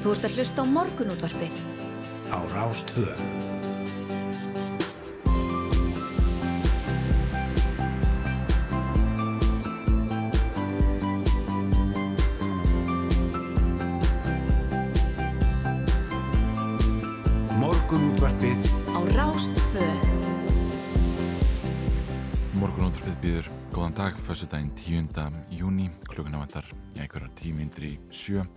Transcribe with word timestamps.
Þú 0.00 0.14
ert 0.14 0.22
að 0.24 0.36
hlusta 0.38 0.62
á 0.64 0.66
morgunútvarpið. 0.66 1.56
Á 2.32 2.40
Rástvö. 2.56 3.04
Morgunútvarpið 17.60 18.72
Á 18.96 19.00
Rástvö. 19.12 19.84
Morgunóttarpið 22.56 23.16
býður 23.20 23.52
góðan 23.68 24.00
dag, 24.00 24.16
fyrstu 24.24 24.48
daginn 24.48 24.72
10. 24.80 25.42
júni, 25.52 25.92
klukkan 26.08 26.40
ávantar 26.40 26.72
í 26.96 27.04
einhverjar 27.04 27.36
tímindri 27.36 27.98
sjö 28.08 28.48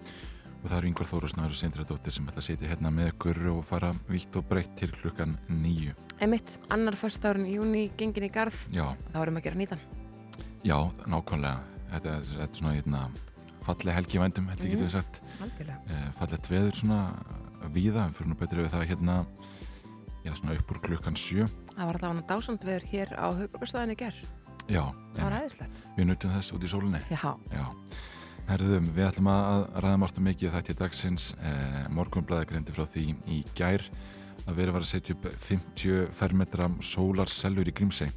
og 0.63 0.69
það 0.71 0.77
eru 0.79 0.87
yngvar 0.93 1.09
Þórusnáður 1.09 1.53
og 1.53 1.59
Sindradóttir 1.59 2.15
sem 2.15 2.27
ætla 2.31 2.39
að 2.39 2.47
setja 2.47 2.69
hérna 2.71 2.91
með 2.95 3.09
ykkur 3.13 3.39
og 3.51 3.61
fara 3.67 3.89
vitt 4.07 4.35
og 4.39 4.45
breytt 4.47 4.73
til 4.79 4.91
klukkan 4.95 5.35
nýju. 5.51 5.93
Einmitt, 6.23 6.55
annar 6.71 6.95
fyrstárun 6.95 7.45
í 7.49 7.57
júni 7.57 7.89
gengin 7.99 8.23
í 8.27 8.31
garð 8.31 8.55
Já, 8.71 8.85
og 8.93 9.11
þá 9.11 9.19
erum 9.25 9.35
við 9.35 9.41
að 9.43 9.47
gera 9.49 9.59
nýtan. 9.59 9.83
já, 10.63 10.77
nákvæmlega. 11.11 11.59
Þetta 11.93 12.09
er, 12.15 12.23
þetta 12.31 12.45
er 12.47 12.57
svona 12.57 12.75
hérna, 12.77 13.01
falleg 13.67 13.93
helgi 13.97 14.17
í 14.17 14.21
vændum, 14.23 14.47
held 14.49 14.63
ég 14.63 14.71
getur 14.73 14.87
við 14.87 14.93
sagt. 14.95 15.19
Algjörlega. 15.43 15.79
Eh, 15.91 16.07
Fallegt 16.17 16.47
veður 16.49 16.77
svona 16.79 17.01
víða, 17.75 18.07
fyrir 18.15 18.31
nú 18.31 18.37
betri 18.39 18.63
við 18.63 18.71
það 18.73 18.87
hérna, 18.93 19.17
já, 20.23 20.31
svona 20.39 20.55
upp 20.57 20.71
úr 20.73 20.79
klukkan 20.87 21.19
sjö. 21.19 21.45
Það 21.75 21.85
var 21.85 21.99
alltaf 21.99 22.09
hann 22.13 22.23
dásand 22.31 22.63
veður 22.65 22.87
hér 22.93 23.13
á 23.19 23.27
höfbrukarstæðinu 23.35 23.93
í 23.97 23.99
gerð. 23.99 24.23
Já, 24.71 24.83
Það 25.13 25.23
var 25.27 25.37
æðislegt. 25.43 25.79
við 25.97 26.05
nutum 26.07 26.31
þess 26.37 26.53
út 26.55 26.63
í 26.63 26.71
sólinni. 26.71 27.01
Já, 27.11 27.35
Já, 27.51 27.65
herðum, 28.49 28.89
við 28.95 29.07
ætlum 29.07 29.29
að 29.31 29.63
ræða 29.83 29.95
um 29.97 30.25
mikið 30.27 30.53
þætti 30.55 30.75
dagsins. 30.79 31.25
Eh, 31.41 31.83
morgunblæði 31.93 32.49
greindi 32.49 32.75
frá 32.75 32.85
því 32.85 33.05
í 33.31 33.43
gær 33.57 33.83
að 34.43 34.57
verið 34.57 34.75
var 34.75 34.83
að 34.83 34.89
setja 34.89 35.15
upp 35.15 35.27
50 35.45 36.09
fermetra 36.15 36.67
sólarsellur 36.83 37.69
í 37.69 37.75
Grímsey 37.75 38.11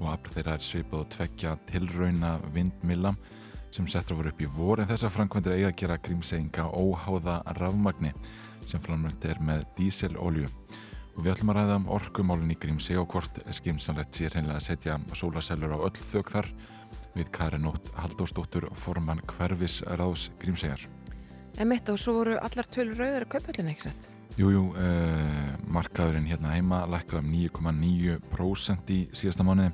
og 0.00 0.10
afl 0.12 0.34
þeirra 0.36 0.54
er 0.58 0.64
svipað 0.64 1.04
og 1.04 1.10
tveggja 1.14 1.56
tilrauna 1.70 2.36
vindmilla 2.54 3.14
sem 3.74 3.86
settur 3.90 4.18
voru 4.20 4.30
upp 4.30 4.42
í 4.42 4.50
vor 4.54 4.82
en 4.82 4.90
þessar 4.90 5.12
framkvæmdir 5.14 5.56
eiga 5.56 5.72
að 5.72 5.78
gera 5.82 6.00
Grímseyinga 6.06 6.68
óháða 6.70 7.40
rafmagni 7.58 8.12
sem 8.68 8.82
framrænt 8.82 9.26
er 9.26 9.40
með 9.42 9.66
díselolju 9.78 10.50
og 11.14 11.22
við 11.22 11.32
ætlum 11.34 11.52
að 11.52 11.60
ræða 11.60 11.80
um 11.80 11.90
orkumálin 11.94 12.54
í 12.54 12.58
Grímsey 12.58 12.98
og 12.98 13.10
hvort 13.10 13.38
skimsanlegt 13.54 14.14
sé 14.14 14.30
hreinlega 14.30 14.58
að 14.60 14.66
setja 14.68 14.98
sólarsellur 15.14 15.74
á 15.74 15.78
öll 15.78 15.94
þök 15.98 16.32
þar 16.36 16.50
við 17.14 17.30
Karin 17.34 17.68
Ótt 17.70 17.90
Haldósdóttur 17.98 18.66
formann 18.78 19.22
hverfis 19.30 19.80
ráðs 19.98 20.30
Grímseyjar. 20.42 20.88
einmitt 21.58 21.88
og 21.88 21.98
svo 21.98 22.16
voru 22.18 22.34
allar 22.42 22.66
tölur 22.66 22.98
rauðar 22.98 23.26
að 23.26 23.32
kaupöllinu, 23.36 23.70
ekki 23.70 23.86
sett? 23.86 24.08
Jú, 24.34 24.48
jú, 24.50 24.62
uh, 24.74 25.52
markaðurinn 25.70 26.26
hérna 26.26 26.56
heima 26.56 26.80
lækkaði 26.90 27.20
um 27.22 27.28
9,9% 27.30 28.90
í 28.90 29.00
síðasta 29.14 29.46
mánuði. 29.46 29.70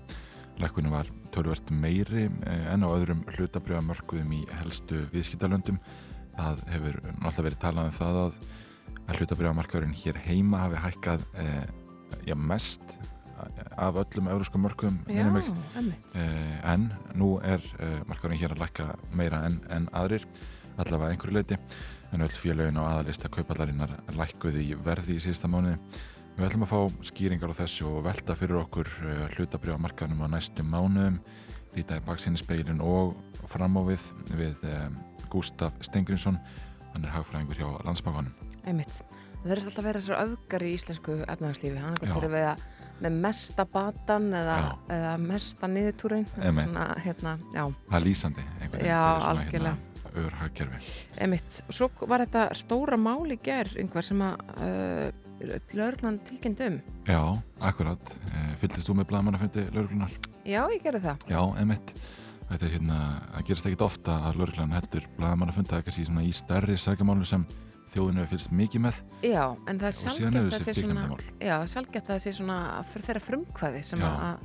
Lækkunum 0.61 0.93
var 0.93 1.09
tölvert 1.33 1.71
meiri 1.73 2.27
uh, 2.29 2.67
en 2.75 2.85
á 2.85 2.89
öðrum 2.93 3.23
hlutabriða 3.33 3.81
mörkuðum 3.89 4.35
í 4.37 4.43
helstu 4.59 5.07
viðskiptalöndum. 5.15 5.79
Það 6.37 6.61
hefur 6.75 7.01
náttúrulega 7.07 7.47
verið 7.47 7.63
talað 7.65 7.89
um 7.89 7.97
það 7.97 8.21
að, 8.27 8.37
að 9.07 9.23
hlutabriða 9.23 9.55
markaðurinn 9.63 9.97
hér 10.03 10.21
heima 10.27 10.61
hafi 10.67 10.85
hækkað 10.85 11.25
uh, 11.41 11.65
já, 12.29 12.37
mest 12.37 12.99
af 13.81 13.99
öllum 14.03 14.29
euróskum 14.31 14.67
einmitt. 14.69 16.15
Eh, 16.15 16.73
en 16.73 16.91
nú 17.19 17.39
er 17.43 17.63
uh, 17.81 18.01
markaðurinn 18.09 18.41
hér 18.41 18.55
að 18.55 18.63
lækka 18.65 18.87
meira 19.17 19.43
en, 19.49 19.61
en 19.71 19.89
aðrir 19.97 20.27
allavega 20.81 21.15
einhverju 21.15 21.37
leiti 21.37 21.59
en 22.13 22.25
öll 22.25 22.35
félögin 22.35 22.81
á 22.81 22.85
aðalista 22.87 23.31
kaupallarinnar 23.33 23.97
lækkuði 24.17 24.67
í 24.71 24.79
verði 24.85 25.17
í 25.19 25.25
síðasta 25.25 25.51
mánuði 25.51 25.79
við 26.37 26.47
ætlum 26.49 26.67
að 26.67 26.73
fá 26.73 27.09
skýringar 27.11 27.53
á 27.53 27.61
þessu 27.61 27.89
og 27.91 28.05
velta 28.09 28.37
fyrir 28.39 28.61
okkur 28.63 28.91
uh, 29.05 29.25
hlutabrjóða 29.37 29.85
markaðunum 29.87 30.27
á 30.29 30.35
næstu 30.37 30.67
mánuðum 30.67 31.21
líta 31.77 32.01
í 32.01 32.07
baksinni 32.07 32.41
speilin 32.41 32.83
og 32.83 33.17
fram 33.49 33.79
á 33.79 33.83
við 33.87 34.11
Gustaf 35.31 35.77
Stengrinsson 35.87 36.41
hann 36.93 37.05
er 37.05 37.15
hagfræðingur 37.15 37.61
hjá 37.61 37.69
Landsbankanum 37.87 38.51
Einmitt. 38.69 39.01
Það 39.41 39.49
verðist 39.49 39.71
alltaf 39.71 39.81
að 39.81 39.89
vera 39.89 40.01
þessar 40.03 40.23
öfgar 40.27 40.65
í 40.65 40.71
íslensku 40.77 41.17
efnagslífi. 41.25 41.81
Hann 41.81 41.97
er 42.05 42.27
við 42.35 42.47
að 42.51 42.65
með 43.01 43.21
mesta 43.25 43.65
batan 43.69 44.31
eða, 44.37 44.57
eða 44.93 45.13
mesta 45.23 45.69
niðurtúrin. 45.71 46.27
Svona, 46.37 46.87
hérna, 47.05 47.37
það 47.55 47.97
er 47.99 48.07
lýsandi 48.07 48.45
Já, 48.85 49.01
algjörlega. 49.31 49.77
hérna, 50.13 50.81
einmitt. 51.23 51.61
Og 51.69 51.77
svo 51.77 51.91
var 52.11 52.25
þetta 52.27 52.49
stóra 52.59 52.99
mál 53.01 53.31
í 53.31 53.39
gerð, 53.43 53.79
einhver 53.81 54.07
sem 54.07 54.25
að 54.27 54.43
uh, 54.57 55.05
lögurnan 55.77 56.19
tilkynnt 56.27 56.65
um. 56.67 56.81
Já, 57.09 57.23
akkurat, 57.71 58.17
uh, 58.31 58.51
fylltist 58.61 58.91
þú 58.91 58.99
með 59.01 59.11
blaðmannafundi 59.13 59.69
lauruglunar? 59.71 60.19
Já, 60.45 60.65
ég 60.73 60.83
gerði 60.85 61.05
það. 61.07 61.31
Já, 61.31 61.41
emitt. 61.63 61.95
Þetta 62.51 62.67
er 62.67 62.73
hérna, 62.75 63.01
það 63.31 63.45
gerist 63.47 63.67
ekkit 63.71 63.83
ofta 63.87 64.15
að 64.27 64.41
lauruglan 64.41 64.73
heldur 64.75 65.05
blaðamann 65.17 65.53
að 65.53 65.61
funda 65.61 65.77
eitthvað 65.79 66.01
svona 66.01 66.25
í 66.27 66.33
stærri 66.35 66.79
sækjamálu 66.81 67.29
sem 67.29 67.45
þjóðinu 67.91 68.23
hefur 68.23 68.33
fylgst 68.35 68.53
mikið 68.61 68.85
með. 68.87 69.01
Já, 69.27 69.43
en 69.67 69.81
það 69.81 69.89
er 69.89 69.97
hefur 69.97 70.15
sjálfgeft 70.19 70.55
þessi 70.55 70.75
sé 70.75 70.85
svona. 70.85 71.07
Já, 71.43 71.57
sjálfgeft 71.73 72.13
sé 72.25 72.35
svona 72.37 72.59
fyrir 72.91 73.09
þeirra 73.09 73.25
frumkvæði 73.25 73.83
sem 73.91 74.05
Já. 74.05 74.11
að, 74.11 74.45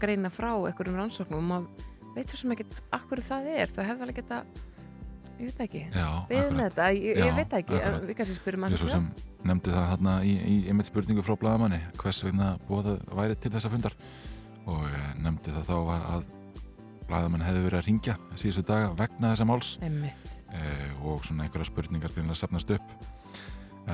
greina 0.00 0.32
frá 0.32 0.50
einhverjum 0.54 1.00
rannsóknum. 1.02 1.42
Og 1.42 1.50
maður 1.50 2.14
veit 2.16 2.32
svo 2.32 2.40
sem 2.40 2.54
ekkert 2.56 2.80
akkur 2.96 3.22
það 3.24 3.50
er, 3.52 3.74
það 3.76 3.90
hefði 3.90 4.06
alveg 4.06 4.20
geta 4.22 4.42
ég 5.36 5.50
veit 5.50 5.58
ekki, 5.66 5.82
Já, 5.92 6.06
við 6.30 6.46
með 6.56 6.68
þetta. 6.70 6.86
Ég, 6.96 7.18
Já, 7.18 7.26
ég 7.26 7.34
veit 7.36 7.56
ekki, 7.58 7.80
en 7.80 7.98
við 8.08 8.18
kannski 8.20 8.36
spyrum 8.38 8.66
Ég 8.70 8.80
svo 8.80 8.88
sem 8.92 9.08
nefndi 9.46 9.74
það 9.74 9.90
hérna 9.92 10.14
í, 10.26 10.32
í 10.36 10.54
einmitt 10.70 10.88
spurningu 10.88 11.24
frá 11.24 11.36
blaðamanni 11.38 11.82
hvers 12.00 12.22
vegna 12.24 12.54
bóðað 12.68 13.02
væri 13.18 13.36
til 13.40 13.52
þessa 13.54 13.70
fundar. 13.72 13.96
Og 14.66 14.86
eh, 14.88 15.10
nefndi 15.22 15.52
það 15.54 15.68
þá 15.68 15.76
að, 15.76 16.24
að 17.06 17.12
blaðamann 17.12 17.44
hefði 17.46 17.60
verið 17.66 17.78
að 17.78 17.86
ringja 17.86 18.14
síðustu 18.34 18.62
daga 18.66 18.94
vegna 18.98 19.30
þessa 19.32 19.46
máls. 19.46 19.76
Eh, 20.56 21.04
og 21.06 21.22
svona 21.26 21.44
einhverja 21.46 21.68
spurningar 21.68 22.12
greinlega 22.14 22.38
safnast 22.40 22.72
upp. 22.74 22.88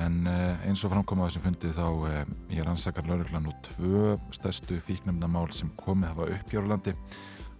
En 0.01 0.25
eh, 0.25 0.65
eins 0.65 0.81
og 0.83 0.93
framkoma 0.93 1.25
á 1.25 1.29
þessum 1.29 1.45
fundi 1.45 1.73
þá 1.75 1.85
eh, 2.09 2.23
ég 2.55 2.65
rannsakar 2.65 3.05
lauruglan 3.05 3.51
og 3.51 3.59
tvö 3.67 4.15
stærstu 4.33 4.79
fíknefndamál 4.81 5.51
sem 5.53 5.69
komið 5.77 6.09
hafa 6.09 6.29
upp 6.37 6.55
hér 6.55 6.65
á 6.65 6.71
landi. 6.73 6.95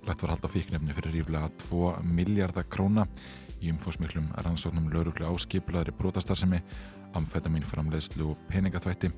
Lætt 0.08 0.26
var 0.26 0.34
hald 0.34 0.50
á 0.50 0.50
fíknefni 0.50 0.98
fyrir 0.98 1.20
ríflega 1.20 1.52
2 1.70 1.94
miljardar 2.04 2.66
króna 2.66 3.06
í 3.62 3.70
umfósmiklum 3.72 4.34
rannsóknum 4.44 4.90
lauruglu 4.92 5.30
á 5.30 5.34
skipulaðri 5.40 5.94
brotastarsemi, 5.96 6.60
amfetamin 7.16 7.64
framleiðslu 7.64 8.34
og 8.34 8.42
peningaþvætti. 8.50 9.14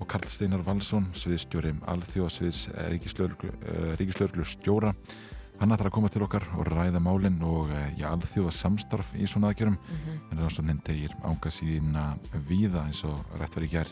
Og 0.00 0.08
Karl 0.08 0.30
Steinar 0.30 0.62
Valsson, 0.64 1.10
sviðstjóri 1.14 1.74
alþjóðsviðs 1.90 2.68
ríkislauruglu 3.98 4.46
stjóra 4.46 4.94
hann 5.62 5.72
ætlar 5.76 5.88
að 5.90 5.94
koma 5.94 6.08
til 6.12 6.22
okkar 6.26 6.44
og 6.58 6.66
ræða 6.68 7.00
málinn 7.02 7.38
og 7.46 7.70
eh, 7.70 7.92
já, 8.00 8.08
alþjóða 8.10 8.52
samstarf 8.56 9.12
í 9.14 9.28
svona 9.30 9.52
aðgjörum 9.52 9.76
Mhm. 9.78 10.18
en 10.32 10.38
rannsóknin 10.42 10.82
tegir 10.84 11.14
ánga 11.22 11.50
sína 11.54 12.18
víða 12.48 12.84
eins 12.88 13.04
og 13.06 13.22
rétt 13.38 13.54
var 13.56 13.64
í 13.64 13.70
gær 13.70 13.88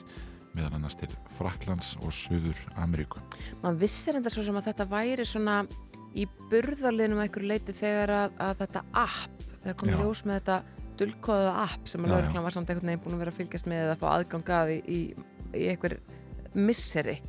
meðal 0.54 0.74
annars 0.80 0.96
til 0.98 1.08
Fraklands 1.30 1.92
og 2.02 2.10
Suður 2.10 2.58
Ameríku. 2.76 3.20
maður 3.62 3.78
vissir 3.84 4.16
enda 4.18 4.30
svo 4.30 4.42
sem 4.42 4.54
að 4.58 4.66
þetta 4.72 4.88
væri 4.90 5.24
svona 5.24 5.60
í 6.14 6.26
burðarliðnum 6.50 7.20
að 7.22 7.28
einhverju 7.28 7.48
leiti 7.48 7.72
þegar 7.72 8.10
að, 8.10 8.30
að 8.40 8.56
þetta 8.64 8.82
app, 8.92 9.44
komið 9.78 9.94
Já. 9.94 10.00
ljós 10.02 10.24
með 10.26 10.40
þetta 10.40 10.62
dulkóða 11.00 11.52
app 11.70 11.86
sem 11.88 12.04
að 12.04 12.10
lauruglan 12.10 12.42
var 12.42 12.52
samt 12.52 12.68
einhvern 12.70 12.90
veginn 12.90 13.04
búin 13.04 13.14
að 13.14 13.22
vera 13.22 13.30
að 13.30 13.38
fylgjast 13.38 13.66
með 13.70 13.84
eða 13.86 13.98
fá 14.00 14.08
aðgangað 14.18 14.72
í, 14.74 14.80
í, 14.90 15.00
í 15.54 15.68
einhver 15.70 15.94
misseri 16.54 17.20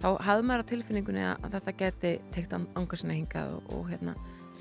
þá 0.00 0.08
hafði 0.26 0.48
maður 0.48 0.66
á 0.66 0.70
tilfinningunni 0.74 1.24
að, 1.30 1.48
þetta 1.56 1.78
geti 1.84 2.12
teikt 2.34 2.58
anga 2.58 2.98
sinna 3.00 3.16
hingað 3.16 3.56
og, 3.58 3.72
og 3.76 3.88
hérna, 3.92 4.14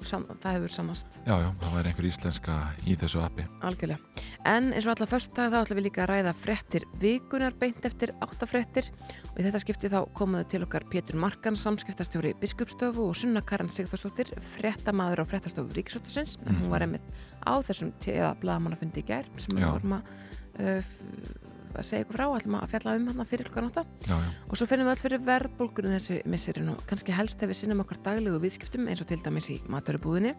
sam, 0.05 0.25
það 0.39 0.57
hefur 0.57 0.73
sannast 0.73 1.19
Já, 1.25 1.33
já, 1.41 1.47
það 1.63 1.73
væri 1.75 1.91
einhver 1.91 2.07
íslenska 2.09 2.57
í 2.87 2.95
þessu 2.99 3.21
appi. 3.23 3.45
algjörlega. 3.65 4.25
En 4.47 4.69
eins 4.71 4.85
og 4.87 4.93
allar 4.93 5.09
först 5.11 5.33
dag 5.35 5.51
þá 5.51 5.57
ætlum 5.63 5.79
við 5.79 5.87
líka 5.89 6.03
að 6.05 6.11
ræða 6.13 6.33
frettir 6.37 6.85
vikunar 7.01 7.55
beint 7.59 7.87
eftir 7.89 8.13
áttafrettir 8.23 8.87
og 9.33 9.41
í 9.41 9.47
þetta 9.47 9.61
skipti 9.63 9.91
þá 9.91 9.99
komuðu 10.15 10.47
til 10.53 10.63
okkar 10.63 10.85
Pétur 10.91 11.19
Markan, 11.19 11.57
samskiptastjóri 11.59 12.35
Biskupstofu 12.39 13.09
og 13.09 13.17
Sunna 13.19 13.43
Karan 13.43 13.71
Sigþórsdóttir, 13.73 14.31
frettamaður 14.55 15.23
á 15.23 15.29
frettastofu 15.33 15.75
Ríkisóttasins, 15.75 16.37
en 16.45 16.61
hún 16.61 16.71
var 16.71 16.85
einmitt 16.87 17.05
á 17.43 17.59
þessum 17.67 17.91
tíða 17.99 18.31
bladamannafundi 18.39 19.03
í 19.03 19.07
gær 19.11 19.27
sem 19.35 19.57
við 19.59 19.67
vorum 19.67 19.97
að, 19.99 20.15
uh, 20.63 20.93
að 21.77 21.85
segja 21.87 22.05
ykkur 22.05 22.17
frá, 22.17 22.25
ætlum 22.37 22.57
að 22.59 22.71
fjalla 22.73 22.95
um 22.97 23.07
hann 23.09 23.29
fyrir 23.29 23.49
Já, 23.49 24.15
já, 24.15 24.29
og 24.49 24.57
svo 24.57 24.67
finnum 24.69 24.87
við 24.87 24.93
öll 24.93 25.03
fyrir 25.03 25.23
verðbólgunum 25.27 25.93
þessi 25.95 26.19
misserinn 26.25 26.71
og 26.73 26.83
kannski 26.89 27.13
helst 27.13 27.43
ef 27.43 27.51
við 27.51 27.59
sinnum 27.61 27.83
okkar 27.83 28.01
daglegu 28.05 28.41
viðskiptum 28.43 28.87
eins 28.89 29.03
og 29.03 29.09
til 29.09 29.19
dæmis 29.23 29.49
í 29.53 29.57
maturubúðinni. 29.69 30.35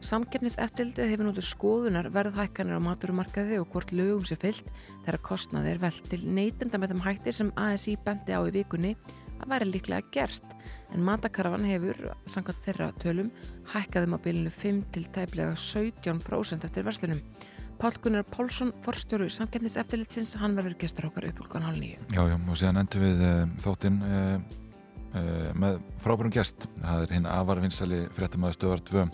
Samkeppnis 0.00 0.58
eftirlitið 0.62 1.12
hefur 1.12 1.28
nútið 1.28 1.48
skoðunar 1.50 2.10
verðhækkanir 2.14 2.80
á 2.80 2.86
maturumarkaði 2.88 3.60
og 3.60 3.68
hvort 3.74 3.92
lögum 3.92 4.24
sé 4.28 4.38
fyllt 4.40 4.68
þegar 5.04 5.20
kostnaði 5.26 5.74
er 5.74 5.82
veld 5.82 6.06
til 6.12 6.22
neytenda 6.24 6.80
með 6.80 6.94
þeim 6.94 7.04
hætti 7.08 7.36
sem 7.36 7.52
ASI 7.60 7.98
bendi 8.04 8.36
á 8.36 8.40
í 8.40 8.54
vikunni 8.54 8.94
að 9.40 9.52
væri 9.54 9.70
líklega 9.70 10.08
gert. 10.14 10.56
En 10.94 11.04
matakarfan 11.06 11.66
hefur, 11.68 12.10
samkvæmt 12.28 12.64
þeirra 12.64 12.90
tölum, 13.00 13.30
hækkaðum 13.72 14.16
á 14.16 14.18
bilinu 14.24 14.52
5 14.52 14.82
til 14.94 15.06
tæplega 15.14 15.54
17% 15.56 16.66
eftir 16.68 16.86
verslunum. 16.86 17.22
Pál 17.80 17.94
Gunnar 18.04 18.26
Pálsson, 18.28 18.74
forstjóru 18.84 19.30
samkefnis 19.32 19.78
eftirlitsins, 19.80 20.34
hann 20.36 20.52
verður 20.52 20.74
gestur 20.82 21.06
okkar 21.08 21.30
upp 21.30 21.38
úr 21.40 21.62
hálf 21.64 21.78
nýju. 21.80 22.02
Já, 22.12 22.20
já, 22.28 22.34
og 22.36 22.58
síðan 22.60 22.80
endur 22.82 23.00
við 23.00 23.22
uh, 23.24 23.38
þáttinn 23.64 23.96
uh, 24.04 24.34
uh, 25.16 25.46
með 25.56 25.78
frábærum 26.04 26.34
gest. 26.34 26.66
Það 26.82 27.06
er 27.06 27.14
hinn 27.16 27.28
afarvinnsali 27.30 28.02
fréttamaður 28.18 28.58
stöðar 28.58 28.84
2, 28.90 29.06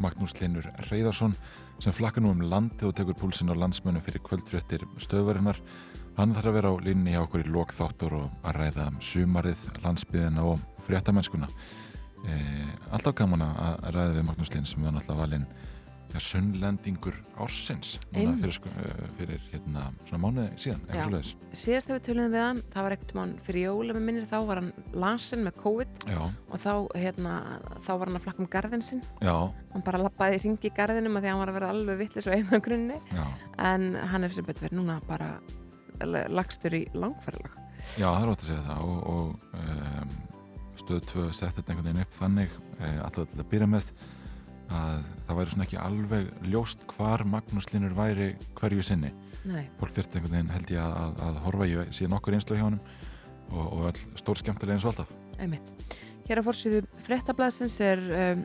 Magnús 0.00 0.32
Linur 0.40 0.70
Reyðarsson, 0.88 1.36
sem 1.76 1.92
flakkar 1.92 2.24
nú 2.24 2.32
um 2.32 2.40
landið 2.48 2.88
og 2.88 2.96
tekur 2.96 3.20
púlsinn 3.20 3.52
á 3.52 3.60
landsmönnum 3.60 4.06
fyrir 4.08 4.24
kvöldfréttir 4.24 4.88
stöðvarinnar. 4.96 5.60
Hann 6.16 6.32
þarf 6.32 6.54
að 6.54 6.58
vera 6.62 6.72
á 6.72 6.74
línni 6.88 7.12
hjá 7.12 7.20
okkur 7.20 7.44
í 7.44 7.52
lok 7.52 7.76
þáttur 7.76 8.16
og 8.16 8.48
að 8.48 8.62
ræða 8.62 8.90
um 8.94 9.00
sumarið, 9.04 9.68
landsbyðina 9.84 10.48
og 10.54 10.64
fréttamennskuna. 10.88 11.52
Alltaf 12.96 13.12
gaman 13.20 13.44
að 13.44 13.90
ræða 13.92 14.14
við 14.16 14.24
Magnús 14.30 14.54
Linn 14.54 14.64
sem 14.66 14.80
var 14.88 14.96
náttúrulega 14.96 15.20
valinn 15.20 15.50
ja, 16.16 16.22
sunnlendingur 16.24 17.16
ársins 17.36 17.96
fyrir, 18.10 18.52
sko, 18.56 18.70
fyrir 19.18 19.42
hérna, 19.50 19.86
svona 20.08 20.20
mánuði 20.22 20.46
síðan 20.60 21.16
síðast 21.52 21.90
þegar 21.90 21.98
við 21.98 22.04
tölum 22.08 22.30
við 22.32 22.42
hann 22.42 22.62
það 22.72 22.86
var 22.86 22.96
ekkert 22.96 23.14
mann 23.18 23.34
fyrir 23.46 23.66
jóla 23.66 23.96
með 23.96 24.06
minnir 24.08 24.28
þá 24.30 24.36
var 24.48 24.62
hann 24.62 24.70
lasin 24.96 25.44
með 25.44 25.58
COVID 25.60 26.00
Já. 26.08 26.22
og 26.24 26.62
þá, 26.62 26.72
hérna, 26.96 27.34
þá 27.84 27.92
var 27.92 28.06
hann 28.08 28.20
að 28.20 28.26
flakka 28.26 28.44
um 28.44 28.50
gardin 28.56 28.86
sin 28.86 29.04
Já. 29.20 29.36
hann 29.74 29.86
bara 29.86 30.02
lappaði 30.06 30.40
í 30.40 30.42
ringi 30.46 30.70
í 30.70 30.74
gardinum 30.76 31.20
að 31.20 31.26
því 31.26 31.30
að 31.30 31.36
hann 31.36 31.44
var 31.44 31.52
að 31.52 31.60
vera 31.60 31.70
alveg 31.74 32.00
vittlis 32.00 32.30
og 32.30 32.36
eina 32.36 32.62
grunni. 32.64 32.98
En 33.60 33.88
hann 34.12 34.26
er 34.26 34.34
sem 34.34 34.46
betur 34.46 34.68
verið 34.68 34.80
núna 34.80 34.98
bara 35.08 35.36
lagstur 36.32 36.76
í 36.76 36.84
langferðlag 36.96 37.62
Já, 38.00 38.08
það 38.08 38.22
er 38.22 38.30
ótt 38.32 38.42
að 38.42 38.48
segja 38.50 38.66
það 38.66 38.84
og, 38.86 39.00
og 39.12 39.60
um, 39.60 40.14
stöðu 40.80 41.08
tvö 41.10 41.26
sett 41.32 41.56
þetta 41.56 41.72
einhvern 41.72 41.88
veginn 41.90 42.04
upp 42.04 42.16
þannig 42.16 42.54
eh, 42.80 43.00
alltaf 43.04 43.28
til 43.32 43.42
að 43.42 43.50
byrja 43.52 43.68
með 43.70 43.90
að 44.72 45.04
það 45.26 45.38
væri 45.38 45.52
svona 45.52 45.66
ekki 45.66 45.78
alveg 45.82 46.30
ljóst 46.50 46.86
hvar 46.90 47.24
Magnús 47.28 47.68
Linur 47.72 47.94
væri 47.96 48.32
hverju 48.58 48.86
sinni 48.86 49.12
Nei. 49.46 49.66
fólk 49.78 49.94
þurfti 49.94 50.18
einhvern 50.18 50.34
veginn 50.34 50.54
held 50.54 50.72
ég 50.74 50.82
að, 50.82 50.96
að, 51.02 51.20
að 51.26 51.38
horfa 51.44 51.68
í 51.68 51.76
síðan 51.94 52.16
okkur 52.18 52.38
einslu 52.38 52.58
hjá 52.58 52.64
hann 52.64 52.80
og, 53.52 53.64
og 53.66 53.84
all 53.90 54.00
stór 54.18 54.42
skemmtilega 54.42 54.78
eins 54.78 54.86
og 54.86 54.94
alltaf 54.94 55.14
Einmitt. 55.36 55.70
Hér 56.26 56.40
að 56.40 56.48
fórsýðu 56.48 56.82
frettablasins 57.06 57.76
er 57.84 58.02
um, 58.18 58.44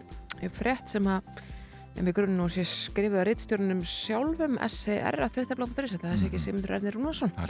frett 0.53 0.91
sem 0.91 1.07
að 1.09 1.41
en 1.97 2.05
við 2.07 2.13
grunum 2.17 2.37
nú 2.39 2.45
sé 2.51 2.63
skrifið 2.67 3.17
að 3.19 3.25
reittstjórnum 3.27 3.81
sjálfum 3.87 4.53
SCR 4.67 5.17
að 5.25 5.33
frettabla.is 5.35 5.91
þetta 5.95 6.07
er 6.07 6.13
ekki 6.15 6.39
Mhm. 6.39 6.43
Simundur 6.45 6.75
Ernir 6.77 6.93
Rúnarsson 6.95 7.31
Það 7.35 7.43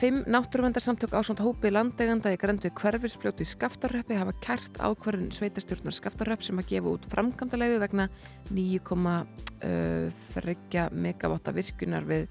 Fimm 0.00 0.18
náttúruvendarsamtök 0.26 1.12
ásvönd 1.14 1.40
hópi 1.40 1.68
landeganda 1.70 2.32
í 2.34 2.36
grendu 2.36 2.68
hverfisfljóti 2.70 3.44
skaftarreppi 3.46 4.14
hafa 4.18 4.32
kært 4.42 4.78
ákvarðin 4.82 5.30
sveitarstjórnar 5.32 5.92
skaftarrepp 5.94 6.42
sem 6.42 6.58
að 6.58 6.66
gefa 6.72 6.88
út 6.90 7.06
framkvæmdalegu 7.08 7.78
vegna 7.78 8.08
9,3 8.50 10.90
megawatta 10.90 11.52
virkunar 11.54 12.04
við 12.04 12.26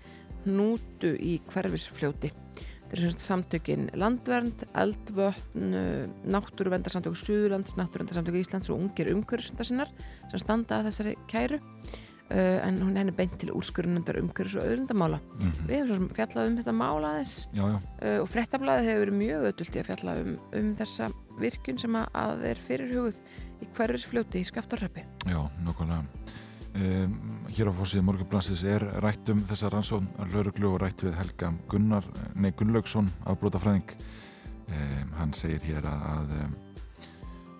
hnútu 0.46 1.16
í 1.18 1.40
hverfisfljóti. 1.48 2.32
Samtökin 2.94 3.90
Landvernd, 3.98 4.66
Eldvötn, 4.78 5.76
Náttúruvendarsamtök 6.30 7.16
Suðurlands, 7.18 7.74
Náttúruvendarsamtök 7.80 8.38
Íslands 8.38 8.70
og 8.70 8.80
ungir 8.80 9.10
umhverfisvendarsinnar 9.14 9.90
sem 10.30 10.42
standa 10.42 10.80
að 10.80 10.90
þessari 10.92 11.16
kæru 11.32 11.58
uh, 12.34 12.60
en 12.68 12.80
hún 12.84 12.98
henni 13.00 13.14
beint 13.16 13.36
til 13.42 13.54
úrskurunundar 13.56 14.20
umhverfis 14.22 14.60
og 14.60 14.68
auðlindamála. 14.68 15.20
mm 15.20 15.52
-hmm. 15.52 15.68
Við 15.68 15.76
hefum 15.76 15.88
svo 15.88 15.96
sem 15.96 16.10
fjallað 16.10 16.48
um 16.48 16.58
þetta 16.58 16.76
mála 16.84 17.08
aðeins 17.14 17.48
Já, 17.54 17.66
já, 17.74 17.78
uh, 17.78 18.22
og 18.22 18.30
frettablaðið 18.30 18.90
hefur 18.90 19.06
verið 19.06 19.20
mjög 19.24 19.42
ödult 19.50 19.76
í 19.76 19.80
að 19.80 19.86
fjalla 19.86 20.16
um, 20.22 20.40
um 20.54 20.76
þessa 20.76 21.12
virkun 21.40 21.78
sem 21.78 21.96
að, 21.96 22.08
að 22.14 22.46
er 22.46 22.58
fyrirhuguð 22.68 23.16
í 23.62 23.68
hverfisfljóti 23.76 24.40
í 24.40 24.44
skaftarreppi. 24.44 25.04
já, 25.26 25.50
nokkulega 25.66 26.04
um, 26.76 27.43
Hér 27.54 27.70
á 27.70 27.74
fórsíðu 27.78 28.08
morgunblansins 28.08 28.64
er 28.66 28.82
rætt 29.04 29.28
um 29.30 29.44
þessa 29.46 29.70
rannsókn 29.70 30.08
lauruglu 30.32 30.72
og 30.74 30.80
rætt 30.82 31.04
við 31.06 31.14
Helga 31.20 31.52
Gunnar 31.70 32.08
nei, 32.34 32.50
Gunnlaugsson 32.58 33.12
afbrótafræðing 33.30 33.94
um, 33.94 35.12
hann 35.20 35.36
segir 35.38 35.62
hér 35.68 35.86
að, 35.86 36.08
að, 36.16 36.34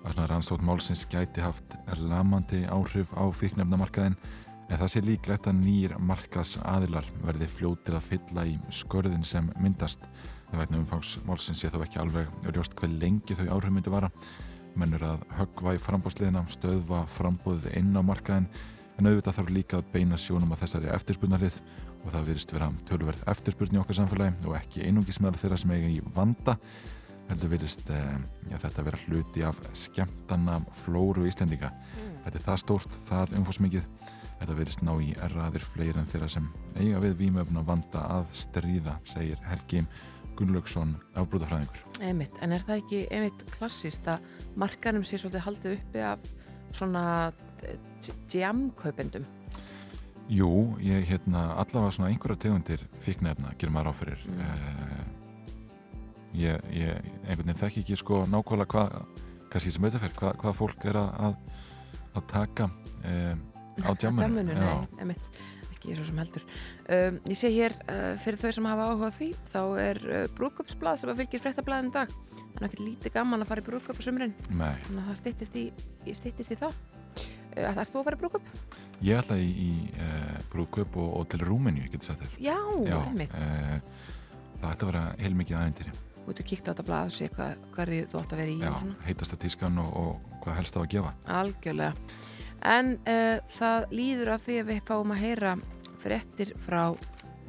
að 0.10 0.24
rannsókn 0.32 0.66
málsins 0.66 1.06
gæti 1.12 1.46
haft 1.46 1.78
lamandi 2.02 2.64
áhrif 2.74 3.14
á 3.14 3.22
fíknefnamarkaðin 3.38 4.18
en 4.66 4.82
það 4.82 4.94
sé 4.96 5.06
líklegt 5.06 5.52
að 5.52 5.62
nýjir 5.62 5.96
markas 6.02 6.56
aðilar 6.66 7.14
verði 7.22 7.54
fljótir 7.54 8.02
að 8.02 8.10
fylla 8.10 8.50
í 8.50 8.58
skörðin 8.74 9.30
sem 9.30 9.54
myndast. 9.62 10.10
Það 10.50 10.64
vegna 10.64 10.82
umfangs 10.82 11.16
málsins 11.30 11.62
sé 11.62 11.70
þó 11.70 11.84
ekki 11.86 12.02
alveg 12.02 12.50
ljóst 12.50 12.74
hvað 12.80 12.98
lengi 12.98 13.38
þau 13.38 13.46
áhrif 13.60 13.78
myndi 13.78 13.94
vara. 13.94 14.10
Mennur 14.74 15.06
að 15.06 15.28
höggva 15.38 15.78
í 15.78 15.82
frambóðsliðina 15.86 16.48
stöðva 16.50 17.06
frambóðið 17.14 17.76
inn 17.78 17.94
á 17.94 18.02
markaðin 18.02 18.50
en 18.98 19.10
auðvitað 19.10 19.38
þarf 19.40 19.54
líka 19.54 19.80
að 19.80 19.92
beina 19.94 20.20
sjónum 20.22 20.54
að 20.54 20.64
þessari 20.64 20.92
eftirspurnarlið 20.94 21.60
og 22.04 22.10
það 22.12 22.28
virðist 22.30 22.54
vera 22.54 22.72
tölverð 22.90 23.24
eftirspurn 23.34 23.78
í 23.78 23.82
okkar 23.82 24.00
samfélagi 24.02 24.50
og 24.50 24.58
ekki 24.60 24.88
einungis 24.88 25.22
meðal 25.24 25.40
þeirra 25.42 25.62
sem 25.62 25.74
eiga 25.74 25.92
í 25.92 26.02
vanda 26.16 26.58
heldur 27.30 27.54
virðist 27.54 27.90
eh, 27.94 28.18
ja, 28.52 28.60
þetta 28.60 28.84
vera 28.86 29.00
hluti 29.06 29.46
af 29.48 29.62
skemmtana 29.80 30.58
flóru 30.84 31.24
íslendinga. 31.30 31.70
Þetta 32.26 32.40
er 32.40 32.44
það 32.50 32.60
stórt, 32.60 32.98
það 33.08 33.38
umfórsmikið 33.40 33.88
þetta 34.44 34.58
virðist 34.58 34.84
ná 34.84 34.92
í 35.00 35.14
erraðir 35.24 35.64
fleiri 35.64 36.02
en 36.02 36.10
þeirra 36.10 36.30
sem 36.36 36.50
eiga 36.76 37.00
við 37.04 37.16
výmöfna 37.22 37.64
vanda 37.68 38.04
að 38.18 38.28
stríða, 38.36 38.98
segir 39.08 39.40
Helgi 39.48 39.84
Gunnlaugsson 40.38 40.96
afbrútafræðingur 41.20 42.04
Einmitt, 42.04 42.40
en 42.44 42.56
er 42.56 42.66
það 42.68 42.82
ekki 42.82 43.02
einmitt 43.14 43.44
klassist 43.54 44.08
að 44.10 44.26
markanum 44.60 45.06
sé 45.08 45.20
svolítið 45.22 45.46
haldið 45.48 45.78
uppi 45.78 46.04
af 46.10 46.28
svona 46.74 47.06
jamkaupendum? 48.34 49.26
Jú, 50.32 50.78
ég 50.80 51.04
hérna 51.10 51.50
allavega 51.60 51.92
svona 51.92 52.10
einhverja 52.14 52.40
tegundir 52.46 52.86
fíknefna 53.04 53.52
gerir 53.60 53.74
maður 53.76 53.92
áfyrir 53.92 54.24
Mm. 54.24 54.40
mm. 54.40 55.10
ég, 56.40 56.70
ég 56.72 57.02
einhvern 57.28 57.44
veginn 57.44 57.60
þekki 57.60 57.84
ekki 57.84 57.98
sko 58.00 58.24
nákvæmlega 58.32 58.72
hvað 58.72 58.96
kannski 59.54 59.74
sem 59.74 59.84
auðvitað 59.86 60.06
fyrir, 60.06 60.16
hvað, 60.22 60.38
hvað 60.42 60.56
fólk 60.58 60.86
er 60.90 61.00
að, 61.02 61.10
að, 61.28 61.36
að 62.18 62.26
taka 62.32 62.70
um, 63.04 63.44
á 63.84 63.92
einmitt, 65.02 65.30
ekki 65.74 65.98
svo 65.98 66.08
sem 66.08 66.22
heldur. 66.22 66.48
Um, 66.88 67.20
ég 67.30 67.40
sé 67.40 67.52
hér 67.54 67.76
uh, 67.86 68.14
fyrir 68.24 68.40
þau 68.42 68.54
sem 68.58 68.70
hafa 68.72 68.88
áhuga 68.90 69.12
því, 69.18 69.30
þá 69.54 69.62
er 69.84 70.02
uh, 70.08 70.24
brúköpsblað 70.38 71.02
sem 71.02 71.14
að 71.14 71.22
fylgir 71.24 71.44
fréttablaðin 71.44 71.94
dag. 71.94 72.14
Það 72.54 72.60
er 72.62 72.68
ekkert 72.70 72.86
lítið 72.86 73.16
gaman 73.18 73.44
að 73.44 73.52
fara 73.52 73.64
í 73.64 73.68
brúköp 73.68 74.02
á 74.02 74.04
sumrin, 74.06 74.36
Nei, 74.54 74.74
þannig 74.88 75.04
að 75.04 75.08
það 75.12 75.22
styttist 75.22 75.58
í, 75.60 75.66
í, 76.06 76.14
í 76.14 76.60
það. 76.64 76.78
Uh, 77.54 77.70
Ætlar 77.70 77.90
þú 77.90 78.00
að 78.02 78.08
fara 78.10 78.18
í 78.18 78.22
brúköp? 78.24 78.48
ég 79.04 79.20
ætla 79.20 79.36
í, 79.38 79.50
í 79.52 79.72
uh, 80.00 80.38
brúðkaup 80.54 80.96
og, 81.02 81.10
og 81.20 81.28
til 81.34 81.42
Rúmeníu, 81.44 81.84
ég 81.88 81.92
geti 81.94 82.08
sagt 82.08 82.22
þér 82.24 82.38
Já, 82.42 82.58
einmitt. 83.04 83.34
uh, 83.36 83.80
það 84.62 84.70
ætti 84.72 84.86
að 84.86 84.92
vera 84.94 85.04
heilmikið 85.20 85.58
aðeindir 85.60 85.90
Þú 86.24 86.32
ert 86.32 86.40
að 86.40 86.48
kíkta 86.48 86.72
á 86.72 86.74
þetta 86.74 86.86
blað 86.88 87.10
og 87.10 87.16
sé 87.18 87.26
hvað, 87.34 87.64
hverju 87.76 88.04
þú 88.14 88.20
átt 88.22 88.34
að 88.36 88.40
vera 88.44 88.54
í 88.54 88.60
Já, 88.62 88.70
svona. 88.80 88.96
heitasta 89.10 89.40
tískan 89.44 89.82
og, 89.84 89.90
og 90.00 90.38
hvað 90.46 90.56
helst 90.62 90.78
á 90.78 90.80
að 90.80 90.92
gefa 90.94 91.12
Algjörlega. 91.42 92.20
En 92.64 92.94
uh, 93.12 93.38
það 93.52 93.90
líður 93.92 94.32
að 94.38 94.46
því 94.46 94.56
að 94.62 94.70
við 94.72 94.80
fáum 94.88 95.12
að 95.12 95.24
heyra 95.26 95.56
fréttir 96.04 96.54
frá 96.64 96.82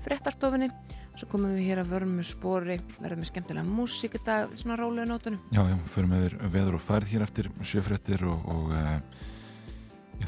fréttastofinni. 0.03 0.69
Svo 1.15 1.29
komum 1.31 1.53
við 1.55 1.69
hér 1.69 1.81
að 1.85 1.93
vörmu 1.95 2.25
spori, 2.27 2.81
verðum 2.99 3.21
með 3.23 3.29
skemmtilega 3.31 3.67
músík 3.71 4.17
dag, 4.27 4.51
svona 4.59 4.75
rólega 4.81 5.07
nótunum. 5.07 5.39
Já, 5.55 5.63
já, 5.71 5.77
förum 5.95 6.17
við 6.19 6.35
veður 6.51 6.79
og 6.81 6.83
færð 6.83 7.13
hér 7.15 7.23
eftir 7.29 7.49
sjöfréttir 7.63 8.25
og, 8.27 8.43
og 8.51 8.75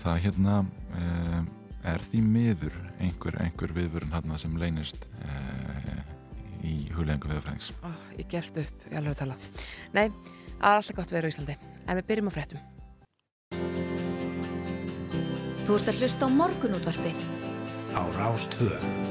það 0.02 0.22
hérna 0.26 0.58
uh, 0.96 1.40
er 1.86 2.04
því 2.10 2.22
miður 2.24 2.76
einhver, 3.02 3.38
einhver 3.42 3.74
viðvörun 3.76 4.14
hérna 4.16 4.38
sem 4.40 4.56
leynist 4.60 5.08
uh, 5.22 6.00
í 6.66 6.76
huglegingu 6.94 7.30
viðfræðings. 7.30 7.72
Ó, 7.84 7.90
ég 8.18 8.28
gefst 8.32 8.58
upp, 8.62 8.86
ég 8.90 8.98
alveg 9.00 9.16
að 9.16 9.22
tala. 9.24 9.38
Nei, 9.96 10.06
alltaf 10.60 10.96
gott 10.98 11.14
verið 11.14 11.30
á 11.30 11.32
Íslandi. 11.34 11.58
En 11.86 12.00
við 12.00 12.08
byrjum 12.10 12.32
á 12.32 12.36
fréttum. 12.36 12.64
Þú 15.66 15.80
ert 15.80 15.90
að 15.90 16.00
hlusta 16.02 16.26
á 16.26 16.30
morgunútvarpið. 16.30 17.26
á 17.96 19.05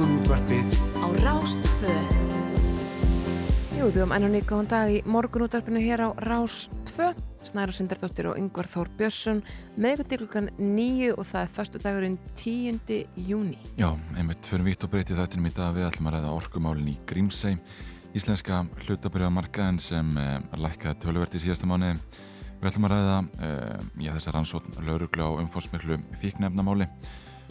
Rástvö. 0.00 0.08
Morgunútvarpið 0.08 0.68
Á 0.96 1.06
Rástfö. 1.20 1.92
Jú, 3.76 3.84
við 3.84 3.92
byrjum 3.92 4.12
enn 4.16 4.24
og 4.24 4.30
nýtt 4.32 4.46
góðan 4.48 4.68
dag 4.70 4.88
í 4.88 5.02
morgunútvarpinu 5.04 5.80
hér 5.82 6.08
á 6.08 6.16
Rás 6.24 6.70
2. 6.88 7.12
Snæra 7.44 7.72
Sindardóttir 7.72 8.30
og 8.30 8.38
Yngvar 8.40 8.64
Þór 8.64 8.88
Björnsson 8.96 9.42
með 9.76 9.98
ykkur 9.98 10.08
til 10.08 10.20
klukkan 10.22 10.48
nýju 10.56 11.18
og 11.18 11.28
það 11.28 11.44
er 11.44 11.52
förstu 11.52 11.82
dagurinn 11.84 12.18
10. 12.32 12.80
júni. 13.28 13.60
Já, 13.76 13.92
einmitt 14.16 14.48
fyrir 14.48 14.70
vitt 14.70 14.88
og 14.88 14.92
breytið 14.94 15.20
þættinum 15.20 15.52
í 15.52 15.54
dag 15.60 15.76
við 15.76 15.88
ætlum 15.90 16.08
að 16.08 16.16
ræða 16.16 16.34
orkumálin 16.38 16.92
í 16.94 16.98
Grímsey 17.04 17.60
íslenska 18.16 18.64
hlutabriðamarkaðin 18.86 19.84
sem 19.84 20.16
eh, 20.16 20.36
lækkaði 20.56 21.00
töluvert 21.04 21.36
í 21.36 21.44
síðasta 21.44 21.68
mánuði 21.68 21.98
Við 22.60 22.68
ætlum 22.72 22.88
að 22.88 22.96
ræða 22.96 23.18
eh, 23.40 23.84
já, 24.04 24.14
þessar 24.16 24.36
rannsókn 24.36 24.80
laurugla 24.84 25.28
á 25.28 25.40
umfórsmiklu 25.44 26.00
fíknefnamáli 26.20 26.88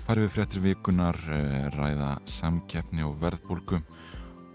farið 0.09 0.25
við 0.25 0.31
fréttir 0.33 0.61
vikunar, 0.63 1.17
eh, 1.29 1.65
ræða 1.69 2.15
samkeppni 2.25 3.03
og 3.05 3.19
verðbólgu 3.21 3.77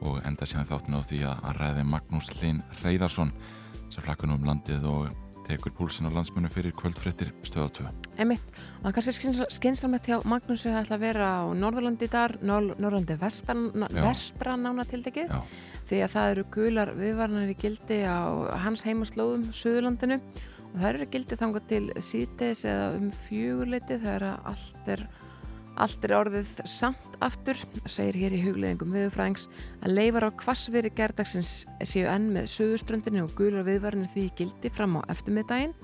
og 0.03 0.17
enda 0.27 0.49
síðan 0.51 0.67
þáttinu 0.67 0.99
á 0.99 1.03
því 1.07 1.21
að 1.31 1.59
ræði 1.61 1.85
Magnús 1.87 2.31
Linn 2.41 2.63
Reyðarsson 2.83 3.31
sem 3.87 4.03
flakkar 4.03 4.27
nú 4.27 4.35
um 4.35 4.49
landið 4.49 4.83
og 4.91 5.13
tekur 5.47 5.71
púlsin 5.77 6.09
á 6.09 6.11
landsmönu 6.11 6.51
fyrir 6.51 6.75
kvöldfréttir 6.75 7.31
stöða 7.47 7.71
2. 7.71 7.93
Emitt, 8.19 8.43
og 8.83 8.95
kannski 8.97 9.31
skynsamlegt 9.55 10.09
hjá 10.11 10.25
Magnúsi 10.27 10.73
að 10.73 10.81
ætla 10.83 10.99
að 10.99 11.05
vera 11.07 11.29
á 11.39 11.43
Norðurlandi 11.55 12.09
í 12.09 12.11
dag, 12.11 12.35
Norðurlandi 12.43 13.19
vestan, 13.21 13.69
vestra 13.95 14.57
nána 14.59 14.83
tildekið, 14.91 15.31
því 15.87 16.01
að 16.03 16.15
það 16.17 16.31
eru 16.33 16.47
gular 16.51 16.95
viðvarnar 16.99 17.53
í 17.53 17.55
gildi 17.55 18.01
á 18.03 18.27
hans 18.65 18.83
heimaslóðum, 18.83 19.53
Suðurlandinu. 19.55 20.19
Og 20.75 20.81
það 20.81 20.89
eru 20.89 21.07
gildi 21.13 21.37
þangað 21.39 21.67
til 21.71 21.85
síðdeis 22.03 22.65
eða 22.67 22.87
um 22.97 23.13
fjögurleiti 23.29 24.01
þegar 24.03 24.25
allt 24.43 24.89
er, 24.91 25.05
allt 25.81 26.05
er 26.07 26.17
orðið 26.19 26.53
samt 26.71 27.17
aftur, 27.25 27.59
segir 27.87 28.19
hér 28.21 28.37
í 28.37 28.43
hugleðingum 28.45 28.93
viðfræðings 28.95 29.49
að 29.83 29.97
leifar 29.97 30.29
á 30.29 30.39
kvassveri 30.43 30.91
gerdagsins 30.95 31.65
séu 31.87 32.05
enn 32.11 32.33
með 32.35 32.51
Suðurströndinu 32.53 33.25
og 33.25 33.35
gular 33.39 33.67
viðvarnar 33.67 34.13
því 34.13 34.29
gildi 34.39 34.73
fram 34.75 34.99
á 34.99 35.07
eftirmiðdægin 35.15 35.75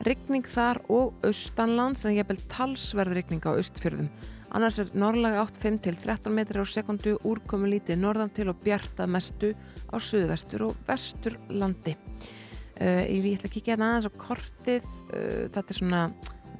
Ryggning 0.00 0.46
þar 0.48 0.78
og 0.88 1.26
austanlands 1.28 2.06
en 2.08 2.14
ég 2.16 2.24
bel 2.24 2.38
talsverð 2.48 3.18
ryggning 3.18 3.44
á 3.44 3.52
austfjörðum. 3.52 4.06
Annars 4.56 4.78
er 4.80 4.88
norrlega 4.96 5.42
8-5-13 5.44 6.32
metri 6.32 6.56
á 6.56 6.64
sekundu 6.64 7.18
úrkomu 7.28 7.68
lítið 7.68 8.00
norðan 8.00 8.32
til 8.32 8.48
og 8.48 8.62
bjartað 8.64 9.12
mestu 9.12 9.50
á 9.92 9.96
söðvestur 10.00 10.70
og 10.70 10.80
vesturlandi. 10.88 11.92
Uh, 12.80 13.04
ég 13.12 13.28
ætla 13.34 13.50
að 13.50 13.54
kíkja 13.58 13.74
hérna 13.74 13.90
aðeins 13.90 14.08
á 14.08 14.12
kortið. 14.24 14.88
Uh, 15.12 15.44
þetta 15.52 15.66
er 15.66 15.80
svona, 15.82 16.02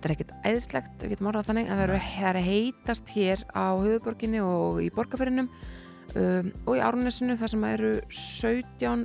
þetta 0.01 0.09
er 0.09 0.15
ekkert 0.15 0.33
æðislegt, 0.49 0.95
við 1.03 1.13
getum 1.13 1.29
orðað 1.29 1.49
þannig 1.51 1.71
að 1.71 1.81
það 1.83 2.29
er 2.31 2.39
heitast 2.47 3.13
hér 3.13 3.43
á 3.53 3.69
höfuborginni 3.77 4.41
og 4.41 4.81
í 4.81 4.89
borgarferinum 4.97 5.51
uh, 5.51 6.49
og 6.65 6.73
í 6.79 6.81
árunnesinu 6.81 7.37
þar 7.37 7.53
sem 7.53 7.67
eru 7.69 7.93
17 8.09 9.05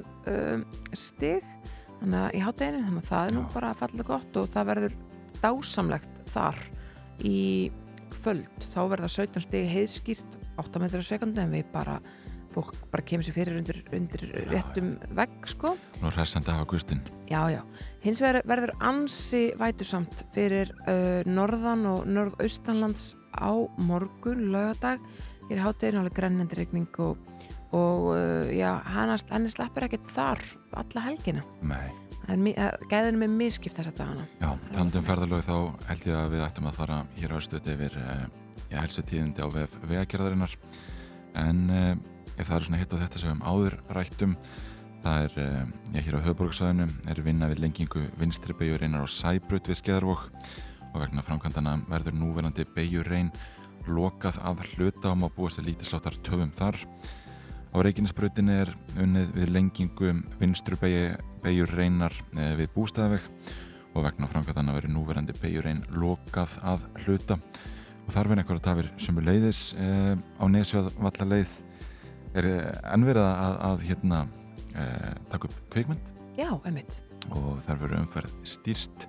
stig 0.95 1.43
þannig 1.99 2.21
að 2.21 2.37
í 2.37 2.43
hátteginu, 2.45 2.85
þannig 2.85 3.03
að 3.03 3.09
það 3.09 3.27
er 3.27 3.35
nú 3.35 3.43
bara 3.51 3.73
fallið 3.75 4.07
gott 4.07 4.39
og 4.39 4.47
það 4.53 4.69
verður 4.71 4.95
dásamlegt 5.43 6.21
þar 6.31 6.61
í 7.25 7.39
kvöld, 8.15 8.67
þá 8.71 8.79
verða 8.95 9.11
17 9.11 9.43
stegi 9.43 9.71
heiðskýrt 9.73 10.39
8 10.61 10.81
metrar 10.81 11.05
sekundu 11.05 11.43
en 11.43 11.51
við 11.51 11.67
bara 11.73 11.99
fólk 12.55 12.73
bara 12.93 13.05
kemur 13.05 13.27
sér 13.27 13.35
fyrir 13.35 13.59
undir, 13.59 13.81
undir 13.93 14.25
já, 14.31 14.47
réttum 14.53 14.93
vegg 15.17 15.49
sko. 15.51 15.75
Nú 16.01 16.11
hressandi 16.13 16.53
af 16.53 16.63
augustin 16.63 17.03
Já, 17.29 17.41
já, 17.49 17.61
hins 18.05 18.21
vegar 18.21 18.45
verður 18.47 18.75
ansi 18.85 19.47
vætusamt 19.59 20.25
fyrir 20.35 20.71
uh, 20.85 21.21
norðan 21.25 21.85
og 21.89 22.05
norðaustanlands 22.09 23.15
á 23.33 23.51
morgun, 23.81 24.47
lögadag 24.53 25.03
hér 25.49 25.59
í 25.59 25.65
hátteginu 25.65 26.03
alveg 26.03 26.17
grennendir 26.17 26.63
regning 26.63 27.01
og 27.03 27.19
og 27.75 28.13
uh, 28.13 28.47
já, 28.55 28.77
henni 28.87 29.51
sleppur 29.51 29.87
ekkert 29.87 30.07
þar 30.13 30.41
alla 30.79 31.05
helgina. 31.09 31.43
Nei. 31.65 31.91
Gæðinu 32.25 33.19
með 33.21 33.35
miskipt 33.35 33.77
þess 33.77 33.91
að 33.91 33.99
dagana. 33.99 34.25
Já, 34.39 34.49
talandum 34.71 35.05
ferðalög 35.05 35.43
þá 35.45 35.57
held 35.89 36.07
ég 36.09 36.17
að 36.17 36.31
við 36.33 36.45
ættum 36.47 36.69
að 36.69 36.79
fara 36.79 36.99
hér 37.19 37.35
ástuðt 37.37 37.69
yfir 37.75 37.97
uh, 38.01 38.23
helstu 38.73 39.03
tíðindi 39.05 39.45
á 39.45 39.47
vegagerðarinnar. 39.51 40.55
En 41.35 41.59
uh, 42.35 42.39
ef 42.41 42.49
það 42.49 42.55
er 42.57 42.67
svona 42.67 42.79
hitt 42.83 42.93
á 42.95 43.01
þetta 43.01 43.21
sem 43.23 43.43
áður 43.43 43.77
rættum 43.95 44.37
það 45.05 45.25
er, 45.25 45.35
já, 45.93 45.99
hér 46.01 46.17
á 46.17 46.25
höfborgsvæðinu 46.25 46.87
er 47.11 47.19
vinna 47.25 47.49
við 47.51 47.61
lengingu 47.61 48.07
vinstri 48.19 48.55
beigjurreinar 48.57 49.05
á 49.05 49.07
Sæbrut 49.09 49.69
við 49.69 49.79
Skeðarvók 49.81 50.31
og 50.95 51.03
vegna 51.03 51.23
framkvæmdana 51.25 51.75
verður 51.91 52.17
núverandi 52.17 52.65
beigjurrein 52.75 53.29
lokað 53.85 54.39
að 54.41 54.63
hluta 54.73 55.11
og 55.11 55.19
má 55.21 55.27
búast 55.29 55.59
til 55.59 55.67
lítisláttar 55.67 56.17
töfum 56.25 56.53
þar. 56.55 56.79
Á 57.75 57.77
Reykjanesbröðinni 57.83 58.55
er 58.63 58.71
unnið 59.03 59.33
við 59.35 59.51
lengingu 59.51 60.13
vinstru 60.39 60.79
beigur 60.79 61.75
reynar 61.75 62.15
eh, 62.39 62.55
við 62.57 62.71
bústæðaveg 62.73 63.27
og 63.93 64.07
vegna 64.07 64.29
framkvæmdana 64.31 64.77
verið 64.77 64.95
núverandi 64.95 65.35
beigur 65.41 65.67
reyn 65.67 65.83
lokað 65.93 66.57
að 66.63 66.87
hluta. 67.03 67.37
Og 68.05 68.13
þar 68.13 68.31
verður 68.31 68.41
einhverja 68.43 68.65
tafir 68.69 68.91
er 68.95 69.29
leiðis 69.29 69.61
eh, 69.77 70.15
á 70.15 70.45
nesjöðvalla 70.49 71.29
leið 71.35 71.61
er 72.39 72.47
ennverða 72.93 73.25
að, 73.39 73.55
að 73.69 73.83
hérna 73.89 74.21
eh, 74.75 75.11
taka 75.31 75.49
upp 75.49 75.57
kveikmynd 75.73 76.13
Já, 76.35 76.49
einmitt. 76.67 76.99
Og 77.31 77.61
þar 77.63 77.77
verður 77.79 77.99
umferð 78.01 78.31
stýrt 78.43 79.05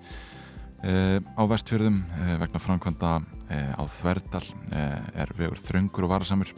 eh, 0.87 1.19
á 1.19 1.43
vestfjörðum 1.51 1.97
eh, 2.21 2.35
vegna 2.45 2.61
framkvæmda 2.63 3.15
á 3.47 3.83
Þverdal 3.87 4.43
er 4.75 5.31
vegur 5.39 5.61
þröngur 5.63 6.07
og 6.07 6.11
varasamur. 6.11 6.51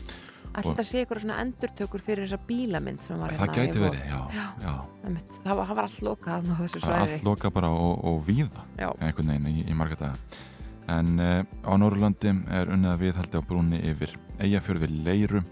Alltaf 0.56 0.87
sé 0.88 1.02
ykkur 1.04 1.20
svona 1.20 1.37
endurtökur 1.42 2.00
fyrir 2.00 2.25
þessa 2.25 2.38
bílamind 2.48 3.04
sem 3.04 3.20
var 3.20 3.34
hérna 3.34 3.52
Það 3.52 3.58
gæti 3.58 3.82
verið, 3.82 4.06
já, 4.08 4.20
já. 4.32 4.46
já. 4.64 4.72
Það, 5.04 5.50
var, 5.52 5.66
það 5.68 5.75
var 5.76 5.88
allt 5.88 5.98
lokað 6.06 6.48
Allt 6.88 7.26
lokað 7.28 7.54
bara 7.58 7.72
og, 7.76 8.06
og 8.08 8.22
víða 8.25 8.64
einhvern 8.80 9.34
veginn 9.34 9.50
í, 9.52 9.66
í 9.68 9.76
marga 9.76 10.00
daga. 10.00 10.40
En 10.88 11.20
á 11.20 11.72
Norrlandi 11.76 12.32
er 12.56 12.72
unnið 12.72 12.94
að 12.94 13.04
viðhaldi 13.04 13.42
á 13.44 13.48
brúni 13.52 13.82
yfir 13.92 14.16
Eyjafjörð 14.40 14.87
við 14.87 14.96
Leiru 15.04 15.44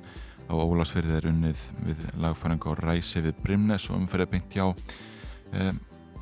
á 0.47 0.55
Ólasfjörði 0.55 1.19
er 1.19 1.29
unnið 1.31 1.63
við 1.87 2.03
lagfæring 2.23 2.63
á 2.63 2.73
Ræsi 2.79 3.23
við 3.25 3.39
Brimnes 3.43 3.89
og 3.91 4.01
umferðið 4.01 4.33
beint 4.33 4.57
hjá 4.57 4.67
uh, 4.71 5.73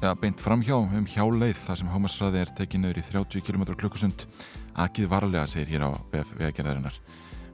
ja, 0.02 0.14
beint 0.20 0.40
framhjá 0.42 0.76
um 0.80 1.06
hjáleið 1.08 1.58
þar 1.60 1.80
sem 1.80 1.90
hámasræði 1.92 2.40
er 2.42 2.52
tekið 2.58 2.82
nöður 2.82 3.00
í 3.00 3.04
30 3.08 3.44
km 3.46 3.66
klukkusund. 3.72 4.26
Akið 4.74 5.10
varlega 5.12 5.46
segir 5.50 5.74
hér 5.74 5.86
á 5.86 5.90
veðgerðarinnar 6.12 6.96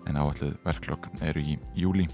en 0.08 0.18
áalluð 0.18 0.56
verklokk 0.64 1.10
eru 1.26 1.42
í 1.42 1.58
júli. 1.76 2.06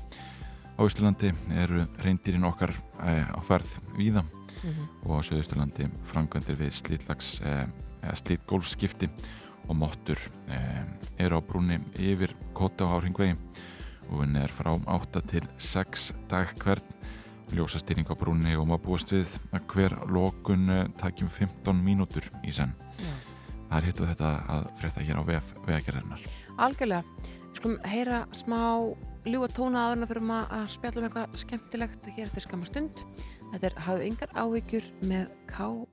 Á 0.76 0.80
Íslandi 0.84 1.30
eru 1.56 1.86
reyndirinn 2.04 2.44
okkar 2.48 2.74
eh, 3.06 3.24
á 3.32 3.40
ferð 3.44 3.78
víða. 3.96 4.24
Mm 4.56 4.72
-hmm. 4.72 4.86
og 5.04 5.20
á 5.20 5.26
Suðausturlandi 5.26 5.90
frangvendir 6.04 6.56
við 6.56 6.72
slítlags 6.72 7.40
eh, 7.40 7.66
slítgólfskipti 8.12 9.08
og 9.68 9.76
móttur 9.76 10.18
eh, 10.48 10.84
eru 11.18 11.38
á 11.38 11.40
brúni 11.40 11.80
yfir 11.98 12.34
kota 12.52 12.84
á 12.84 12.92
Háringvegi 12.92 13.36
og 14.10 14.22
henni 14.22 14.42
er 14.42 14.52
frá 14.52 14.72
8 14.74 15.22
til 15.30 15.46
6 15.58 16.12
dag 16.30 16.52
hvern 16.62 16.94
ljósastýring 17.54 18.08
á 18.10 18.14
brúni 18.18 18.56
og 18.58 18.66
maður 18.66 18.84
búast 18.88 19.12
við 19.14 19.36
að 19.54 19.66
hver 19.72 19.94
lókun 20.10 20.68
eh, 20.72 20.86
takjum 20.98 21.30
15 21.30 21.82
mínútur 21.82 22.26
í 22.42 22.54
senn. 22.54 22.74
Yeah. 22.98 23.18
Það 23.66 23.78
er 23.78 23.88
hitt 23.88 24.00
og 24.00 24.10
þetta 24.12 24.30
að 24.54 24.68
frétta 24.80 25.04
hér 25.06 25.20
á 25.20 25.22
vegagerðarnar. 25.26 26.24
Algjörlega 26.56 27.02
skulum 27.56 27.78
heyra 27.88 28.22
smá 28.36 28.60
ljúa 29.26 29.48
tóna 29.50 29.86
aðurna 29.86 30.08
fyrir 30.10 30.26
maður 30.26 30.54
að 30.58 30.66
spjalla 30.76 31.00
um 31.00 31.08
eitthvað 31.08 31.38
skemmtilegt 31.42 32.10
hér 32.14 32.28
eftir 32.28 32.46
skama 32.46 32.68
stund. 32.68 33.02
Þetta 33.52 33.70
er 33.70 33.78
Hafðu 33.86 34.08
yngar 34.10 34.34
áhyggjur 34.38 34.90
með 35.02 35.30
K.K. 35.50 35.86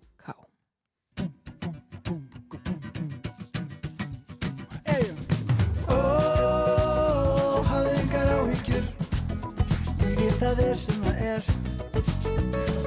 það 10.53 10.67
er 10.69 10.75
sem 10.77 11.03
það 11.03 11.21
er. 11.27 11.41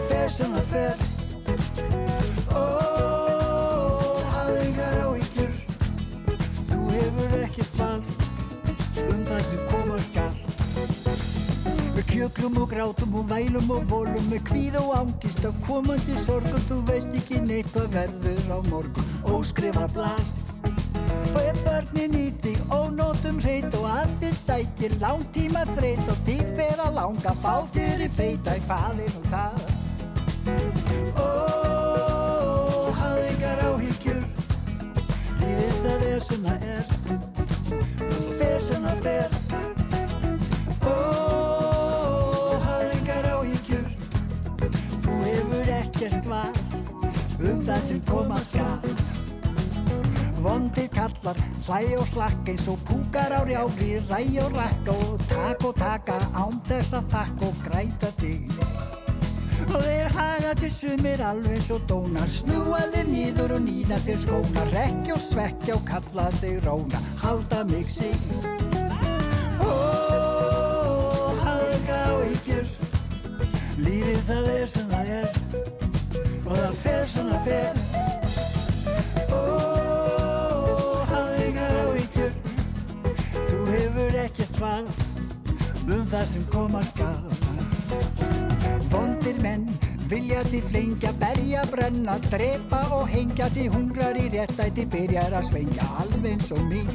Fer 0.09 0.29
sem 0.31 0.53
það 0.55 0.67
fer. 0.71 1.05
Oh, 2.57 4.21
hafðu 4.33 4.61
yngar 4.63 4.97
áhyggjur 5.03 5.53
Þú 6.71 6.79
hefur 6.93 7.37
ekkert 7.41 7.75
val. 7.81 8.01
Um 9.07 9.21
það 9.27 9.43
sem 9.49 9.67
koma 9.73 9.99
skall 10.07 10.39
Við 11.97 12.09
kjöklum 12.13 12.59
og 12.63 12.73
grátum 12.73 13.21
og 13.21 13.29
vælum 13.31 13.71
og 13.77 13.87
volum 13.91 14.27
með 14.31 14.47
kvíð 14.51 14.81
og 14.85 14.91
ángist 15.03 15.47
af 15.49 15.61
komandi 15.67 16.17
sorgum. 16.23 16.67
Þú 16.71 16.83
veist 16.91 17.15
ekki 17.19 17.43
neitt 17.45 17.71
hvað 17.75 17.95
verður 17.99 18.51
á 18.53 18.59
morgun. 18.71 19.15
Óskrifa 19.27 19.89
blad 19.95 20.46
Og 21.33 21.41
ef 21.43 21.59
börnin 21.67 22.17
í 22.19 22.27
þig 22.45 22.61
ónótum 22.75 23.41
hreit 23.45 23.75
og 23.79 23.87
að 23.91 24.13
þið 24.23 24.35
sækir 24.41 24.97
langtíma 25.03 25.65
þreit 25.75 26.05
og 26.05 26.21
þig 26.29 26.45
fer 26.59 26.83
að 26.87 26.97
langa 27.01 27.35
fá 27.43 27.55
í 28.07 28.11
feita 28.19 28.57
í 28.57 28.65
er 29.07 29.17
nú 29.17 29.23
það? 29.31 29.59
Ó, 31.17 31.29
hafði 33.01 33.27
yngar 33.33 33.65
áhyggjur. 33.71 34.23
Lífið 35.43 35.83
það 35.83 36.07
er 36.13 36.29
sem 36.31 36.49
það 36.51 36.71
er. 36.77 36.87
Fer 38.39 38.61
sem 38.69 38.91
það 38.91 39.05
fer. 39.09 39.37
Um 47.47 47.61
það 47.63 47.81
sem 47.85 48.01
koma 48.09 48.39
skal 48.41 49.06
Vondir 50.47 50.87
kallar, 50.95 51.38
hlæ 51.67 51.97
og 51.99 52.07
slakk 52.12 52.49
eins 52.53 52.69
og 52.71 52.79
púkar 52.87 53.33
á 53.35 53.43
rjári, 53.43 53.99
ræ 54.07 54.21
og 54.45 54.53
rakka 54.55 54.93
og 54.95 55.19
tak 55.26 55.65
og 55.67 55.75
taka 55.75 56.19
án 56.38 56.61
þess 56.69 56.95
að 56.95 57.09
þakka 57.15 57.49
og 57.49 57.57
græta 57.65 58.11
þig. 58.21 58.53
Og 59.67 59.83
þeir 59.83 60.09
haga 60.15 60.53
til 60.61 60.71
sumir 60.71 61.25
alveg 61.26 61.59
svo 61.67 61.81
dóna 61.91 62.29
Snúa 62.31 62.85
þér 62.95 63.11
nýður 63.11 63.57
og 63.57 63.65
nýða 63.67 63.99
þér 64.07 64.23
skóna 64.23 64.67
Rekja 64.71 65.17
og 65.17 65.23
svekja 65.25 65.75
og 65.75 65.85
kalla 65.91 66.29
þig 66.38 66.61
róna 66.62 67.03
Halda 67.25 67.65
mig 67.67 67.85
sig. 67.91 68.15
Ó, 69.59 69.73
hafðu 71.43 71.75
ekki 71.75 72.00
áhyggjur 72.07 72.67
Lífið 73.83 74.26
það 74.31 74.53
er 74.55 74.69
sem 74.76 74.91
það 74.95 75.15
er 75.21 75.31
Og 76.47 76.53
það 76.55 76.85
fer 76.85 77.09
sem 77.17 77.33
það 77.35 77.50
fer 77.50 78.06
val 84.61 84.87
Um 85.87 86.07
það 86.11 86.25
sem 86.33 86.47
koma 86.51 86.83
skal 86.87 87.21
Vondir 88.91 89.39
menn 89.43 89.69
vilja 90.11 90.43
til 90.47 90.63
flengja, 90.63 91.11
berja, 91.19 91.65
brenna, 91.71 92.19
drepa 92.31 92.83
og 92.95 93.09
hengja 93.11 93.49
til 93.55 93.71
hungrar 93.75 94.19
í 94.19 94.29
réttæti 94.31 94.85
byrjar 94.91 95.35
að 95.35 95.49
svengja 95.49 95.87
alveg 96.03 96.29
eins 96.37 96.53
og 96.55 96.63
mig. 96.71 96.93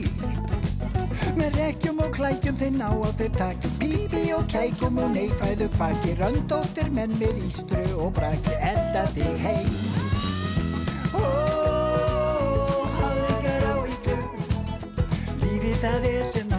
Með 1.35 1.57
rekkjum 1.59 1.99
og 2.05 2.13
klækjum 2.15 2.59
þeir 2.61 2.77
ná 2.77 2.87
á 2.91 3.09
þeir 3.19 3.33
taki 3.35 3.71
bíbi 3.81 4.23
og 4.37 4.45
kækum 4.51 5.01
og 5.03 5.11
neikvæðu 5.15 5.67
kvaki 5.75 6.15
röndóttir 6.21 6.91
menn 6.95 7.17
með 7.19 7.43
ístru 7.49 7.83
og 7.97 8.13
braki 8.15 8.55
enda 8.71 9.03
þig 9.15 9.43
heim. 9.43 9.73
Ó, 11.11 11.25
hafðu 12.95 13.27
ykkur 13.35 13.67
á 13.67 13.75
ykkur, 13.95 14.23
lífið 15.43 15.77
það 15.83 16.09
er 16.15 16.25
sem 16.31 16.50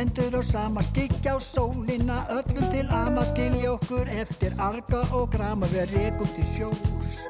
stendur 0.00 0.40
á 0.40 0.42
sama 0.42 0.82
skikja 0.82 1.36
á 1.36 1.38
sólina 1.38 2.24
Öllum 2.32 2.66
til 2.72 2.88
ama 2.88 3.22
skilja 3.22 3.72
okkur 3.72 4.08
Eftir 4.08 4.52
arga 4.58 5.00
og 5.12 5.28
grama 5.32 5.66
Við 5.66 5.92
rekum 5.92 6.28
til 6.36 6.46
sjós. 6.56 7.20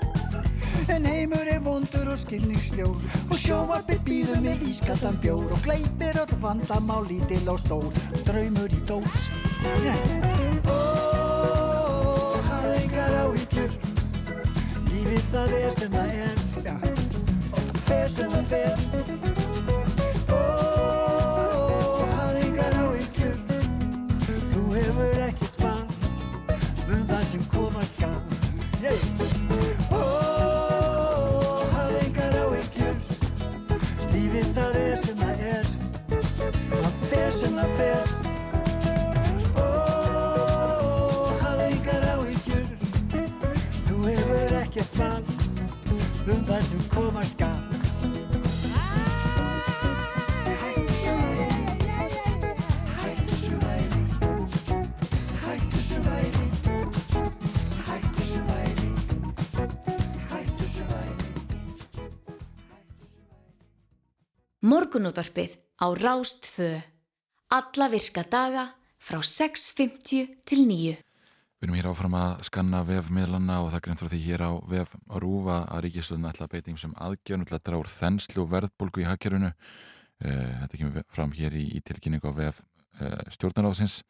En 0.89 1.05
heimur 1.07 1.51
er 1.51 1.59
vondur 1.65 2.13
og 2.13 2.19
skilningsljór 2.23 2.95
Og 3.31 3.39
sjóarpið 3.43 4.05
býður 4.07 4.43
með 4.45 4.63
ískaldan 4.71 5.19
bjór 5.23 5.51
Og 5.51 5.65
gleipir 5.67 6.21
öll 6.23 6.37
vandamál 6.43 7.09
lítil 7.11 7.51
og 7.51 7.59
stór 7.59 7.91
Draumur 8.29 8.71
í 8.71 8.81
dós. 8.87 9.27
Ó, 10.71 10.79
hafðu 12.47 12.77
engar 12.85 13.19
áhyggjur 13.25 13.75
Lífið 14.93 15.27
það 15.35 15.59
er 15.65 15.75
sem 15.81 15.99
það 15.99 16.15
er. 16.29 16.39
Og 17.51 17.59
það 17.59 17.83
fer 17.89 18.09
sem 18.15 18.39
það 18.39 18.55
fer 18.55 19.30
Morgunútvarpið 64.91 65.53
á 65.79 65.87
Rástfö. 65.95 66.83
Alla 67.55 67.87
virka 67.93 68.25
daga 68.27 68.65
frá 68.99 69.21
6.50 69.23 70.33
til 70.43 70.65
9. 70.67 70.97
Við 70.99 71.63
erum 71.63 71.77
hér 71.79 71.89
áfram 71.93 72.17
að 72.19 72.33
skanna 72.49 72.81
vefmiðlana 72.89 73.61
og 73.63 73.69
það 73.71 73.85
greint 73.85 74.01
frá 74.03 74.09
því 74.11 74.19
hér 74.25 74.43
á 74.43 74.53
vef 74.67 74.97
Rúfa 75.23 75.61
að 75.71 75.85
ríkistöðun 75.85 76.27
ætla 76.33 76.49
að 76.49 76.57
beita 76.57 76.75
sem 76.83 76.97
aðgjörn 77.07 77.47
að 77.47 77.63
draga 77.69 77.83
úr 77.85 77.91
þenslu 77.93 78.43
og 78.43 78.51
verðbólgu 78.51 79.05
í 79.05 79.07
hagkerfinu. 79.07 79.53
Uh, 80.25 80.51
þetta 80.65 80.81
kemur 80.81 81.07
fram 81.07 81.35
hér 81.39 81.55
í, 81.55 81.69
í 81.79 81.83
tilkynningu 81.87 82.27
á 82.27 82.35
vef 82.41 82.59
uh, 82.99 83.23
stjórnaráðsins 83.31 84.01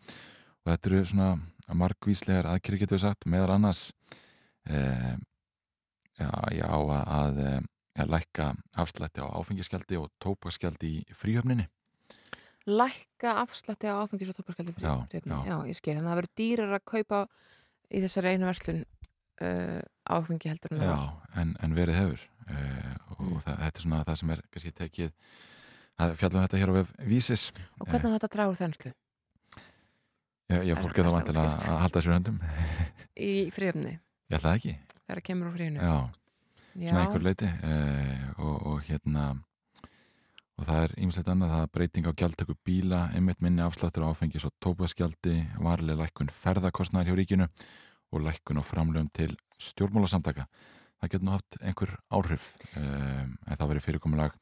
og 0.65 0.73
þetta 0.73 0.93
eru 0.95 1.03
svona 1.13 1.29
margvíslegar 1.77 2.49
aðgerri 2.55 2.81
getur 2.87 2.97
við 2.97 3.05
sagt 3.05 3.29
meðal 3.29 3.59
annars 3.59 3.91
uh, 4.65 5.13
já, 6.17 6.31
já, 6.57 6.73
að, 6.73 7.13
að, 7.21 7.69
að 7.99 8.11
lækka 8.15 8.49
afslætti 8.79 9.21
á 9.25 9.27
áfengiskjaldi 9.41 9.99
og 9.99 10.11
tópaskjaldi 10.23 10.91
í 11.01 11.17
fríhöfninni. 11.17 11.67
Lækka 12.71 13.33
afslætti 13.43 13.89
á 13.91 13.99
áfengis 14.05 14.31
og 14.31 14.37
topparskjaldi 14.39 14.75
Já, 14.79 14.95
já, 15.11 15.21
já. 15.25 15.39
já, 15.49 15.57
ég 15.67 15.77
skil, 15.79 15.97
en 15.97 16.05
það 16.07 16.19
verður 16.21 16.35
dýrar 16.39 16.75
að 16.77 16.85
kaupa 16.93 17.21
í 17.91 18.03
þessari 18.05 18.35
einu 18.37 18.47
verslun 18.51 18.83
uh, 18.85 19.81
áfengi 20.13 20.51
heldur 20.53 20.75
en 20.77 20.85
Já, 20.85 20.99
en, 21.41 21.55
en 21.65 21.75
verið 21.79 21.99
hefur. 22.03 22.27
Uh, 22.51 22.95
og 23.11 23.21
Mm. 23.21 23.41
það, 23.45 23.57
þetta 23.61 23.79
er 23.79 23.83
svona 23.85 24.05
það 24.09 24.17
sem 24.17 24.31
er 24.33 24.41
kannski 24.51 24.71
tekið 24.73 25.11
að 26.01 26.15
fjallum 26.17 26.45
þetta 26.47 26.61
hér 26.61 26.71
á 26.73 26.75
vef 26.79 26.93
vísis. 27.05 27.43
Og 27.81 27.89
hvernig 27.91 28.13
á 28.13 28.15
þetta 28.17 28.29
að 28.31 28.35
þenslu? 28.61 28.93
Ég, 30.51 30.63
ég 30.67 30.73
Er- 30.77 30.81
fólk 30.83 30.97
er 30.99 31.05
þá 31.05 31.09
er 31.11 31.15
vantilega 31.19 31.51
að 31.69 31.81
halda 31.85 32.01
sér 32.03 32.15
höndum. 32.17 32.39
Í 33.31 33.33
fríöfni 33.55 33.93
ég 33.93 34.39
ætla 34.39 34.49
það 34.51 34.57
ekki, 34.57 34.73
það 35.11 35.21
kemur 35.29 35.51
úr 35.51 35.57
fríöfni? 35.59 35.79
já, 35.85 35.97
svona 36.75 37.05
einhver 37.05 37.25
leiti 37.25 37.49
uh, 37.49 38.27
og, 38.39 38.57
og 38.73 38.83
hérna 38.89 39.31
og 40.61 40.67
það 40.69 40.83
er 40.85 40.95
ýmislegt 41.01 41.29
annað, 41.33 41.53
það 41.55 41.63
er 41.65 41.71
breyting 41.75 42.09
á 42.09 42.19
gjaldtöku 42.21 42.55
bíla, 42.69 43.05
einmitt 43.17 43.41
minni 43.41 43.63
afsláttur 43.65 44.05
á 44.05 44.13
áfengis 44.13 44.45
og 44.45 44.53
tópaskjaldi, 44.61 45.37
varlega 45.57 46.03
lækkun 46.03 46.33
ferðakostnæður 46.37 47.09
hjá 47.09 47.17
ríkinu 47.17 47.47
og 48.13 48.27
lækkun 48.27 48.61
á 48.61 48.65
framlöfum 48.67 49.09
til 49.17 49.33
stjórnmálasamtaka. 49.57 50.45
Það 51.01 51.13
getur 51.15 51.25
nú 51.25 51.33
haft 51.33 51.57
einhver 51.65 51.95
áhrif 52.13 52.51
um, 52.77 53.33
en 53.41 53.57
það 53.57 53.71
verið 53.73 53.87
fyrirkomulag 53.87 54.37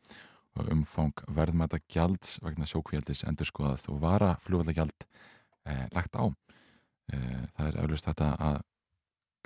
og 0.58 0.72
umfang 0.74 1.22
verðmæta 1.36 1.78
gjalds 1.86 2.40
vegna 2.42 2.66
sjókvíaldis 2.66 3.22
endurskoðað 3.28 3.86
og 3.92 4.00
vara 4.02 4.32
flugvallagjald 4.42 5.06
eh, 5.70 5.84
lagt 5.94 6.18
á. 6.18 6.26
Eh, 7.12 7.44
það 7.54 7.68
er 7.68 7.78
eflust 7.84 8.08
þetta 8.10 8.32
að 8.48 8.58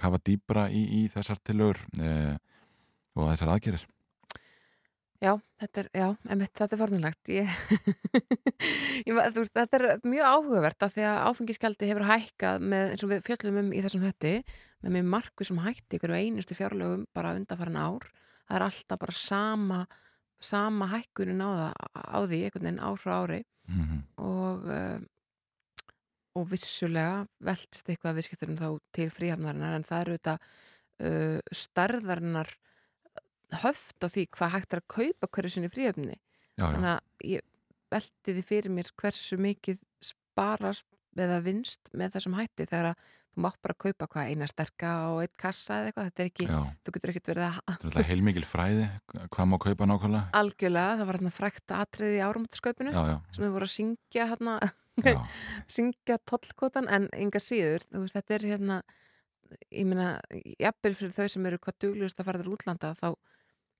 kafa 0.00 0.22
dýbra 0.24 0.64
í, 0.72 0.86
í 1.02 1.02
þessar 1.12 1.42
tilögur 1.44 1.82
eh, 2.00 2.38
og 3.16 3.28
þessar 3.32 3.54
aðgerir 3.54 3.86
Já, 5.22 5.36
þetta 5.62 5.82
er, 5.84 5.88
já, 5.94 6.06
emitt, 6.34 6.50
þetta 6.58 6.74
er 6.74 6.80
fornulegt. 6.80 7.28
Ég, 7.30 7.50
ég, 9.06 9.12
ma- 9.14 9.28
þú 9.30 9.44
veist, 9.44 9.52
þetta 9.54 9.78
er 9.78 9.84
mjög 10.02 10.24
áhugavert 10.26 10.82
af 10.82 10.94
því 10.96 11.04
að 11.06 11.18
áfengiskjaldi 11.28 11.90
hefur 11.92 12.04
hækkað 12.08 12.64
með, 12.72 12.86
eins 12.90 13.04
og 13.06 13.12
við 13.12 13.22
fjöllum 13.28 13.60
um 13.60 13.68
í 13.70 13.82
þessum 13.84 14.02
hætti, 14.02 14.32
með 14.82 14.96
mjög 14.96 15.06
markvið 15.12 15.48
sem 15.50 15.60
hætti 15.62 16.00
ykkur 16.00 16.14
einustu 16.16 16.56
fjárlögum 16.58 17.04
bara 17.14 17.36
undanfarin 17.38 17.78
ár. 17.78 18.08
Það 18.48 18.58
er 18.58 18.64
alltaf 18.66 19.02
bara 19.04 19.14
sama, 19.20 19.78
sama 20.42 20.90
hækkunin 20.96 21.46
á, 21.46 21.50
það, 21.60 21.86
á 22.02 22.18
því, 22.24 22.42
einhvern 22.48 22.66
veginn 22.66 22.82
ár 22.82 22.98
frá 22.98 23.14
ári 23.20 23.40
mm 23.70 23.84
-hmm. 23.84 24.02
og, 24.26 24.66
uh, 24.66 24.98
og 26.34 26.50
vissulega 26.50 27.26
veltist 27.38 27.86
eitthvað 27.86 28.18
viðskipturum 28.18 28.58
þá 28.58 28.68
til 28.90 29.08
fríhafnarinnar 29.10 29.78
en 29.78 29.86
það 29.86 30.00
eru 30.00 30.18
þetta 30.18 30.36
uh, 31.06 31.38
starðarinnar 31.52 32.50
höft 33.62 34.04
á 34.04 34.08
því 34.08 34.26
hvað 34.36 34.54
hægt 34.56 34.74
er 34.74 34.82
að 34.82 34.90
kaupa 34.96 35.30
hverju 35.32 35.54
sinni 35.56 35.70
já, 36.56 36.66
þannig 36.66 36.90
að 36.92 37.26
ég 37.28 37.48
velti 37.92 38.36
því 38.36 38.44
fyrir 38.48 38.72
mér 38.72 38.92
hversu 39.00 39.38
mikið 39.40 39.80
sparast 40.02 40.88
eða 41.18 41.42
vinst 41.44 41.90
með 41.92 42.16
þessum 42.16 42.38
hætti 42.38 42.64
þegar 42.64 42.92
að 42.92 43.10
þú 43.32 43.42
mátt 43.46 43.58
bara 43.64 43.76
kaupa 43.80 44.08
hvað 44.12 44.30
eina 44.32 44.46
sterka 44.48 44.90
og 45.12 45.22
eitt 45.22 45.34
kassa 45.40 45.78
eða 45.80 45.90
eitthvað, 45.90 46.08
þetta 46.10 46.22
er 46.22 46.30
ekki, 46.30 46.46
já. 46.48 46.58
þú 46.84 46.94
getur 46.96 47.12
ekkert 47.12 47.30
verið 47.32 47.46
að 47.46 47.54
Það 47.56 47.72
er 47.72 47.88
alltaf 47.88 48.08
heilmikil 48.10 48.44
fræði 48.44 48.88
hvað 49.32 49.48
má 49.48 49.56
kaupa 49.64 49.88
nákvæmlega. 49.88 50.24
Algjörlega, 50.40 50.96
það 50.98 51.08
var 51.08 51.18
hérna 51.18 51.32
frækt 51.32 51.74
atriði 51.78 52.18
í 52.18 52.20
já, 52.20 53.14
sem 53.32 53.46
þau 53.46 53.54
voru 53.54 53.68
að 53.68 53.74
syngja 53.76 54.26
hérna 54.32 54.56
syngja 55.76 56.18
tollkvotan 56.28 56.90
en 56.92 57.08
enga 57.16 57.40
síður, 57.40 57.86
þú 57.88 58.04
veist, 58.04 58.18
þetta 58.18 58.36
er 58.36 58.46
hérna 58.52 58.82
ég 59.72 59.88
meina, 59.88 60.10
jafnvel 60.60 60.94
fyrir 60.98 61.16
þau 61.16 61.28
sem 61.32 61.48
eru 61.48 61.60
hvað 61.62 61.78
duglust 61.86 62.20
að 62.20 62.28
fara 62.28 62.42
til 62.42 62.52
útlanda 62.52 62.92
þá 62.98 63.08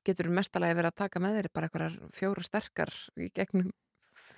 getur 0.07 0.29
mestalagi 0.35 0.77
verið 0.79 0.93
að 0.93 1.01
taka 1.05 1.21
með 1.23 1.39
þeir 1.41 1.49
bara 1.55 1.69
eitthvað 1.71 1.99
fjóra 2.19 2.43
sterkar 2.47 2.93
í 3.23 3.29
gegnum 3.35 3.71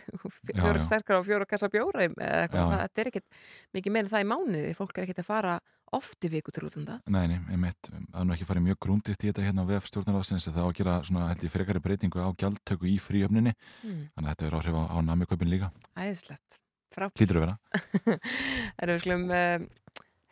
fjóra 0.54 0.78
já. 0.78 0.84
sterkar 0.86 1.16
og 1.20 1.24
fjóra 1.26 1.46
kassa 1.48 1.68
bjóra 1.72 2.04
eða 2.04 2.18
Já, 2.18 2.42
eitthvað, 2.44 2.60
já. 2.60 2.66
það, 2.74 2.82
þetta 2.84 3.00
er 3.04 3.10
ekkit 3.10 3.38
mikið 3.78 3.94
meira 3.96 4.12
það 4.12 4.24
í 4.24 4.28
mánuði, 4.34 4.74
fólk 4.78 4.98
er 5.00 5.06
ekkit 5.06 5.22
að 5.24 5.28
fara 5.30 5.54
oft 5.94 6.26
í 6.26 6.28
viku 6.32 6.50
til 6.50 6.64
útlanda. 6.66 6.96
Nei, 7.14 7.24
nei, 7.30 7.36
einmitt, 7.54 7.88
það 7.88 8.18
er 8.20 8.26
nú 8.26 8.34
ekki 8.34 8.46
farið 8.48 8.64
mjög 8.66 8.78
grúndið 8.82 9.14
í 9.14 9.28
þetta 9.30 9.44
hérna 9.46 9.62
á 9.62 9.68
VF 9.68 9.86
stjórnaráðsins 9.90 10.46
það 10.50 10.58
á 10.60 10.66
að 10.66 10.76
gera 10.80 10.94
svona, 11.06 11.28
held 11.30 11.44
ég, 11.46 11.52
frekari 11.54 11.82
breytingu 11.84 12.18
á 12.24 12.28
gjaldtöku 12.40 12.88
í 12.90 12.96
fríöfninni, 13.02 13.52
Mm. 13.84 14.00
þannig 14.16 14.28
að 14.28 14.32
þetta 14.34 14.46
er 14.48 14.56
áhrif 14.58 14.78
á, 14.80 14.82
á 14.90 14.96
namiköpin 15.06 15.50
líka, 15.52 15.68
Æðislegt, 15.94 16.58
frábært. 16.90 17.20
hlýtur 17.20 17.38
að 17.38 17.44
vera 17.44 17.56
Erum 18.82 18.94
við 18.96 19.02
skulum 19.04 19.24
uh, 19.30 19.66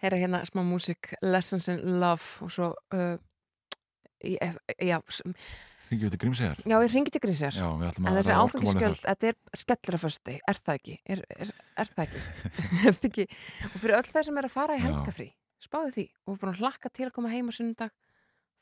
heyra 0.02 0.18
hérna 0.24 0.40
smá 0.48 0.62
músík 0.66 1.12
Lessons 1.22 1.68
in 1.72 1.80
Love 2.02 2.42
og 2.46 2.50
svo 2.52 2.72
uh, 2.96 3.14
já, 4.22 4.98
Ringjum 5.92 6.08
við 6.08 6.14
til 6.14 6.20
Grímsæjar? 6.22 6.60
já, 6.64 6.76
ég 6.80 6.94
ringi 6.94 7.12
til 7.12 7.20
við 7.76 7.88
ætlum 7.90 8.06
en 8.08 8.16
þessi 8.16 8.36
áfengisgjöld, 8.38 9.00
þetta 9.04 9.28
er 9.28 9.36
skellur 9.60 9.98
að 9.98 10.04
fösti, 10.06 10.36
er 10.48 10.60
það 10.64 10.78
ekki? 10.80 10.94
Er, 11.04 11.24
er, 11.36 11.50
er 11.82 11.90
það 11.92 12.06
ekki? 12.06 12.22
er 12.88 12.96
það 12.96 13.08
ekki? 13.10 13.26
Og 13.68 13.76
fyrir 13.82 13.96
öll 13.98 14.08
þau 14.08 14.22
sem 14.28 14.40
er 14.40 14.48
að 14.48 14.54
fara 14.54 14.78
í 14.78 14.84
helgafrí 14.86 15.28
spáðu 15.62 15.92
því 15.94 16.06
og 16.26 16.38
búin 16.40 16.54
að 16.54 16.62
hlakka 16.64 16.90
til 16.90 17.06
að 17.10 17.14
koma 17.18 17.30
heim 17.34 17.50
á 17.50 17.52
sunnudag 17.54 17.92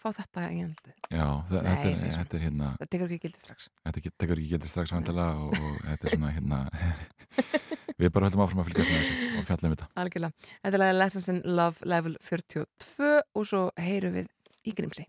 fá 0.01 0.09
þetta 0.17 0.47
í 0.49 0.59
hendið. 0.63 0.93
Já, 1.13 1.27
þa- 1.51 1.63
Nei, 1.63 1.71
þetta, 1.71 1.91
er, 2.09 2.15
þetta 2.17 2.37
er 2.39 2.45
hérna 2.47 2.69
Það 2.81 2.91
tekur 2.95 3.11
ekki 3.11 3.27
gildi 3.27 3.41
strax. 3.43 3.67
þetta 3.85 4.13
tekur 4.23 4.41
ekki 4.41 4.53
getið 4.55 4.71
strax 4.73 4.95
vantilega 4.97 5.45
og, 5.45 5.55
og 5.61 5.75
þetta 5.85 6.09
er 6.09 6.15
svona 6.17 6.31
hérna 6.37 6.61
við 8.01 8.13
bara 8.15 8.31
höldum 8.31 8.45
áfram 8.47 8.63
að 8.65 8.71
fylgjast 8.71 8.91
með 8.91 9.03
þessu 9.05 9.41
og 9.43 9.49
fjalla 9.51 9.69
um 9.71 9.75
þetta 9.77 9.89
Algjörlega. 10.03 10.49
Þetta 10.65 10.73
er 10.79 10.83
lagið 10.85 11.01
Lessons 11.03 11.29
in 11.35 11.41
Love 11.61 11.91
level 11.93 12.17
42 12.25 13.11
og 13.21 13.49
svo 13.53 13.63
heyrum 13.77 14.17
við 14.17 14.31
í 14.65 14.75
Grímsi. 14.77 15.05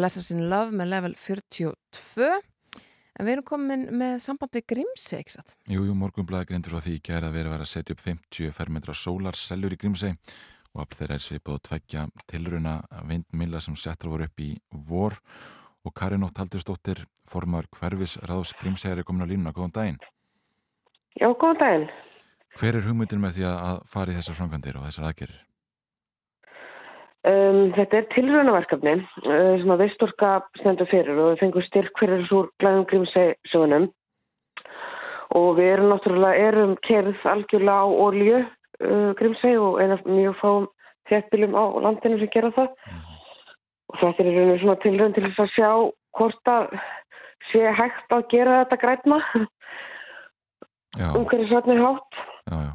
Lessons 0.00 0.30
in 0.34 0.48
Love 0.50 0.76
með 0.76 0.90
level 0.94 1.14
42 1.18 2.30
en 2.30 3.26
við 3.26 3.34
erum 3.34 3.46
komin 3.46 3.86
með 4.00 4.16
samband 4.24 4.54
við 4.56 4.66
Grímsi, 4.72 5.18
ekki 5.18 5.36
satt? 5.36 5.54
Jú, 5.68 5.84
jú, 5.84 5.96
morgunblæði 5.98 6.50
grindur 6.50 6.74
frá 6.74 6.84
því 6.86 6.96
í 6.96 7.02
gæra 7.04 7.28
að 7.28 7.36
verið 7.36 7.54
var 7.54 7.64
að 7.64 7.70
setja 7.72 7.96
upp 7.96 8.04
50 8.06 8.54
fermetra 8.56 8.96
sólarsellur 8.96 9.76
í 9.76 9.80
Grímsey 9.80 10.16
og 10.74 10.84
afl 10.84 11.00
þeirra 11.00 11.18
er 11.18 11.24
svipað 11.24 11.56
og 11.58 11.64
tveggja 11.66 12.04
tilruna 12.30 12.76
vindmilla 13.08 13.60
sem 13.60 13.76
settur 13.78 14.12
voru 14.14 14.28
upp 14.30 14.44
í 14.44 14.52
vor 14.70 15.18
og 15.84 15.94
Karin 15.96 16.24
Ótt 16.26 16.38
Haldursdóttir 16.40 17.04
formar 17.28 17.68
hverfis 17.74 18.16
ráðs 18.28 18.54
Grímsæri 18.60 19.04
komin 19.04 19.26
á 19.26 19.30
línuna, 19.30 19.54
góðan 19.56 19.74
daginn. 19.76 20.00
Já, 21.18 21.28
góðan 21.34 21.60
daginn. 21.60 21.88
Hver 22.58 22.76
er 22.76 22.86
hugmyndin 22.86 23.22
með 23.22 23.38
því 23.38 23.46
að 23.50 23.62
að 23.70 23.80
fara 23.90 24.12
í 24.12 24.18
þessar 24.18 24.38
framkvæmdir 24.38 24.78
og 24.80 24.86
þessar 24.88 25.10
aðgerir? 25.10 25.38
Um, 27.20 27.68
þetta 27.76 27.98
er 27.98 28.06
tilraunaverkefni 28.14 28.94
uh, 28.96 29.56
sem 29.60 29.72
að 29.74 29.82
Vistorka 29.82 30.28
stendur 30.56 30.88
fyrir 30.88 31.18
og 31.18 31.34
við 31.34 31.42
fengum 31.42 31.64
styrk 31.66 32.00
fyrir 32.00 32.22
þessu 32.22 32.46
glæðum 32.62 32.86
grímsögunum 32.88 33.88
og 35.36 35.50
við 35.58 35.68
erum 35.74 35.92
náttúrulega 35.92 36.46
erum 36.48 36.72
kerð 36.86 37.26
algjörlega 37.28 37.84
á 37.84 37.88
olju 38.06 38.38
uh, 38.40 39.10
grímseg 39.20 39.60
og 39.60 39.82
eina 39.82 40.00
mjög 40.06 40.38
fáum 40.40 40.70
þéttbílum 41.12 41.58
á 41.60 41.64
landinu 41.84 42.22
sem 42.22 42.32
gera 42.32 42.54
það. 42.56 42.72
Og 43.90 44.00
þetta 44.00 44.24
er 44.24 44.32
rauninu 44.32 44.58
svona 44.62 44.80
tilraun 44.86 45.14
til 45.18 45.26
þess 45.28 45.44
að 45.44 45.54
sjá 45.58 45.70
hvort 46.16 46.52
að 46.54 46.74
sé 47.50 47.72
hægt 47.82 48.16
að 48.16 48.28
gera 48.32 48.60
þetta 48.62 48.80
grætna 48.80 49.20
Já, 50.98 51.12
umhverjusvætni 51.20 51.76
hátt. 51.84 52.22
Já, 52.48 52.56
já. 52.64 52.72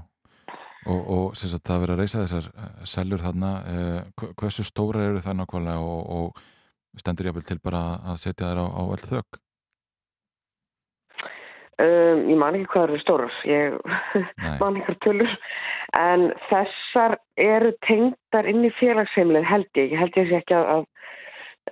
Og, 0.86 1.00
og 1.10 1.36
sem 1.36 1.50
sagt, 1.50 1.63
það 1.65 1.76
er 1.76 1.82
verið 1.86 1.95
að 1.95 2.02
reysa 2.04 2.19
þessar 2.26 2.48
eh, 2.62 2.74
sellur 2.86 3.21
þarna, 3.26 3.52
eh, 3.74 4.02
hve- 4.21 4.34
hversu 4.38 4.63
stóra 4.67 5.02
eru 5.10 5.21
það 5.26 5.39
nákvæmlega 5.39 5.82
og, 5.82 6.02
og 6.17 7.00
stendur 7.02 7.26
jáfnvel 7.32 7.48
til 7.50 7.58
bara 7.63 7.80
að 8.12 8.19
setja 8.21 8.52
þær 8.52 8.62
á, 8.62 8.65
á 8.69 8.82
öll 8.93 9.06
þök? 9.10 9.39
Um, 11.76 12.21
ég 12.32 12.38
man 12.39 12.56
ekki 12.56 12.69
hvað 12.71 12.86
eru 12.88 13.00
stórar, 13.02 13.34
ég 13.50 13.74
Nei. 14.39 14.54
man 14.62 14.78
ekki 14.80 14.93
tölur, 15.04 15.32
en 16.00 16.30
þessar 16.48 17.17
eru 17.43 17.74
tengdar 17.84 18.48
inn 18.48 18.63
í 18.63 18.71
félagsheimlið 18.78 19.43
held 19.50 19.67
ég, 19.82 19.89
ég 19.91 20.00
held 20.00 20.15
ég 20.21 20.30
sé 20.30 20.38
ekki 20.39 20.56
að, 20.56 20.86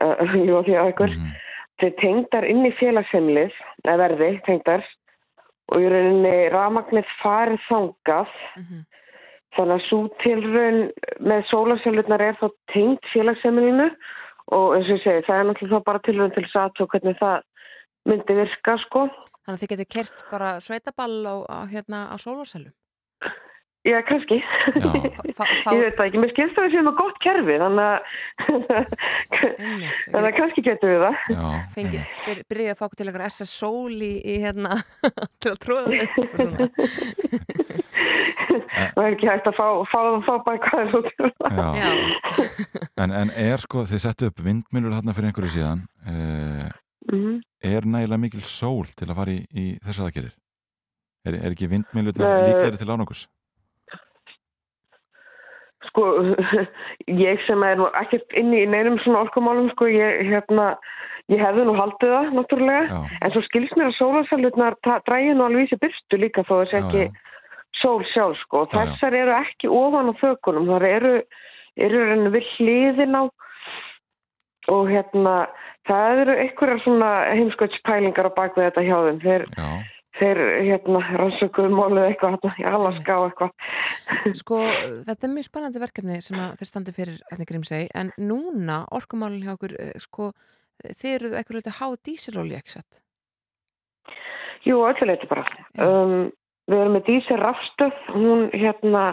að, 0.03 0.11
að 0.25 0.33
ljóða 0.41 0.65
því 0.67 0.75
að 0.81 0.91
ykkur, 0.91 1.13
Mhm. 1.21 1.31
þeir 1.83 1.93
tengdar 2.01 2.45
inn 2.51 2.65
í 2.67 2.73
félagsheimlið, 2.81 3.55
eða 3.85 3.95
verði 4.03 4.29
tengdar 4.49 4.83
og 5.71 5.79
í 5.79 5.87
rauninni 5.95 6.35
rafmagnið 6.53 7.15
farið 7.21 7.63
þangað, 7.69 8.35
Mhm. 8.59 8.83
Þannig 9.55 9.75
að 9.77 9.87
svo 9.87 10.01
tilraun 10.23 10.79
með 11.31 11.47
sólarsjálfurnar 11.51 12.25
er 12.27 12.37
þá 12.41 12.47
tengd 12.73 13.09
félagsheimilinu 13.13 13.89
og 14.53 14.75
eins 14.75 14.89
og 14.89 14.97
ég 14.97 15.03
segi, 15.05 15.25
það 15.27 15.39
er 15.39 15.49
náttúrulega 15.49 15.87
bara 15.87 16.03
tilraun 16.07 16.35
til 16.35 16.45
þess 16.45 16.61
að 16.63 16.93
hvernig 16.93 17.19
það 17.21 17.47
myndi 18.09 18.37
virka 18.41 18.77
sko. 18.87 19.07
Þannig 19.43 19.57
að 19.57 19.61
þið 19.63 19.73
getur 19.73 19.91
kert 19.97 20.23
bara 20.31 20.53
sveitaball 20.63 21.19
á, 21.27 21.35
á, 21.47 21.57
hérna, 21.71 22.07
á 22.11 22.15
sólarsælum. 22.19 22.73
Já, 23.83 24.01
kannski. 24.07 24.37
Já. 24.79 24.93
Ég 25.75 25.81
veit 25.83 25.97
það 25.97 26.05
ekki, 26.05 26.19
mér 26.23 26.31
skilst 26.31 26.55
það 26.55 26.61
að 26.61 26.67
við 26.69 26.75
séum 26.77 26.85
með 26.87 26.93
gott 27.01 27.17
kerfi, 27.23 27.55
þannig 27.59 27.83
að 27.83 27.99
þannig 30.13 30.27
að 30.29 30.37
kannski 30.37 30.63
getum 30.63 30.93
við 30.93 31.01
það. 31.03 31.17
Já, 31.33 31.43
fengi, 31.73 31.99
einmitt. 31.99 32.21
byr, 32.29 32.39
byrjaði 32.53 32.71
að 32.71 32.79
fá 32.79 32.85
okkur 32.87 33.01
til 33.01 33.07
eitthvað 33.09 33.27
SS 33.27 33.51
sól 33.59 33.91
í, 33.97 34.13
í 34.23 34.37
hérna 34.45 34.77
til 35.43 35.51
að 35.51 35.59
tróða 35.65 35.83
og 35.99 36.15
svona. 36.31 36.69
Það 38.73 39.03
er 39.05 39.15
ekki 39.15 39.27
hægt 39.29 39.47
að 39.51 39.57
fá, 39.59 39.67
fá, 39.91 39.99
fá 40.25 40.53
er 40.81 40.89
það. 40.93 41.09
Já. 41.53 41.67
Já, 41.77 41.91
En, 43.03 43.11
en 43.11 43.29
er 43.37 43.61
sko, 43.61 43.83
þið 43.89 44.01
settu 44.05 44.29
upp 44.31 44.39
vindmjölur 44.45 44.95
þarna 44.97 45.13
fyrir 45.17 45.29
einhverju 45.31 45.53
síðan, 45.57 45.83
eh, 46.09 46.71
Mhm. 47.11 47.41
er 47.67 47.83
nægilega 47.83 48.17
mikil 48.23 48.41
sól 48.47 48.85
til 48.95 49.09
að 49.11 49.17
fara 49.19 49.31
í, 49.35 49.41
í 49.51 49.63
þessar 49.83 50.05
aðgerir? 50.07 50.31
Er, 51.27 51.33
er 51.35 51.51
ekki 51.51 51.67
vindmjölurnar 51.67 52.29
Nei. 52.31 52.45
líklegri 52.49 52.79
til 52.79 52.93
ánokurs? 52.93 53.25
Sko, 55.89 56.05
ég 57.27 57.43
sem 57.47 57.63
er 57.67 57.75
nú 57.81 57.89
ekkert 57.99 58.31
inni 58.39 58.63
í 58.63 58.69
neinum 58.71 58.97
svona 59.03 59.25
orkumálum, 59.27 59.67
sko, 59.75 59.89
ég, 59.91 60.23
hérna, 60.31 60.69
ég 61.31 61.43
hefði 61.43 61.65
nú 61.67 61.75
haldið 61.77 62.13
það, 62.15 62.31
náttúrulega. 62.39 62.87
Já, 62.87 63.19
En 63.27 63.35
svo 63.35 63.43
skilst 63.49 63.75
mér 63.77 63.91
að 63.91 63.97
sólarsælutnar 63.99 64.79
drægir 65.05 65.35
nú 65.37 65.45
alveg 65.49 65.67
í 65.67 65.71
sér 65.73 65.83
byrstu 65.83 66.21
líka 66.23 66.45
þó 66.47 66.55
þessi 66.63 66.79
Já, 66.79 66.81
ekki 66.87 67.03
já. 67.03 67.11
Sól 67.83 68.03
sjálf, 68.13 68.39
sko. 68.47 68.65
Þessar 68.73 69.17
eru 69.19 69.35
ekki 69.37 69.69
ofan 69.71 70.11
á 70.11 70.13
þökunum, 70.21 70.69
þar 70.71 70.87
eru, 70.89 71.15
eru 71.77 72.03
reynu 72.09 72.31
við 72.33 72.51
hliðin 72.55 73.19
á 73.19 73.23
og 74.71 74.87
hérna, 74.87 75.33
það 75.89 76.21
eru 76.23 76.37
einhverjar 76.45 76.79
svona 76.85 77.09
heimskvöldspælingar 77.35 78.31
á 78.31 78.37
bakvið 78.37 78.69
þetta 78.69 78.85
hjá 78.87 78.95
þeim. 79.07 79.19
Þeir, 79.23 79.45
þeir 80.19 80.41
hérna, 80.69 81.03
rannsökuðu 81.19 81.75
málið 81.75 82.07
eitthvað 82.07 82.37
hérna, 82.37 82.53
í 82.61 82.67
Alaska 82.71 83.19
og 83.19 83.29
eitthvað. 83.29 83.69
sko, 84.41 84.61
þetta 85.09 85.27
er 85.27 85.33
mjög 85.35 85.49
spennandi 85.49 85.83
verkefni 85.83 86.19
sem 86.23 86.39
að 86.39 86.57
þeir 86.61 86.71
standi 86.71 86.95
fyrir 86.95 87.21
hérna 87.31 87.49
Grímsey, 87.51 87.89
en 87.91 88.13
núna 88.21 88.83
orkumálun 88.95 89.43
hjá 89.43 89.55
okkur, 89.57 89.75
eh, 89.83 89.95
sko, 90.03 90.31
þið 90.87 91.17
eruð 91.17 91.39
eitthvað 91.39 91.59
hluti 91.59 91.75
há 91.81 91.87
dísilóli, 92.07 92.59
ekki 92.59 92.77
satt? 92.77 93.01
Jú, 94.63 94.79
öllu 94.87 95.09
leiti 95.09 95.27
bara. 95.27 95.43
Um, 95.83 96.31
við 96.71 96.79
erum 96.79 96.97
með 96.97 97.07
dísir 97.09 97.41
rafstöð, 97.41 97.95
hún 98.15 98.45
hérna, 98.53 99.03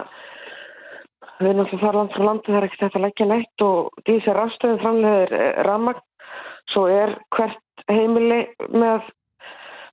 við 1.39 1.49
erum 1.51 1.63
alltaf 1.65 1.83
þar 1.83 1.99
land 1.99 2.15
frá 2.15 2.25
landi, 2.27 2.49
það 2.49 2.59
er 2.59 2.67
ekkert 2.69 2.97
að 2.99 3.05
leggja 3.05 3.29
neitt 3.31 3.65
og 3.65 4.03
dísir 4.09 4.37
rafstöðin 4.37 4.83
framleiðir 4.83 5.35
eh, 5.39 5.63
rafmagn, 5.67 6.03
svo 6.71 6.85
er 6.91 7.15
hvert 7.35 7.85
heimili 7.91 8.41
með, 8.71 9.07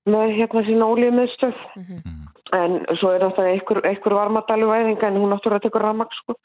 með 0.09 0.35
hérna 0.41 0.67
sína 0.69 0.91
ólíumiðstöð, 0.93 1.63
Mm 1.77 1.87
mhm, 1.89 2.27
en 2.57 2.79
svo 2.97 3.11
er 3.13 3.21
alltaf 3.27 3.45
einhver, 3.45 3.83
einhver 3.85 4.15
varmadælu 4.17 4.71
væðinga 4.71 5.09
en 5.11 5.19
hún 5.21 5.35
náttúrulega 5.35 5.67
tekur 5.67 5.83
rafmagn, 5.85 6.15
sko. 6.23 6.37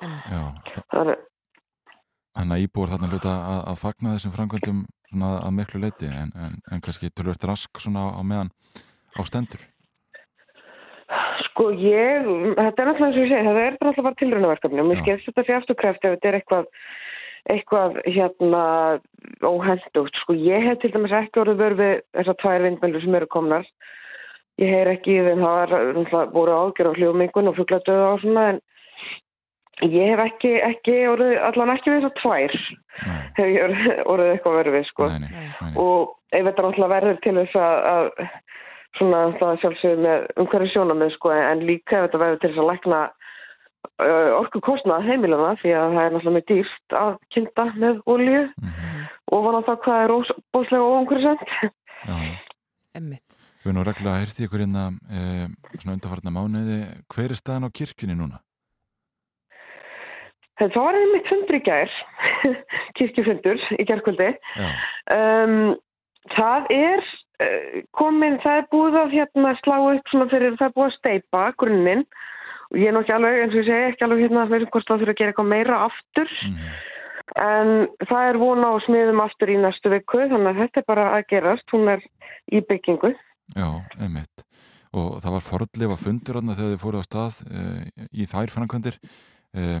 já. 0.00 0.44
Það 0.92 1.10
er, 1.12 1.18
Þannig 2.36 2.52
að 2.52 2.64
íbúar 2.66 2.90
þarna 2.92 3.08
hluta 3.12 3.32
að, 3.32 3.60
að 3.70 3.78
fagna 3.80 4.10
þessum 4.12 4.32
framkvæmdum 4.34 4.80
svona 5.08 5.30
að 5.40 5.54
miklu 5.56 5.80
leiti 5.80 6.08
en, 6.10 6.32
en, 6.36 6.58
en 6.72 6.82
kannski 6.84 7.08
tölvöld 7.08 7.46
rask 7.48 7.80
svona 7.80 8.10
á, 8.12 8.20
á 8.20 8.22
meðan 8.28 8.50
á 9.16 9.20
stendur. 9.24 9.62
Sko 11.66 11.74
ég, 11.82 12.26
þetta 12.54 12.82
er 12.82 12.86
náttúrulega 12.86 13.06
eins 13.08 13.16
og 13.16 13.24
ég 13.24 13.30
segi, 13.32 13.42
þetta 13.42 13.62
er 13.64 13.72
náttúrulega 13.74 14.04
bara 14.06 14.18
tilraunaverkefni 14.20 14.82
og 14.82 14.86
mér 14.86 14.98
skilst 15.00 15.26
þetta 15.26 15.42
sé 15.42 15.54
afturkræft 15.56 16.04
ef 16.06 16.12
þetta 16.14 16.28
er 16.28 16.36
eitthvað, 16.38 16.68
eitthvað 17.50 17.96
hérna 18.06 18.60
óhendugt. 19.42 20.20
Sko 20.22 20.36
ég 20.38 20.66
hef 20.68 20.78
til 20.78 20.92
dæmis 20.94 21.14
ekki 21.18 21.42
orðið 21.42 21.64
vör 21.64 21.76
við 21.80 21.94
þessar 22.14 22.38
tvær 22.42 22.66
vindmjölur 22.68 23.02
sem 23.02 23.18
eru 23.18 23.28
komnar. 23.34 23.66
Ég 24.62 24.70
heyr 24.76 24.92
ekki 24.92 25.18
þeim, 25.26 25.42
það 25.42 25.58
var 25.58 25.74
náttúrulega 25.74 26.32
voru 26.36 26.54
ágjör 26.60 26.90
á 26.94 26.98
hljómingun 27.00 27.50
og 27.50 27.58
fuggladöðu 27.58 28.06
og 28.12 28.22
svona 28.22 28.46
en 28.52 28.62
ég 29.90 30.12
hef 30.12 30.22
ekki, 30.22 30.52
ekki 30.70 30.98
orðið, 31.10 31.34
allan 31.50 31.74
ekki 31.74 31.96
við 31.96 32.06
þessar 32.06 32.20
tvær 32.22 32.54
Nei, 32.96 33.18
hef 33.40 33.50
ég 33.50 33.66
orðið, 33.66 33.90
orðið 34.14 34.30
eitthvað 34.36 34.60
vör 34.60 34.70
við 34.76 34.86
sko 34.92 35.08
nei, 35.10 35.26
nei, 35.34 35.74
og 35.82 36.14
ef 36.30 36.46
þetta 36.46 36.64
náttúrulega 36.64 36.94
verður 36.94 37.18
til 37.26 37.34
þess 37.42 37.58
að, 37.60 37.90
að 37.90 38.54
svona 38.98 39.20
það 39.40 39.60
sjálfsögðu 39.62 40.02
með 40.06 40.26
umhverju 40.42 40.72
sjónamið 40.72 41.14
sko 41.16 41.32
en 41.36 41.64
líka 41.68 41.98
ef 42.00 42.06
þetta 42.06 42.20
verður 42.22 42.40
til 42.42 42.50
þess 42.50 42.62
að 42.62 42.70
lækna 42.70 43.00
uh, 43.06 44.30
orku 44.40 44.62
kostnað 44.66 45.06
heimilana 45.08 45.54
því 45.62 45.74
að 45.76 45.96
það 45.96 46.02
er 46.04 46.14
náttúrulega 46.16 46.36
með 46.38 46.46
dýrt 46.52 46.96
að 47.02 47.12
kynnta 47.36 47.66
með 47.76 48.02
olju 48.14 48.42
Mhm, 48.56 49.06
og 49.32 49.44
van 49.46 49.58
á 49.58 49.66
það 49.66 49.78
hvað 49.84 50.02
er 50.04 50.14
bóðslega 50.54 50.90
óumhverju 50.90 51.22
sent. 51.26 51.54
Já, 52.06 52.16
já. 52.16 52.34
Emmitt. 52.96 53.24
Við 53.62 53.72
erum 53.72 53.80
nú 53.80 53.84
reglulega 53.86 54.14
að 54.14 54.22
heyrti 54.22 54.44
ykkur 54.46 54.62
hérna 54.62 54.82
e, 55.10 55.22
svona 55.80 55.96
undarfarna 55.96 56.30
mánuði. 56.30 56.76
Hver 57.10 57.32
er 57.34 57.38
staðan 57.40 57.66
á 57.66 57.70
kirkjunni 57.74 58.14
núna? 58.14 58.38
Það 60.56 60.76
var 60.78 60.96
einmitt 60.96 61.26
fundur 61.28 61.58
í 61.58 61.62
gær, 61.66 61.90
kirkjufundur 62.96 63.64
í 63.76 63.86
gærkvöldi. 63.88 64.30
Já, 64.56 64.68
Um, 65.06 65.76
það 66.34 66.64
er 66.74 67.02
komin, 67.96 68.38
það 68.44 68.62
er 68.62 68.68
búið 68.72 68.98
að 69.02 69.14
hérna 69.18 69.54
slá 69.60 69.76
upp 69.78 70.12
svona 70.12 70.28
fyrir, 70.32 70.56
það 70.56 70.68
er 70.70 70.76
búið 70.76 70.88
að 70.88 70.96
steipa 70.96 71.44
grunninn 71.60 72.04
og 72.66 72.78
ég 72.80 72.90
er 72.90 72.94
nú 72.96 73.02
ekki 73.04 73.14
alveg, 73.14 73.40
eins 73.42 73.54
og 73.54 73.60
ég 73.60 73.66
segi, 73.68 73.88
ekki 73.92 74.06
alveg 74.06 74.22
hérna 74.24 74.44
að 74.44 74.54
veitum 74.54 74.70
hvort 74.74 74.88
það 74.88 75.02
þurfa 75.02 75.14
að 75.14 75.20
gera 75.20 75.34
eitthvað 75.34 75.50
meira 75.52 75.80
aftur 75.86 76.32
mhm, 76.48 76.70
en 77.34 77.72
það 78.06 78.28
er 78.30 78.38
vona 78.40 78.70
á 78.70 78.76
smiðum 78.84 79.22
aftur 79.24 79.52
í 79.52 79.58
næstu 79.60 79.92
viku 79.92 80.22
þannig 80.30 80.52
að 80.52 80.60
þetta 80.62 80.80
er 80.80 80.86
bara 80.88 81.06
að 81.16 81.26
gerast, 81.32 81.74
hún 81.74 81.90
er 81.96 82.04
í 82.52 82.62
byggingu. 82.62 83.12
já, 83.56 83.68
einmitt. 83.98 84.46
Og 84.96 85.18
það 85.20 85.34
var 85.34 85.44
forðlefa 85.44 85.98
fundur 86.00 86.38
þegar 86.40 86.70
þið 86.72 86.80
fóru 86.80 87.02
á 87.02 87.04
stað 87.04 87.40
e, 87.50 87.64
í 88.16 88.26
þær 88.30 88.52
framkvæmdir. 88.54 88.96
E, 89.52 89.80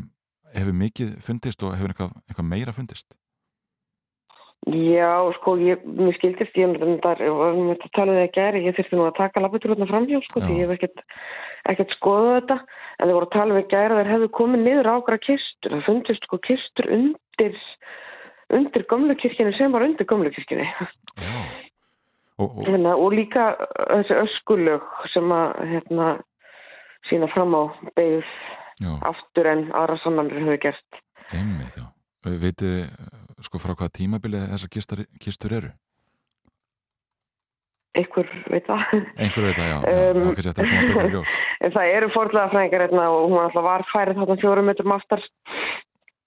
hefur 0.56 0.76
mikið 0.76 1.14
fundist 1.24 1.62
og 1.62 1.76
hefur 1.76 1.94
eitthvað, 1.94 2.18
eitthvað 2.26 2.50
meira 2.50 2.74
fundist? 2.76 3.16
Já, 4.66 5.10
sko, 5.36 5.52
ég, 5.62 5.82
mér 5.86 6.16
skildist 6.16 6.56
ég 6.58 6.66
um 6.66 6.96
þetta, 6.98 7.12
um 7.30 7.68
þetta 7.70 7.90
talaði 7.94 8.22
ekki 8.26 8.40
er, 8.42 8.56
ég 8.64 8.74
þurfti 8.74 8.96
nú 8.98 9.04
að 9.06 9.18
taka 9.20 9.42
labuturutna 9.44 9.86
framhjá, 9.86 10.18
sko, 10.24 10.40
Já. 10.42 10.46
því 10.48 10.56
ég 10.56 10.64
hef 10.64 10.72
ekkert, 10.74 11.04
ekkert 11.70 11.92
skoðað 11.94 12.32
þetta, 12.34 12.56
en 12.96 13.06
þeir 13.06 13.16
voru 13.16 13.28
að 13.28 13.36
tala 13.36 13.58
við 13.58 13.68
gæra, 13.70 13.98
þeir 14.00 14.10
hefðu 14.10 14.28
komið 14.40 14.64
niður 14.64 14.88
ákra 14.90 15.18
kistur, 15.22 15.76
það 15.76 15.86
fundist 15.86 16.26
sko 16.26 16.40
kistur 16.48 16.90
undir, 16.96 17.60
undir 18.58 18.86
gömlu 18.90 19.16
kirkjunni 19.22 19.54
sem 19.54 19.76
var 19.76 19.86
undir 19.86 20.10
gömlu 20.10 20.32
kirkjunni. 20.34 20.66
Já. 21.22 21.36
Og, 22.36 22.50
og, 22.50 22.66
Hérna, 22.66 22.96
og 22.98 23.14
líka 23.14 23.44
þessi 23.70 24.18
öskulög 24.24 24.88
sem 25.14 25.30
að, 25.32 25.62
hérna, 25.70 26.08
sína 27.06 27.30
fram 27.32 27.54
á 27.54 27.62
beigð 27.96 28.34
aftur 29.06 29.46
en 29.48 29.68
aðra 29.70 29.96
sannanir 30.02 30.42
hefur 30.42 30.58
gert. 30.66 31.00
einmitt, 31.30 31.78
já. 31.78 31.86
Vitið 32.26 32.90
sko 33.46 33.60
frá 33.62 33.74
hvaða 33.74 33.94
tímabilið 33.98 34.46
þessar 34.52 34.72
kistur, 34.76 35.02
kistur 35.22 35.54
eru? 35.60 35.72
Einhver 37.96 38.28
veit 38.52 38.66
það. 38.68 38.82
Einhver 39.16 39.46
veit 39.48 39.56
það, 39.56 39.68
já, 39.70 39.76
Um, 39.86 40.18
já, 40.20 40.52
að 41.00 41.14
ljós. 41.14 41.36
En 41.64 41.72
það 41.72 41.92
eru 41.96 42.08
fórlega 42.12 42.50
fræðingar 42.52 42.84
hérna 42.84 43.06
og 43.14 43.30
hún 43.30 43.40
alltaf 43.40 43.64
var 43.64 43.84
færið 43.92 44.18
þarna 44.20 44.36
fjórum 44.42 44.68
metrum 44.68 44.92
aftar 44.96 45.22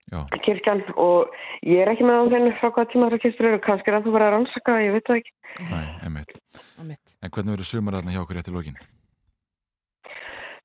Já, 0.09 0.23
kirkjan 0.41 0.79
og 0.97 1.35
ég 1.69 1.83
er 1.83 1.91
ekki 1.91 2.07
með 2.07 2.23
á 2.25 2.31
þeirnu 2.33 2.53
frá 2.57 2.71
hvaða 2.73 2.89
tíma 2.89 3.09
þessar 3.11 3.21
kistur 3.27 3.49
eru. 3.51 3.59
Kannski 3.61 3.91
er 3.91 3.99
það 3.99 4.07
þú 4.07 4.13
verið 4.15 4.27
að 4.29 4.33
rannsaka, 4.35 4.77
ég 4.81 4.95
veit 4.95 5.05
það 5.11 5.19
ekki. 5.19 5.35
næ, 5.69 5.81
einmitt. 6.07 6.39
Einmitt. 6.81 7.13
En 7.21 7.33
hvernig 7.35 7.53
verður 7.53 7.69
sumar 7.69 7.99
þarna 7.99 8.15
hjá 8.15 8.23
okkur 8.23 8.39
rétt 8.39 8.49
í 8.49 8.55
lokin? 8.55 8.79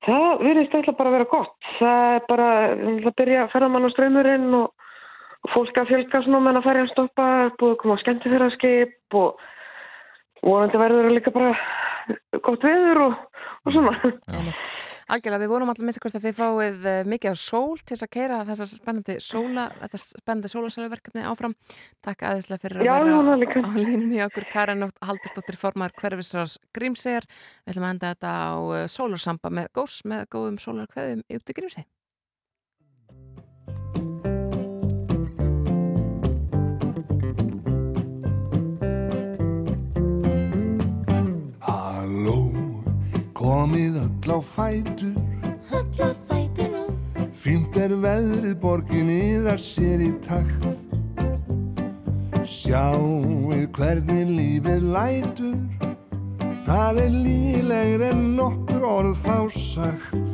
Það 0.04 0.24
virðist 0.44 0.78
eitthvað 0.78 0.96
bara 0.98 1.10
að 1.12 1.16
vera 1.18 1.28
gott. 1.34 1.54
Það 1.78 2.14
er 2.14 2.24
bara, 2.28 2.48
það 3.04 3.14
byrja 3.20 3.44
að 3.44 3.52
ferðamann 3.52 3.88
á 3.88 3.90
ströymurinn 3.92 4.48
og 4.62 4.83
fólk 5.52 5.80
að 5.80 5.90
fjölga 5.92 6.22
svona 6.24 6.40
menn 6.44 6.60
að 6.60 6.66
færi 6.68 6.84
að 6.84 6.92
stoppa, 6.94 7.28
búið 7.60 7.74
að 7.74 7.80
koma 7.82 7.96
á 7.98 8.02
skemmtifæraskip 8.02 9.18
og 9.20 9.42
vonandi 10.44 10.80
verður 10.80 11.12
líka 11.12 11.32
bara 11.34 11.52
gott 12.44 12.64
veður 12.64 13.00
og, 13.06 13.14
og 13.64 13.72
svona. 13.74 13.94
Algjörlega, 15.04 15.40
við 15.42 15.50
vonum 15.52 15.70
alltaf 15.70 15.84
minnst 15.84 16.16
að 16.16 16.24
þið 16.24 16.36
fáið 16.38 16.86
eh, 16.88 17.00
mikið 17.08 17.36
á 17.36 17.36
sól 17.36 17.80
til 17.80 17.92
þess 17.92 18.06
að 18.06 18.12
keira 18.16 18.38
þessa 18.48 18.68
spennandi 18.70 19.16
sóla, 19.24 19.66
þetta 19.82 20.00
spennandi 20.02 20.52
sólasæluverkefni 20.52 21.24
áfram. 21.28 21.56
Takk 22.04 22.24
aðeinslega 22.28 22.62
fyrir 22.62 22.84
að 22.84 23.08
vera 23.08 23.36
líka. 23.40 23.64
á 23.64 23.72
línunni 23.76 24.22
okkur 24.24 24.48
Karin 24.52 24.88
Haldursdóttir 25.04 25.60
formar 25.60 25.92
hverfisrás 26.00 26.56
Grímsegjar. 26.76 27.28
Við 27.64 27.74
ætlum 27.74 27.88
að 27.88 27.96
enda 27.96 28.14
þetta 28.14 28.32
á 28.32 28.52
eh, 28.78 28.86
sólarsamba 28.96 29.52
með 29.60 29.74
gós 29.76 30.00
með 30.08 30.24
góðum 30.32 30.60
sólarkveðum 30.64 31.24
út 31.28 31.52
í 31.52 31.58
Grímseg. 31.60 31.88
Komið 43.44 43.96
öll 44.00 44.32
á 44.32 44.38
fætur. 44.40 45.16
Öll 45.76 46.00
á 46.00 46.08
fætur 46.28 46.68
nú 46.72 46.84
Fínt 47.36 47.76
er 47.76 47.92
veðrið 48.00 48.54
borginni 48.62 49.36
það 49.44 49.58
sér 49.60 50.04
í 50.04 50.12
takt. 50.24 50.64
Sjáuð 52.48 53.66
hvernig 53.76 54.32
lífið 54.32 54.88
lætur. 54.94 55.58
Það 56.64 57.02
er 57.04 57.12
lílegri 57.12 58.10
en 58.14 58.24
nokkur 58.38 58.86
orð 58.88 59.20
fá 59.26 59.36
sagt. 59.52 60.32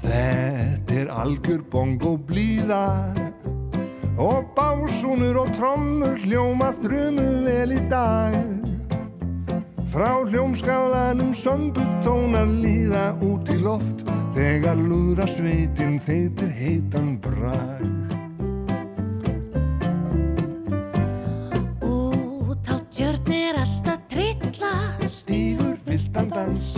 Þetta 0.00 1.00
er 1.02 1.12
algjör 1.12 1.60
bongo 1.72 2.16
blíða. 2.16 2.86
Og 4.16 4.48
básúnur 4.56 5.42
og 5.42 5.52
trommur 5.58 6.16
hljóma 6.24 6.72
þrumu 6.80 7.26
vel 7.44 7.76
í 7.76 7.82
dag 7.92 8.65
Frá 9.96 10.20
hljómskálanum 10.28 11.32
sömbu 11.32 11.80
tónar 12.04 12.44
líða 12.44 13.14
út 13.24 13.48
í 13.48 13.54
loft. 13.64 14.02
Þegar 14.36 14.76
lúðra 14.76 15.24
sveitin 15.24 15.94
þeitir 16.04 16.50
heitan 16.52 17.14
brag. 17.24 17.80
Út 21.80 22.68
á 22.68 22.76
tjörn 22.92 23.32
er 23.32 23.56
alltaf 23.62 24.04
trilla 24.12 24.74
Stígur 25.08 25.80
viltan 25.88 26.28
dans 26.28 26.76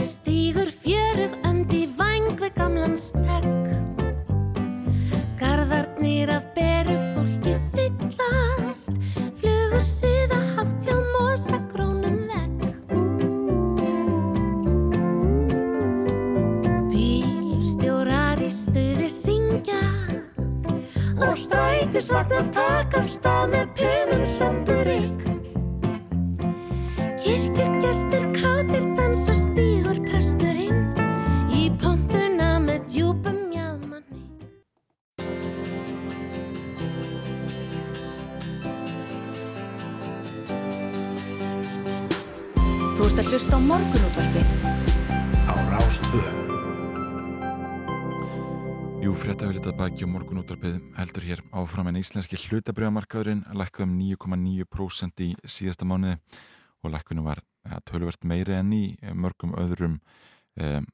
hlutabriðamarkaðurinn 52.48 53.44
lækkaði 53.56 53.88
um 53.88 53.96
9,9% 54.00 55.24
í 55.24 55.32
síðasta 55.44 55.88
mánuði 55.88 56.18
og 56.84 56.94
lækkunum 56.94 57.26
var 57.28 57.42
ja, 57.68 57.80
tölvert 57.88 58.24
meiri 58.28 58.58
enn 58.58 58.72
í 58.74 58.84
mörgum 59.14 59.56
öðrum 59.58 59.98
um, 60.60 60.86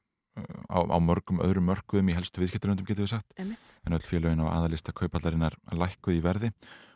á, 0.67 0.79
á 0.83 0.97
mörgum 0.99 1.39
öðrum 1.45 1.69
mörkuðum 1.69 2.11
í 2.11 2.17
helstu 2.17 2.43
viðskiptaröndum 2.43 2.87
getur 2.87 3.05
við 3.05 3.13
sagt 3.15 3.37
Einmitt. 3.39 3.77
en 3.85 3.95
öll 3.95 4.03
félögin 4.03 4.43
á 4.43 4.51
aðalista 4.51 4.95
kaupallarinnar 4.95 5.55
lækkuði 5.71 6.19
í 6.19 6.25
verði 6.25 6.51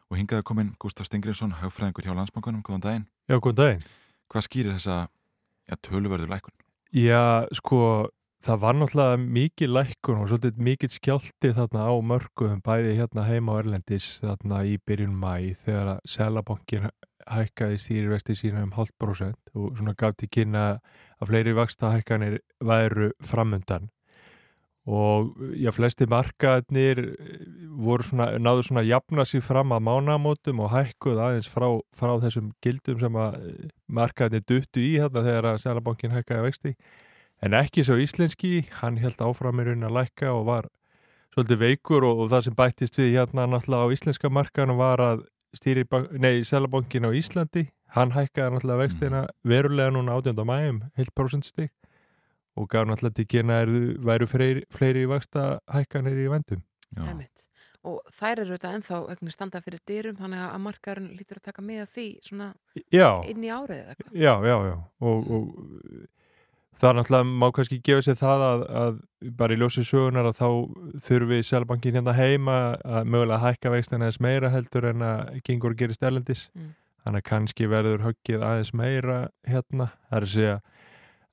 og 0.10 0.18
hingaði 0.18 0.46
komin 0.46 0.74
Gustaf 0.82 1.08
Stingriðsson, 1.08 1.54
hagfræðingur 1.62 2.08
hjá 2.08 2.16
landsbankunum, 2.18 2.64
góðan 2.66 2.86
daginn. 2.86 3.06
Já, 3.30 3.38
góðan 3.38 3.60
daginn. 3.60 3.84
Hvað 4.30 4.46
skýrir 4.48 4.74
þessa 4.74 4.96
ja, 5.70 5.78
töluverður 5.86 6.32
lækkun? 6.34 6.56
Já, 6.98 7.46
sko, 7.60 8.10
það 8.46 8.62
var 8.64 8.78
náttúrulega 8.78 9.20
mikið 9.20 9.72
lækkun 9.76 10.22
og 10.24 10.30
svolítið 10.32 10.64
mikið 10.70 10.96
skjálti 10.96 11.52
þarna 11.58 11.90
á 11.92 11.94
mörgum, 12.00 12.62
bæði 12.64 12.96
hérna 13.00 13.28
heima 13.28 13.56
á 13.56 13.60
Erlendis 13.60 14.08
þarna 14.24 14.64
í 14.64 14.78
byrjun 14.88 15.16
mæ 15.20 15.60
þegar 15.66 15.94
að 15.96 16.02
Selabankin 16.14 16.90
hækkaði 17.30 17.78
stýrivexti 17.84 18.36
sína 18.40 18.64
um 18.64 18.74
hálft 18.78 18.96
prósent 19.02 19.54
og 19.54 19.76
svona 19.78 19.96
gaf 20.00 20.16
til 20.18 20.30
kynna 20.32 20.66
að 21.20 21.32
fleiri 21.32 21.56
vaksta 21.58 21.92
hækkanir 21.94 22.40
væru 22.64 23.12
framundan. 23.26 23.90
Og 24.90 25.36
já, 25.60 25.70
flesti 25.76 26.08
markaðnir 26.10 27.02
voru 27.78 28.08
svona, 28.08 28.32
náðu 28.42 28.64
svona 28.66 28.86
jafna 28.88 29.26
sér 29.28 29.44
fram 29.46 29.76
að 29.76 29.84
mánamótum 29.86 30.64
og 30.64 30.72
hækkuð 30.74 31.20
aðeins 31.28 31.52
frá, 31.52 31.68
frá 31.94 32.16
þessum 32.24 32.48
gildum 32.64 32.98
sem 33.04 33.20
að 33.20 33.38
markaðnir 33.86 34.48
duttu 34.48 34.82
í 34.82 34.96
þetta 34.96 35.26
þegar 35.28 35.52
að 35.52 35.62
Selabankin 35.68 36.16
hækkaði 36.16 36.48
vexti 36.48 36.74
en 37.46 37.56
ekki 37.58 37.86
svo 37.88 37.98
íslenski, 38.02 38.68
hann 38.82 39.00
held 39.00 39.22
áfram 39.24 39.62
í 39.62 39.68
raunin 39.68 39.88
að 39.88 39.98
lækka 40.00 40.34
og 40.36 40.46
var 40.50 40.70
svolítið 41.34 41.62
veikur 41.64 42.06
og, 42.08 42.24
og 42.24 42.32
það 42.34 42.48
sem 42.48 42.58
bættist 42.58 43.00
við 43.00 43.12
hérna 43.16 43.48
náttúrulega 43.50 43.90
á 43.90 43.94
íslenska 43.96 44.32
markaðinu 44.34 44.78
var 44.80 45.04
að 45.04 45.26
stýri, 45.56 45.86
nei, 46.20 46.44
Selabankin 46.46 47.08
á 47.08 47.12
Íslandi 47.16 47.68
hann 47.96 48.14
hækkaði 48.14 48.56
náttúrulega 48.56 48.84
vextina 48.84 49.26
verulega 49.48 49.94
núna 49.96 50.18
18. 50.20 50.46
mæjum, 50.46 50.82
heilt 50.98 51.14
prosentstig 51.18 51.72
og 52.60 52.70
gaf 52.70 52.88
náttúrulega 52.90 53.20
til 53.22 53.30
kynna 53.34 53.62
að 53.64 53.76
væru 54.06 54.28
fleiri, 54.30 54.66
fleiri 54.74 55.06
vaksta 55.10 55.46
hækkanir 55.72 56.20
í 56.20 56.28
vendum. 56.34 56.66
Og 57.88 58.02
þær 58.12 58.42
eru 58.44 58.56
þetta 58.58 58.74
ennþá 58.76 58.98
einhvern 59.08 59.32
standa 59.32 59.62
fyrir 59.64 59.80
dyrum 59.88 60.18
þannig 60.20 60.42
að 60.44 60.64
markaðurinn 60.66 61.14
lítur 61.16 61.40
að 61.40 61.46
taka 61.48 61.64
með 61.64 61.86
af 61.86 61.94
því 61.94 62.08
svona 62.26 62.48
Já. 62.92 63.08
inn 63.32 63.46
í 63.46 63.52
árið 63.54 63.78
eða 63.78 63.94
eitthvað. 63.94 64.18
Já, 64.20 64.34
já, 64.50 64.56
já. 64.68 64.76
Og, 65.08 65.30
og 65.38 66.10
það 66.80 66.90
er 66.90 66.98
náttúrulega, 66.98 67.28
má 67.42 67.48
kannski 67.56 67.80
gefa 67.84 68.06
sér 68.06 68.18
það 68.20 68.44
að, 68.46 68.66
að 68.82 69.00
bara 69.40 69.56
í 69.56 69.60
ljósi 69.60 69.84
sögunar 69.88 70.30
að 70.30 70.40
þá 70.40 70.50
þurfi 71.08 71.40
Sælbankin 71.44 71.98
hérna 72.00 72.16
heima 72.16 72.58
að 72.88 73.10
mögulega 73.12 73.44
hækka 73.44 73.74
vextina 73.74 74.08
aðeins 74.08 74.22
meira 74.24 74.52
heldur 74.54 74.88
en 74.94 75.04
að 75.04 75.42
gengur 75.48 75.76
gerist 75.80 76.06
erlendis. 76.08 76.48
Mm. 76.56 76.74
Þannig 77.04 77.24
að 77.24 77.30
kannski 77.30 77.70
verður 77.72 78.06
höggið 78.08 78.46
aðeins 78.48 78.74
meira 78.76 79.20
hérna. 79.48 79.92
Það 80.08 80.18
er 80.20 80.28
að 80.28 80.34
segja 80.36 80.58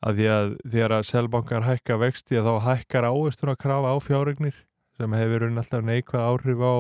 að 0.07 0.21
því 0.21 0.29
að 0.35 0.53
þegar 0.67 0.95
að 0.97 1.09
Sælbankar 1.11 1.67
hækka 1.67 1.99
vexti 2.03 2.39
að 2.41 2.51
þá 2.51 2.55
hækkar 2.67 3.09
áherstur 3.11 3.53
að 3.53 3.61
krafa 3.63 3.95
á 3.95 3.97
fjárregnir 4.03 4.63
sem 4.97 5.19
hefur 5.19 5.35
verið 5.37 5.59
alltaf 5.63 5.85
neikvæð 5.85 6.27
áhrif 6.27 6.63
á, 6.63 6.75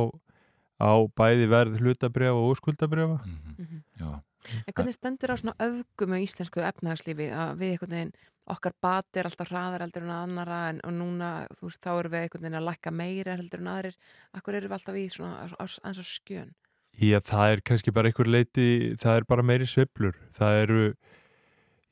á 0.80 0.92
bæði 1.18 1.50
verð 1.52 1.82
hlutabriða 1.82 2.36
og 2.36 2.54
úrskuldabriða. 2.54 3.18
Mm 3.24 3.56
-hmm. 3.56 4.22
En 4.46 4.72
hvernig 4.74 4.94
stendur 4.94 5.34
á 5.34 5.36
svona 5.36 5.56
öfgum 5.58 6.14
á 6.14 6.18
íslensku 6.22 6.62
efnahagslífi 6.62 7.30
að 7.34 7.58
við 7.60 7.70
einhvern 7.72 7.94
veginn 7.96 8.14
okkar 8.52 8.74
bati 8.82 9.20
er 9.20 9.28
alltaf 9.28 9.50
hraðar 9.50 9.82
heldur 9.86 10.06
en 10.06 10.14
annara 10.14 10.60
en 10.70 10.80
og 10.86 10.94
núna 10.94 11.30
þú 11.58 11.68
veist 11.68 11.82
þá 11.82 11.90
erum 11.96 12.14
við 12.14 12.22
einhvern 12.22 12.44
veginn 12.44 12.58
að 12.60 12.68
lækka 12.68 12.92
meira 12.94 13.36
heldur 13.36 13.62
en 13.62 13.72
aðrir. 13.72 13.98
Akkur 14.38 14.58
erum 14.58 14.70
við 14.70 14.78
alltaf 14.78 14.98
í 15.00 15.04
svona 15.12 15.48
eins 15.66 16.00
og 16.02 16.08
skjön? 16.08 16.52
Já, 16.96 17.18
það 17.20 17.52
er 17.52 17.62
kannski 17.68 17.92
bara 17.92 18.08
einhver 18.08 18.30
leiti, 18.30 18.68
það 19.00 19.20
er 19.20 19.26
bara 19.28 19.44
meiri 19.44 19.66
sveiflur. 19.68 20.14
Það 20.36 20.60
eru, 20.62 20.84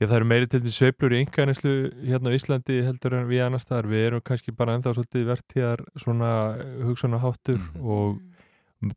Já, 0.00 0.08
það 0.08 0.16
eru 0.16 0.26
meiri 0.26 0.48
til 0.50 0.58
því 0.64 0.70
sveiflur 0.74 1.12
í 1.14 1.18
ynganeslu 1.22 1.72
hérna 2.02 2.30
á 2.32 2.36
Íslandi 2.36 2.78
heldur 2.82 3.14
en 3.14 3.28
við 3.28 3.44
annars 3.44 3.66
staðar. 3.66 3.90
Við 3.92 4.06
erum 4.08 4.22
kannski 4.26 4.54
bara 4.56 4.74
ennþá 4.74 4.94
svolítið 4.96 5.28
vertíðar 5.28 5.84
svona 6.02 6.30
hugsunaháttur 6.82 7.60
og 7.78 8.18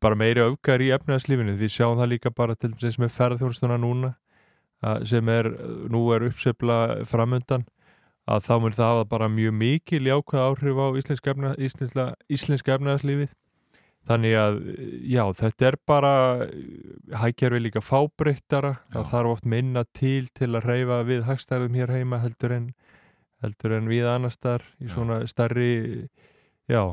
bara 0.02 0.18
meiri 0.18 0.42
öfgar 0.46 0.82
í 0.82 0.90
efnæðslífinu. 0.96 1.54
Við 1.60 1.74
sjáum 1.76 2.00
það 2.00 2.12
líka 2.16 2.34
bara 2.34 2.56
til 2.58 2.72
þess 2.80 2.98
með 3.02 3.14
ferðþjónstuna 3.18 3.78
núna 3.82 4.16
sem 5.10 5.30
er, 5.34 5.50
nú 5.90 6.04
er 6.14 6.28
uppsveifla 6.28 7.04
framöndan 7.10 7.66
að 8.28 8.44
þá 8.44 8.54
mun 8.60 8.76
það 8.76 8.92
hafa 8.92 9.10
bara 9.10 9.30
mjög 9.32 9.56
mikil 9.56 10.08
jákvæð 10.10 10.44
áhrif 10.44 10.80
á 10.84 10.88
íslenska, 11.00 11.34
efna, 11.34 11.52
efnæðslífið. 12.28 13.36
Þannig 14.08 14.36
að, 14.40 14.58
já, 15.04 15.24
þetta 15.36 15.68
er 15.68 15.78
bara 15.88 16.12
hækjarfi 17.24 17.60
líka 17.60 17.82
fábreyttara, 17.84 18.78
það 18.94 19.10
þarf 19.12 19.34
oft 19.34 19.48
minna 19.52 19.84
til 19.96 20.30
til 20.32 20.54
að 20.56 20.70
reyfa 20.70 21.02
við 21.08 21.26
hagstærðum 21.28 21.76
hér 21.76 21.92
heima 21.92 22.22
heldur 22.24 22.56
en, 22.56 22.70
heldur 23.44 23.76
en 23.76 23.92
við 23.92 24.08
annar 24.08 24.32
staðar 24.32 24.64
í 24.80 24.88
svona 24.92 25.20
starri, 25.28 25.74
já, 26.72 26.84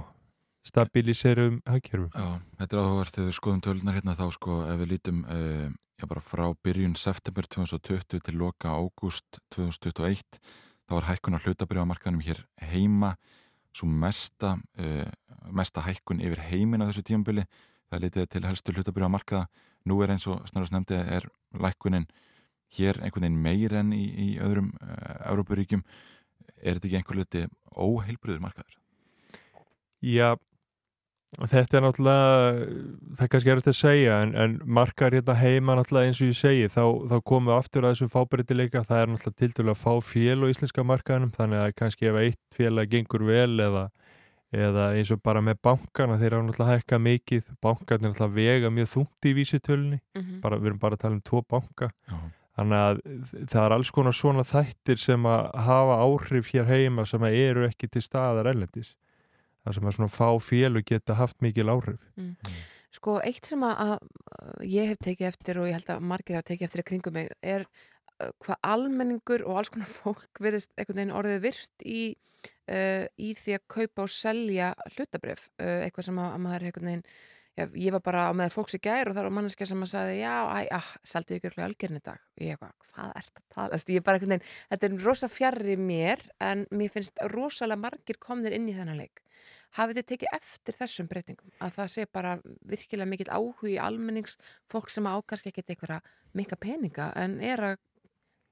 stabiliserum 0.65 1.61
hækjarfum. 1.69 2.11
Já, 2.15 2.41
þetta 2.61 2.77
er 2.77 2.83
áhugavert 2.83 3.17
þegar 3.17 3.29
við 3.29 3.39
skoðum 3.39 3.65
tölunar 3.65 3.97
hérna 3.99 4.17
þá 4.17 4.27
sko 4.35 4.61
ef 4.65 4.79
við 4.81 4.93
lítum 4.95 5.25
uh, 5.29 5.67
já, 6.01 6.07
bara 6.09 6.23
frá 6.25 6.45
byrjun 6.65 6.97
september 6.99 7.49
2020 7.57 8.25
til 8.25 8.39
loka 8.41 8.73
ágúst 8.73 9.41
2021 9.55 10.41
þá 10.89 10.97
var 10.97 11.09
hækkun 11.11 11.37
á 11.37 11.45
hlutabriðamarkaðanum 11.45 12.25
hér 12.25 12.43
heima 12.71 13.15
svo 13.75 13.89
mesta, 13.91 14.57
uh, 14.81 15.05
mesta 15.53 15.85
hækkun 15.85 16.23
yfir 16.25 16.43
heimin 16.49 16.85
á 16.85 16.89
þessu 16.89 17.05
tímabili 17.11 17.45
það 17.91 18.07
litið 18.07 18.31
til 18.33 18.45
helstu 18.49 18.75
hlutabriðamarkaða 18.77 19.49
nú 19.91 20.01
er 20.01 20.15
eins 20.15 20.27
og 20.31 20.41
snarast 20.49 20.73
nefndi 20.73 20.97
er 20.97 21.29
lækkunin 21.61 22.09
hér 22.75 22.99
einhvern 23.05 23.29
veginn 23.29 23.43
meir 23.45 23.77
enn 23.83 23.93
í, 23.93 24.05
í 24.09 24.29
öðrum 24.43 24.73
uh, 24.81 25.29
Európaríkjum 25.29 25.85
er 26.65 26.79
þetta 26.79 26.89
ekki 26.89 26.99
einhver 27.03 27.21
liti 27.21 27.45
óheilbriður 27.75 28.43
markaður? 28.43 28.81
Já, 30.05 30.35
þetta 31.51 31.77
er 31.79 31.83
náttúrulega, 31.83 32.67
það 33.17 33.25
er 33.25 33.31
kannski 33.33 33.51
erfitt 33.55 33.71
að 33.73 33.77
segja 33.79 34.19
en, 34.23 34.35
en 34.39 34.53
markar 34.79 35.15
hérna 35.17 35.35
heima 35.41 35.75
náttúrulega 35.79 36.11
eins 36.11 36.21
og 36.23 36.31
ég 36.31 36.39
segi, 36.39 36.69
þá, 36.71 36.83
þá 37.11 37.17
komum 37.27 37.51
við 37.51 37.57
aftur 37.59 37.87
að 37.89 37.95
þessum 37.97 38.13
fábreytileika, 38.13 38.85
það 38.87 39.01
er 39.03 39.13
náttúrulega 39.13 39.41
til 39.41 39.51
dælu 39.59 39.73
að 39.75 39.83
fá 39.83 39.93
fél 40.13 40.39
á 40.45 40.47
íslenska 40.53 40.85
markaðanum, 40.87 41.33
þannig 41.35 41.63
að 41.65 41.75
kannski 41.81 42.11
ef 42.13 42.21
eitt 42.23 42.41
félag 42.55 42.93
gengur 42.95 43.27
vel 43.27 43.59
eða, 43.67 43.85
eða 44.55 44.87
eins 44.95 45.11
og 45.17 45.23
bara 45.27 45.43
með 45.43 45.59
bankana, 45.67 46.21
þeir 46.23 46.31
eru 46.37 46.47
náttúrulega 46.47 46.79
hækka 46.79 47.01
mikið, 47.09 47.51
bankarnir 47.67 48.13
náttúrulega 48.15 48.39
vega 48.39 48.71
mjög 48.79 48.93
þungt 48.95 49.29
í 49.31 49.35
vísitölunni, 49.41 50.01
Mhm. 50.15 50.41
bara, 50.45 50.59
við 50.63 50.71
erum 50.71 50.79
bara 50.87 50.95
að 50.97 51.01
tala 51.07 51.19
um 51.19 51.25
tvo 51.27 51.43
banka, 51.51 51.91
Já. 52.11 52.19
þannig 52.55 52.79
að 52.79 53.01
það 53.51 53.65
er 53.67 53.73
alls 53.75 53.91
konar 53.91 54.15
svona 54.15 54.45
þættir 54.47 54.99
sem 55.03 55.25
að 55.27 55.51
hafa 55.67 55.97
áhrif 56.07 56.53
hér 56.55 56.69
heima 56.71 57.03
sem 57.11 57.21
að 57.27 57.35
eru 57.51 57.67
ekki 57.67 57.91
til 57.91 58.03
staðar 58.07 58.47
ellendis 58.53 58.95
það 59.65 59.77
sem 59.77 59.89
að 59.89 59.97
svona 59.99 60.13
fá 60.13 60.29
félug 60.45 60.87
geta 60.89 61.19
haft 61.19 61.41
mikil 61.45 61.71
áhrif 61.73 62.01
Mm. 62.15 62.37
Sko, 62.95 63.17
eitt 63.27 63.49
sem 63.49 63.63
að, 63.67 63.81
að 63.83 64.61
ég 64.71 64.93
hef 64.93 65.01
tekið 65.03 65.27
eftir 65.27 65.59
og 65.59 65.67
ég 65.67 65.75
held 65.75 65.89
að 65.91 66.05
margir 66.13 66.37
hafa 66.39 66.47
tekið 66.53 66.67
eftir 66.69 66.83
í 66.85 66.87
kringum 66.91 67.17
mig 67.17 67.33
er 67.43 67.65
uh, 67.67 68.31
hvað 68.45 68.61
almenningur 68.71 69.43
og 69.49 69.59
alls 69.59 69.73
konar 69.75 69.91
fólk 69.99 70.43
verðist 70.45 70.71
einhvern 70.77 71.01
veginn 71.01 71.17
orðið 71.19 71.41
virt 71.43 71.87
í, 71.91 72.05
uh, 72.71 73.07
í 73.19 73.33
því 73.41 73.57
að 73.59 73.65
kaupa 73.77 74.07
og 74.07 74.15
selja 74.15 74.71
hlutabrif, 74.95 75.49
uh, 75.59 75.81
eitthvað 75.83 76.09
sem 76.11 76.21
að, 76.23 76.31
að 76.37 76.45
maður 76.47 76.69
einhvern 76.69 76.91
veginn, 76.93 77.05
já, 77.59 77.65
ég 77.67 77.95
var 77.95 78.03
bara 78.05 78.27
á 78.29 78.33
meðal 78.37 78.55
fólks 78.55 78.77
í 78.79 78.81
gær 78.83 79.11
og 79.11 79.17
það 79.17 79.29
var 79.29 79.35
manneskja 79.39 79.69
sem 79.71 79.85
að 79.85 79.91
sagði 79.93 80.17
já, 80.21 80.35
æ, 80.45 80.61
ah, 80.79 80.91
seldu 81.07 81.39
ykkur 81.39 81.59
algjörn 81.67 82.01
í 82.01 82.03
dag. 82.05 82.23
Og 82.35 82.45
ég 82.45 82.55
eitthvað, 82.55 82.75
hvað 82.91 83.11
er 83.11 83.29
þetta 83.29 83.43
að 83.43 83.57
tala? 83.57 83.69
Þess, 83.75 83.93
ég 83.95 84.07
bara 84.07 84.21
einhvern 84.21 84.35
veginn, 84.35 84.49
þetta 84.73 84.89
er 84.89 84.97
rosa 85.09 85.31
fjarrri 85.33 85.77
mér 85.81 86.25
en 86.49 86.67
mér 86.75 86.95
finnst 86.95 87.23
rosalega 87.35 87.85
margir 87.85 88.21
komnir 88.23 88.57
inn 88.57 88.69
í 88.71 88.77
þennan 88.77 89.01
leik. 89.01 89.25
Hafið 89.75 89.99
þið 89.99 90.09
tekið 90.11 90.37
eftir 90.37 90.77
þessum 90.79 91.09
breytingum? 91.11 91.55
Að 91.59 91.79
það 91.79 91.89
sé 91.95 92.05
bara 92.07 92.37
virkilega 92.71 93.11
mikill 93.11 93.33
áhugi 93.35 93.75
almennings, 93.83 94.37
fólk 94.71 94.93
sem 94.95 95.09
á 95.11 95.19
kannski 95.27 95.51
ekkert 95.51 95.75
einhverja 95.75 95.99
mikla 96.39 96.59
peninga 96.63 97.11
en 97.19 97.41
er 97.43 97.63
að 97.73 97.81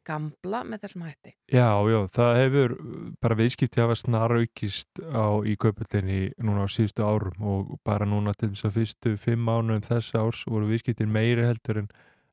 gamla 0.07 0.63
með 0.69 0.85
þessum 0.85 1.05
hætti? 1.07 1.35
Já, 1.53 1.69
já, 1.89 1.99
það 2.17 2.39
hefur 2.41 2.75
bara 3.23 3.39
viðskipti 3.39 3.83
hafa 3.83 3.97
snar 3.99 4.35
aukist 4.37 5.03
á 5.03 5.27
í 5.47 5.57
kaupöldinni 5.61 6.21
núna 6.43 6.67
á 6.67 6.69
síðustu 6.73 7.07
árum 7.07 7.49
og 7.55 7.75
bara 7.87 8.09
núna 8.09 8.35
til 8.37 8.53
þess 8.53 8.69
að 8.69 8.79
fyrstu 8.79 9.15
fimm 9.21 9.45
mánuðum 9.49 9.85
þessa 9.87 10.25
árs 10.25 10.45
voru 10.49 10.71
viðskiptin 10.71 11.13
meiri 11.13 11.47
heldur 11.47 11.85
en 11.85 11.93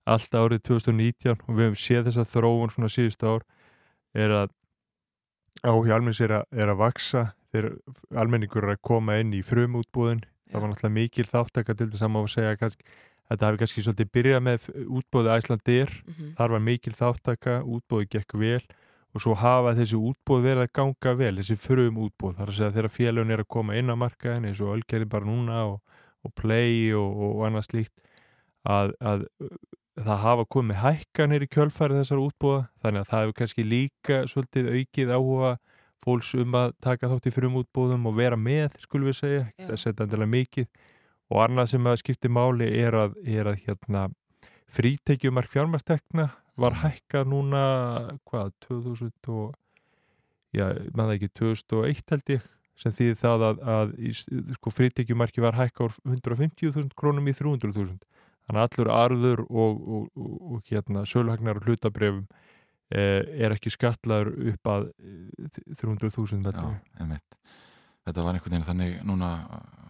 allt 0.09 0.35
árið 0.35 0.63
2019 0.71 1.35
og 1.45 1.51
við 1.53 1.67
hefum 1.67 1.81
séð 1.83 2.07
þess 2.09 2.23
að 2.23 2.31
þróun 2.33 2.73
svona 2.73 2.93
síðustu 2.93 3.29
ár 3.29 3.45
er 4.17 4.35
að 4.43 4.55
almennings 5.67 6.21
er 6.25 6.39
er 6.39 6.71
að 6.71 6.81
vaksa 6.81 7.29
þegar 7.51 7.77
almenningur 8.15 8.65
er 8.65 8.75
að 8.77 8.83
koma 8.85 9.19
inn 9.21 9.33
í 9.35 9.41
frumútbúðin 9.45 10.23
það 10.49 10.61
var 10.61 10.71
náttúrulega 10.71 10.95
mikil 10.95 11.27
þáttaka 11.29 11.75
til 11.77 11.89
þess 11.91 12.05
að 12.05 12.13
má 12.13 12.19
segja 12.29 12.57
kannski, 12.59 12.85
þetta 13.29 13.45
hafi 13.49 13.59
kannski 13.61 13.83
svolítið 13.85 14.11
byrjað 14.17 14.43
með 14.49 14.67
útbúði 14.99 15.33
Æslandir 15.37 15.89
Mhm. 16.07 16.29
þar 16.37 16.49
var 16.55 16.59
mikil 16.65 16.93
þáttaka, 16.93 17.57
útbúði 17.63 18.09
gekk 18.15 18.33
vel 18.41 18.61
og 19.15 19.21
svo 19.23 19.33
hafa 19.35 19.73
þessi 19.73 19.97
útbúð 19.97 20.43
verið 20.45 20.63
að 20.67 20.73
ganga 20.73 21.13
vel, 21.17 21.35
þessi 21.39 21.57
frum 21.57 21.95
útbúð 21.97 22.35
þar 22.37 22.47
að 22.51 22.57
segja 22.59 22.73
þegar 22.77 22.93
félagin 22.93 23.31
er 23.33 23.41
að 23.43 23.47
koma 23.49 23.75
inn 23.79 23.89
á 23.89 23.95
markaðin 23.97 24.45
eins 24.49 24.61
og 24.61 24.75
Ölgerði 24.77 25.09
bara 25.09 25.25
núna 25.25 25.63
og, 25.65 25.79
og 26.25 26.33
Play 26.35 26.93
og, 26.93 27.09
og 27.17 27.45
annað 27.47 27.65
slíkt 27.69 27.95
að, 28.69 28.93
að 29.01 29.25
uh, 29.41 29.47
það 29.99 30.21
hafa 30.23 30.45
komið 30.45 30.77
hækkanir 30.83 31.43
í 31.43 31.49
kjölfæri 31.49 31.97
þessar 31.97 32.21
útbúða 32.21 32.61
þannig 32.83 33.01
að 33.01 33.09
það 33.09 33.23
hefur 33.25 33.37
kannski 33.41 33.65
líka 33.65 34.19
svolítið 34.29 34.69
aukið 34.77 35.13
áhuga 35.17 35.51
fólks 36.05 36.29
um 36.39 36.53
að 36.55 36.69
taka 36.79 37.09
þátt 37.11 37.27
í 37.27 37.33
frum 37.35 37.57
útbúðum 37.59 38.05
og 38.07 38.15
vera 38.15 38.37
með, 38.39 38.77
skulum 38.79 39.09
við 39.09 39.17
segja, 39.19 39.41
ekki 39.49 39.71
að 39.73 39.81
setja 39.81 40.05
endilega 40.05 40.31
mikið 40.31 40.67
og 41.29 41.43
annað 41.43 41.73
sem 41.73 41.89
að 41.89 41.99
skipti 42.01 42.31
máli 42.31 42.69
er 42.81 42.97
að, 42.97 43.17
er 43.25 43.49
að 43.51 43.63
hérna 43.65 44.07
frítekjumark 44.73 45.49
fjármastekna 45.53 46.29
var 46.59 46.79
hækkað 46.83 47.29
núna 47.31 47.63
hvað, 48.27 48.53
2000 48.67 49.31
og 49.33 49.53
já, 50.55 50.65
maður 50.95 51.17
ekki 51.17 51.31
2001 51.39 52.13
held 52.13 52.33
ég 52.35 52.47
sem 52.79 52.95
þýði 52.95 53.15
það 53.19 53.45
að, 53.47 53.63
að 53.75 53.95
sko, 54.55 54.73
frítekjumarki 54.73 55.43
var 55.43 55.57
hækkað 55.57 55.89
úr 55.89 55.97
150.000 56.15 56.93
krónum 56.97 57.27
í 57.27 57.35
300.000 57.35 57.97
þannig 58.49 58.61
að 58.61 58.67
allur 58.67 58.91
arður 58.95 59.41
og, 59.47 59.81
og, 59.95 60.05
og, 60.15 60.37
og 60.53 60.69
hérna 60.71 61.03
söluhagnar 61.09 61.59
og 61.59 61.67
hlutabrefum 61.67 62.23
eh, 62.89 63.25
er 63.45 63.55
ekki 63.55 63.73
skatlaður 63.73 64.31
upp 64.53 64.71
að 64.73 64.87
eh, 65.03 65.59
300.000 65.81 66.55
Já, 66.55 66.71
einmitt. 67.03 67.41
Þetta 68.07 68.25
var 68.25 68.37
einhvern 68.37 68.55
veginn 68.55 68.69
þannig 68.71 68.95
núna 69.05 69.33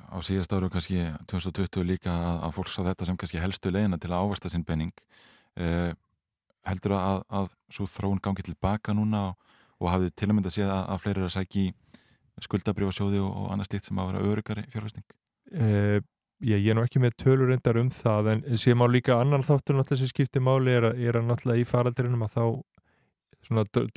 á 0.10 0.18
síðast 0.26 0.54
áru 0.54 0.70
kannski 0.74 1.04
2020 1.32 1.86
líka 1.88 2.14
að, 2.14 2.42
að 2.48 2.56
fólk 2.58 2.72
sá 2.74 2.82
þetta 2.84 3.10
sem 3.10 3.20
kannski 3.20 3.42
helstu 3.42 3.74
leiðina 3.74 4.00
til 4.02 4.12
að 4.12 4.26
ávasta 4.26 4.52
sinn 4.52 4.66
penning 4.68 4.94
eh, 5.60 5.94
heldur 6.68 6.98
að, 6.98 7.22
að 7.30 7.54
svo 7.74 7.88
þróun 7.90 8.24
gangi 8.24 8.46
tilbaka 8.50 8.96
núna 8.98 9.30
og, 9.30 9.56
og 9.80 9.94
hafið 9.94 10.16
til 10.16 10.30
að 10.30 10.36
mynda 10.38 10.54
séð 10.54 10.74
að, 10.74 10.84
að 10.96 11.06
fleiri 11.06 11.24
er 11.24 11.30
að 11.30 11.38
sækja 11.38 11.64
í 11.70 11.72
skuldabrjófasjóði 12.44 13.24
og, 13.24 13.32
og 13.32 13.50
annað 13.54 13.72
slíkt 13.72 13.90
sem 13.90 14.00
að 14.00 14.14
vera 14.14 14.28
örugari 14.34 14.68
fjárfæsting 14.72 15.08
Eh, 15.50 16.00
ég, 16.46 16.66
er 16.70 16.78
nú 16.78 16.84
ekki 16.86 17.02
með 17.02 17.16
tölur 17.24 17.50
reyndar 17.50 17.80
um 17.82 17.90
það 17.94 18.34
en 18.34 18.44
sem 18.62 18.78
á 18.78 18.86
líka 18.86 19.18
annan 19.18 19.46
þáttur 19.46 19.80
náttúrulega 19.80 20.04
sem 20.04 20.12
skiptir 20.12 20.44
máli 20.46 20.76
er, 20.78 20.92
er 20.94 21.18
að 21.18 21.26
náttúrulega 21.26 21.64
í 21.64 21.68
faraldrinum 21.68 22.26
að 22.28 22.36
þá 22.36 22.44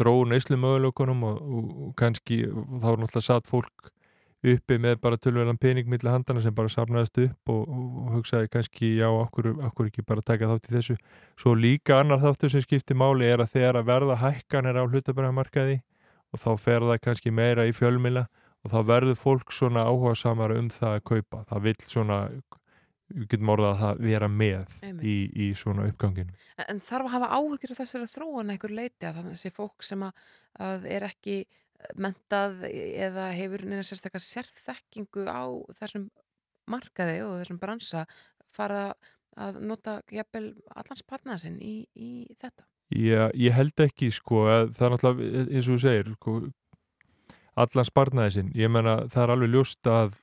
dróðu 0.01 0.31
neyslu 0.31 0.57
möguleikunum 0.57 1.27
og, 1.29 1.43
og, 1.43 1.91
kannski 1.99 2.45
þá 2.47 2.89
er 2.95 3.03
náttúrulega 3.03 3.27
satt 3.27 3.51
fólk 3.51 3.93
uppi 4.43 4.79
með 4.83 4.97
bara 5.05 5.19
tölverðan 5.23 5.59
pening 5.63 5.89
milli 5.91 6.11
handana 6.11 6.43
sem 6.43 6.55
bara 6.55 6.71
safnaðist 6.73 7.19
upp 7.23 7.53
og, 7.53 7.63
og, 7.69 8.09
hugsaði 8.17 8.51
kannski 8.51 8.91
já, 8.99 9.07
okkur, 9.07 9.53
okkur 9.69 9.91
ekki 9.91 10.05
bara 10.07 10.25
taka 10.27 10.49
þátt 10.51 10.71
í 10.71 10.75
þessu. 10.77 10.97
Svo 11.39 11.55
líka 11.59 12.01
annar 12.01 12.23
þáttur 12.23 12.55
sem 12.55 12.65
skiptir 12.65 12.99
máli 12.99 13.29
er 13.31 13.45
að 13.45 13.55
þegar 13.55 13.81
að 13.81 13.91
verða 13.93 14.19
hækkanir 14.25 14.81
á 14.83 14.85
hlutabræðamarkaði 14.89 15.79
og 16.33 16.43
þá 16.43 16.51
fer 16.65 16.89
það 16.89 17.03
kannski 17.07 17.35
meira 17.35 17.69
í 17.69 17.77
fjölmila 17.77 18.27
og 18.63 18.75
þá 18.75 18.81
verður 18.91 19.21
fólk 19.21 19.55
svona 19.55 19.87
áhuga 19.87 20.17
samara 20.19 20.59
um 20.59 20.71
það 20.73 20.99
að 20.99 21.07
kaupa. 21.13 21.45
Það 21.51 21.65
vill 21.69 21.79
svona 21.87 22.19
við 23.13 23.29
getum 23.33 23.51
orðað 23.53 23.73
að 23.73 23.81
það 23.83 24.05
vera 24.07 24.29
með 24.33 24.77
í, 25.05 25.17
í 25.45 25.49
svona 25.59 25.87
uppganginu 25.91 26.33
En, 26.57 26.67
en 26.75 26.81
þarf 26.85 27.09
að 27.09 27.15
hafa 27.17 27.31
áhyggjur 27.39 27.75
af 27.75 27.81
þessari 27.83 28.11
þróun 28.13 28.53
einhver 28.55 28.75
leiti 28.75 29.09
að 29.09 29.19
þannig 29.19 29.33
að 29.33 29.35
þessi 29.37 29.55
fólk 29.57 29.87
sem 29.87 30.05
að, 30.07 30.23
að 30.69 30.87
er 30.97 31.07
ekki 31.09 31.37
mentað 31.97 32.63
eða 32.71 33.31
hefur 33.37 33.65
neina 33.67 33.85
sérstaklega 33.87 34.23
sérþekkingu 34.25 35.25
á 35.29 35.43
þessum 35.79 36.09
markaði 36.71 37.23
og 37.27 37.39
þessum 37.41 37.59
bransa 37.63 38.05
fara 38.55 38.93
að 39.41 39.61
nota 39.65 40.01
jafnvel 40.13 40.53
allans 40.77 41.03
partnar 41.09 41.41
sinn 41.41 41.57
í, 41.65 41.87
í 41.97 42.11
þetta. 42.37 42.67
Já, 42.93 43.31
ég 43.33 43.55
held 43.57 43.81
ekki 43.81 44.11
sko 44.13 44.45
að 44.53 44.75
það 44.77 44.87
er 44.87 44.93
náttúrulega 44.95 45.45
eins 45.49 45.69
og 45.69 45.71
þú 45.73 45.79
segir 45.81 46.11
sko, 46.19 46.35
allan 47.65 47.89
sparnaði 47.89 48.35
sinn 48.37 48.51
ég 48.59 48.73
menna 48.73 48.99
það 49.13 49.25
er 49.25 49.33
alveg 49.37 49.55
ljóst 49.55 49.89
að 49.89 50.19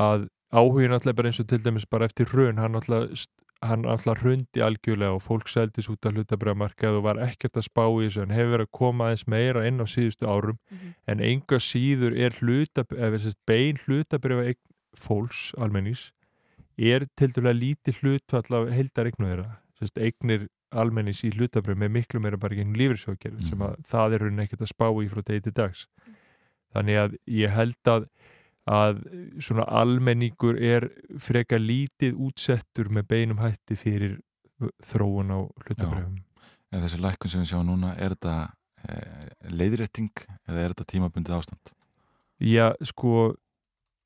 að 0.00 0.26
áhugin 0.52 0.92
náttúrulega 0.92 1.18
bara 1.20 1.32
eins 1.32 1.40
og 1.40 1.48
til 1.50 1.60
dæmis 1.64 1.88
bara 1.90 2.08
eftir 2.10 2.28
hrun 2.30 2.60
hann 2.60 2.76
st- 2.80 3.32
hann 3.62 3.84
alltaf 3.84 4.22
hrundi 4.22 4.62
algjörlega 4.64 5.16
og 5.16 5.22
fólk 5.24 5.50
seldis 5.52 5.90
út 5.92 6.06
af 6.08 6.14
hlutabriðamarkað 6.16 6.96
og 6.98 7.04
var 7.04 7.20
ekkert 7.20 7.58
að 7.60 7.66
spá 7.68 7.84
í 7.86 8.06
þessu. 8.06 8.22
En 8.24 8.34
hefur 8.34 8.54
verið 8.54 8.68
að 8.68 8.78
koma 8.78 9.08
aðeins 9.08 9.26
meira 9.28 9.66
inn 9.68 9.82
á 9.84 9.86
síðustu 9.86 10.28
árum. 10.28 10.58
Mhm. 10.70 10.94
en 11.06 11.20
enga 11.20 11.58
síður 11.58 12.16
er 12.16 12.30
hluta, 12.40 12.84
bein 13.46 13.76
hlutabriða 13.84 14.54
fólks 14.96 15.52
almennings 15.58 16.10
er 16.78 17.06
til 17.16 17.28
dæla 17.28 17.52
lítið 17.52 18.00
hlutfall 18.00 18.56
af 18.56 18.72
heildar 18.72 19.10
eignu 19.10 19.28
þeirra 19.28 19.58
Sest, 19.80 19.96
eignir 19.96 20.48
almennings 20.76 21.22
í 21.24 21.30
hlutabrið 21.32 21.78
með 21.80 21.92
miklu 21.94 22.20
meira 22.20 22.38
bara 22.40 22.58
gegn 22.58 22.76
lífriðsjókjörn 22.76 23.46
sem 23.48 23.62
að 23.64 23.78
það 23.88 24.16
er 24.16 24.24
raunin 24.24 24.42
ekkert 24.44 24.64
að 24.66 24.72
spá 24.74 24.86
í 24.92 25.06
frá 25.08 25.22
degi 25.24 25.44
til 25.46 25.54
dags. 25.56 25.86
Þannig 26.74 27.00
að 27.00 27.16
ég 27.40 27.54
held 27.54 27.90
að 27.90 28.04
að 28.70 29.02
svona 29.42 29.66
almenningur 29.80 30.58
er 30.62 30.86
freka 31.18 31.58
lítið 31.58 32.18
útsettur 32.22 32.90
með 32.94 33.08
beinum 33.10 33.42
hætti 33.42 33.78
fyrir 33.78 34.18
þróun 34.86 35.34
á 35.34 35.40
hlutabrifum 35.64 36.18
En 36.70 36.84
þessi 36.84 37.00
lækkun 37.02 37.30
sem 37.32 37.42
við 37.42 37.48
sjáum 37.50 37.66
núna, 37.66 37.96
er 37.98 38.12
þetta 38.14 38.34
eh, 38.86 39.30
leiðrétting 39.50 40.20
eða 40.46 40.60
er 40.60 40.74
þetta 40.74 40.86
tímabundið 40.92 41.34
ástand? 41.34 41.72
Já, 42.38 42.70
sko 42.86 43.32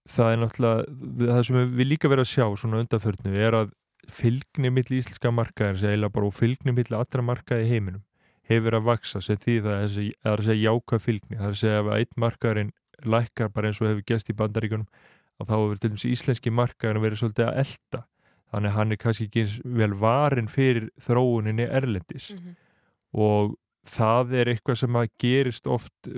það 0.09 0.31
er 0.31 0.41
náttúrulega, 0.41 0.95
það 1.27 1.43
sem 1.49 1.59
við 1.77 1.91
líka 1.91 2.11
verið 2.13 2.25
að 2.25 2.31
sjá 2.33 2.47
svona 2.63 2.81
undanförnu 2.81 3.35
er 3.37 3.59
að 3.59 3.75
fylgni 4.13 4.73
milli 4.73 5.01
íslenska 5.01 5.33
markaðir 5.33 6.09
og 6.09 6.35
fylgni 6.37 6.75
milli 6.77 6.97
allra 6.97 7.25
markaði 7.25 7.69
heiminum 7.69 8.03
hefur 8.49 8.77
að 8.77 8.89
vaksa 8.89 9.21
sem 9.25 9.39
því 9.41 9.59
það 9.65 9.77
er, 9.79 9.95
að 10.29 10.43
segja 10.49 10.73
jákvæð 10.73 11.05
fylgni 11.05 11.39
það 11.39 11.47
er 11.47 11.55
að 11.55 11.61
segja 11.63 11.79
ef 11.81 11.93
einn 11.97 12.21
markaðurinn 12.25 12.73
lækkar 13.03 13.53
bara 13.55 13.71
eins 13.71 13.81
og 13.83 13.91
hefur 13.91 14.07
gæst 14.09 14.31
í 14.31 14.37
bandaríkunum 14.39 14.87
að 15.41 15.51
þá 15.51 15.55
hefur 15.57 15.81
til 15.81 15.91
dæmis 15.91 16.07
íslenski 16.11 16.53
markaðurinn 16.55 17.05
verið 17.05 17.23
svolítið 17.23 17.49
að 17.49 17.61
elda 17.65 18.05
þannig 18.55 18.71
að 18.71 18.79
hann 18.79 18.95
er 18.95 19.03
kannski 19.03 19.27
ekki 19.29 19.45
eins 19.45 19.59
vel 19.81 19.93
varin 19.99 20.51
fyrir 20.51 20.89
þróuninni 21.03 21.67
erlendis. 21.67 22.31
Og 23.15 23.57
það 23.85 24.35
er 24.41 24.51
eitthvað 24.53 24.81
sem 24.81 24.99
að 24.99 25.11
gerist 25.21 25.67
oft 25.71 26.11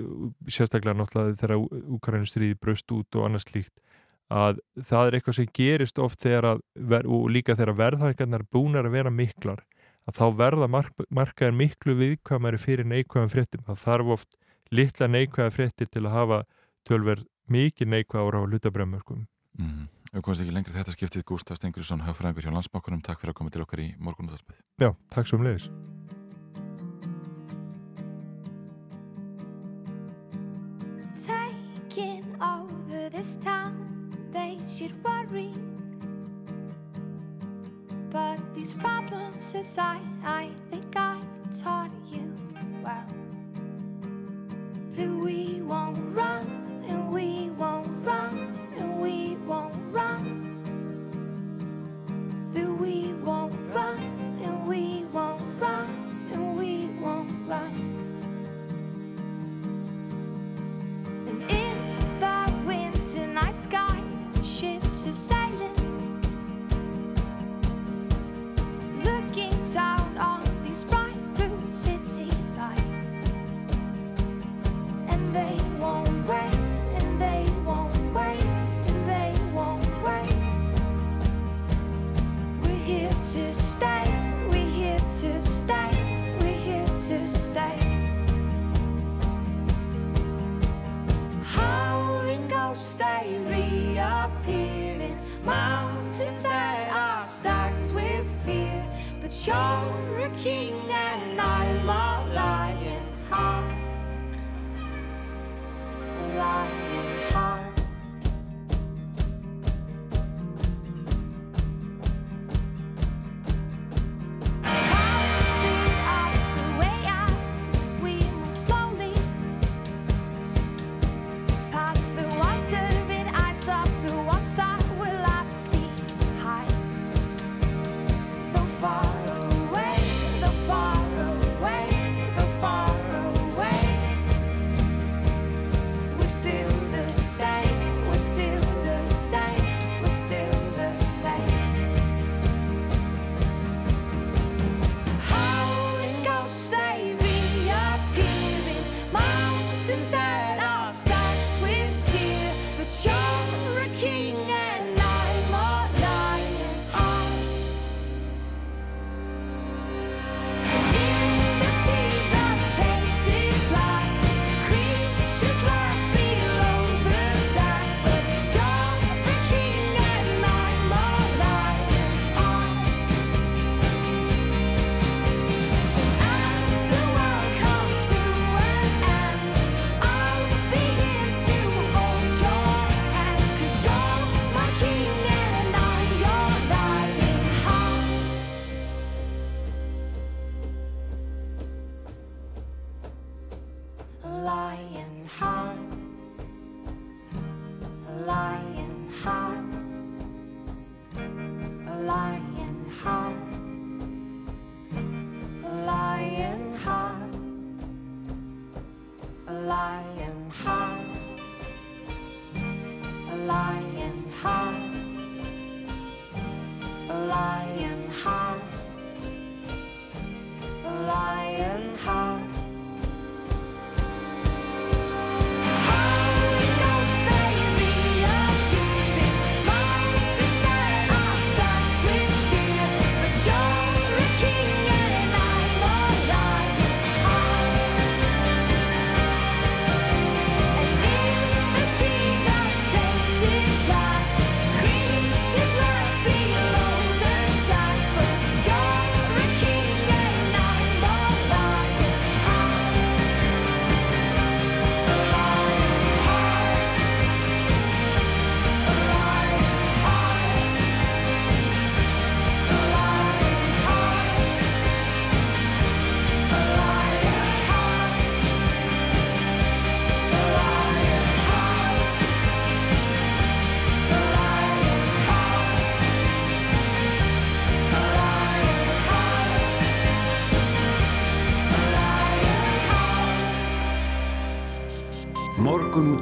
sérstaklega 0.47 0.97
náttúrulega 0.97 1.39
þegar 1.41 1.57
Úkraínustriði 1.97 2.59
braust 2.61 2.93
út 2.95 3.17
og 3.17 3.27
annars 3.27 3.47
slíkt 3.49 3.81
að 4.27 4.59
það 4.83 5.07
er 5.07 5.17
eitthvað 5.17 5.37
sem 5.37 5.49
gerist 5.55 5.99
oft 6.03 6.21
þegar 6.23 6.49
að, 6.51 6.63
og 7.07 7.29
líka 7.31 7.55
þegar 7.55 7.77
verðhækarnar 7.79 8.43
búnar 8.51 8.87
að 8.87 8.97
vera 8.97 9.11
miklar 9.13 9.63
að 10.07 10.19
þá 10.19 10.25
verða 10.39 10.67
mark, 10.71 11.05
markaðin 11.11 11.59
miklu 11.59 11.95
viðkvæmari 11.99 12.59
fyrir 12.59 12.87
neikvæðan 12.87 13.31
fréttum. 13.31 13.63
Það 13.67 13.81
þarf 13.83 14.13
oft 14.15 14.37
litla 14.71 15.07
neikvæða 15.11 15.53
fréttir 15.55 15.89
til 15.91 16.05
að 16.05 16.15
hafa 16.15 16.39
tölverð 16.89 17.25
mikið 17.51 17.91
neikvæða 17.93 18.25
ára 18.27 18.43
á 18.43 18.47
hlutabremörkum 18.47 19.25
Mm. 19.57 19.87
Við 20.13 20.21
komumst 20.21 20.41
ekki 20.43 20.51
lengri 20.53 20.73
þetta 20.75 20.93
skiptið. 20.93 21.23
Gústaf 21.25 21.57
Stengursson, 21.57 22.03
hagfræðingur 22.05 22.45
hjá 22.45 22.51
Landsbákunum 22.53 23.01
Takk 23.01 23.23
fyrir 23.23 23.33
að 23.33 23.37
koma 23.39 23.49
til 23.49 23.63
okkar 23.65 23.81
í 23.81 23.87
morgunúðarspið 23.97 24.59
Já, 24.77 24.91
takk 25.09 25.25
svo 25.25 25.39
um 25.39 25.47
leiðis 25.47 25.65
Taking 31.25 32.35
over 32.41 33.09
this 33.09 33.37
town, 33.37 33.73
they 34.31 34.59
should 34.67 34.93
worry. 35.03 35.51
But 38.11 38.37
these 38.53 38.73
problems 38.73 39.55
aside, 39.55 40.05
I 40.23 40.51
think 40.69 40.95
I 40.95 41.19
taught 41.59 41.91
you 42.11 42.35
well. 42.83 43.05
That 44.95 45.09
we 45.09 45.46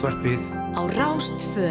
útvarpið 0.06 0.42
Á 0.78 0.82
Rástfö 0.94 1.70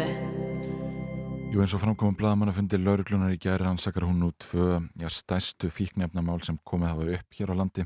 Jú 1.53 1.61
eins 1.63 1.71
og 1.71 1.79
framkomum 1.79 2.17
bladamann 2.19 2.49
að 2.51 2.57
fundi 2.57 2.79
lauruglunar 2.81 3.31
í 3.31 3.37
gæri 3.39 3.63
rannsakar 3.63 4.03
hún 4.03 4.17
nú 4.19 4.33
tvö 4.35 4.81
já, 4.99 5.07
stæstu 5.07 5.69
fíknefnamál 5.71 6.41
sem 6.43 6.57
komið 6.67 6.89
hafa 6.89 7.05
upp 7.15 7.37
hér 7.37 7.53
á 7.55 7.55
landi. 7.55 7.85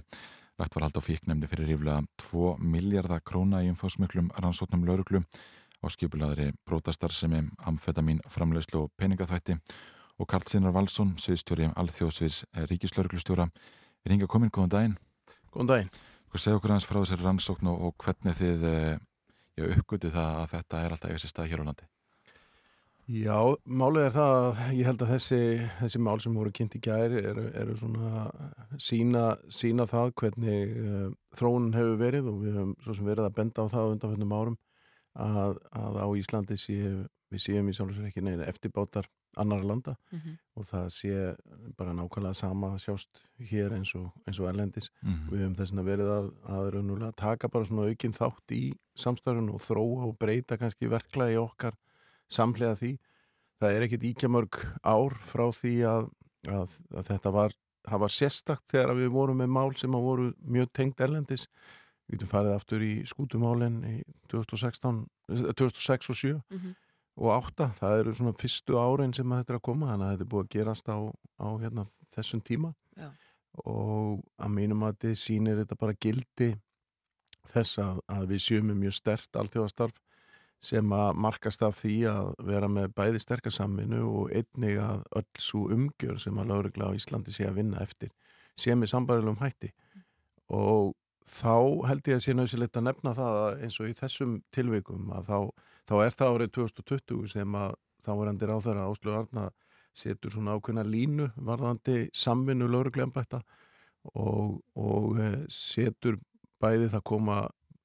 Rætt 0.58 0.74
var 0.74 0.88
hald 0.88 0.98
á 0.98 1.06
fíknefni 1.06 1.46
fyrir 1.52 1.70
ríflega 1.70 2.02
2 2.18 2.56
miljardar 2.66 3.22
króna 3.22 3.62
í 3.62 3.70
umfásmiklum 3.70 4.32
rannsóknum 4.42 4.88
lauruglu 4.90 5.22
á 5.22 5.86
skipulaðri 5.86 6.48
brótastarfsemi, 6.66 7.44
amfetamin, 7.70 8.24
framlegslu 8.26 8.88
og 8.88 8.94
peningaþvætti 8.98 9.60
og 10.18 10.28
Karl 10.28 10.50
Sinnar 10.50 10.74
Valsson, 10.74 11.14
sviðstjóri 11.22 11.70
alþjóðsviðs 11.76 12.48
ríkislauruglustjóra. 12.72 13.46
Er 14.02 14.16
hinga 14.16 14.26
komin, 14.26 14.50
góðan 14.50 14.74
daginn. 14.74 14.98
Góðan 15.54 15.70
daginn. 15.76 15.94
Hvað 16.34 16.42
segðu 16.42 16.58
okkur 16.58 16.74
aðeins 16.74 16.90
frá 16.90 17.00
þessari 17.04 17.28
rannsókn 17.28 17.70
og, 17.70 17.86
og 17.86 17.96
hvernig 18.02 18.42
þið 18.42 18.66
já, 19.60 19.70
uppgötu 19.76 20.12
það 20.14 20.36
að 20.42 20.52
þetta 20.56 20.84
er 20.84 20.96
alltaf 20.96 21.10
eitthvað 21.12 21.34
stað 21.34 21.50
hér 21.52 21.64
á 21.64 21.68
landi? 21.70 21.90
Já, 23.10 23.38
málið 23.66 24.04
er 24.06 24.12
það 24.14 24.36
að 24.38 24.60
ég 24.78 24.86
held 24.86 25.02
að 25.02 25.12
þessi, 25.16 25.38
þessi 25.80 26.02
mál 26.06 26.20
sem 26.22 26.36
voru 26.38 26.52
kynnt 26.54 26.76
í 26.78 26.82
gæri 26.86 27.24
eru, 27.26 27.46
eru 27.58 27.78
svona 27.80 28.26
sína, 28.78 29.24
sína 29.50 29.88
það 29.90 30.12
hvernig 30.22 30.76
uh, 30.78 31.08
þróunin 31.40 31.74
hefur 31.74 31.96
verið 32.04 32.30
og 32.30 32.44
við 32.44 32.60
höfum 32.60 32.76
svo 32.86 32.98
sem 33.00 33.10
verið 33.10 33.26
að 33.26 33.38
benda 33.40 33.66
á 33.66 33.74
það 33.74 33.96
undanfjöndum 33.96 34.36
árum 34.38 34.60
að, 35.26 35.58
að 35.74 35.98
á 36.06 36.08
Íslandi 36.22 36.60
sé, 36.62 36.78
við 37.34 37.44
séum 37.48 37.74
í 37.74 38.22
neina 38.22 38.46
eftirbátar 38.46 39.10
annar 39.40 39.64
landa 39.64 39.96
mm 40.12 40.20
-hmm. 40.20 40.38
og 40.56 40.66
það 40.66 40.86
sé 41.00 41.36
bara 41.78 41.94
nákvæmlega 41.94 42.34
sama 42.34 42.78
sjást 42.78 43.24
hér 43.40 43.74
eins 43.78 43.96
og, 43.96 44.12
eins 44.28 44.40
og 44.40 44.50
erlendis 44.50 44.92
Mm 45.02 45.14
-hmm. 45.14 45.30
við 45.32 45.40
höfum 45.40 45.56
þess 45.56 45.74
að 45.74 45.90
verið 45.92 46.10
að, 46.20 46.28
að 46.56 46.72
raunulega 46.74 47.12
taka 47.12 47.48
bara 47.48 47.66
svona 47.66 47.88
aukinn 47.88 48.14
þátt 48.14 48.52
í 48.52 48.74
samstæðun 48.96 49.54
og 49.54 49.62
þróa 49.62 50.08
og 50.10 50.18
breyta 50.20 50.58
kannski 50.58 50.90
verklega 50.90 51.34
í 51.34 51.38
okkar 51.38 51.74
samlega 52.30 52.78
því. 52.80 52.94
Það 53.60 53.76
er 53.76 53.86
ekkit 53.88 54.08
íkjamörg 54.14 54.60
ár 54.88 55.16
frá 55.28 55.50
því 55.52 55.74
að, 55.90 56.10
að, 56.48 56.78
að 56.96 57.10
þetta 57.12 57.34
var, 57.36 57.56
var 57.92 58.14
sérstakt 58.14 58.72
þegar 58.72 58.96
við 58.96 59.12
vorum 59.16 59.42
með 59.42 59.52
mál 59.52 59.76
sem 59.76 59.96
að 59.96 60.06
voru 60.08 60.28
mjög 60.40 60.72
tengt 60.74 61.04
erlendis. 61.04 61.48
Við 62.08 62.18
getum 62.18 62.32
farið 62.32 62.56
aftur 62.56 62.86
í 62.86 62.94
skútumálinn 63.10 63.82
í 63.86 63.96
2016, 64.32 65.04
2006 65.30 66.10
og 66.10 66.16
7 66.16 66.36
Mm 66.38 66.60
-hmm. 66.60 66.76
Og 67.20 67.32
8. 67.36 67.70
Það 67.80 68.02
eru 68.02 68.16
svona 68.16 68.36
fyrstu 68.40 68.80
árin 68.80 69.14
sem 69.16 69.36
þetta 69.36 69.54
er 69.54 69.60
að 69.60 69.66
koma, 69.68 69.92
þannig 69.92 70.08
að 70.08 70.14
þetta 70.14 70.26
er 70.26 70.32
búið 70.34 70.46
að 70.46 70.54
gerast 70.56 70.92
á, 70.92 70.98
á 71.44 71.48
hérna, 71.60 71.86
þessum 72.16 72.44
tíma. 72.48 72.74
Já. 72.96 73.10
Og 73.68 74.22
að 74.40 74.54
mínum 74.56 74.86
að 74.88 74.96
þetta 74.96 75.22
sýnir 75.24 75.60
þetta 75.60 75.80
bara 75.80 75.98
gildi 76.00 76.54
þess 77.50 77.82
að, 77.82 78.00
að 78.08 78.30
við 78.34 78.46
sjöum 78.46 78.72
mjög 78.78 78.96
stert 78.96 79.40
alþjóðastarf 79.42 80.00
sem 80.60 80.92
að 80.92 81.20
markast 81.24 81.62
af 81.64 81.78
því 81.80 81.96
að 82.12 82.32
vera 82.50 82.68
með 82.72 82.90
bæði 82.98 83.22
sterkarsamminu 83.24 84.02
og 84.04 84.34
einnig 84.36 84.80
að 84.84 85.06
öll 85.22 85.28
svo 85.40 85.62
umgjör 85.72 86.20
sem 86.20 86.40
að 86.42 86.52
laurugla 86.52 86.90
á 86.92 86.98
Íslandi 86.98 87.32
sé 87.36 87.48
að 87.48 87.62
vinna 87.62 87.80
eftir 87.84 88.12
sé 88.60 88.76
með 88.76 88.92
sambarilum 88.92 89.40
hætti 89.40 89.72
og 90.52 90.92
þá 91.30 91.88
held 91.88 92.12
ég 92.12 92.20
að 92.20 92.26
sé 92.26 92.36
nöðsilegt 92.36 92.80
að 92.80 92.88
nefna 92.90 93.16
það 93.16 93.40
að 93.40 93.64
eins 93.64 93.80
og 93.80 93.88
í 93.88 93.96
þessum 94.02 94.36
tilvikum 94.56 95.14
að 95.16 95.30
þá, 95.30 95.40
þá 95.90 95.96
er 96.06 96.16
það 96.16 96.36
árið 96.36 96.52
2020 96.60 97.32
sem 97.34 97.58
að 97.58 97.74
þá 98.06 98.12
er 98.14 98.32
andir 98.32 98.54
á 98.54 98.58
þeirra 98.64 98.88
Áslug 98.90 99.18
Arna 99.18 99.48
setur 99.98 100.34
svona 100.34 100.56
ákveðna 100.56 100.86
línu 100.86 101.30
varðandi 101.36 101.98
samvinnu 102.16 102.70
lauruglega 102.70 103.42
og, 104.14 104.60
og 104.80 105.20
eh, 105.20 105.42
setur 105.52 106.20
bæði 106.62 106.92
það 106.94 107.08
koma 107.10 107.40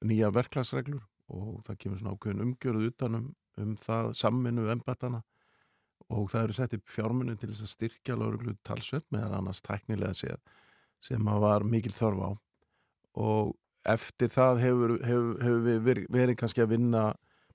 nýja 0.04 0.30
verklagsreglur 0.34 1.02
og 1.34 1.62
það 1.66 1.80
kemur 1.80 2.00
svona 2.00 2.14
ákveðin 2.14 2.44
umgjörð 2.44 2.88
utanum 2.90 3.32
um 3.60 3.76
það 3.80 4.12
samminu 4.18 4.68
embættana 4.70 5.22
og 6.12 6.28
það 6.30 6.46
eru 6.46 6.56
sett 6.58 6.76
upp 6.76 6.90
fjármunni 6.92 7.36
til 7.38 7.50
þess 7.50 7.64
að 7.64 7.72
styrkja 7.72 8.16
lauruglu 8.18 8.54
talsverð 8.66 9.06
með 9.14 9.36
annars 9.38 9.62
tæknilega 9.64 10.12
séð 10.18 10.40
sem 11.04 11.28
að 11.28 11.44
var 11.44 11.64
mikil 11.68 11.92
þörf 11.96 12.20
á. 12.24 12.30
Og 13.24 13.54
eftir 13.88 14.30
það 14.32 14.60
hefur, 14.62 14.94
hefur, 15.04 15.32
hefur 15.44 15.64
við 15.64 16.04
verið 16.12 16.38
kannski 16.40 16.64
að 16.64 16.74
vinna 16.74 17.04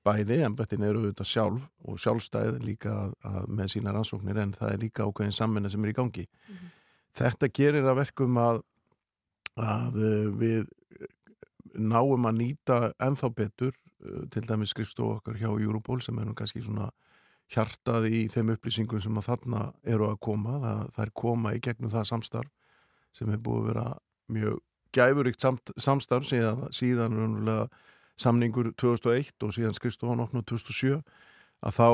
bæði, 0.06 0.39
embættin 0.47 0.86
eru 0.88 1.04
auðvitað 1.04 1.30
sjálf 1.30 1.68
og 1.86 2.00
sjálfstæð 2.02 2.60
líka 2.64 2.93
að, 2.95 3.16
að 3.28 3.50
með 3.60 3.72
sína 3.74 3.93
rannsóknir 3.95 4.39
en 4.41 4.54
það 4.56 4.74
er 4.74 4.84
líka 4.84 5.08
ákveðin 5.08 5.36
samvinna 5.36 5.72
sem 5.72 5.86
er 5.86 5.91
í 5.91 5.97
gangi. 5.97 6.26
Þetta 7.20 7.50
gerir 7.60 7.89
að 7.89 8.00
verkum 8.00 8.39
að, 8.39 8.62
að 9.60 10.00
uh, 10.00 10.30
við 10.39 10.70
náum 11.80 12.28
að 12.30 12.39
nýta 12.39 12.80
ennþá 13.02 13.32
betur 13.36 13.74
uh, 13.74 14.24
til 14.32 14.45
dæmis 14.47 14.74
skrifstofu 14.76 15.20
okkar 15.20 15.39
hjá 15.41 15.50
Europol 15.52 16.00
sem 16.06 16.18
er 16.20 16.30
nú 16.30 16.36
kannski 16.38 16.64
svona 16.64 16.89
hjartað 17.50 18.08
í 18.14 18.24
þeim 18.30 18.54
upplýsingum 18.54 19.02
sem 19.02 19.20
að 19.20 19.32
þarna 19.32 19.62
eru 19.89 20.10
að 20.12 20.20
koma, 20.22 20.60
það, 20.62 20.82
það 20.95 21.06
er 21.06 21.14
koma 21.24 21.54
í 21.58 21.62
gegnum 21.66 21.93
það 21.93 22.10
samstarf 22.12 22.52
sem 23.16 23.30
er 23.34 23.41
búið 23.41 23.64
að 23.64 23.70
vera 23.72 23.86
mjög 24.30 24.60
gæfuríkt 24.93 25.45
samstarf 25.82 26.28
síðan, 26.30 26.68
síðan 26.74 27.18
raunverulega 27.18 27.66
samningur 28.20 28.74
2001 28.76 29.45
og 29.45 29.53
síðan 29.55 29.78
skrifstofan 29.78 30.24
opnum 30.24 30.43
2007 30.43 30.99
að 31.65 31.76
þá, 31.76 31.89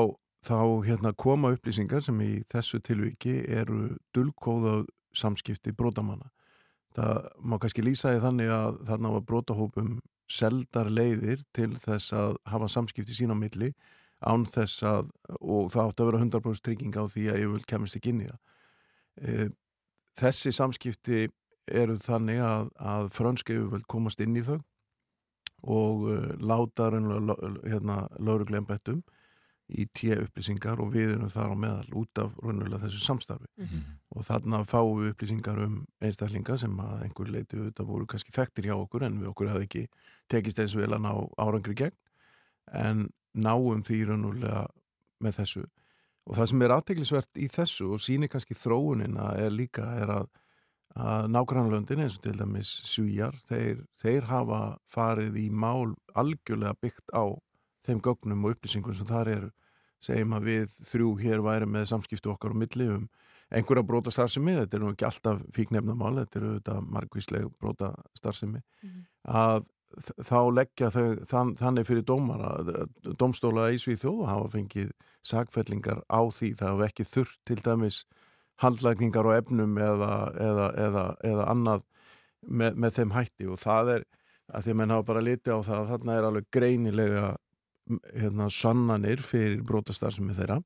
þá 0.46 0.58
hérna, 0.86 1.12
koma 1.14 1.52
upplýsingar 1.54 2.02
sem 2.04 2.18
í 2.22 2.32
þessu 2.52 2.80
tilviki 2.82 3.38
eru 3.46 3.96
dulkóða 4.14 4.80
samskipti 5.16 5.72
brótamanna 5.76 6.30
það 6.96 7.28
má 7.44 7.58
kannski 7.60 7.84
lýsa 7.84 8.14
því 8.14 8.22
þannig 8.24 8.52
að 8.52 8.80
þarna 8.88 9.12
var 9.14 9.24
brótahópum 9.28 9.96
seldar 10.32 10.90
leiðir 10.90 11.44
til 11.54 11.74
þess 11.82 12.14
að 12.16 12.36
hafa 12.50 12.68
samskipti 12.72 13.14
sín 13.14 13.34
á 13.34 13.36
milli 13.38 13.72
án 14.24 14.46
þess 14.48 14.82
að, 14.86 15.10
og 15.40 15.70
það 15.74 15.90
átti 15.90 16.02
að 16.02 16.10
vera 16.10 16.22
100% 16.24 16.64
trygging 16.64 16.96
á 16.96 17.04
því 17.04 17.26
að 17.30 17.40
ég 17.42 17.52
vil 17.52 17.66
kemast 17.68 17.98
ekki 17.98 18.12
inn 18.14 18.22
í 18.24 18.28
það. 18.30 18.38
E, 19.20 19.48
þessi 20.16 20.52
samskipti 20.56 21.26
eru 21.66 21.98
þannig 22.00 22.40
að, 22.42 22.70
að 22.80 23.10
frönski 23.14 23.58
vil 23.74 23.82
komast 23.90 24.22
inn 24.24 24.38
í 24.38 24.44
þau 24.46 24.58
og 25.62 26.08
uh, 26.10 26.32
láta 26.40 26.90
hérna, 26.90 28.06
lauruglembettum 28.18 29.02
í 29.66 29.86
tíu 29.90 30.20
upplýsingar 30.22 30.78
og 30.78 30.92
við 30.94 31.16
erum 31.16 31.30
þar 31.32 31.52
á 31.52 31.56
meðal 31.58 31.96
út 31.98 32.20
af 32.22 32.34
raunulega 32.38 32.84
þessu 32.84 33.02
samstarfi. 33.02 33.48
Mm 33.56 33.66
-hmm. 33.66 33.82
og 34.14 34.24
þarna 34.24 34.64
fáum 34.64 35.00
við 35.00 35.10
upplýsingar 35.10 35.58
um 35.64 35.86
einstaklinga 36.00 36.56
sem 36.58 36.76
að 36.80 37.02
einhver 37.02 37.30
leiti 37.30 37.56
auðvitað 37.56 37.86
voru 37.86 38.06
kannski 38.06 38.32
þekktir 38.32 38.64
hjá 38.64 38.76
okkur 38.76 39.02
en 39.02 39.20
við 39.20 39.28
okkur 39.28 39.48
hefði 39.48 39.64
ekki 39.64 39.86
tekist 40.28 40.58
eins 40.58 40.74
og 40.74 40.80
vel 40.80 40.94
að 40.94 41.02
ná 41.02 41.12
árangri 41.36 41.74
gegn. 41.74 41.96
En 42.72 43.08
náum 43.34 43.82
því 43.82 44.04
raunulega 44.06 44.66
með 45.20 45.36
þessu. 45.40 45.64
Og 46.26 46.36
það 46.36 46.48
sem 46.50 46.62
er 46.62 46.74
aðteglisvert 46.74 47.38
í 47.38 47.48
þessu 47.48 47.92
og 47.94 48.02
sýnir 48.02 48.28
kannski 48.28 48.54
þróunina 48.54 49.34
er 49.38 49.50
líka 49.50 49.86
er 50.00 50.10
að, 50.10 50.26
að 50.96 51.26
nágrannlöndin 51.34 52.00
eins 52.00 52.16
og 52.16 52.22
til 52.24 52.36
dæmis 52.38 52.70
svíjar, 52.88 53.34
þeir, 53.50 53.82
þeir 54.00 54.24
hafa 54.30 54.60
farið 54.88 55.36
í 55.36 55.50
mál 55.52 55.94
algjörlega 56.16 56.74
byggt 56.80 57.12
á 57.12 57.24
þeim 57.86 58.00
gögnum 58.02 58.44
og 58.48 58.56
upplýsingum 58.56 58.96
sem 58.96 59.06
þar 59.06 59.28
eru 59.34 59.50
segjum 60.00 60.32
að 60.38 60.48
við 60.48 60.74
þrjú 60.90 61.10
hér 61.20 61.42
væri 61.44 61.66
með 61.68 61.86
samskiptu 61.92 62.32
okkar 62.32 62.54
á 62.56 62.60
milli 62.62 62.88
um 62.88 63.08
einhverja 63.52 63.84
bróta 63.86 64.10
starfsemi, 64.10 64.56
þetta 64.58 64.76
er 64.76 64.82
nú 64.82 64.88
ekki 64.90 65.06
alltaf 65.06 65.42
fíknefnamál, 65.54 66.16
þetta 66.24 66.38
eru 66.40 66.48
auðvitað 66.56 66.88
margvísleg 66.96 67.50
bróta 67.60 67.92
starfsemi 68.18 68.62
Mhm. 68.82 69.04
að 69.28 69.66
þ- 70.00 70.24
þá 70.26 70.38
leggja 70.56 70.90
þau 70.90 71.26
þann, 71.30 71.54
þannig 71.56 71.86
fyrir 71.86 72.02
dómara 72.02 72.86
domstóla 73.18 73.68
í 73.72 73.78
Svíþjóð 73.78 74.22
og 74.24 74.28
hafa 74.28 74.48
fengið 74.58 74.90
sagfellingar 75.22 76.02
á 76.10 76.20
því 76.26 76.54
það 76.58 76.68
hafa 76.72 76.88
ekki 76.90 77.04
þurft 77.12 77.38
til 77.46 77.56
dæmis 77.62 78.04
handlækningar 78.62 79.28
á 79.28 79.32
efnum 79.36 79.78
eða, 79.78 80.12
eða, 80.40 80.66
eða, 80.86 81.06
eða 81.30 81.48
annað 81.52 81.86
með, 82.46 82.76
með 82.76 83.00
þeim 83.00 83.16
hætti 83.16 83.48
og 83.50 83.60
það 83.62 83.92
er 83.96 84.06
að 84.46 84.66
því 84.66 84.72
að 84.72 84.78
menn 84.80 84.94
hafa 84.94 85.08
bara 85.08 85.24
litið 85.24 85.58
á 85.58 85.60
það 85.66 85.80
að 85.80 85.90
þarna 85.92 86.16
er 86.16 86.28
alveg 86.28 86.46
greinilega 86.54 87.24
hérna, 88.14 88.46
sannanir 88.50 89.22
fyrir 89.22 89.64
brótastarfsemi 89.66 90.36
þeirra 90.36 90.60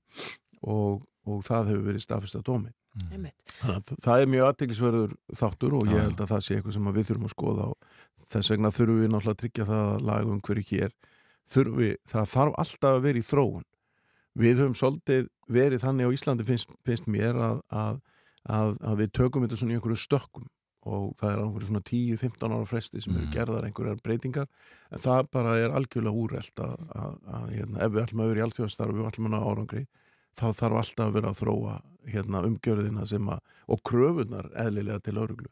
og, 0.61 1.03
og 1.29 1.43
það 1.47 1.73
hefur 1.73 1.89
verið 1.89 2.05
staðfist 2.05 2.39
að 2.39 2.47
dómi. 2.49 2.73
Einmitt. 3.11 3.53
Þannig 3.61 3.77
að 3.77 4.05
það 4.05 4.23
er 4.23 4.31
mjög 4.33 4.47
aðteglisverður 4.49 5.13
þáttur 5.41 5.77
og 5.79 5.91
ég 5.93 6.05
held 6.05 6.21
að 6.21 6.33
það 6.33 6.45
sé 6.45 6.57
eitthvað 6.57 6.77
sem 6.77 6.91
við 6.91 7.11
þurfum 7.11 7.29
að 7.29 7.35
skoða 7.35 7.67
og 7.71 7.99
þess 8.31 8.53
vegna 8.53 8.73
þurfum 8.75 9.01
við 9.01 9.13
náttúrulega 9.13 9.37
að 9.37 9.43
tryggja 9.43 9.67
það 9.69 9.91
að 9.91 10.07
lagum 10.09 10.41
hverju 10.47 10.65
hér 10.71 10.97
þurfi, 11.51 11.91
það 12.11 12.33
þarf 12.35 12.59
alltaf 12.63 12.97
að 12.97 13.05
vera 13.07 13.21
í 13.21 13.27
þróun 13.27 13.67
við 14.39 14.63
höfum 14.63 14.77
svolítið 14.79 15.29
verið 15.51 15.83
þannig 15.83 16.07
á 16.07 16.15
Íslandi 16.15 16.47
finnst, 16.47 16.73
finnst 16.87 17.07
mér 17.11 17.35
að, 17.35 17.61
að, 17.75 18.01
að, 18.47 18.75
að 18.81 18.99
við 19.03 19.13
tökum 19.19 19.47
þetta 19.47 19.61
svona 19.61 19.75
í 19.75 19.79
einhverju 19.79 20.01
stökkum 20.01 20.49
og 20.91 21.11
það 21.21 21.33
er 21.33 21.41
á 21.41 21.45
einhverju 21.45 21.69
svona 21.69 21.83
10-15 21.91 22.55
ára 22.57 22.69
fresti 22.69 23.03
sem 23.05 23.17
eru 23.17 23.27
Mm. 23.27 23.33
gerðar 23.35 23.67
einhverjar 23.69 23.99
breytingar 24.01 24.47
en 24.91 25.03
það 25.03 25.27
bara 25.35 25.57
er 25.61 25.75
algjörlega 25.77 26.17
úrelt 26.17 26.63
að, 26.65 26.77
að, 26.97 27.19
að 27.27 27.51
hérna, 27.57 27.83
ef 27.85 27.93
við 27.93 28.03
ætlum 28.05 28.23
að 28.25 28.31
vera 28.31 28.41
í 28.41 28.45
alþjóðastarfi 28.47 28.95
og 28.95 29.01
við 29.01 29.11
ætlum 29.11 29.35
að 29.35 29.49
árangri 29.51 29.83
þá 30.39 30.47
þarf 30.57 30.83
alltaf 30.83 31.07
að 31.07 31.17
vera 31.19 31.33
að 31.33 31.41
þróa 31.43 31.79
hérna, 32.11 32.41
umgjörðina 32.49 33.05
að, 33.05 33.41
og 33.71 33.81
kröfunar 33.87 34.49
eðlilega 34.59 35.03
til 35.05 35.19
öruglu. 35.21 35.51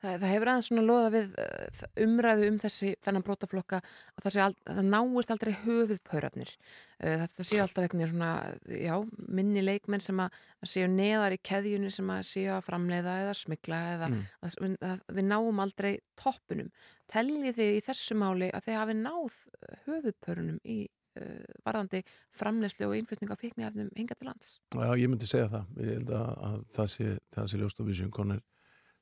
Það, 0.00 0.14
það 0.22 0.30
hefur 0.32 0.50
aðeins 0.50 0.68
svona 0.70 0.84
loða 0.86 1.10
við 1.12 1.34
uh, 1.42 1.80
umræðu 2.06 2.46
um 2.48 2.58
þessi 2.62 2.92
þennan 3.04 3.24
brotaflokka 3.26 3.80
að 3.82 4.22
það, 4.24 4.32
sé 4.32 4.42
al, 4.44 4.54
að 4.64 4.78
það 4.78 4.88
náist 4.94 5.32
aldrei 5.34 5.50
höfuðpaurarnir. 5.60 6.52
Uh, 6.96 7.12
það, 7.20 7.26
það 7.36 7.48
séu 7.50 7.60
alltaf 7.64 7.84
eitthvað 7.84 8.12
svona, 8.14 8.30
já, 8.80 8.94
minni 9.40 9.64
leikmenn 9.66 10.04
sem 10.04 10.22
að 10.24 10.38
séu 10.72 10.88
neðar 10.90 11.36
í 11.36 11.40
keðjunni 11.50 11.92
sem 11.94 12.14
að 12.16 12.22
séu 12.30 12.54
að 12.56 12.64
framleiða 12.70 13.18
eða 13.26 13.36
smikla 13.44 13.82
eða 13.96 14.08
Mm. 14.10 14.24
að, 14.42 14.56
að 14.88 15.02
við 15.14 15.28
náum 15.28 15.60
aldrei 15.62 15.92
toppunum. 16.18 16.72
Teljið 17.12 17.60
þið 17.60 17.76
í 17.76 17.84
þessu 17.84 18.16
máli 18.18 18.48
að 18.54 18.66
þið 18.66 18.80
hafi 18.80 18.96
náð 18.98 19.36
höfuðpaurunum 19.84 20.58
í 20.64 20.78
uh, 20.88 20.99
varðandi 21.66 22.02
framleyslu 22.36 22.88
og 22.88 22.96
innflutning 22.98 23.32
á 23.32 23.36
fíknefnum 23.40 23.90
hinga 23.96 24.16
til 24.16 24.30
lands? 24.30 24.56
Já, 24.74 24.90
ég 24.96 25.10
myndi 25.10 25.28
segja 25.28 25.50
það. 25.52 25.74
Ég 25.80 25.92
held 25.98 26.14
að, 26.16 26.30
að 26.48 26.56
það 26.76 26.90
sé, 26.94 27.18
sé 27.52 27.60
ljóst 27.60 27.82
á 27.82 27.88
vísjum 27.88 28.14
konir 28.14 28.42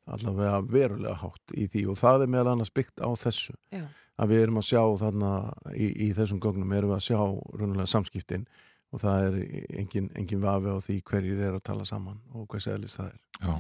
allavega 0.08 0.60
verulega 0.64 1.16
hátt 1.20 1.54
í 1.54 1.66
því 1.68 1.84
og 1.92 1.98
það 2.00 2.24
er 2.24 2.32
meðal 2.32 2.54
annars 2.54 2.72
byggt 2.74 3.02
á 3.04 3.08
þessu. 3.20 3.54
Já. 3.74 3.84
Að 4.18 4.32
við 4.32 4.44
erum 4.44 4.58
að 4.58 4.68
sjá 4.70 4.82
þarna 5.02 5.32
í, 5.74 5.90
í 6.06 6.08
þessum 6.16 6.40
gögnum 6.42 6.72
erum 6.74 6.94
við 6.94 6.98
að 6.98 7.06
sjá 7.06 7.20
raunulega 7.60 7.90
samskiptin 7.92 8.48
og 8.88 9.02
það 9.02 9.26
er 9.26 9.36
engin, 9.82 10.08
engin 10.16 10.42
vafi 10.42 10.72
á 10.72 10.78
því 10.80 10.96
hverjir 11.10 11.42
er 11.44 11.58
að 11.58 11.66
tala 11.68 11.84
saman 11.86 12.22
og 12.32 12.48
hvers 12.50 12.70
eðlis 12.72 12.96
það 12.98 13.12
er. 13.12 13.18
Já, 13.38 13.54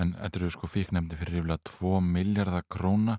en 0.00 0.14
þetta 0.16 0.40
eru 0.40 0.52
sko 0.56 0.70
fíknefndi 0.72 1.18
fyrir 1.20 1.42
yfirlega 1.42 1.68
2 1.68 2.00
miljardar 2.06 2.66
króna 2.72 3.18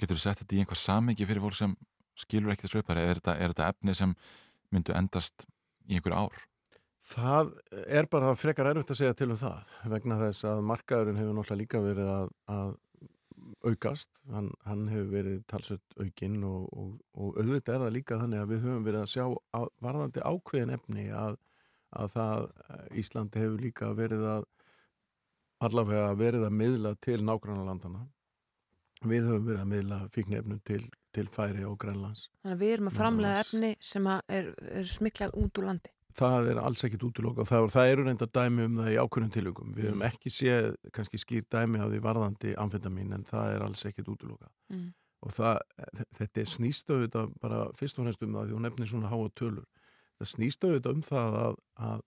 getur 0.00 0.16
þú 0.16 0.24
sett 0.24 0.40
þetta 0.42 0.56
í 0.56 0.62
einhver 0.62 0.80
samengi 0.80 1.28
fyrir 1.28 1.44
fólk 1.44 1.58
sem 1.58 1.76
skilur 2.18 2.54
ekki 2.54 2.66
þessu 2.66 2.82
uppæri 2.82 3.04
er 3.04 3.20
þetta, 3.20 3.36
er 3.38 3.54
þetta 3.54 3.70
efni 3.74 3.94
sem 3.98 4.16
myndu 4.74 4.94
endast 4.96 5.46
í 5.88 5.98
einhver 5.98 6.16
ár? 6.16 6.44
Það 7.04 7.50
er 7.84 8.08
bara 8.08 8.32
frekar 8.38 8.70
erfitt 8.70 8.94
að 8.94 9.00
segja 9.02 9.16
til 9.18 9.28
um 9.34 9.40
það 9.40 9.74
vegna 9.92 10.16
þess 10.22 10.46
að 10.48 10.62
markaðurinn 10.70 11.20
hefur 11.20 11.36
náttúrulega 11.36 11.60
líka 11.60 11.82
verið 11.84 12.10
að, 12.14 12.30
að 12.54 12.72
aukast, 13.64 14.20
hann, 14.32 14.50
hann 14.64 14.86
hefur 14.88 15.10
verið 15.12 15.42
talsveit 15.50 15.98
aukinn 16.00 16.38
og, 16.48 16.64
og, 16.72 16.94
og 17.12 17.38
auðvitað 17.40 17.76
er 17.76 17.84
það 17.84 17.94
líka 17.98 18.20
þannig 18.22 18.40
að 18.40 18.50
við 18.54 18.64
höfum 18.64 18.86
verið 18.88 19.02
að 19.02 19.12
sjá 19.12 19.24
að, 19.58 19.68
varðandi 19.84 20.24
ákveðin 20.24 20.74
efni 20.78 21.06
að, 21.12 21.38
að 22.00 22.10
það 22.16 22.48
Íslandi 23.02 23.44
hefur 23.44 23.64
líka 23.66 23.92
verið 23.98 24.26
að 24.32 24.48
allavega 25.64 26.10
verið 26.18 26.48
að 26.48 26.58
miðla 26.60 26.94
til 27.04 27.20
nágranna 27.24 27.68
landana 27.68 28.04
við 29.04 29.28
höfum 29.28 29.48
verið 29.48 29.62
að 29.62 29.72
miðla 29.72 30.00
fíknefnum 30.14 30.60
til, 30.64 30.82
til 31.14 31.28
færi 31.32 31.64
og 31.64 31.78
grænlands. 31.80 32.28
Þannig 32.42 32.56
að 32.56 32.62
við 32.64 32.72
erum 32.76 32.90
að 32.90 32.96
framlega 33.00 33.42
efni 33.44 33.70
sem 33.80 34.06
er, 34.12 34.48
er 34.80 34.88
smiklað 34.90 35.36
út 35.40 35.60
úr 35.62 35.68
landi. 35.70 35.90
það 36.14 36.48
er 36.52 36.58
alls 36.62 36.84
ekkit 36.86 37.02
útiloka 37.08 37.42
og 37.42 37.48
það, 37.50 37.64
það 37.74 37.88
eru 37.92 38.02
reynda 38.06 38.26
dæmi 38.38 38.64
um 38.68 38.76
það 38.78 38.90
í 38.92 38.98
ákveðnum 39.02 39.30
tilugum 39.34 39.72
við 39.74 39.88
höfum 39.88 40.04
ekki 40.06 40.30
séð 40.30 40.68
kannski 40.94 41.18
skýr 41.18 41.46
dæmi 41.50 41.80
á 41.82 41.86
því 41.90 41.98
varðandi 42.04 42.52
amfetamin 42.62 43.16
en 43.16 43.24
það 43.26 43.54
er 43.56 43.64
alls 43.66 43.82
ekkit 43.90 44.10
útiloka 44.12 44.46
Mm. 44.70 44.92
og 45.26 45.32
það, 45.34 45.58
þetta 46.18 46.40
er 46.40 46.46
snýst 46.52 46.90
auðvitað 46.94 47.32
bara 47.42 47.58
fyrst 47.74 47.98
og 47.98 48.04
fremst 48.06 48.22
um 48.22 48.32
það 48.36 48.46
því 48.46 48.54
hún 48.54 48.64
nefnir 48.68 48.88
svona 48.92 49.10
háa 49.10 49.26
tölur. 49.34 49.66
Það 50.20 50.30
snýst 50.36 50.64
auðvitað 50.64 50.94
um 50.94 51.02
það 51.10 51.36
að, 51.42 51.58
að, 51.88 52.00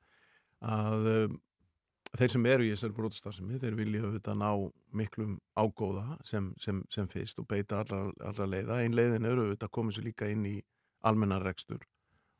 að 0.72 1.08
um, 1.14 1.36
þeir 2.18 2.32
sem 2.34 2.45
eru 2.49 2.63
í 2.65 2.72
þessari 2.74 2.95
brotastarfsemi 2.97 3.59
þeir 3.61 3.76
vilja 3.78 4.01
auðvitað 4.05 4.38
ná 4.41 4.49
miklum 5.01 5.38
ágóða 5.57 6.18
sem, 6.26 6.53
sem, 6.61 6.84
sem 6.89 7.07
fyrst 7.11 7.39
og 7.39 7.47
beita 7.47 7.80
allra, 7.84 8.11
allra 8.26 8.45
leiða 8.49 8.80
einn 8.84 8.95
leiðin 8.97 9.26
eru 9.30 9.45
auðvitað 9.47 9.68
að 9.70 9.76
koma 9.80 9.91
sér 9.95 10.07
líka 10.09 10.30
inn 10.32 10.45
í 10.45 10.55
almennar 11.07 11.43
rekstur 11.45 11.84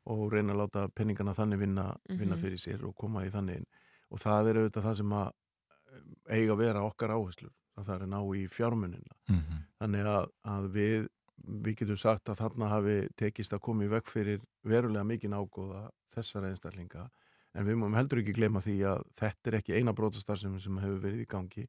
og 0.08 0.32
reyna 0.32 0.54
að 0.54 0.60
láta 0.62 0.86
penningana 0.94 1.34
þannig 1.36 1.58
vinna, 1.60 1.84
vinna 2.08 2.34
Mhm. 2.36 2.42
fyrir 2.42 2.58
sér 2.58 2.84
og 2.88 2.94
koma 2.96 3.24
í 3.26 3.30
þannig 3.30 3.56
inn 3.60 3.66
og 4.10 4.18
það 4.22 4.48
er 4.50 4.60
auðvitað 4.62 4.86
það 4.88 4.96
sem 4.96 5.12
að 5.12 5.28
um, 5.28 6.16
eiga 6.28 6.52
að 6.52 6.58
vera 6.64 6.82
okkar 6.88 7.10
áherslur 7.14 7.52
að 7.78 7.84
það 7.86 8.02
er 8.02 8.06
ná 8.06 8.20
í 8.36 8.48
fjármunina 8.48 9.14
Mhm. 9.28 9.62
þannig 9.80 10.06
að, 10.06 10.28
að 10.44 10.70
við 10.72 11.08
við 11.48 11.76
getum 11.78 11.96
sagt 11.96 12.28
að 12.28 12.40
þarna 12.40 12.68
hafi 12.68 13.08
tekist 13.16 13.52
að 13.54 13.60
koma 13.62 13.84
í 13.84 13.88
veg 13.88 14.02
fyrir 14.10 14.40
verulega 14.64 15.04
mikinn 15.06 15.32
ágóða 15.38 15.88
þessara 16.16 16.48
einstaklinga 16.50 17.10
en 17.56 17.68
við 17.68 17.78
máum 17.80 17.96
heldur 17.96 18.22
ekki 18.22 18.36
glema 18.36 18.62
því 18.64 18.78
að 18.92 19.04
þetta 19.18 19.50
er 19.50 19.58
ekki 19.60 19.78
eina 19.78 19.94
brotastarfsemi 19.96 20.60
sem 20.62 20.80
hefur 20.82 21.04
verið 21.04 21.24
í 21.24 21.28
gangi 21.30 21.68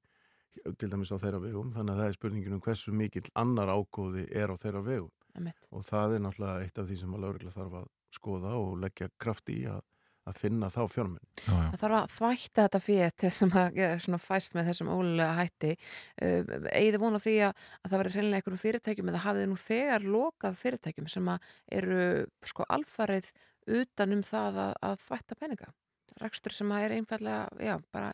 til 0.79 0.89
dæmis 0.91 1.11
á 1.13 1.17
þeirra 1.21 1.41
vegum 1.43 1.71
þannig 1.75 1.93
að 1.93 2.01
það 2.01 2.09
er 2.09 2.17
spurningin 2.17 2.57
um 2.57 2.63
hversu 2.63 2.95
mikill 2.95 3.29
annar 3.39 3.71
ágóði 3.71 4.25
er 4.31 4.51
á 4.51 4.55
þeirra 4.59 4.83
vegum 4.85 5.13
Einmitt. 5.37 5.69
og 5.71 5.85
það 5.87 6.17
er 6.17 6.25
náttúrulega 6.25 6.65
eitt 6.65 6.81
af 6.81 6.89
því 6.89 6.97
sem 7.03 7.13
að 7.15 7.23
lögregla 7.25 7.55
þarf 7.55 7.79
að 7.83 7.87
skoða 8.13 8.57
og 8.57 8.75
leggja 8.81 9.09
kraft 9.21 9.51
í 9.53 9.59
að, 9.69 9.83
að 10.29 10.39
finna 10.41 10.71
þá 10.73 10.81
fjármenn 10.89 11.43
Það 11.45 11.77
þarf 11.83 11.97
að 11.99 12.15
þvætta 12.15 12.65
þetta 12.65 12.81
fyrir 12.85 13.13
til 13.23 13.31
sem 13.37 13.53
að 13.61 13.77
ja, 13.79 13.91
svona 14.03 14.21
fæst 14.23 14.57
með 14.57 14.71
þessum 14.71 14.89
ólega 14.93 15.29
hætti. 15.37 15.75
Egið 16.19 16.97
vona 17.03 17.21
því 17.21 17.35
að, 17.45 17.67
að 17.83 17.91
það 17.91 18.01
verður 18.01 18.17
hreinlega 18.17 18.41
einhverjum 18.41 18.63
fyrirtækjum 18.63 19.11
eða 19.13 19.23
hafið 19.27 19.45
þið 19.45 19.51
nú 19.51 19.59
þegar 19.61 20.09
lokað 20.17 20.59
fyrirtækjum 20.63 21.11
sem 21.13 21.31
að 21.35 21.53
eru 21.79 22.01
sko 22.49 22.67
alfarið 22.67 23.31
utan 23.81 24.17
um 24.17 24.25
það 24.25 24.59
að, 24.65 24.73
að 24.89 24.99
þvætta 25.05 25.39
peninga. 25.39 25.71
Rekstur 26.19 26.55
sem 26.55 26.71
að 26.75 26.85
er 26.85 26.95
einfallega, 26.97 27.63
já, 27.63 27.75
bara 27.93 28.11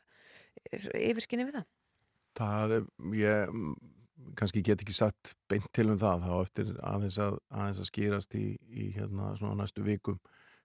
yfirskinni 0.76 1.48
við 1.48 1.60
það. 1.60 1.68
Það 2.36 2.74
ég 3.16 3.52
mm, 3.54 3.76
kannski 4.38 4.64
get 4.66 4.82
ekki 4.84 4.96
satt 4.96 5.34
beint 5.50 5.68
til 5.76 5.88
um 5.92 6.00
það 6.00 6.26
þá 6.26 6.34
eftir 6.38 6.72
aðeins 6.84 7.20
að, 7.24 7.38
aðeins 7.52 7.82
að 7.84 7.90
skýrast 7.92 8.36
í, 8.40 8.46
í 8.68 8.90
hérna 8.96 9.32
svona 9.40 9.62
næstu 9.62 9.86
vikum 9.86 10.20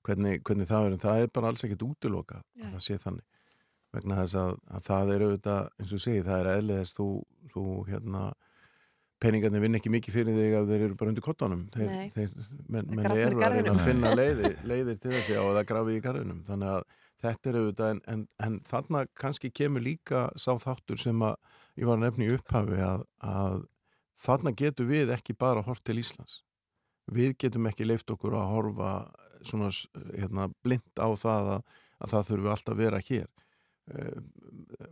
hvernig, 0.07 0.41
hvernig 0.47 0.69
það 0.71 0.87
er, 0.87 0.97
en 0.97 1.03
það 1.03 1.25
er 1.25 1.33
bara 1.35 1.53
alls 1.53 1.65
ekkert 1.67 1.87
útiloka 1.87 2.41
Já. 2.41 2.65
að 2.67 2.75
það 2.77 2.85
sé 2.87 2.99
þannig 3.05 3.27
vegna 3.91 4.21
þess 4.21 4.39
að, 4.39 4.53
að 4.71 4.87
það 4.87 5.13
er 5.15 5.25
auðvitað 5.27 5.69
eins 5.83 5.95
og 5.97 6.03
segi, 6.05 6.27
það 6.27 6.43
er 6.43 6.51
eðliðist 6.55 7.01
þú, 7.01 7.09
þú 7.53 7.65
hérna 7.89 8.25
peningarnir 9.21 9.63
vinn 9.63 9.77
ekki 9.77 9.93
mikið 9.93 10.17
fyrir 10.17 10.39
þig 10.39 10.55
að 10.57 10.71
þeir 10.73 10.85
eru 10.87 10.97
bara 11.01 11.13
undir 11.13 11.25
kottanum 11.25 11.67
þeir, 11.75 11.91
Nei. 11.91 12.11
þeir, 12.15 12.31
menn, 12.73 12.91
í 12.95 13.05
eru 13.21 13.43
að 13.45 13.57
reyna 13.57 13.75
að 13.75 13.83
finna 13.85 14.13
leiðir, 14.17 14.57
leiðir 14.67 15.01
til 15.03 15.13
þessi 15.15 15.37
á 15.37 15.43
að 15.43 15.57
það 15.59 15.67
grafi 15.71 15.97
í 15.97 16.03
garðinum. 16.07 16.43
Þannig 16.49 16.73
að 16.75 16.87
þetta 17.21 17.51
er 17.51 17.59
auðvitað 17.61 17.93
en, 17.95 18.01
en, 18.15 18.23
en 18.47 18.61
þarna 18.71 19.03
kannski 19.21 19.51
kemur 19.53 19.85
líka 19.85 20.23
sá 20.41 20.53
þáttur 20.63 21.01
sem 21.01 21.27
að 21.27 21.37
ég 21.81 21.89
var 21.89 21.99
að 21.99 22.07
nefna 22.07 22.27
í 22.27 22.33
upphafi 22.37 22.81
að, 22.85 23.05
að 23.25 23.59
þarna 24.25 24.55
getum 24.57 24.91
við 24.91 25.13
ekki 25.17 25.37
bara 25.37 25.65
hort 25.67 25.85
til 25.85 25.99
Íslands. 26.01 26.41
Við 27.11 27.37
getum 27.43 27.69
ekki 27.69 27.89
leift 27.89 28.11
okkur 28.13 28.39
að 28.39 28.51
horfa 28.55 28.95
svona 29.45 29.71
hérna, 30.15 30.49
blind 30.65 31.01
á 31.01 31.09
það 31.19 31.55
að, 31.57 31.79
að 32.01 32.13
það 32.15 32.27
þurfum 32.31 32.53
alltaf 32.55 32.75
að 32.75 32.83
vera 32.85 33.05
hér. 33.05 33.31
Eh, 33.91 34.19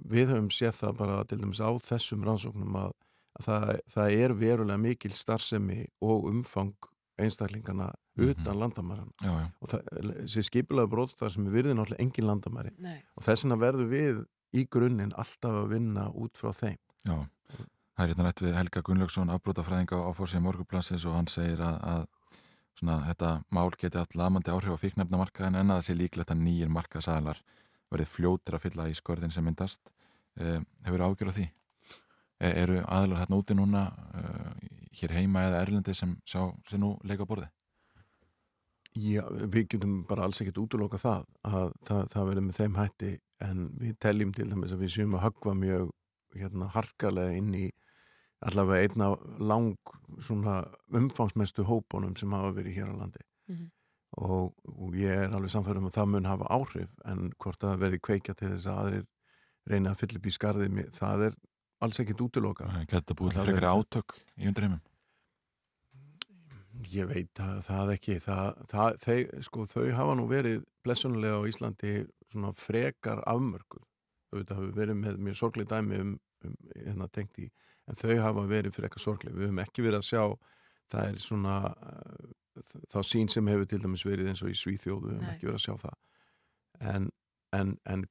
við 0.09 0.33
höfum 0.33 0.49
séð 0.53 0.81
það 0.81 0.97
bara 1.03 1.21
til 1.29 1.41
dæmis 1.43 1.61
á 1.63 1.71
þessum 1.89 2.25
rannsóknum 2.27 2.81
að 2.81 2.97
það, 3.45 3.73
það 3.95 4.15
er 4.25 4.35
verulega 4.39 4.83
mikil 4.83 5.13
starfsemi 5.17 5.85
og 6.05 6.29
umfang 6.31 6.75
einstaklingana 7.19 7.91
utan 8.19 8.59
landamæran 8.59 9.11
Já, 9.23 9.31
já. 9.31 9.47
og 9.63 9.71
það, 9.73 9.89
þessi 10.23 10.45
skipulega 10.47 10.91
bróðstar 10.91 11.33
sem 11.35 11.47
er 11.47 11.55
virðið 11.55 11.77
náttúrulega 11.79 12.03
engin 12.05 12.27
landamæri. 12.29 12.73
Nei. 12.83 12.99
og 13.17 13.27
þess 13.27 13.45
vegna 13.45 13.59
verður 13.63 13.91
við 13.93 14.21
í 14.59 14.65
grunninn 14.71 15.15
alltaf 15.19 15.59
að 15.65 15.69
vinna 15.75 16.07
út 16.15 16.39
frá 16.41 16.53
þeim. 16.57 16.79
Já, 17.05 17.17
það 17.99 18.05
er 18.05 18.13
hérna 18.13 18.29
rætt 18.29 18.43
við 18.43 18.57
Helga 18.57 18.83
Gunnlaugsson 18.87 19.33
afbrótafræðinga 19.35 19.99
á 19.99 20.11
fórsíða 20.17 20.45
morgunplansins 20.47 21.07
og 21.07 21.19
hann 21.19 21.29
segir 21.31 21.63
að, 21.67 21.77
að 21.83 22.41
svona, 22.79 22.99
þetta 23.11 23.33
mál 23.55 23.69
geti 23.75 23.99
allt 24.01 24.17
lamandi 24.19 24.55
áhrif 24.55 24.79
á 24.79 24.83
fíknefnamarkaðin 24.83 25.61
en 25.61 25.75
að 25.75 25.81
það 25.81 25.87
sé 25.89 25.99
líklegt 25.99 26.33
að 26.35 26.43
nýjir 26.47 26.73
markaðsælar 26.73 27.43
verið 27.93 28.11
fljótir 28.15 28.57
að 28.59 28.65
fylla 28.67 28.89
í 28.89 28.97
skörðin 28.97 29.35
sem 29.35 29.45
myndast. 29.47 29.93
Eh, 30.39 30.61
hefur 30.87 31.03
ágjör 31.09 31.31
á 31.31 31.37
því 31.39 31.49
eru 32.41 32.81
aðlar 32.87 33.23
hérna 33.25 33.39
úti 33.41 33.55
núna 33.59 33.85
eh, 34.15 34.69
hér 35.01 35.15
heima 35.19 35.47
eða 35.49 35.63
erlendi 35.65 35.95
sem 35.95 36.17
sjá 36.25 36.45
sér 36.71 36.79
nú 36.83 36.97
leika 37.05 37.27
á 37.27 37.31
borði 37.31 37.49
Já, 38.99 39.23
við 39.31 39.67
getum 39.75 39.99
bara 40.09 40.25
alls 40.27 40.41
ekkert 40.43 40.59
útloka 40.59 40.99
það 40.99 41.27
að 41.47 41.73
það, 41.87 42.01
það 42.15 42.29
verður 42.31 42.47
með 42.49 42.57
þeim 42.59 42.79
hætti 42.81 43.11
en 43.47 43.59
við 43.79 43.99
teljum 44.03 44.33
til 44.35 44.47
dæmis 44.51 44.73
að 44.75 44.81
við 44.83 44.95
séum 44.97 45.15
að 45.19 45.25
höggva 45.27 45.53
mjög 45.55 45.91
hérna 46.35 46.71
harkalega 46.75 47.37
inn 47.39 47.53
í 47.55 47.67
allavega 48.49 48.89
einna 48.89 49.11
lang 49.43 49.77
svona 50.25 50.57
umfangsmestu 50.95 51.67
hópunum 51.69 52.17
sem 52.19 52.33
hafa 52.35 52.55
verið 52.61 52.79
hér 52.81 52.95
á 52.95 53.01
landi 53.03 53.25
Mhm. 53.49 53.71
og, 54.21 54.53
og 54.77 54.97
ég 54.99 55.09
er 55.25 55.33
alveg 55.33 55.49
samfærum 55.55 55.87
að 55.89 55.95
það 55.97 56.09
mun 56.13 56.27
hafa 56.29 56.49
áhrif 56.53 56.91
en 57.09 57.31
hvort 57.41 57.61
það 57.63 57.79
verði 57.81 58.01
kveikja 58.05 58.35
til 58.37 58.51
þess 58.51 58.67
að 58.69 58.81
aðrir 58.83 59.07
reyna 59.73 59.93
að 59.95 60.01
fylla 60.03 60.19
upp 60.19 60.27
í 60.29 60.35
skarðið 60.35 60.91
það 60.99 61.23
er 61.29 61.39
alls 61.85 62.01
ekkert 62.03 62.23
útloka 62.27 62.69
Geta 62.91 63.15
búið 63.15 63.35
til 63.35 63.41
Það 63.41 63.49
frekari 63.49 63.67
verður- 63.67 63.83
átök 63.83 64.17
í 64.39 64.49
undirheimum 64.51 64.85
Ég 66.93 67.09
veit 67.11 67.31
það, 67.35 67.57
það 67.67 67.91
ekki 67.97 68.17
það, 68.23 68.59
það, 68.71 68.99
þeir, 69.03 69.31
sko, 69.49 69.65
þau 69.69 69.87
hafa 69.99 70.15
nú 70.17 70.27
verið 70.31 70.61
blessunulega 70.87 71.41
á 71.43 71.49
Íslandi 71.51 71.93
svona 72.31 72.53
frekar 72.55 73.21
afmörkuð. 73.29 73.83
Auðvitað 74.31 74.61
hafa 74.61 74.77
verið 74.77 74.99
með 75.01 75.19
mjög 75.27 75.39
sorglega 75.41 75.73
dæmi 75.75 75.99
um, 76.05 76.13
um 76.47 76.55
hérna 76.77 77.09
tengt 77.11 77.41
í 77.43 77.49
en 77.89 77.99
þau 77.99 78.15
hafa 78.23 78.45
verið 78.51 78.77
frekar 78.77 79.03
sorglega 79.03 79.37
við 79.37 79.49
höfum 79.49 79.63
ekki 79.65 79.85
verið 79.89 79.99
að 79.99 80.07
sjá 80.07 80.23
það 80.93 81.09
er 81.11 81.21
svona 81.25 81.57
uh, 81.73 82.33
þá 82.93 82.99
sín 83.11 83.33
sem 83.33 83.51
hefur 83.51 83.69
til 83.73 83.81
dæmis 83.83 84.07
verið 84.07 84.31
eins 84.31 84.45
og 84.47 84.53
í 84.53 84.57
Svíþjóðu 84.61 85.09
við 85.09 85.17
höfum 85.19 85.33
ekki 85.35 85.49
verið 85.51 85.59
að 85.59 85.67
sjá 85.67 85.75
það. 85.83 85.99
En 86.95 87.11
en, 87.57 87.79
en 87.89 88.05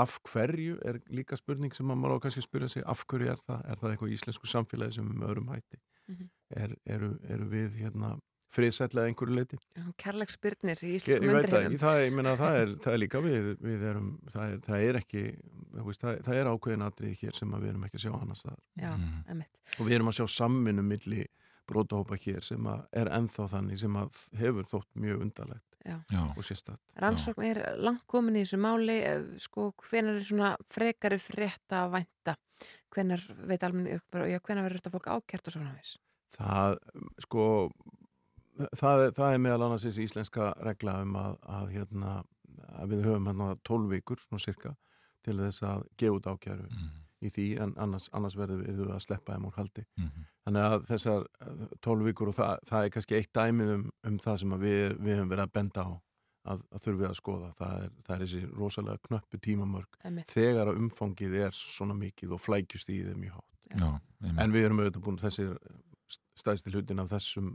af 0.00 0.18
hverju 0.30 0.78
er 0.86 1.00
líka 1.12 1.36
spurning 1.36 1.74
sem 1.76 1.86
maður 1.90 2.16
á 2.16 2.22
kannski 2.24 2.40
að 2.40 2.48
spyrja 2.48 2.68
sig 2.76 2.82
af 2.86 3.04
hverju 3.10 3.28
er 3.34 3.40
það, 3.44 3.62
er 3.68 3.80
það 3.82 3.90
eitthvað 3.94 4.10
í 4.12 4.16
íslensku 4.18 4.46
samfélagi 4.50 4.96
sem 4.98 5.10
er 5.10 5.18
með 5.20 5.30
öðrum 5.34 5.52
hætti? 5.54 5.80
Mhm. 6.10 6.28
er, 6.56 6.72
eru, 6.96 7.10
eru 7.30 7.44
við 7.52 7.74
hérna 7.78 8.16
friðsætlega 8.50 9.06
einhverju 9.06 9.34
leiti 9.36 9.58
Kærleiksbyrnir 10.02 10.80
í 10.82 10.88
Ég, 10.90 10.96
íslenskum 10.98 11.28
ég 11.28 11.36
veit 11.36 11.50
það, 11.52 11.76
það, 11.78 11.98
ég 12.02 12.14
meina, 12.16 12.32
það, 12.40 12.56
er, 12.62 12.72
það 12.82 12.92
er 12.96 13.02
líka 13.04 13.20
við, 13.22 13.50
við 13.62 13.84
erum, 13.92 14.08
það 14.32 14.54
er, 14.54 14.62
það 14.66 14.86
er 14.88 14.98
ekki 15.04 15.22
þú 15.76 15.84
veist, 15.86 16.02
það, 16.02 16.16
það 16.26 16.40
er 16.40 16.50
ákveðin 16.50 16.86
atrið 16.88 17.14
hér 17.20 17.38
sem 17.38 17.54
að 17.54 17.62
við 17.66 17.70
erum 17.74 17.84
ekki 17.86 18.00
að 18.00 18.04
sjá 18.06 18.14
annars 18.18 18.42
staðar. 18.42 18.64
Já, 18.80 18.90
Mm. 19.30 19.44
og 19.78 19.86
við 19.86 19.94
erum 19.94 20.10
að 20.10 20.16
sjá 20.18 20.26
samminu 20.34 20.82
milli 20.82 21.26
brótahópa 21.70 22.18
hér 22.18 22.42
sem 22.42 22.66
að 22.66 22.80
er 22.98 23.10
ennþá 23.14 23.46
þannig 23.54 23.78
sem 23.84 23.96
að 24.00 24.18
hefur 24.40 24.66
þótt 24.72 24.90
mjög 24.98 25.22
undarlegt 25.28 25.69
Já. 25.86 25.96
Já. 26.12 26.22
og 26.36 26.44
sérstætt 26.44 26.78
Rannsókn 27.00 27.44
er 27.46 27.60
langt 27.80 28.02
komin 28.06 28.36
í 28.36 28.42
þessu 28.44 28.58
máli, 28.60 28.98
eh, 29.00 29.22
sko, 29.40 29.70
hvenar 29.88 30.18
er 30.20 30.26
svona 30.28 30.50
frekari 30.68 31.16
frétta 31.18 31.86
að 31.86 31.94
vænta? 31.96 32.34
Hvenar 32.92 33.22
veit 33.48 33.62
almenni, 33.64 33.94
já, 34.28 34.38
hvenar 34.44 34.66
verður 34.66 34.80
þetta 34.82 34.92
fólk 34.92 35.08
ákert 35.16 35.46
og 35.48 35.52
svona 35.54 35.72
það, 36.36 36.76
sko 37.24 37.44
það, 38.76 39.06
er- 39.06 39.12
það 39.16 39.32
er 39.34 39.38
meðal 39.46 39.64
annars 39.66 39.84
þessi 39.88 40.04
íslenska 40.06 40.50
regla 40.66 40.98
um 41.02 41.16
að, 41.16 41.38
að 41.48 41.72
hérna 41.78 42.12
að 42.80 42.92
við 42.92 43.04
höfum 43.08 43.26
hérna 43.30 43.48
12 43.64 43.88
vikur 43.94 44.20
svona 44.20 44.42
cirka 44.44 44.74
til 45.24 45.36
þess 45.40 45.62
að 45.66 45.86
gefa 45.96 46.16
út 46.20 46.28
ákjæru 46.34 46.68
í 47.22 47.30
því 47.30 47.46
en 47.60 47.72
annars, 47.76 48.08
annars 48.16 48.36
verður 48.38 48.62
við 48.64 48.84
að 48.94 49.02
sleppa 49.04 49.34
þeim 49.36 49.48
úr 49.50 49.56
haldi 49.58 49.84
Mhm. 49.98 50.22
þannig 50.46 50.68
að 50.70 50.86
þessar 50.90 51.26
eh, 51.46 51.66
12 51.84 52.04
vikur 52.10 52.28
og 52.32 52.34
það, 52.38 52.58
það 52.70 52.84
er 52.86 52.94
kannski 52.94 53.18
eitt 53.18 53.32
dæmið 53.36 53.74
um, 53.74 53.90
um 54.04 54.18
það 54.18 54.38
sem 54.44 54.54
að 54.56 54.64
við, 54.66 54.96
við 55.00 55.16
höfum 55.18 55.28
verið 55.34 55.44
að 55.46 55.52
benda 55.58 55.84
á 55.84 55.90
að, 56.50 56.62
að 56.72 56.80
þurfum 56.86 57.00
við 57.02 57.08
að 57.10 57.18
skoða 57.20 57.50
það 57.58 57.74
er, 57.84 57.90
það 58.06 58.14
er 58.16 58.24
þessi 58.24 58.42
rosalega 58.56 59.02
knöppu 59.08 59.40
Einmitt. 60.04 60.30
þegar 60.32 60.70
að 60.72 60.80
umfangið 60.80 61.34
er 61.44 61.52
svona 61.52 61.94
mikið 62.00 62.32
og 62.32 62.40
flækjust 62.40 62.88
í 62.94 63.02
þeim 63.04 63.20
mjög 63.26 63.36
hátt 63.36 63.46
Já, 63.76 63.90
einmitt. 64.24 64.40
en 64.40 64.52
við 64.56 64.64
erum 64.64 64.80
auðvitað 64.80 65.04
búin 65.04 65.20
þessir 65.20 65.52
stæðsti 66.40 66.72
hlutin 66.72 66.98
af 67.04 67.10
þessum 67.12 67.52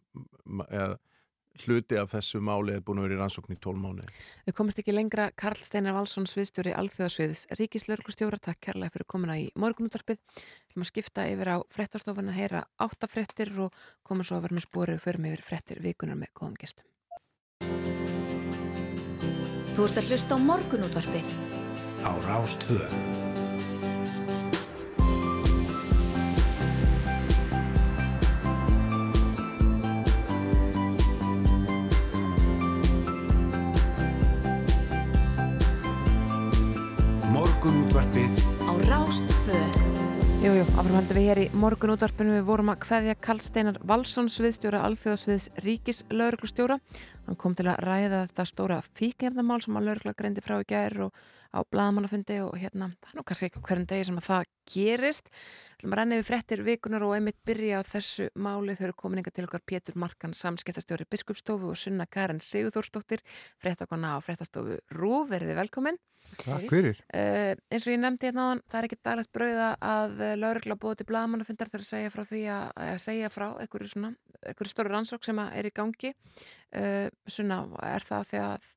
eða 0.69 0.97
hluti 1.63 1.97
af 1.99 2.11
þessu 2.11 2.41
máli 2.43 2.75
er 2.75 2.83
búin 2.85 2.99
að 2.99 3.07
vera 3.07 3.17
í 3.17 3.19
rannsókn 3.21 3.55
í 3.55 3.59
12 3.63 3.81
mánu 3.81 4.07
Við 4.47 4.55
komumst 4.57 4.81
ekki 4.81 4.95
lengra, 4.95 5.29
Karl 5.39 5.59
Steinar 5.59 5.95
Valsson, 5.95 6.27
sviðstjóri 6.29 6.73
Alþjóðasviðs, 6.75 7.45
Ríkislörglustjóra, 7.59 8.39
takk 8.41 8.61
kærlega 8.67 8.93
fyrir 8.93 9.07
komuna 9.09 9.37
í 9.39 9.47
morgunúttarpið. 9.59 10.19
Við 10.35 10.73
ætlum 10.73 10.85
að 10.85 10.91
skipta 10.91 11.27
yfir 11.31 11.53
á 11.55 11.57
frettastofuna, 11.71 12.35
heyra 12.35 12.65
áttafrettir 12.81 13.53
og 13.67 13.85
koma 14.03 14.27
svo 14.27 14.39
að 14.39 14.47
vera 14.47 14.59
með 14.59 14.67
spori 14.67 14.97
og 14.97 15.05
förum 15.05 15.29
yfir 15.31 15.45
frettir 15.45 15.81
vikunar 15.83 16.19
með 16.19 16.33
góðum 16.37 16.59
gestum. 16.59 16.85
Þú 19.75 19.87
ert 19.89 19.97
að 19.99 20.11
hlusta 20.11 20.35
á 20.35 20.39
morgunútvarpið. 20.39 21.31
Á 22.05 23.34
Rástvö. 37.65 37.73
Morgunútvarpið 37.73 38.33
Á 38.61 38.71
Rástvö. 38.85 39.59
Jú, 40.45 40.51
jú, 40.53 40.65
áfram 40.77 40.97
haldum 40.99 41.17
við 41.17 41.23
hér 41.25 41.39
í 41.41 41.45
morgunútvarpinu. 41.57 42.35
Við 42.35 42.43
vorum 42.45 42.69
að 42.69 42.83
kveðja 42.83 43.15
Karl 43.17 43.41
Steinar 43.41 43.79
Valsson, 43.81 44.29
sviðstjóra 44.29 44.83
Alþjóðasviðs 44.85 45.47
Ríkislörglustjóra. 45.65 46.77
Hann 47.25 47.39
kom 47.41 47.55
til 47.57 47.65
að 47.65 47.81
ræða 47.81 48.21
þetta 48.27 48.45
stóra 48.45 48.77
fíknefnamál 48.93 49.63
sem 49.65 49.79
að 49.79 49.87
lörgla 49.89 50.13
greindi 50.13 50.45
frá 50.45 50.59
í 50.61 50.69
gær 50.69 51.07
og 51.07 51.17
á 51.55 51.59
blaðamannafundi 51.65 52.37
og 52.45 52.53
hérna, 52.59 52.91
það 53.01 53.13
er 53.15 53.17
nú 53.17 53.25
kannski 53.25 53.49
ekki 53.49 53.65
hverjum 53.65 53.89
degi 53.89 54.05
sem 54.11 54.21
að 54.21 54.29
það 54.29 54.49
gerist. 54.69 55.29
Við 55.33 55.77
ætlum 55.79 55.95
að 55.95 56.01
renna 56.03 56.19
yfir 56.19 56.29
frettir 56.29 56.65
vikunar 56.67 57.05
og 57.07 57.17
einmitt 57.17 57.39
byrja 57.47 57.81
á 57.81 57.89
þessu 57.89 58.27
máli. 58.37 58.75
Þau 58.77 58.89
eru 58.91 58.99
komin 58.99 59.23
inga 59.23 59.33
til 59.33 59.47
okkar 59.49 59.65
Pétur 59.65 59.97
Markan, 59.97 60.37
samskiptastjóri 60.37 61.09
Biskupstofu 61.09 61.71
og 61.73 61.79
Sunna 61.79 62.05
Karen 62.05 62.43
Sigurþórsdóttir, 62.43 63.25
frettakonna 63.57 64.13
á 64.13 64.21
frettastofu 64.21 64.83
Rú, 64.93 65.23
verið 65.31 65.57
velkomin. 65.63 65.97
Takk 66.41 66.65
fyrir. 66.71 67.01
Uh, 67.09 67.53
eins 67.71 67.85
og 67.87 67.93
ég 67.93 68.01
nefndi 68.01 68.29
hérna 68.29 68.47
áðan, 68.49 68.63
það 68.69 68.79
er 68.79 68.87
ekki 68.89 68.99
daglegt 69.07 69.33
brauða 69.35 69.69
að 69.91 70.23
laurugla 70.41 70.79
búið 70.81 70.97
til 70.99 71.09
blagamannafundar 71.11 71.71
þegar 71.71 71.87
segja 71.87 72.13
frá 72.13 72.23
því 72.27 72.41
að, 72.55 72.65
að 72.87 72.97
segja 73.05 73.31
frá 73.33 73.45
einhverju 73.63 73.93
svona, 73.93 74.11
einhverju 74.41 74.73
stóru 74.73 74.91
rannsók 74.93 75.25
sem 75.27 75.39
er 75.45 75.69
í 75.69 75.73
gangi. 75.75 76.11
Uh, 76.75 77.07
svona, 77.29 77.63
er 77.87 78.05
það 78.05 78.29
því 78.31 78.43
að 78.43 78.69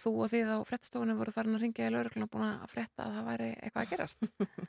þú 0.00 0.12
og 0.24 0.30
þið 0.32 0.50
á 0.50 0.58
frettstofunum 0.68 1.18
voru 1.18 1.34
farin 1.34 1.56
að 1.56 1.64
ringja 1.64 1.88
í 1.88 1.94
laurugluna 1.94 2.26
og 2.26 2.32
búin 2.32 2.46
að 2.48 2.70
frétta 2.72 3.06
að 3.06 3.16
það 3.16 3.28
væri 3.30 3.48
eitthvað 3.54 3.84
að 3.84 3.92
gerast? 3.92 4.28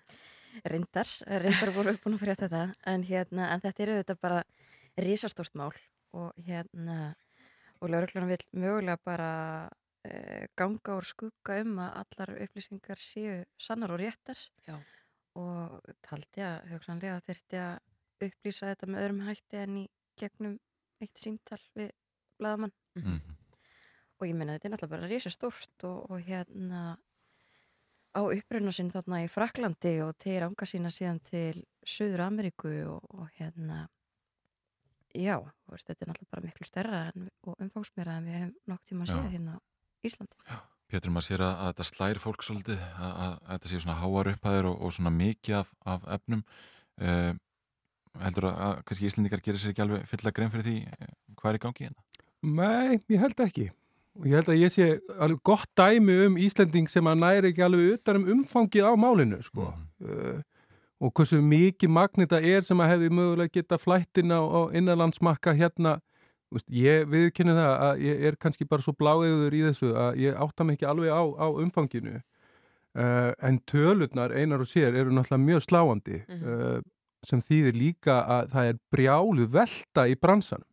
Rindar, 0.71 1.09
rindar 1.43 1.71
voru 1.75 1.93
búin 2.03 2.15
að 2.15 2.21
frétta 2.21 2.47
þetta 2.47 2.91
en, 2.93 3.05
hérna, 3.09 3.49
en 3.51 3.63
þetta 3.63 3.83
er 3.83 3.93
auðvitað 3.93 4.21
bara 4.23 4.43
risastórt 5.03 5.57
mál 5.59 5.73
og 6.15 6.45
hérna 6.45 7.15
og 7.81 7.91
lauruglan 7.91 8.29
vil 8.29 8.39
mögulega 8.55 9.01
bara 9.03 9.31
ganga 10.60 10.95
úr 10.99 11.06
skugga 11.08 11.60
um 11.64 11.78
að 11.84 11.95
allar 12.03 12.34
upplýsingar 12.45 13.01
séu 13.01 13.43
sannar 13.58 13.91
og 13.95 13.99
réttar 14.01 14.39
Já. 14.68 14.78
og 15.36 15.82
taldi 16.06 16.43
að 16.45 16.70
hugsanlega 16.74 17.22
þurfti 17.28 17.62
að 17.62 18.28
upplýsa 18.30 18.70
þetta 18.74 18.88
með 18.91 19.01
öðrum 19.06 19.24
hætti 19.28 19.58
en 19.64 19.78
í 19.82 19.86
gegnum 20.20 20.60
eitt 21.03 21.18
símtal 21.20 21.60
við 21.76 21.91
bladamann 22.39 22.72
Mhm. 22.95 23.18
og 24.20 24.28
ég 24.28 24.36
meina 24.36 24.53
þetta 24.56 24.66
er 24.70 24.72
náttúrulega 24.72 24.95
bara 24.95 25.08
risastórt 25.12 25.84
og, 25.84 26.12
og 26.12 26.22
hérna 26.24 26.97
á 28.16 28.22
uppruna 28.24 28.72
sinn 28.72 28.91
þarna 28.93 29.24
í 29.26 29.28
Fraklandi 29.28 29.97
og 30.06 30.14
til 30.24 30.39
ánga 30.45 30.64
sína 30.70 30.88
síðan 30.95 31.20
til 31.28 31.66
Suður 31.84 32.24
Ameríku 32.30 32.72
og, 32.88 33.03
og 33.12 33.28
hérna 33.36 33.89
já, 35.16 35.36
veist, 35.68 35.88
þetta 35.88 36.06
er 36.06 36.10
náttúrulega 36.14 36.32
bara 36.32 36.45
miklu 36.47 36.66
stærra 36.68 37.01
en, 37.12 37.28
og 37.43 37.60
umfangsmera 37.60 38.16
en 38.22 38.26
við 38.30 38.38
hefum 38.39 38.56
nokk 38.72 38.86
tíma 38.88 39.03
að 39.03 39.12
séð 39.12 39.30
hérna 39.36 39.60
Íslandi 40.04 40.36
Pétur, 40.91 41.10
maður 41.10 41.26
sér 41.26 41.41
að, 41.41 41.54
að 41.56 41.72
þetta 41.72 41.86
slæri 41.89 42.22
fólk 42.22 42.43
svolítið, 42.46 42.82
að, 43.02 43.14
að, 43.26 43.32
að 43.34 43.56
þetta 43.56 43.70
sé 43.72 43.80
svona 43.82 43.98
háar 44.04 44.30
upphæðir 44.32 44.68
og, 44.70 44.76
og 44.86 44.93
svona 44.93 45.12
mikið 45.16 45.56
af, 45.58 45.72
af 45.96 46.04
efnum. 46.16 46.43
Uh, 47.02 47.32
heldur 48.22 48.50
að, 48.52 48.60
að 48.68 48.76
kannski 48.88 49.10
Íslendingar 49.10 49.41
gerir 49.43 49.62
sér 49.62 49.74
ekki 49.74 49.84
alveg 49.86 50.06
fylla 50.10 50.34
grein 50.36 50.54
fyrir 50.54 50.68
því 50.68 50.76
eh, 50.86 51.10
hvað 51.39 51.50
er 51.50 51.58
í 51.58 51.64
gangi 51.66 51.88
hérna? 51.88 52.06
Nei, 52.46 53.02
ég 53.12 53.24
held 53.24 53.41
ekki. 53.48 53.66
Og 54.16 54.28
ég 54.30 54.39
held 54.39 54.52
að 54.54 54.62
ég 54.62 54.72
sé 54.72 54.89
alveg 55.18 55.41
gott 55.50 55.72
dæmi 55.76 56.20
um 56.30 56.38
Íslending 56.39 56.91
sem 56.91 57.10
að 57.12 57.22
næri 57.24 57.52
ekki 57.52 57.66
alveg 57.66 57.98
utan 57.98 58.22
um 58.22 58.30
umfangið 58.38 58.88
á 58.88 58.93
málinu, 59.00 59.41
sko. 59.43 59.72
Uh, 60.06 60.39
og 61.04 61.12
hversu 61.18 61.41
mikið 61.43 61.91
magnita 61.91 62.39
er 62.39 62.64
sem 62.64 62.80
að 62.80 62.93
hefði 62.93 63.12
mögulega 63.18 63.58
geta 63.58 63.82
flættin 63.82 64.32
á, 64.32 64.39
á 64.39 64.62
innanlandsmarka 64.78 65.58
hérna. 65.58 65.98
Þú 66.46 66.60
Veist, 66.60 66.70
ég 66.70 67.10
viðkynni 67.10 67.56
það 67.58 67.74
að 67.88 68.02
ég 68.06 68.24
er 68.30 68.38
kannski 68.39 68.68
bara 68.70 68.86
svo 68.86 68.93
bláeguður 68.96 69.56
í 69.58 69.64
þessu 69.66 69.91
að 69.98 70.20
ég 70.22 70.38
átta 70.46 70.66
mig 70.66 70.78
ekki 70.78 70.88
alveg 70.89 71.12
á, 71.12 71.24
á 71.26 71.48
umfanginu. 71.52 72.20
Uh, 72.96 73.32
en 73.43 73.58
tölurnar 73.68 74.32
einar 74.32 74.62
og 74.64 74.70
sér 74.72 74.96
eru 74.96 75.12
náttúrulega 75.12 75.43
mjög 75.43 75.64
sláandi 75.66 76.22
uh, 76.32 76.78
sem 77.28 77.41
þýðir 77.43 77.76
líka 77.76 78.22
að 78.38 78.54
það 78.54 78.70
er 78.70 78.78
brjálu 78.93 79.48
velta 79.52 80.06
í 80.08 80.16
bransanum. 80.16 80.70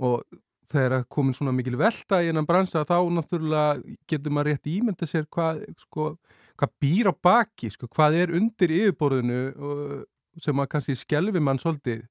Og 0.00 0.24
þegar 0.70 0.98
að 0.98 1.08
komin 1.12 1.36
svona 1.36 1.54
mikil 1.54 1.78
velta 1.80 2.20
í 2.22 2.28
hennan 2.28 2.48
bransa 2.48 2.84
þá 2.86 2.98
náttúrulega 3.14 3.96
getur 4.10 4.34
maður 4.34 4.52
rétt 4.52 4.70
ímynda 4.70 5.08
sér 5.08 5.26
hvað, 5.32 5.64
sko, 5.86 6.12
hvað 6.60 6.74
býr 6.82 7.10
á 7.10 7.14
baki, 7.14 7.72
sko, 7.74 7.88
hvað 7.90 8.18
er 8.20 8.34
undir 8.38 8.74
yfirborðinu 8.76 9.40
og, 9.56 9.82
sem 10.40 10.62
að 10.62 10.70
kannski 10.74 10.98
skelfi 10.98 11.42
mann 11.42 11.58
svolítið. 11.60 12.04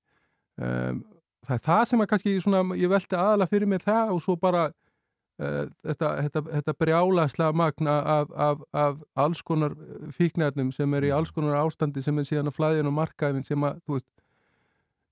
Um, 0.60 1.04
það 1.48 1.56
er 1.56 1.66
það 1.66 1.82
sem 1.90 2.04
að 2.04 2.10
kannski 2.12 2.36
svona, 2.44 2.62
ég 2.80 2.92
velti 2.92 3.18
aðalega 3.18 3.54
fyrir 3.54 3.72
mér 3.72 3.86
það 3.86 4.14
og 4.16 4.22
svo 4.26 4.36
bara 4.40 4.66
uh, 4.70 5.70
þetta, 5.88 6.12
þetta, 6.26 6.44
þetta 6.58 6.76
brjálaslega 6.84 7.60
magna 7.64 7.96
af, 8.18 8.34
af, 8.48 8.66
af 8.86 9.00
alls 9.26 9.44
konar 9.46 9.78
fíknæðnum 10.18 10.74
sem 10.76 10.98
er 10.98 11.10
í 11.10 11.14
alls 11.16 11.32
konar 11.36 11.62
ástandi 11.62 12.04
sem 12.06 12.20
er 12.20 12.28
síðan 12.30 12.52
að 12.52 12.60
flæðin 12.60 12.92
og 12.92 12.98
markaðin 13.00 13.48
sem 13.48 13.66
að, 13.68 13.80
þú 13.86 13.98
veist, 14.00 14.10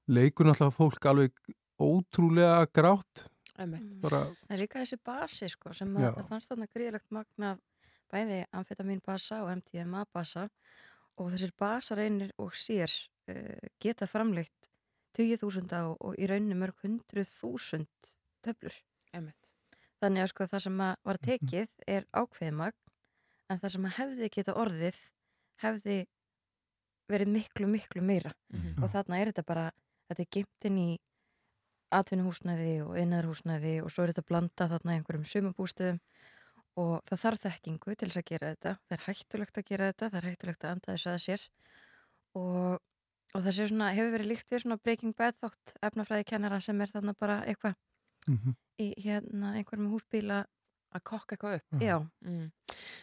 leikur 0.07 0.47
náttúrulega 0.47 0.77
fólk 0.77 1.09
alveg 1.11 1.55
ótrúlega 1.77 2.61
grátt. 2.73 3.27
Bara, 3.57 4.21
Það 4.45 4.53
er 4.53 4.61
líka 4.61 4.81
þessi 4.83 4.97
basi 5.05 5.47
sko 5.49 5.71
sem 5.73 5.89
að 5.97 6.11
það 6.11 6.27
fannst 6.29 6.51
þarna 6.51 6.67
gríðilegt 6.69 7.07
magna 7.15 7.55
af 7.55 7.63
bæði 8.11 8.43
amfetamin 8.55 9.01
basa 9.05 9.41
og 9.43 9.51
MDMA 9.57 10.05
basa 10.13 10.47
og 11.17 11.31
þessir 11.33 11.53
basar 11.59 12.01
einir 12.03 12.33
og 12.41 12.53
sér 12.55 12.91
uh, 13.31 13.67
geta 13.81 14.07
framleitt 14.09 14.66
20.000 15.17 15.77
og, 15.89 15.97
og 16.01 16.15
í 16.21 16.27
rauninni 16.29 16.57
mörg 16.59 16.77
100.000 16.85 17.85
töflur. 18.45 18.75
Einmitt. 19.13 19.53
Þannig 20.01 20.23
að 20.23 20.29
sko 20.33 20.45
það 20.51 20.63
sem 20.67 20.81
að 20.85 20.95
var 21.09 21.17
tekið 21.25 21.69
er 21.87 22.05
ákveðimagn 22.13 22.77
en 23.49 23.59
það 23.63 23.71
sem 23.73 23.85
að 23.89 23.95
hefði 23.97 24.29
geta 24.35 24.53
orðið 24.61 24.97
hefði 25.63 25.97
verið 27.09 27.31
miklu, 27.33 27.67
miklu 27.71 28.01
meira 28.03 28.33
Mhm. 28.53 28.83
og 28.83 28.89
þarna 28.91 29.19
er 29.21 29.31
þetta 29.31 29.45
bara, 29.47 29.71
þetta 30.09 30.21
er 30.21 30.31
gimtin 30.35 30.77
í 30.77 30.89
atvinnuhúsnæði 31.95 32.73
og 32.83 32.97
innarhúsnæði 32.99 33.77
og 33.83 33.91
svo 33.93 34.03
er 34.03 34.11
þetta 34.11 34.27
blanda 34.27 34.67
þarna 34.67 34.93
í 34.93 34.99
einhverjum 34.99 35.25
sumabústöðum 35.31 35.99
og 36.77 37.01
það 37.07 37.21
þarf 37.23 37.39
þekkingu 37.45 37.95
til 37.95 38.09
þess 38.09 38.19
að 38.21 38.27
gera 38.31 38.49
þetta 38.53 38.73
það 38.83 38.97
er 38.97 39.05
hættulegt 39.07 39.57
að 39.57 39.67
gera 39.71 39.87
þetta, 39.91 40.09
það 40.11 40.19
er 40.19 40.29
hættulegt 40.29 40.63
að 40.67 40.73
anda 40.75 40.91
þess 40.97 41.07
að 41.07 41.23
sér 41.25 41.45
og, 42.35 42.81
og 43.35 43.43
það 43.43 43.51
sé 43.57 43.67
svona, 43.69 43.91
hefur 43.95 44.13
verið 44.17 44.29
líkt 44.31 44.51
við 44.53 44.61
svona 44.63 44.77
Breaking 44.83 45.15
Bad 45.17 45.35
þátt 45.41 45.73
efnafræði 45.83 46.25
kennara 46.31 46.61
sem 46.61 46.81
er 46.81 46.91
þarna 46.93 47.13
bara 47.19 47.41
eitthvað 47.45 47.75
Mhm. 48.27 48.55
í 48.81 48.93
hérna 49.03 49.53
einhver 49.55 49.79
með 49.79 49.93
húsbíla 49.95 50.45
að 50.95 51.03
kokka 51.03 51.35
eitthvað 51.35 51.55
upp 51.59 51.81
Já, 51.81 51.97
Mm. 52.25 52.51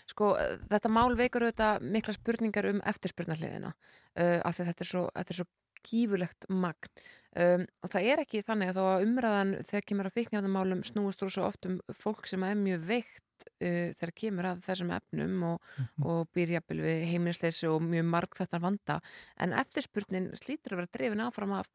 Sko, 0.07 0.35
þetta 0.69 0.89
mál 0.91 1.15
veikur 1.17 1.43
auðvitað 1.43 1.81
mikla 1.83 2.13
spurningar 2.15 2.67
um 2.71 2.81
eftirspurnarliðina 2.85 3.73
uh, 3.73 4.41
af 4.45 4.55
því 4.57 4.61
að 4.65 4.69
þetta 4.71 4.85
er 4.85 4.91
svo, 4.91 5.05
þetta 5.15 5.31
er 5.31 5.39
svo 5.41 5.47
gífulegt 5.85 6.47
magn 6.49 6.89
um, 7.37 7.67
og 7.83 7.91
það 7.93 8.07
er 8.13 8.23
ekki 8.25 8.43
þannig 8.47 8.69
að 8.73 8.77
þó 8.79 8.85
að 8.95 9.05
umræðan 9.07 9.55
þegar 9.65 9.87
kemur 9.89 10.07
að 10.09 10.15
fíknjáðumálum 10.19 10.85
snúist 10.85 11.21
þú 11.21 11.31
svo 11.31 11.45
oft 11.49 11.67
um 11.67 11.81
fólk 11.93 12.27
sem 12.31 12.43
er 12.45 12.55
mjög 12.57 12.85
veikt 12.89 13.24
uh, 13.51 13.91
þegar 13.99 14.15
kemur 14.21 14.49
að 14.51 14.63
þessum 14.67 14.93
efnum 14.97 15.47
og, 15.51 15.73
og 16.05 16.31
býr 16.35 16.57
jafnvel 16.57 16.81
við 16.85 17.05
heimilisleysi 17.13 17.71
og 17.71 17.85
mjög 17.85 18.09
marg 18.13 18.39
þetta 18.39 18.63
vanda. 18.63 19.01
En 19.41 19.57
eftirspurnin 19.57 20.33
slítur 20.41 20.77
að 20.77 20.83
vera 20.83 20.95
drefin 20.99 21.25
áfram 21.25 21.57
af 21.59 21.71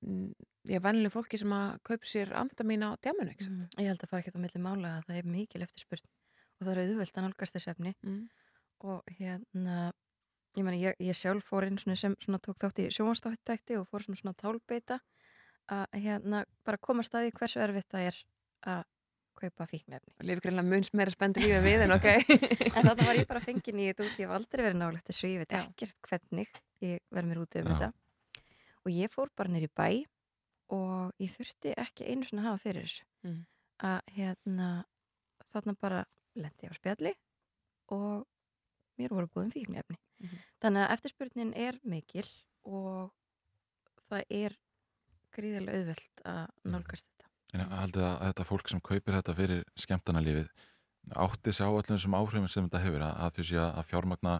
mm, 0.00 0.30
ég 0.72 0.82
vennileg 0.84 1.14
fólki 1.14 1.40
sem 1.40 1.52
að 1.56 1.76
kaupa 1.86 2.10
sér 2.12 2.34
amfetamín 2.38 2.86
á 2.86 2.94
djáminu, 2.98 3.36
mm, 3.36 3.68
ég 3.78 3.92
held 3.92 4.02
að 4.02 4.12
fara 4.12 4.24
ekki 4.24 4.34
á 4.34 4.44
milli 4.44 4.62
mála 4.62 4.96
að 4.96 5.10
það 5.10 5.20
er 5.20 5.30
mikil 5.36 5.62
eftirspurn 5.66 6.08
og 6.56 6.66
það 6.66 6.72
er 6.72 6.82
auðvöld 6.82 7.20
að 7.20 7.26
nálgast 7.26 7.56
þessi 7.58 7.72
efni. 7.74 7.94
Mm. 8.06 8.26
og 8.86 9.06
hérna 9.18 9.76
ég, 10.56 10.64
meni, 10.64 10.80
ég, 10.82 10.96
ég 11.00 11.16
sjálf 11.16 11.46
fór 11.48 11.66
inn 11.68 11.78
svona 11.80 11.96
sem 12.00 12.16
svona 12.22 12.40
tók 12.42 12.58
þátt 12.60 12.82
í 12.84 12.88
sjónvastáttekti 12.94 13.78
og 13.80 13.88
fór 13.90 14.04
svona 14.04 14.20
svona 14.20 14.36
tálbeita 14.40 14.98
að 15.72 15.98
hérna 16.04 16.44
bara 16.66 16.80
koma 16.82 17.04
staði 17.06 17.32
hversu 17.36 17.60
erfitt 17.62 17.90
það 17.92 18.10
er 18.10 18.20
að 18.72 18.84
kaupa 19.36 19.66
fíknefni. 19.70 20.12
Leif 20.26 20.40
greinlega 20.44 20.66
munns 20.68 20.90
meira 20.96 21.12
spendur 21.14 21.42
lífið 21.44 21.64
við 21.66 21.84
en 21.86 21.94
ok 21.96 22.06
en 22.08 22.88
þannig 22.88 23.06
var 23.06 23.18
ég 23.20 23.28
bara 23.30 23.40
fengin 23.44 23.78
í 23.82 23.86
þetta 23.90 24.04
út, 24.06 24.16
ég 24.18 24.26
hef 24.28 24.34
aldrei 24.38 24.64
verið 24.66 24.78
nálægt 24.80 25.06
þessu, 25.10 25.28
ég 25.30 25.42
veit 25.44 25.52
ekkert 25.60 25.96
hvernig 26.08 26.50
ég 26.86 27.00
verð 27.10 27.28
mér 27.30 27.42
út 27.44 27.56
um 27.60 27.66
Já. 27.66 27.70
þetta 27.72 27.92
og 28.86 28.90
ég 28.94 29.12
fór 29.12 29.30
bara 29.36 29.52
nýri 29.52 29.68
bæ 29.76 29.88
og 30.76 31.12
ég 31.22 31.30
þurfti 31.36 31.74
ekki 31.78 32.08
einu 32.10 32.24
svona 32.26 32.42
að 32.42 32.48
hafa 32.50 32.64
fyrir 32.64 32.86
þessu 32.88 33.04
Mm. 33.26 33.40
að 33.82 34.00
hérna 34.16 34.66
þarna 35.52 35.72
bara 35.80 36.04
lendi 36.36 36.66
ég 36.66 36.70
á 36.70 36.78
spjalli 36.78 37.12
og 37.90 38.26
mér 38.98 39.10
voru 39.14 39.26
búin 39.34 39.50
fíknefni 39.52 39.96
Mhm. 40.20 40.36
þannig 40.62 40.84
að 40.86 40.92
eftirspurnin 40.94 41.50
er 41.56 41.76
mikil 41.84 42.24
og 42.64 43.10
það 44.08 44.22
er 44.30 44.54
gríðilega 45.36 45.76
auðvelt 45.76 46.22
að 46.24 46.46
nálgast 46.64 47.06
En 47.56 47.62
ég 47.64 47.76
haldið 47.80 48.04
að 48.04 48.16
þetta 48.26 48.44
fólk 48.50 48.68
sem 48.70 48.82
kaupir 48.84 49.16
þetta 49.16 49.34
fyrir 49.36 49.62
skemmtanalífið 49.80 50.50
átti 51.16 51.54
sig 51.54 51.64
á 51.64 51.70
öllum 51.70 51.94
þessum 51.94 52.16
áhrifin 52.18 52.50
sem 52.50 52.66
þetta 52.66 52.82
hefur 52.82 53.04
að, 53.06 53.16
að 53.24 53.34
þú 53.36 53.46
sé 53.48 53.58
að 53.62 53.84
fjármagna 53.90 54.34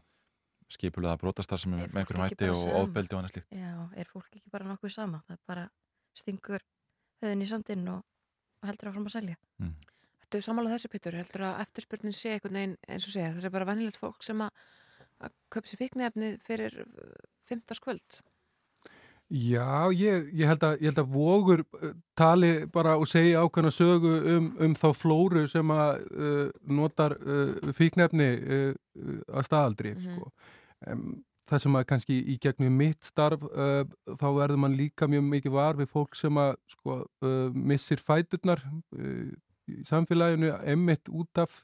skipulega 0.77 1.19
brotastar 1.21 1.61
sem 1.63 1.77
er 1.77 1.85
með 1.93 2.01
einhverjum 2.03 2.25
hætti 2.25 2.49
og 2.51 2.59
sama? 2.59 2.81
ofbeldi 2.83 3.15
og 3.15 3.21
annað 3.21 3.35
slíkt. 3.37 3.53
Já, 3.55 3.75
er 3.95 4.11
fólk 4.11 4.33
ekki 4.35 4.53
bara 4.53 4.67
nokkuð 4.67 4.95
sama? 4.97 5.21
Það 5.29 5.43
bara 5.47 5.67
stingur 6.19 6.65
höfðin 7.23 7.45
í 7.45 7.49
sandinn 7.51 7.87
og, 7.93 8.03
og 8.61 8.71
heldur 8.71 8.91
áfram 8.91 9.07
að 9.07 9.15
selja. 9.15 9.39
Þetta 10.25 10.41
er 10.41 10.47
sammála 10.49 10.73
þessu 10.75 10.91
Pítur, 10.91 11.19
heldur 11.21 11.47
að 11.47 11.61
eftirspurnin 11.63 12.17
sé 12.19 12.35
einhvern 12.35 12.59
veginn 12.59 12.79
eins 12.91 13.07
og 13.07 13.15
segja, 13.15 13.31
það 13.37 13.45
sé 13.47 13.53
bara 13.55 13.69
venilegt 13.71 14.01
fólk 14.01 14.27
sem 14.27 14.43
að, 14.43 14.65
að 15.23 15.37
kaupa 15.55 15.71
sér 15.71 15.83
fíknefni 15.85 16.33
fyrir 16.43 16.81
fymtaskvöld 17.47 18.19
Já, 19.27 19.91
ég, 19.91 20.29
ég, 20.39 20.47
held 20.47 20.63
að, 20.63 20.77
ég 20.85 20.93
held 20.93 20.99
að 21.03 21.15
vogur 21.17 21.63
uh, 21.75 21.89
tali 22.15 22.51
bara 22.71 22.93
og 23.01 23.09
segja 23.11 23.41
ákveðna 23.43 23.73
sögu 23.75 24.13
um, 24.37 24.45
um 24.63 24.75
þá 24.79 24.87
flóru 24.95 25.43
sem 25.51 25.73
að 25.75 26.05
uh, 26.15 26.45
notar 26.79 27.17
uh, 27.19 27.73
fíknefni 27.75 28.29
uh, 28.39 28.69
að 29.35 29.49
staðaldri 29.49 29.97
Mhm. 29.97 30.13
sko. 30.15 30.31
um, 30.93 31.09
það 31.47 31.63
sem 31.63 31.79
að 31.79 31.85
kannski 31.91 32.15
í 32.23 32.37
gegnum 32.43 32.75
mitt 32.75 33.05
starf 33.07 33.43
þá 34.19 34.25
verður 34.35 34.59
mann 34.59 34.75
líka 34.75 35.07
mjög 35.07 35.23
mikið 35.31 35.53
var 35.55 35.77
við 35.79 35.87
fólk 35.93 36.17
sem 36.19 36.35
að 36.43 36.57
sko, 36.73 36.97
missir 37.55 38.03
fæturnar 38.03 38.65
í 39.71 39.77
samfélaginu 39.87 40.51
emmitt 40.67 41.07
út 41.07 41.39
af 41.39 41.61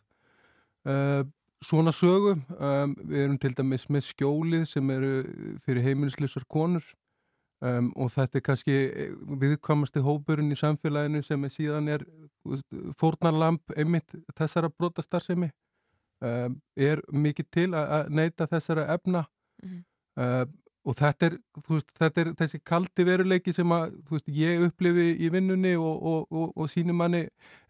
svona 1.66 1.90
sögu 1.94 2.36
um, 2.58 2.94
við 3.10 3.24
erum 3.24 3.38
til 3.42 3.52
dæmis 3.58 3.88
með 3.90 4.06
skjólið 4.12 4.64
sem 4.70 4.90
eru 4.94 5.10
fyrir 5.66 5.82
heimilislisar 5.86 6.46
konur 6.46 6.86
Um, 7.62 7.92
og 7.94 8.10
þetta 8.10 8.40
er 8.40 8.42
kannski 8.42 8.76
viðkvamasti 9.38 10.00
hópurinn 10.02 10.50
í 10.50 10.56
samfélaginu 10.58 11.20
sem 11.22 11.44
er 11.46 11.52
síðan 11.54 11.90
er 11.94 12.02
fórnarlamp 12.98 13.76
einmitt 13.78 14.16
þessara 14.34 14.70
brotastarfsemi. 14.72 15.52
Um, 16.22 16.56
er 16.74 17.04
mikið 17.10 17.46
til 17.54 17.68
að, 17.78 18.10
neyta 18.10 18.48
þessara 18.50 18.88
efna. 18.96 19.26
Mhm. 19.62 19.84
uh, 20.18 20.44
og 20.82 20.96
þetta 20.98 21.28
er, 21.28 21.34
veist, 21.68 21.90
þetta 21.94 22.20
er 22.20 22.30
þessi 22.40 22.58
kaldi 22.66 23.04
veruleiki 23.06 23.52
sem 23.54 23.70
að 23.70 23.92
veist, 24.10 24.26
ég 24.34 24.64
upplifi 24.66 25.12
í 25.22 25.28
vinnunni 25.30 25.76
og, 25.78 25.92
og, 25.94 26.24
og, 26.34 26.48
og 26.58 26.70
sínum 26.72 26.98
manni 26.98 27.20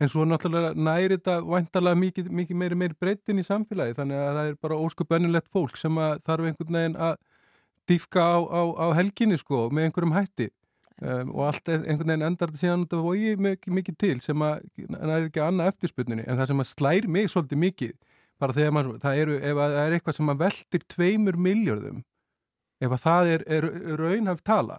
en 0.01 0.09
svo 0.09 0.25
náttúrulega 0.25 0.73
næri 0.73 1.19
þetta 1.19 1.35
væntalega 1.45 2.01
mikið, 2.07 2.31
mikið 2.41 2.61
meiri 2.63 2.79
meiri 2.81 2.97
breytin 2.97 3.43
í 3.43 3.45
samfélagi. 3.45 3.99
Þannig 3.99 4.23
að 4.23 4.39
það 4.39 4.49
er 4.49 4.57
bara 4.65 4.81
óskup 4.87 5.13
önnulegt 5.19 5.53
fólk 5.53 5.77
sem 5.77 6.01
þarf 6.25 6.49
einhvern 6.49 6.81
veginn 6.81 6.99
að 7.11 7.19
dýfka 7.91 8.23
á, 8.23 8.39
á, 8.47 8.61
á 8.79 8.87
helginni 8.99 9.39
sko 9.41 9.69
með 9.75 9.89
einhverjum 9.89 10.15
hætti. 10.17 10.49
Um, 11.03 11.33
og 11.35 11.49
allt 11.49 11.67
er- 11.73 11.83
einhvern 11.89 12.13
veginn 12.13 12.23
endar 12.29 12.51
þetta 12.53 12.61
síðan 12.63 12.83
út 12.85 12.93
af 12.95 13.01
vogi 13.03 13.31
mikið, 13.43 13.73
mikið 13.75 13.97
til 13.99 14.21
sem 14.23 14.43
að 14.47 14.61
það 14.93 15.13
er 15.17 15.25
ekki 15.27 15.41
annað 15.43 15.71
eftirspunni 15.73 16.19
en 16.23 16.39
það 16.39 16.47
sem 16.53 16.63
að 16.63 16.69
slær 16.71 17.09
mig 17.11 17.31
svolítið 17.33 17.59
mikið 17.59 17.95
bara 18.39 18.55
þegar 18.55 18.75
maður, 18.77 18.99
það 19.03 19.19
eru, 19.25 19.35
ef 19.41 19.59
að 19.65 19.73
það 19.75 19.87
er 19.89 19.97
eitthvað 19.97 20.17
sem 20.19 20.31
að 20.31 20.43
veltir 20.45 20.85
tveimur 20.95 21.39
miljörðum 21.49 21.99
ef 22.87 22.95
að 22.95 23.03
það 23.03 23.31
er, 23.35 23.45
er 23.57 23.67
raunhaf 23.99 24.45
tala 24.47 24.77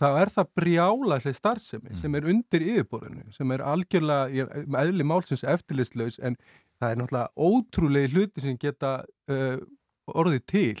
þá 0.00 0.06
er 0.22 0.32
það 0.38 0.48
brjálæslega 0.62 1.36
starfsemi 1.42 1.98
sem 2.00 2.16
er 2.16 2.28
undir 2.32 2.64
yfirborðinu 2.64 3.26
sem 3.36 3.52
er 3.52 3.64
algjörlega, 3.74 4.30
ég- 4.32 4.54
eðli 4.86 5.04
málsins 5.12 5.44
eftirlistlaus 5.44 6.16
en 6.24 6.38
það 6.80 6.88
er 6.94 7.02
náttúrulega 7.02 7.50
ótrúlegi 7.50 8.14
hluti 8.14 8.46
sem 8.46 8.56
geta 8.56 8.94
uh, 9.28 9.60
orðið 10.08 10.46
til 10.48 10.80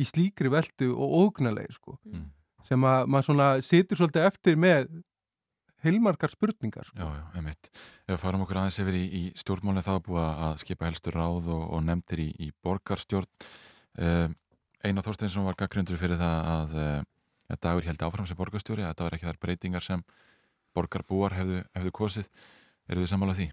í 0.00 0.06
slíkri 0.08 0.50
veldu 0.52 0.90
og 0.94 1.18
ógnalegi 1.22 1.76
sko. 1.76 1.98
Mm. 2.10 2.30
sem 2.64 2.84
að 2.88 3.10
maður 3.12 3.26
svona 3.26 3.48
situr 3.60 3.98
svolítið 4.00 4.26
eftir 4.30 4.54
með 4.56 4.86
heilmarkar 5.84 6.32
spurningar 6.32 6.86
sko. 6.88 6.96
Já, 6.96 7.08
já, 7.18 7.24
einmitt. 7.36 7.68
Ef 8.06 8.14
við 8.14 8.22
farum 8.22 8.44
okkur 8.46 8.60
aðeins 8.62 8.78
yfir 8.80 8.96
í, 8.96 9.04
í 9.04 9.22
stjórnmálinn 9.36 9.84
þá 9.84 9.92
er 9.96 10.04
búið 10.06 10.28
að 10.46 10.54
skipa 10.62 10.88
helstur 10.88 11.18
ráð 11.18 11.50
og, 11.52 11.64
og 11.76 11.82
nefndir 11.84 12.22
í, 12.24 12.28
í 12.40 12.48
borgarstjórn. 12.64 13.28
Uh, 14.00 14.28
Einar 14.84 15.04
Þorsteinsson 15.06 15.44
var 15.44 15.58
gaggrundur 15.60 16.00
fyrir 16.00 16.20
það 16.20 16.48
að, 16.54 16.78
uh, 16.80 16.96
að 17.52 17.60
dagur 17.66 17.88
held 17.90 18.06
áfram 18.08 18.28
sem 18.28 18.38
borgarstjóri, 18.38 18.84
að 18.84 18.94
þetta 18.94 19.08
var 19.08 19.18
ekki 19.18 19.28
þar 19.28 19.42
breytingar 19.44 19.84
sem 19.84 20.06
borgarbúar 20.74 21.36
hefðu, 21.36 21.60
hefðu 21.76 21.94
kosið. 22.00 22.32
Eru 22.88 23.04
þið 23.04 23.12
sammálað 23.12 23.42
því? 23.42 23.50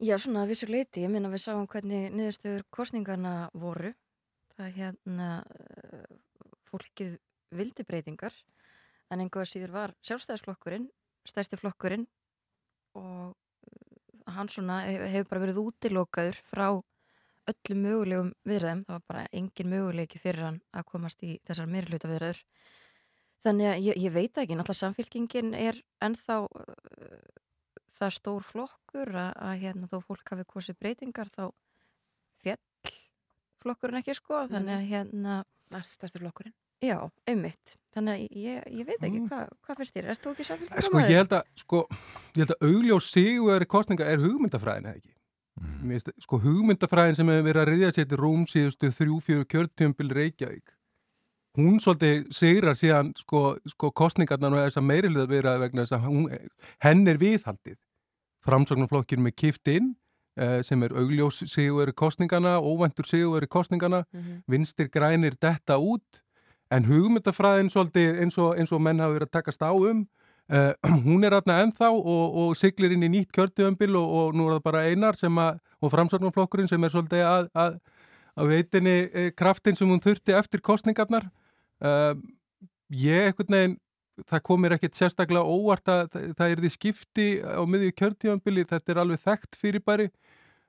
Já, 0.00 0.14
svona 0.16 0.46
að 0.46 0.54
vissu 0.54 0.66
leiti, 0.70 1.02
ég 1.04 1.10
minna 1.12 1.28
við 1.28 1.42
sáum 1.44 1.66
hvernig 1.68 2.06
niðurstöður 2.16 2.62
kostningarna 2.72 3.50
voru. 3.52 3.90
Það 4.56 4.70
hérna 4.78 5.26
uh, 5.44 6.06
fólkið 6.70 7.18
vildi 7.56 7.84
breytingar 7.84 8.32
en 9.12 9.20
einhver 9.20 9.48
síður 9.48 9.74
var 9.74 9.92
sjálfstæðisflokkurinn 10.06 10.86
stærsti 11.28 11.58
flokkurinn 11.60 12.06
og 12.96 13.34
uh, 13.34 14.32
hann 14.32 14.48
svona 14.52 14.80
hef- 14.86 15.04
hefur 15.12 15.28
bara 15.34 15.42
verið 15.44 15.60
útilokaður 15.66 16.40
frá 16.48 16.66
öllum 17.50 17.84
mögulegum 17.84 18.32
viðræðum, 18.46 18.84
það 18.86 18.96
var 18.96 19.04
bara 19.10 19.26
engin 19.36 19.72
möguleiki 19.72 20.20
fyrir 20.22 20.46
hann 20.46 20.60
að 20.76 20.86
komast 20.92 21.24
í 21.26 21.34
þessar 21.48 21.68
meirhluta 21.72 22.08
viðræður 22.08 22.42
þannig 23.44 23.70
að 23.72 23.84
ég, 23.88 24.00
ég 24.06 24.14
veit 24.14 24.38
ekki, 24.38 24.56
náttúrulega 24.56 24.80
samfélkingin 24.80 25.52
er 25.58 25.80
ennþá 26.04 26.40
uh, 26.46 27.20
það 27.98 28.16
stór 28.16 28.46
flokkur 28.46 29.12
að, 29.14 29.30
að 29.36 29.62
hérna, 29.64 29.90
þó 29.90 29.98
fólk 30.06 30.34
hafi 30.34 30.46
kosið 30.48 30.78
breytingar 30.80 31.30
þá 31.32 31.44
fjall 32.40 32.94
flokkurinn 33.60 34.00
ekki 34.00 34.16
sko 34.16 34.46
þannig 34.50 34.76
að 34.78 34.90
hérna 34.94 35.40
Næst 35.70 36.00
stærsti 36.00 36.18
flokkurinn 36.18 36.56
Já, 36.80 36.96
einmitt. 37.28 37.74
Þannig 37.92 38.14
að 38.14 38.36
ég, 38.40 38.60
ég 38.72 38.86
veit 38.88 39.02
ekki, 39.04 39.18
hvað 39.28 39.48
hva 39.66 39.74
finnst 39.76 39.96
þér? 39.96 40.06
Ert 40.14 40.22
þú 40.24 40.30
ekki 40.32 40.46
samfélgum 40.48 40.84
Sko 40.86 41.00
ég 41.02 41.18
held 41.18 41.34
að, 41.36 41.48
sko, 41.60 41.80
ég 42.32 42.40
held 42.40 42.52
að 42.54 42.68
augljós 42.70 43.08
sigurveri 43.12 43.68
kostninga 43.68 44.06
er 44.08 44.22
hugmyndafræðin 44.22 44.88
eða 44.88 44.96
ekki. 44.96 45.12
Finnst, 45.82 46.12
sko 46.24 46.38
hugmyndafræðin 46.40 47.18
sem 47.18 47.32
hefur 47.34 47.46
verið 47.50 47.62
að 47.62 47.68
riðja 47.68 47.90
sér 47.98 48.08
til 48.08 48.20
rúm 48.22 48.46
síðustu 48.48 48.92
þrjú, 48.96 49.18
fjögur 49.26 49.50
kjörtjömbil 49.52 50.14
Reykjavík. 50.16 50.72
Hún 51.60 51.80
svolítið 51.82 52.26
sigrar 52.34 52.78
síðan 52.78 53.12
sko, 53.20 53.42
sko 53.68 53.90
kostningarnar 53.92 54.54
og 54.56 54.62
þess 54.64 54.80
að 54.80 54.86
meirilega 54.88 55.28
vera 55.28 55.56
vegna 55.60 55.84
þess 55.84 55.96
að 55.98 56.06
hún, 56.08 56.28
henn 56.84 57.08
er 57.10 57.20
viðhaldið. 57.20 57.76
Framsóknarflokkir 58.46 59.20
með 59.20 59.36
kift 59.36 59.68
inn 59.68 59.94
eh, 60.40 60.60
sem 60.64 60.80
er 60.86 60.94
augljós 60.96 61.42
sigurveri 61.50 61.92
kostningana, 61.92 62.56
óvæntur 62.62 63.04
sigurveri 63.08 63.48
kostningana, 63.50 64.04
Mhm. 64.14 64.42
vinstir 64.48 64.88
grænir 64.88 65.36
detta 65.40 65.76
út 65.76 66.22
en 66.70 66.84
hugmyndafræðin 66.86 67.68
svolítið 67.70 68.20
eins 68.22 68.38
og, 68.38 68.56
eins 68.56 68.72
og 68.72 68.80
menn 68.80 69.00
hafa 69.00 69.18
verið 69.18 69.28
að 69.28 69.36
takast 69.38 69.62
á 69.62 69.72
um 69.74 70.06
Uh, 70.50 70.74
hún 71.06 71.22
er 71.22 71.30
aðna 71.36 71.60
ennþá 71.62 71.92
og, 71.94 72.34
og 72.34 72.56
siglir 72.58 72.90
inn 72.90 73.04
í 73.06 73.10
nýtt 73.12 73.30
kjörtuðumbil 73.36 73.94
og, 74.00 74.06
og 74.18 74.32
nú 74.34 74.48
er 74.48 74.56
það 74.56 74.64
bara 74.64 74.80
einar 74.90 75.14
sem 75.14 75.36
að, 75.38 75.60
og 75.78 75.92
framsóknarflokkurinn 75.92 76.66
sem 76.66 76.82
er 76.82 76.90
svolítið 76.90 77.22
að, 77.22 77.44
að, 77.54 77.76
að 78.34 78.50
veitinni 78.50 78.94
eh, 79.14 79.28
kraftin 79.30 79.78
sem 79.78 79.86
hún 79.86 80.02
þurfti 80.02 80.34
eftir 80.34 80.58
kostningarnar. 80.66 81.28
Uh, 81.80 82.14
ég 82.92 83.30
ekkert 83.30 83.52
neginn, 83.52 83.78
það 84.28 84.42
komir 84.44 84.74
ekkert 84.76 84.98
sérstaklega 84.98 85.46
óvart 85.48 85.88
að 85.88 86.02
það, 86.12 86.26
það 86.38 86.54
er 86.54 86.62
því 86.64 86.72
skipti 86.74 87.28
á 87.40 87.62
miðju 87.64 87.94
kjörtuðumbili, 88.00 88.66
þetta 88.68 88.92
er 88.92 89.02
alveg 89.04 89.22
þekkt 89.24 89.60
fyrirbæri. 89.60 90.10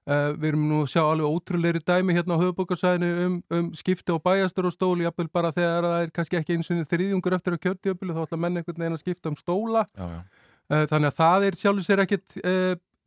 Uh, 0.09 0.32
við 0.34 0.47
erum 0.49 0.64
nú 0.66 0.80
að 0.82 0.93
sjá 0.95 1.01
alveg 1.03 1.30
ótrúleiri 1.30 1.82
dæmi 1.86 2.16
hérna 2.18 2.34
á 2.34 2.41
höfubókarsæðinu 2.41 3.09
um, 3.26 3.36
um 3.53 3.68
skipti 3.78 4.09
á 4.09 4.18
bæjastur 4.18 4.66
og 4.66 4.74
stóli 4.74 5.05
jafnvel 5.05 5.28
bara 5.30 5.51
þegar 5.53 5.86
það 5.86 6.05
er 6.05 6.14
kannski 6.16 6.39
ekki 6.39 6.55
eins 6.57 6.72
og 6.74 6.80
þriðjungur 6.89 7.36
eftir 7.38 7.53
að 7.53 7.62
kjörtjöfbili 7.68 8.16
þá 8.16 8.24
ætla 8.24 8.39
menn 8.41 8.57
einhvern 8.57 8.82
veginn 8.82 8.97
að 8.97 9.03
skipta 9.03 9.30
um 9.30 9.38
stóla 9.38 9.84
Já, 9.93 10.07
já. 10.16 10.24
Uh, 10.72 10.88
þannig 10.89 11.12
að 11.12 11.20
það 11.20 11.45
er 11.45 11.59
sjálfur 11.59 11.86
sér 11.86 12.01
ekkit 12.07 12.39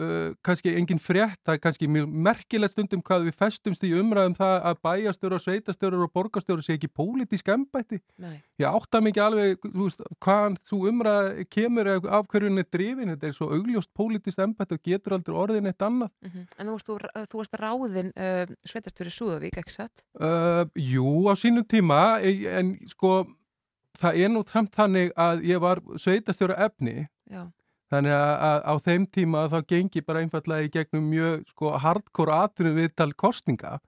uh, 0.03 0.33
kannski 0.45 0.73
engin 0.79 0.99
frétt 1.03 1.39
það 1.45 1.57
er 1.57 1.61
kannski 1.63 1.89
mjög 1.91 2.09
merkilegt 2.27 2.73
stundum 2.75 3.03
hvað 3.05 3.29
við 3.29 3.37
festumst 3.39 3.85
í 3.87 3.93
umræðum 3.99 4.37
það 4.39 4.57
að 4.71 4.81
bæjastur 4.89 5.37
og 5.37 5.43
sveitastur 5.45 5.97
og 5.99 6.13
borgastur 6.15 6.63
sé 6.65 6.77
ekki 6.79 6.91
pólitísk 6.91 7.51
embætti 7.55 8.01
Nei. 8.23 8.41
ég 8.63 8.67
átta 8.71 9.01
mikið 9.05 9.25
alveg 9.27 9.69
veist, 9.75 10.03
hvaðan 10.25 10.59
þú 10.67 10.81
umræð 10.91 11.31
kemur 11.51 11.93
af 11.95 12.27
hverju 12.33 12.51
hún 12.51 12.63
er 12.65 12.69
drifin 12.73 13.13
þetta 13.15 13.31
er 13.31 13.37
svo 13.39 13.51
augljóst 13.55 13.93
pólitísk 13.95 14.43
embætti 14.47 14.79
og 14.79 14.83
getur 14.91 15.17
aldrei 15.19 15.39
orðin 15.45 15.71
eitt 15.73 15.83
annað 15.83 16.11
Mhm. 16.25 16.45
En 16.59 16.67
þú 16.69 16.77
þú, 16.87 16.95
þú 17.31 17.39
varst 17.41 17.57
ráðin 17.61 18.11
uh, 18.17 18.47
sveitastjóri 18.65 19.11
Súðavík, 19.13 19.57
ekki 19.61 19.73
satt? 19.75 20.05
Uh, 20.19 20.65
jú, 20.79 21.29
á 21.29 21.35
sínum 21.37 21.65
tíma 21.69 22.21
e- 22.23 22.47
en 22.59 22.75
sko 22.89 23.27
það 24.01 24.19
er 24.25 24.31
nú 24.33 24.43
samt 24.49 24.73
þannig 24.75 25.13
að 25.17 25.45
ég 25.47 25.61
var 25.63 25.81
sveitastjóra 26.01 26.57
efni 26.67 27.07
Já. 27.31 27.47
Þannig 27.93 28.15
að, 28.17 28.33
að 28.49 28.63
á 28.65 28.75
þeim 28.87 29.05
tíma 29.13 29.43
þá 29.53 29.59
gengi 29.75 30.03
bara 30.05 30.23
einfallega 30.25 30.67
í 30.67 30.73
gegnum 30.73 31.11
mjög 31.11 31.45
sko 31.53 31.75
hardcore 31.83 32.39
atrinu 32.47 32.73
viðtal 32.79 33.13
kostninga 33.21 33.79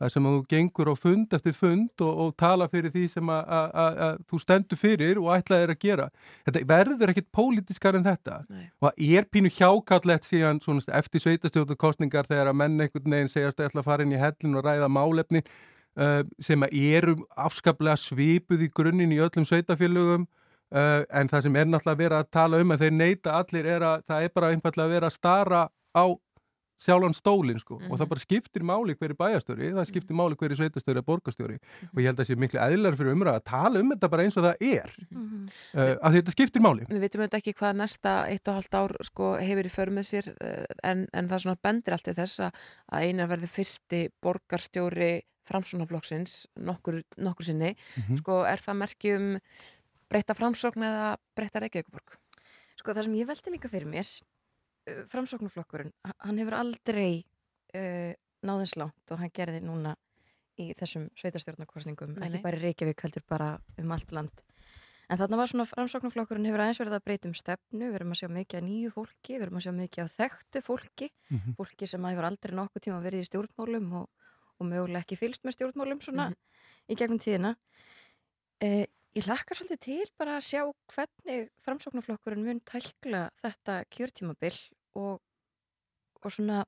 þar 0.00 0.12
sem 0.14 0.26
að 0.26 0.36
þú 0.36 0.42
gengur 0.48 0.90
á 0.90 0.94
fund 0.96 1.34
eftir 1.36 1.54
fund 1.56 2.04
og, 2.04 2.20
og 2.24 2.30
tala 2.40 2.68
fyrir 2.72 2.92
því 2.94 3.04
sem 3.12 3.32
að, 3.32 3.40
að, 3.56 3.66
að, 3.82 3.98
að 4.06 4.22
þú 4.32 4.40
stendur 4.44 4.80
fyrir 4.80 5.20
og 5.20 5.28
ætlaðir 5.34 5.74
að 5.74 5.80
gera. 5.84 6.06
Þetta 6.48 6.62
verður 6.70 7.12
ekkit 7.12 7.28
pólitískar 7.36 7.98
en 7.98 8.06
þetta. 8.08 8.38
Nei. 8.48 8.64
og 8.80 8.88
það 8.88 9.18
er 9.18 9.28
pínu 9.28 9.52
hjákallett 9.58 10.28
síðan 10.28 10.62
svona, 10.64 10.86
eftir 10.96 11.24
sveitastjórnu 11.26 11.76
kostningar 11.80 12.28
þegar 12.30 12.52
að 12.52 12.60
menn 12.62 12.80
einhvern 12.80 13.16
veginn 13.16 13.32
segjast 13.32 13.60
að 13.60 13.70
ætla 13.70 13.84
að 13.84 13.90
fara 13.90 14.06
inn 14.06 14.16
í 14.16 14.20
hellin 14.20 14.56
og 14.56 14.64
ræða 14.64 14.88
málefni 14.92 15.44
uh, 15.44 16.22
sem 16.40 16.64
að 16.64 16.76
eru 16.80 17.16
afskaplega 17.36 18.00
svipuð 18.00 18.64
í 18.64 18.72
grunninn 18.72 19.12
í 19.12 19.20
öllum 19.20 19.48
sveitafélögum 19.48 20.26
uh, 20.74 21.02
en 21.20 21.30
það 21.30 21.46
sem 21.46 21.60
er 21.60 21.68
náttúrulega 21.68 21.96
að 21.96 22.02
vera 22.04 22.22
að 22.22 22.32
tala 22.38 22.62
um 22.62 22.74
að 22.74 22.86
þeir 22.86 22.96
neyta 22.96 23.36
allir 23.38 23.70
er 23.76 23.86
að 23.86 24.08
það 24.10 24.26
er 24.26 24.34
bara 24.34 24.50
einfallega 24.54 24.88
að 24.88 24.96
vera 24.96 25.10
að 25.10 25.16
stara 25.16 25.62
á 25.94 26.04
sjálfan 26.80 27.14
stólinn 27.16 27.60
sko. 27.60 27.78
Og 27.90 27.98
það 28.00 28.10
bara 28.12 28.22
skiptir 28.22 28.64
máli 28.66 28.94
hverju 28.96 29.16
bæjastjóri, 29.18 29.70
það 29.76 29.88
skiptir 29.90 30.16
máli 30.16 30.38
hverju 30.40 30.58
sveitastöri 30.60 31.02
að 31.02 31.06
borgastjóri 31.10 31.58
og 31.90 32.00
ég 32.00 32.08
held 32.08 32.16
að 32.16 32.22
það 32.22 32.28
sé 32.30 32.36
miklu 32.40 32.60
eðlar 32.64 32.98
fyrir 32.98 33.16
umræða 33.16 33.40
að 33.42 33.48
tala 33.50 33.82
um 33.82 33.92
þetta 33.92 34.10
bara 34.14 34.26
eins 34.26 34.38
og 34.40 34.46
það 34.46 34.64
er. 34.70 34.94
Uh, 35.12 35.94
að 36.00 36.18
þetta 36.18 36.36
skiptir 36.36 36.64
máli. 36.64 36.86
Við 36.88 37.04
veitum 37.04 37.24
auðvitað 37.24 37.40
ekki 37.42 37.56
hvað 37.60 37.80
næsta 37.82 38.14
eitt 38.32 38.52
og 38.52 38.60
halvt 38.60 38.78
ár 38.80 38.96
sko, 39.10 39.32
hefur 39.40 39.68
í 39.68 39.74
för 39.74 39.92
með 39.96 40.08
sér 40.10 40.30
eh, 40.36 40.62
en, 40.86 41.04
en 41.12 41.28
það 41.30 41.44
svona 41.44 41.62
bendir 41.68 41.96
allt 41.96 42.08
til 42.08 42.16
þess 42.16 42.46
að 42.46 43.04
einar 43.04 43.28
verði 43.30 43.50
fyrsti 43.58 44.06
borgarstjóri 44.24 45.12
framsónaflokksins 45.50 46.44
nokkur, 46.62 47.02
nokkur 47.18 47.48
sinni. 47.48 47.74
Mhm. 47.98 48.22
Sko, 48.22 48.40
er 48.46 48.62
það 48.62 48.80
merki 48.84 49.14
um 49.16 49.30
breyta 50.10 50.34
framsókn 50.36 50.82
eða 50.86 51.14
breyta 51.38 51.62
Reykjavíkuborg? 51.62 52.16
Sko 52.80 52.94
það 52.96 53.06
sem 53.08 53.16
ég 53.20 53.28
veldi 53.30 53.54
líka 53.54 53.70
fyrir 53.72 53.88
mér 53.90 54.08
uh, 54.10 55.02
framsóknarflokkurinn, 55.12 55.92
h- 56.06 56.16
hann 56.26 56.38
hefur 56.42 56.56
aldrei 56.58 57.24
uh, 57.76 58.12
náðins 58.46 58.76
langt 58.80 59.12
og 59.14 59.20
hann 59.22 59.32
gerði 59.36 59.60
núna 59.64 59.96
í 60.60 60.70
þessum 60.76 61.06
sveitarstjórnarkostningum, 61.16 62.16
ekki 62.20 62.40
bara 62.44 62.58
í 62.58 62.64
Reykjavík 62.66 63.04
heldur 63.06 63.22
bara 63.28 63.52
um 63.80 63.92
allt 63.96 64.10
land 64.12 64.42
en 65.10 65.18
þarna 65.18 65.38
var 65.40 65.48
svona 65.50 65.64
framsóknarflokkurinn 65.66 66.44
hefur 66.46 66.60
aðeins 66.62 66.78
verið 66.82 66.94
að 66.98 67.04
breyta 67.08 67.26
um 67.30 67.34
stefnu, 67.34 67.86
við 67.90 67.96
erum 67.98 68.12
að 68.14 68.18
sjá 68.20 68.28
mikið 68.30 68.58
af 68.60 68.66
nýju 68.66 68.90
fólki, 68.94 69.32
við 69.34 69.42
erum 69.46 69.56
að 69.58 69.64
sjá 69.64 69.72
mikið 69.74 70.02
af 70.04 70.12
þekktu 70.20 70.60
fólki 70.62 71.08
Mhm. 71.30 71.54
fólki 71.58 71.88
sem 71.90 72.04
hefur 72.06 72.26
aldrei 72.28 72.54
nokkuð 72.54 72.84
tíma 72.86 73.00
verið 73.02 73.24
í 73.24 73.28
stjórnmálum 73.30 73.88
og, 74.02 74.06
og 74.60 74.66
mögulega 74.70 75.02
ekki 75.02 75.18
fylst 75.18 75.42
með 75.46 75.56
stjórnmálum 75.56 76.00
svona 76.04 76.28
í 76.90 76.94
gegnum 77.00 77.18
tíðina 77.22 77.56
eh, 78.62 78.86
ég 79.18 79.26
hlakkar 79.26 79.58
svolítið 79.58 79.80
til 79.84 80.06
bara 80.20 80.36
að 80.38 80.46
sjá 80.46 80.60
hvernig 80.94 81.48
framsóknarflokkurinn 81.64 82.44
mun 82.46 82.60
tælkla 82.68 83.24
þetta 83.42 83.80
kjörtímabil 83.90 84.56
og, 85.00 85.20
og 86.22 86.30
svona 86.34 86.62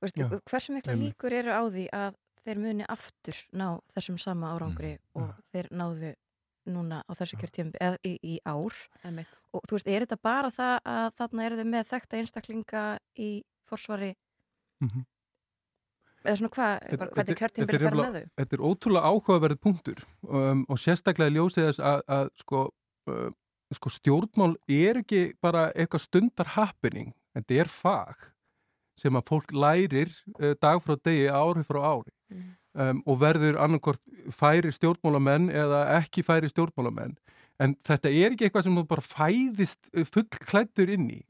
þú 0.00 0.06
veist, 0.06 0.18
Já, 0.20 0.28
hversu 0.48 0.72
einmitt. 0.74 0.88
líkur 1.00 1.32
eru 1.32 1.52
á 1.52 1.62
því 1.68 1.86
að 1.92 2.16
þeir 2.44 2.60
muni 2.60 2.84
aftur 2.92 3.38
ná 3.56 3.68
þessum 3.94 4.18
sama 4.20 4.52
árangri 4.56 4.98
Mm, 5.14 5.22
og 5.22 5.34
þeir 5.52 5.68
náðu 5.72 6.14
núna 6.66 7.02
á 7.04 7.12
þessu 7.14 7.36
kjörtímabil 7.40 7.80
eða 7.80 7.98
í, 8.04 8.12
í 8.24 8.34
ár 8.48 8.74
Einmitt. 9.04 9.42
og 9.52 9.62
þú 9.68 9.76
veist, 9.76 9.88
er 9.88 10.04
þetta 10.06 10.18
bara 10.22 10.50
það 10.50 10.78
að 10.84 11.10
þarna 11.20 11.44
eru 11.46 11.56
þið 11.60 11.68
með 11.74 11.88
þekta 11.92 12.16
einstaklinga 12.20 12.84
í 13.20 13.30
forsvari 13.68 14.14
Mhm. 14.82 15.04
Eða 16.24 16.36
svona 16.40 16.52
hvað 16.54 17.14
hvernig 17.14 17.32
er 17.34 17.82
fer 17.84 17.96
með 17.98 18.18
þau? 18.18 18.26
Þetta 18.40 18.56
er 18.56 18.64
ótrúlega 18.68 19.10
áhugaverð 19.12 19.60
punktur 19.62 20.04
um, 20.26 20.64
og 20.68 20.80
sérstaklega 20.80 21.34
ljósið 21.36 21.68
þess 21.68 21.82
að, 21.92 22.04
að 22.16 22.30
sko, 22.42 22.62
uh, 23.12 23.28
sko 23.78 23.92
stjórnmál 23.92 24.54
er 24.70 25.02
ekki 25.02 25.24
bara 25.44 25.68
eitthvað 25.72 26.06
stundar 26.06 26.54
happening, 26.56 27.12
þetta 27.36 27.60
er 27.64 27.72
fag 27.72 28.30
sem 29.00 29.16
að 29.18 29.26
fólk 29.30 29.54
lærir 29.54 30.12
uh, 30.38 30.54
dag 30.62 30.82
frá 30.84 30.96
degi, 30.96 31.26
ári 31.28 31.64
frá 31.66 31.80
ári. 31.82 32.14
Um, 32.74 33.04
og 33.06 33.20
verður 33.22 33.54
annarkort 33.62 34.00
færi 34.34 34.72
stjórnmálamenn 34.74 35.46
eða 35.54 35.84
ekki 36.00 36.24
færi 36.26 36.48
stjórnmálamenn 36.50 37.12
en 37.62 37.76
þetta 37.86 38.10
er 38.10 38.34
ekki 38.34 38.48
eitthvað 38.48 38.66
sem 38.66 38.78
þú 38.80 38.86
bara 38.90 39.04
fæðist 39.04 39.92
uh, 39.94 40.06
fullklættur 40.08 40.90
inn 40.96 41.06
í 41.14 41.20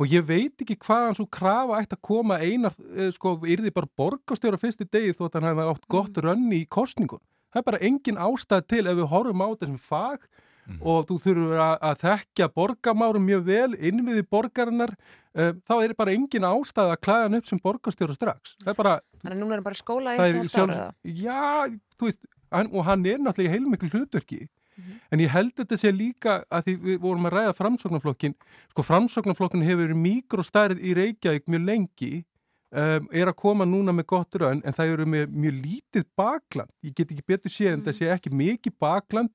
og 0.00 0.08
ég 0.08 0.24
veit 0.24 0.62
ekki 0.62 0.78
hvaðan 0.80 1.16
svo 1.18 1.26
krafa 1.28 1.80
ætti 1.82 1.96
að 1.96 2.04
koma 2.08 2.38
einar, 2.40 2.76
eh, 2.96 3.10
sko, 3.12 3.34
yrði 3.44 3.72
bara 3.74 3.90
borgastjóra 4.00 4.60
fyrstu 4.60 4.86
degi 4.88 5.16
þótt 5.18 5.36
hann 5.36 5.50
hefði 5.50 5.66
átt 5.72 5.88
gott 5.92 6.20
rönni 6.24 6.62
í 6.62 6.68
kostningun. 6.68 7.20
Það 7.52 7.60
er 7.60 7.66
bara 7.66 7.82
engin 7.84 8.20
ástæð 8.20 8.66
til 8.70 8.86
ef 8.86 8.96
við 8.96 9.10
horfum 9.10 9.44
á 9.44 9.48
þetta 9.50 9.68
sem 9.68 9.82
fag 9.84 10.24
og 10.78 11.08
þú 11.08 11.16
þurfur 11.24 11.60
að, 11.60 11.76
að 11.88 12.02
þekkja 12.04 12.48
borgamárum 12.54 13.26
mjög 13.26 13.42
vel, 13.48 13.74
innviði 13.76 14.24
borgarinnar, 14.30 14.92
uh, 15.34 15.52
þá 15.66 15.74
er 15.80 15.94
bara 15.98 16.14
engin 16.14 16.46
ástæð 16.46 16.94
að 16.94 17.00
klæða 17.04 17.26
hann 17.26 17.38
upp 17.40 17.50
sem 17.50 17.62
borgastjóra 17.64 18.16
strax. 18.16 18.54
Það 18.62 18.72
er 18.72 18.78
bara... 18.78 18.94
Þannig 19.20 19.34
að 19.34 19.42
núna 19.42 19.56
er 19.56 19.60
hann 19.60 19.66
bara 19.66 19.80
skóla 19.80 20.14
eitt 20.14 20.22
og 20.22 20.28
er 20.28 20.38
halvt 20.38 20.58
ára 20.62 20.86
Já, 21.02 21.76
þú 21.98 22.08
veist, 22.08 22.22
hann, 22.54 22.70
og 22.72 22.86
hann 22.86 23.06
er 23.10 23.20
náttúrulega 23.20 23.50
í 23.50 23.54
heilmiklu 23.56 23.92
hlutverki. 23.92 24.40
En 25.10 25.20
ég 25.22 25.30
held 25.32 25.52
þetta 25.58 25.78
sé 25.78 25.92
líka 25.94 26.40
að 26.50 26.66
því 26.66 26.74
við 26.86 26.98
vorum 27.02 27.28
að 27.28 27.36
ræða 27.36 27.54
framsóknarflokkin, 27.58 28.34
sko 28.72 28.84
framsóknarflokkin 28.86 29.64
hefur 29.66 29.86
verið 29.86 30.02
mikrostærið 30.04 30.82
í 30.82 30.96
Reykjavík 30.98 31.48
mjög 31.50 31.64
lengi, 31.66 32.12
um, 32.70 33.08
er 33.12 33.30
að 33.30 33.38
koma 33.42 33.66
núna 33.68 33.94
með 33.94 34.10
gott 34.14 34.40
raun, 34.40 34.62
en 34.64 34.76
það 34.76 34.92
eru 34.96 35.06
með 35.06 35.32
mjög 35.34 35.62
lítið 35.64 36.06
bakland. 36.18 36.70
Ég 36.86 36.94
get 36.94 37.10
ekki 37.10 37.26
betur 37.26 37.54
séð 37.54 37.72
en 37.76 37.86
það 37.88 37.98
sé 37.98 38.12
ekki 38.14 38.34
mikið 38.34 38.76
bakland 38.80 39.32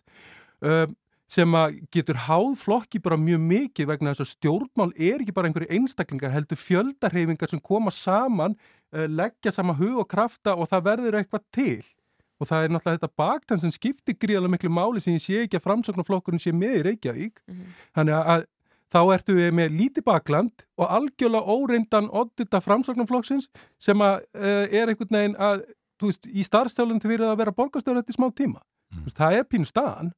um, 0.61 0.95
sem 1.35 1.57
að 1.57 1.80
getur 1.93 2.22
háð 2.27 2.53
flokki 2.61 3.01
bara 3.01 3.17
mjög 3.17 3.41
mikið 3.41 3.89
vegna 3.89 4.13
þess 4.13 4.27
að 4.27 4.34
stjórnmál 4.35 4.91
er 4.93 5.23
ekki 5.23 5.34
bara 5.35 5.49
einhverju 5.49 5.72
einstaklingar, 5.73 6.34
heldur 6.35 6.59
fjöldarhefingar 6.61 7.51
sem 7.51 7.61
koma 7.65 7.91
saman, 7.91 8.55
uh, 8.93 9.07
leggja 9.09 9.53
sama 9.55 9.76
hug 9.77 10.03
og 10.05 10.09
krafta 10.11 10.55
og 10.55 10.69
það 10.72 10.89
verður 10.91 11.19
eitthvað 11.19 11.47
til 11.55 11.85
og 12.40 12.49
það 12.49 12.66
er 12.66 12.74
náttúrulega 12.74 12.99
þetta 12.99 13.22
baktan 13.22 13.62
sem 13.62 13.72
skiptir 13.74 14.18
gríðalega 14.20 14.56
miklu 14.56 14.72
máli 14.74 15.03
sem 15.03 15.16
ég 15.16 15.24
sé 15.24 15.45
ekki 15.45 15.60
að 15.60 15.66
framsóknarflokkurinn 15.70 16.44
sé 16.44 16.53
með 16.56 16.80
í 16.80 16.84
Reykjavík. 16.90 17.41
Þannig 17.95 18.18
að, 18.18 18.30
að 18.34 18.45
þá 18.95 18.99
ertu 19.16 19.38
við 19.38 19.56
með 19.56 19.78
lítið 19.80 20.06
bakland 20.07 20.66
og 20.80 20.94
algjörlega 20.98 21.56
óreindan 21.56 22.12
oddita 22.12 22.62
framsóknarflokksins 22.64 23.49
sem 23.82 24.03
að 24.03 24.22
uh, 24.36 24.66
er 24.68 24.91
einhvern 24.91 25.18
veginn 25.18 25.40
að 25.40 25.66
þú 25.99 26.12
veist, 26.12 26.28
í 26.28 26.44
starfstjálun 26.45 26.99
til 27.02 27.14
verið 27.14 27.32
að 27.32 27.40
vera 27.44 27.56
borgarstjóður 27.56 28.03
eftir 28.03 28.18
smá 28.18 28.28
tíma. 28.36 28.64
Þú 28.95 29.06
veist, 29.07 29.20
það 29.20 29.38
er 29.40 29.48
pínu 29.49 29.70
staðan. 29.70 30.12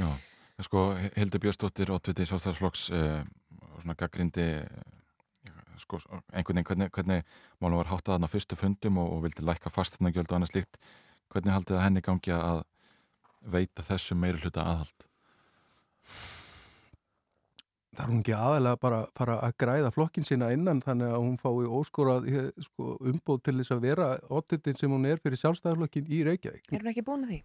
Já, 0.00 0.10
en 0.58 0.66
sko 0.66 0.84
Hildi 1.16 1.40
Björnsdóttir, 1.42 1.92
Otviti 1.94 2.26
Sjálfstæðarsflokks 2.28 2.90
uh, 2.92 3.22
svona 3.80 3.96
gaggrindi 3.98 4.46
sko, 5.80 5.98
einhvern 6.32 6.60
veginn 6.60 6.68
hvernig, 6.68 6.92
hvernig 6.94 7.24
málum 7.62 7.80
var 7.80 7.90
háttað 7.90 8.16
þarna 8.16 8.30
á 8.30 8.34
fyrstu 8.34 8.58
fundum 8.58 9.00
og, 9.02 9.10
og 9.16 9.24
vildi 9.26 9.44
lækka 9.46 9.72
fastinagjöld 9.74 10.30
og 10.30 10.38
annað 10.38 10.52
slíkt 10.52 10.78
hvernig 11.32 11.56
haldið 11.56 11.78
að 11.78 11.84
henni 11.86 12.04
gangi 12.04 12.36
að 12.36 12.62
veita 13.54 13.84
þessu 13.84 14.16
meiri 14.18 14.40
hluta 14.42 14.64
aðhald? 14.64 15.08
Það 17.94 18.02
er 18.04 18.10
hún 18.10 18.22
ekki 18.24 18.34
aðalega 18.34 18.78
bara 18.82 19.00
fara 19.14 19.34
að 19.46 19.52
græða 19.62 19.90
flokkin 19.94 20.26
sína 20.26 20.48
innan 20.54 20.80
þannig 20.82 21.12
að 21.14 21.20
hún 21.22 21.36
fái 21.38 21.68
óskorað 21.78 22.24
eh, 22.26 22.48
sko, 22.64 22.96
umbóð 22.98 23.44
til 23.46 23.54
þess 23.60 23.74
að 23.76 23.84
vera 23.84 24.08
odditin 24.34 24.78
sem 24.80 24.90
hún 24.90 25.06
er 25.06 25.22
fyrir 25.22 25.38
sjálfstæðarflokkin 25.44 26.10
í 26.10 26.24
Reykjavík. 26.26 26.72
Er 26.72 26.82
hún 26.82 26.90
ekki 26.90 27.04
búin 27.06 27.28
að 27.28 27.36
því? 27.36 27.38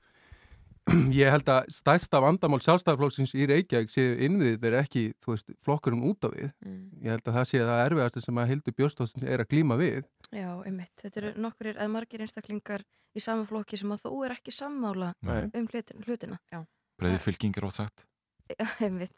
ég 1.22 1.30
held 1.34 1.50
að 1.52 1.70
stærsta 1.74 2.22
vandamál 2.24 2.60
sjálfstæðarflokksins 2.64 3.34
í 3.38 3.48
Reykjavík 3.50 3.92
séu 3.94 4.16
innviðið 4.26 4.68
er 4.70 4.78
ekki, 4.80 5.04
þú 5.24 5.34
veist, 5.34 5.54
flokkurum 5.66 6.06
út 6.10 6.28
af 6.28 6.36
við. 6.36 6.52
Mm. 6.66 6.82
Ég 7.06 7.16
held 7.16 7.26
að 7.30 7.38
það 7.40 7.48
sé 7.52 7.62
það 7.70 7.82
erfiðastu 7.86 8.24
sem 8.26 8.42
að 8.42 8.54
Hildur 8.54 8.78
Björnstóttin 8.80 9.28
er 9.30 9.44
að 9.44 9.52
glíma 9.54 9.78
við. 9.80 10.04
Já, 10.30 10.50
einmitt. 10.66 10.94
Þetta 11.02 11.22
eru 11.22 11.34
nokkur 11.46 11.72
eða 11.74 11.90
margir 11.94 12.26
einstaklingar 12.26 12.86
í 13.14 13.24
sama 13.24 13.48
flokki 13.50 13.80
sem 13.80 13.94
að 13.94 14.06
þú 14.06 14.22
er 14.28 14.36
ekki 14.38 14.54
sammála 14.56 15.14
Nei. 15.26 15.50
um 15.54 15.68
hlutin, 15.70 16.06
hlutina. 16.08 16.40
Já. 16.54 16.64
Breiði 17.00 17.22
fylging 17.26 17.60
er 17.60 17.70
ótt 17.70 17.80
sagt. 17.80 18.06
Já, 18.50 18.66
einmitt. 18.88 19.16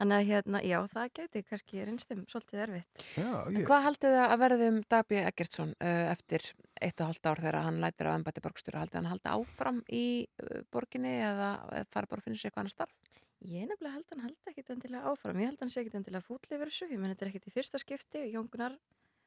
Þannig 0.00 0.16
að 0.16 0.28
hérna, 0.30 0.60
já, 0.64 0.78
það 0.88 1.10
geti 1.18 1.42
kannski 1.44 1.82
reynstum 1.84 2.20
svolítið 2.30 2.60
erfitt. 2.64 3.02
Já, 3.20 3.30
En 3.50 3.58
hvað 3.68 3.82
haldið 3.84 4.14
það 4.16 4.30
að 4.32 4.38
verði 4.40 4.68
um 4.72 4.78
Dabi 4.94 5.18
Eggertsson 5.20 5.74
uh, 5.76 6.04
eftir 6.14 6.46
eitt 6.80 7.02
og 7.04 7.10
halvt 7.10 7.28
ár 7.28 7.42
þegar 7.44 7.58
hann 7.66 7.80
lætir 7.84 8.08
á 8.08 8.16
embætti 8.16 8.40
borgstjóra? 8.46 8.80
Haldið 8.86 8.96
hann 9.02 9.10
halda 9.12 9.34
áfram 9.36 9.82
í 9.92 10.04
uh, 10.40 10.62
borginni 10.72 11.12
eða, 11.20 11.50
eða 11.76 11.90
fara 11.92 12.08
bara 12.08 12.24
að 12.24 12.30
finna 12.30 12.40
sér 12.40 12.48
eitthvað 12.48 12.64
annar 12.64 12.76
starf? 12.78 12.96
Ég 13.44 13.68
nefnilega 13.68 13.94
held 13.98 14.08
hann 14.14 14.24
held 14.24 14.48
ekkit 14.50 14.72
endilega 14.74 15.12
áfram. 15.12 15.38
Ég 15.40 15.48
held 15.52 15.60
hann 15.60 15.70
sé 15.72 15.80
ekkit 15.84 15.94
endilega 16.00 16.24
fúll 16.24 16.40
yfir 16.44 16.64
þessu. 16.72 16.88
Ég 16.92 16.98
menn 17.00 17.12
þetta 17.12 17.24
er 17.26 17.30
ekkit 17.34 17.46
í 17.48 17.54
fyrsta 17.54 17.80
skipti. 17.80 18.24
Jón 18.32 18.48
Gunnar 18.52 18.74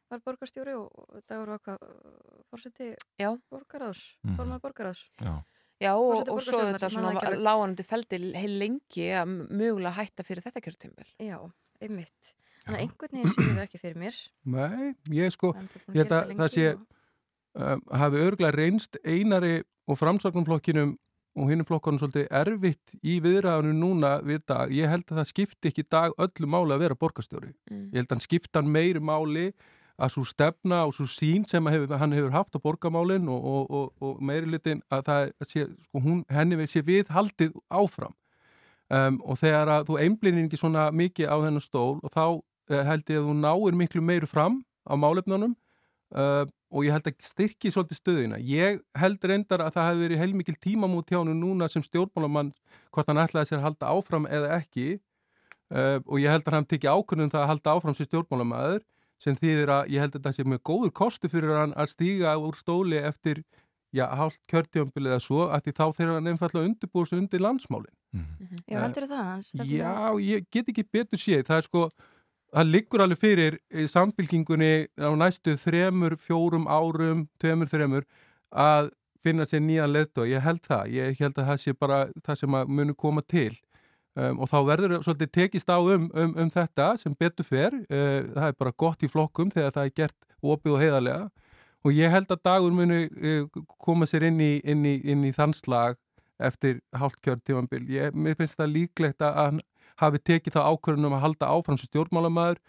var 0.10 0.22
borgarstjóri 0.26 0.74
og 0.78 1.22
Dagur 1.30 1.54
var 1.54 1.62
hvað 1.66 1.86
fórseti 2.52 2.92
borgaráðs, 3.50 4.04
Mhm. 4.26 4.38
Já. 5.82 5.94
Og, 5.98 6.30
og 6.30 6.40
svo 6.44 6.62
þetta 6.68 6.90
svona 6.92 7.34
láganandi 7.34 7.86
feldi 7.88 8.20
heil 8.38 8.56
lengi 8.62 9.10
að 9.18 9.36
mögulega 9.50 9.98
hætta 9.98 10.26
fyrir 10.28 10.46
þetta 10.46 10.64
kjörtímbil. 10.64 11.10
Já, 11.22 11.38
einmitt. 11.84 12.34
Þannig 12.64 12.78
að 12.78 12.84
einhvern 12.86 13.18
veginn 13.18 13.34
séu 13.34 13.50
það 13.50 13.64
ekki 13.66 13.82
fyrir 13.82 14.00
mér. 14.00 14.20
Nei, 14.58 14.92
ég 15.18 15.36
sko, 15.36 15.54
ég 15.92 16.04
held 16.04 16.16
að 16.16 16.36
það 16.40 16.52
sé, 16.54 16.68
um, 17.60 17.86
hafi 18.04 18.22
örgulega 18.24 18.56
reynst 18.56 19.00
einari 19.04 19.56
og 19.84 20.00
framsvagnumflokkinum 20.00 20.94
og 21.34 21.50
hinnum 21.50 21.66
flokkanum 21.66 22.00
svolítið 22.00 22.28
erfitt 22.38 22.94
í 23.02 23.18
viðræðinu 23.24 23.74
núna 23.74 24.18
við 24.26 24.44
dag. 24.52 24.72
Ég 24.74 24.92
held 24.92 25.08
að 25.10 25.20
það 25.20 25.30
skipti 25.32 25.72
ekki 25.72 25.86
dag 25.90 26.14
öllu 26.22 26.50
máli 26.50 26.76
að 26.76 26.84
vera 26.86 26.98
borgarstjóri. 27.00 27.50
Mm. 27.72 27.88
Ég 27.90 27.98
held 27.98 28.12
að 28.12 28.16
hann 28.16 28.28
skipta 28.28 28.62
meiri 28.62 29.02
máli 29.02 29.48
að 30.02 30.16
svo 30.16 30.24
stefna 30.26 30.84
og 30.88 30.96
svo 30.98 31.06
sín 31.10 31.46
sem 31.48 31.68
hefur, 31.70 31.94
hann 32.00 32.16
hefur 32.16 32.34
haft 32.34 32.56
á 32.58 32.60
borgarmálin 32.64 33.30
og, 33.30 33.46
og, 33.46 33.72
og, 33.72 33.92
og 34.02 34.22
meiri 34.26 34.50
litin 34.50 34.82
að 34.92 35.06
það 35.10 35.32
sé, 35.46 35.66
sko, 35.88 36.02
hún, 36.02 36.24
henni 36.34 36.68
sé 36.68 36.82
við 36.86 37.12
haldið 37.14 37.54
áfram. 37.70 38.16
Um, 38.94 39.22
og 39.24 39.40
þegar 39.40 39.70
að 39.72 39.88
þú 39.90 40.00
einblinir 40.04 40.48
ekki 40.48 40.60
svona 40.60 40.90
mikið 40.94 41.30
á 41.30 41.36
þennan 41.40 41.64
stól 41.64 42.02
og 42.04 42.12
þá 42.14 42.26
uh, 42.26 42.82
held 42.90 43.08
ég 43.10 43.22
að 43.22 43.30
þú 43.30 43.36
náir 43.40 43.78
miklu 43.80 44.04
meiru 44.06 44.28
fram 44.30 44.60
á 44.86 44.94
málefnunum 45.00 45.56
uh, 46.14 46.44
og 46.74 46.86
ég 46.86 46.94
held 46.94 47.08
að 47.08 47.24
styrki 47.24 47.72
svolítið 47.72 48.02
stöðina. 48.02 48.40
Ég 48.42 48.82
held 48.98 49.24
reyndar 49.24 49.64
að 49.64 49.78
það 49.78 49.90
hefði 49.90 50.06
verið 50.08 50.22
heilmikil 50.24 50.58
tímamút 50.62 51.10
hjá 51.10 51.22
hann 51.22 51.34
núna 51.40 51.70
sem 51.72 51.86
stjórnmálamann 51.86 52.52
hvort 52.94 53.10
hann 53.10 53.22
ætlaði 53.24 53.52
sér 53.52 53.62
að 53.62 53.68
halda 53.70 53.94
áfram 53.94 54.28
eða 54.30 54.52
ekki 54.60 54.88
uh, 54.98 56.00
og 56.04 56.20
ég 56.20 56.34
held 56.34 56.50
að 56.50 56.58
hann 56.58 56.70
tekið 56.70 56.98
ákvörðum 56.98 57.34
það 57.34 57.46
að 57.46 57.52
halda 57.54 57.78
áfram 57.78 57.98
sem 57.98 58.10
stjórnmálamæður 58.10 58.84
sem 59.24 59.36
þýðir 59.40 59.72
að 59.78 59.92
ég 59.96 60.04
held 60.04 60.16
að 60.20 60.24
það 60.28 60.36
sé 60.38 60.44
mjög 60.52 60.64
góður 60.70 60.94
kostu 61.00 61.30
fyrir 61.32 61.56
hann 61.62 61.74
að 61.80 61.92
stíga 61.94 62.34
úr 62.44 62.58
stóli 62.60 62.98
eftir 63.00 63.44
já, 63.94 64.08
hálft 64.18 64.42
kjörtjömbil 64.52 65.06
eða 65.08 65.20
svo 65.24 65.46
að 65.54 65.68
því 65.68 65.74
þá 65.78 65.84
þegar 66.00 66.16
hann 66.18 66.32
einfallega 66.34 66.68
undirbúið 66.70 67.10
sig 67.12 67.20
undir 67.22 67.44
landsmálin. 67.46 67.94
Já, 68.68 68.80
heldur 68.84 69.06
það? 69.12 69.44
Stefnir- 69.48 69.78
Já, 69.78 69.94
ég 70.34 70.48
get 70.52 70.68
ekki 70.74 70.84
betur 70.92 71.22
séð. 71.22 71.44
Það 71.48 71.58
er 71.62 71.68
sko, 71.68 71.84
það 72.54 72.72
liggur 72.74 73.04
alveg 73.06 73.22
fyrir 73.22 73.60
í 73.72 73.86
samfélkingunni 73.90 74.72
á 74.98 75.10
næstu 75.18 75.56
þremur, 75.62 76.18
fjórum 76.18 76.68
árum, 76.68 77.28
tveimur, 77.42 77.70
þremur 77.70 78.04
að 78.54 78.92
finna 79.24 79.46
sér 79.48 79.62
nýjan 79.64 79.94
leðt 79.94 80.18
og 80.20 80.28
ég 80.28 80.42
held 80.44 80.62
það. 80.68 80.90
Ég 80.98 81.20
held 81.24 81.38
að 81.40 81.48
það 81.54 81.62
sé 81.64 81.74
bara 81.80 82.02
það 82.26 82.42
sem 82.44 82.58
að 82.60 82.68
muni 82.68 82.94
koma 82.98 83.22
til. 83.24 83.54
Um, 84.14 84.44
og 84.44 84.50
þá 84.52 84.58
verður 84.68 85.00
svolítið 85.02 85.30
tekist 85.34 85.72
á 85.74 85.82
um, 85.82 86.06
um, 86.14 86.34
um 86.38 86.50
þetta 86.54 86.92
sem 87.02 87.16
betur 87.18 87.48
fer. 87.48 87.74
Uh, 87.90 88.30
það 88.36 88.48
er 88.52 88.60
bara 88.60 88.76
gott 88.78 89.02
í 89.02 89.10
flokkum 89.10 89.50
þegar 89.54 89.74
það 89.74 89.90
er 89.90 89.96
gert 89.98 90.20
opið 90.44 90.76
og 90.76 90.84
heiðarlega. 90.84 91.30
Og 91.84 91.98
ég 91.98 92.14
held 92.14 92.30
að 92.32 92.44
dagur 92.46 92.76
muni 92.78 93.00
uh, 93.10 93.64
koma 93.82 94.06
sér 94.08 94.28
inn 94.30 94.38
í, 94.44 94.54
inn 94.62 94.86
í, 94.86 95.00
inn 95.10 95.26
í 95.26 95.34
þann 95.36 95.56
slag 95.58 95.98
eftir 96.44 96.80
hálft 96.94 97.22
kjörtífambil. 97.26 97.84
Ég, 97.90 98.14
mér 98.14 98.38
finnst 98.38 98.60
það 98.60 98.76
líklegt 98.78 99.26
að 99.26 99.40
hann 99.40 99.62
hafi 100.02 100.22
tekið 100.22 100.58
það 100.58 100.70
ákvörðunum 100.72 101.18
að 101.18 101.24
halda 101.28 101.52
áfram 101.54 101.80
sem 101.80 101.90
stjórnmálamæður. 101.90 102.62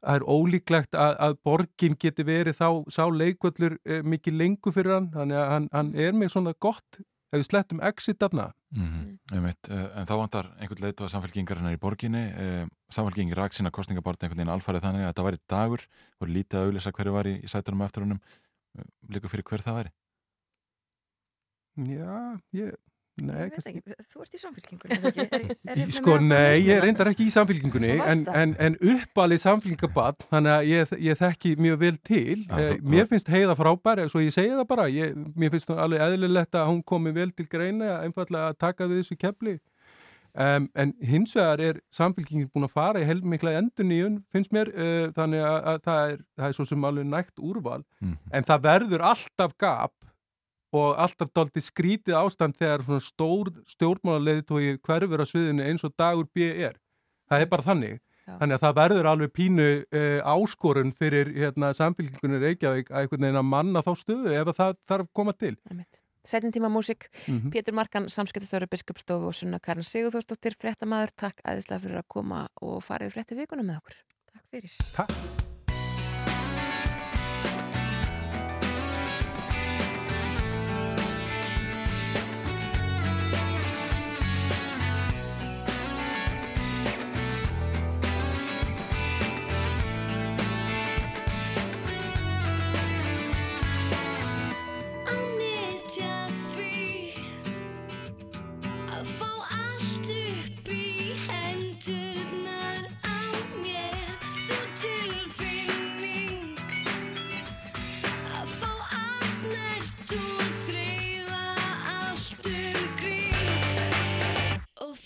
Það 0.00 0.16
er 0.16 0.24
ólíklegt 0.32 0.96
að, 0.96 1.14
að 1.20 1.34
borgin 1.44 1.96
geti 2.00 2.24
verið 2.24 2.56
þá 2.56 2.68
sá 2.92 3.02
leikvöllur 3.12 3.76
eh, 3.84 4.00
mikið 4.00 4.38
lengur 4.40 4.72
fyrir 4.72 4.96
hann. 4.96 5.10
Þannig 5.12 5.40
að 5.40 5.50
hann, 5.54 5.66
hann 5.74 5.90
er 6.06 6.14
með 6.16 6.32
svona 6.34 6.54
gott, 6.56 7.00
ef 7.30 7.38
við 7.38 7.46
slettum 7.46 7.80
exit 7.86 8.22
afna. 8.22 8.50
Mm 8.74 8.88
-hmm. 9.32 9.54
En 9.96 10.06
þá 10.06 10.14
vantar 10.16 10.50
einhvern 10.58 10.84
leitu 10.84 11.04
að 11.04 11.12
samfélkingarinnar 11.14 11.74
í 11.74 11.80
borginni 11.80 12.24
uh, 12.34 12.66
samfélkingi 12.90 13.34
rak 13.34 13.54
sína 13.54 13.70
kostningabarni 13.70 14.26
einhvern 14.26 14.38
veginn 14.38 14.54
alfarið 14.54 14.84
þannig 14.84 15.02
að 15.02 15.10
þetta 15.10 15.26
væri 15.26 15.40
dagur 15.48 15.86
voru 16.20 16.32
lítið 16.32 16.58
að 16.58 16.66
auðlýsa 16.66 16.92
hverju 16.92 17.12
var 17.12 17.26
í, 17.26 17.34
í 17.42 17.48
sætunum 17.48 17.82
eftir 17.86 18.02
honum 18.02 18.20
uh, 18.20 18.84
líka 19.08 19.28
fyrir 19.28 19.44
hver 19.44 19.62
það 19.62 19.78
væri 19.78 19.90
Já, 21.76 22.40
ég... 22.52 22.74
Nei, 23.20 23.40
Ég 23.50 23.56
veit 23.58 23.66
ekki, 23.68 23.94
þú 24.14 24.22
ert 24.24 24.34
í 24.34 24.38
samfélkingunni, 24.40 24.96
er? 24.96 25.16
Er, 25.20 25.48
er, 25.74 25.80
er 25.84 25.90
Sko, 25.92 26.14
nei, 26.24 26.60
ég 26.64 26.78
reyndar 26.84 27.10
ekki 27.10 27.26
í 27.28 27.32
samfélkingunni 27.34 27.90
en, 28.00 28.22
það. 28.24 28.36
en, 28.42 28.54
en 28.64 28.76
uppalið 28.94 29.42
samfélkingabann 29.42 30.22
þannig 30.30 30.54
að 30.54 30.68
ég, 30.70 30.94
ég 31.10 31.18
þekki 31.20 31.52
mjög 31.60 31.80
vel 31.82 31.98
til 32.06 32.38
eh, 32.46 32.70
þú- 32.70 32.78
mér 32.94 33.10
finnst 33.10 33.28
heiða 33.34 33.56
frábær, 33.58 34.00
svo 34.08 34.22
ég 34.24 34.32
segi 34.32 34.54
það 34.54 34.68
bara 34.72 34.86
ég, 34.94 35.18
mér 35.36 35.52
finnst 35.52 35.68
það 35.68 35.82
alveg 35.84 36.06
eðlilegt 36.06 36.60
að 36.62 36.70
hún 36.72 36.80
komi 36.94 37.12
vel 37.18 37.28
til 37.36 37.48
greina, 37.52 37.98
einfallega 38.06 38.54
að 38.54 38.60
taka 38.64 38.88
við 38.88 39.02
þessu 39.02 39.18
kepli 39.20 39.56
um, 40.40 40.70
en 40.80 40.94
hins 41.12 41.36
vegar 41.36 41.60
er 41.60 41.80
samfélkingin 41.92 42.48
búin 42.54 42.68
að 42.70 42.76
fara 42.78 43.02
í 43.02 43.08
heilmikla 43.10 43.52
enduníun, 43.60 44.20
finnst 44.32 44.52
mér 44.54 44.70
uh, 44.72 45.10
þannig 45.16 45.44
að, 45.44 45.58
að 45.74 45.80
það, 45.90 46.04
er, 46.14 46.20
það 46.40 46.48
er 46.48 46.56
svo 46.56 46.68
sem 46.72 46.88
alveg 46.88 47.10
nægt 47.12 47.36
úrval, 47.42 47.82
Mhm. 48.00 48.16
en 48.32 48.48
það 48.48 48.64
verður 48.70 49.04
alltaf 49.12 49.58
gap 49.60 49.92
og 50.72 50.98
alltaf 51.02 51.32
dálítið 51.34 51.66
skrítið 51.66 52.14
ástand 52.20 52.56
þegar 52.58 52.84
svona 52.86 53.02
stór 53.04 53.50
stjórnmálarleiði 53.72 54.44
tói 54.46 54.78
hverfur 54.86 55.22
á 55.22 55.26
sviðinu 55.26 55.66
eins 55.66 55.84
og 55.86 55.94
dagur 55.98 56.28
B 56.34 56.46
er. 56.68 56.76
Það 57.30 57.40
er 57.44 57.50
bara 57.50 57.66
þannig. 57.66 57.96
Já. 58.26 58.36
Þannig 58.38 58.54
að 58.54 58.62
það 58.66 58.76
verður 58.78 59.08
alveg 59.10 59.32
pínu 59.34 59.66
uh, 59.80 60.20
áskorun 60.36 60.92
fyrir 60.94 61.32
hérna, 61.34 61.72
samfélkingunni 61.74 62.38
Reykjavík 62.44 62.92
að 62.92 63.02
einhvern 63.02 63.26
veginn 63.26 63.40
að 63.40 63.50
manna 63.50 63.82
þá 63.82 63.90
stöðu 63.98 64.36
ef 64.36 64.52
að 64.52 64.60
það 64.60 64.78
þarf 64.92 65.10
koma 65.18 65.34
til. 65.34 65.56
Setjum 66.20 66.52
tíma 66.52 66.68
músik, 66.68 67.08
Mhm. 67.26 67.50
Pétur 67.50 67.72
Markan, 67.74 68.10
samskiptastöru 68.12 68.68
biskupstofu 68.68 69.32
og 69.32 69.34
Sunna 69.34 69.58
Karin 69.58 69.82
Sigurþórsdóttir, 69.88 70.54
fréttamaður, 70.60 71.16
takk 71.16 71.40
æðislega 71.42 71.80
fyrir 71.80 72.02
að 72.04 72.08
koma 72.12 72.46
og 72.60 72.82
farið 72.84 73.16
frétti 73.16 73.40
vikuna 73.40 73.64
með 73.64 73.80
okkur. 73.80 74.02
Takk 74.34 74.44
fyrir. 74.52 74.76
Takk. 74.94 75.39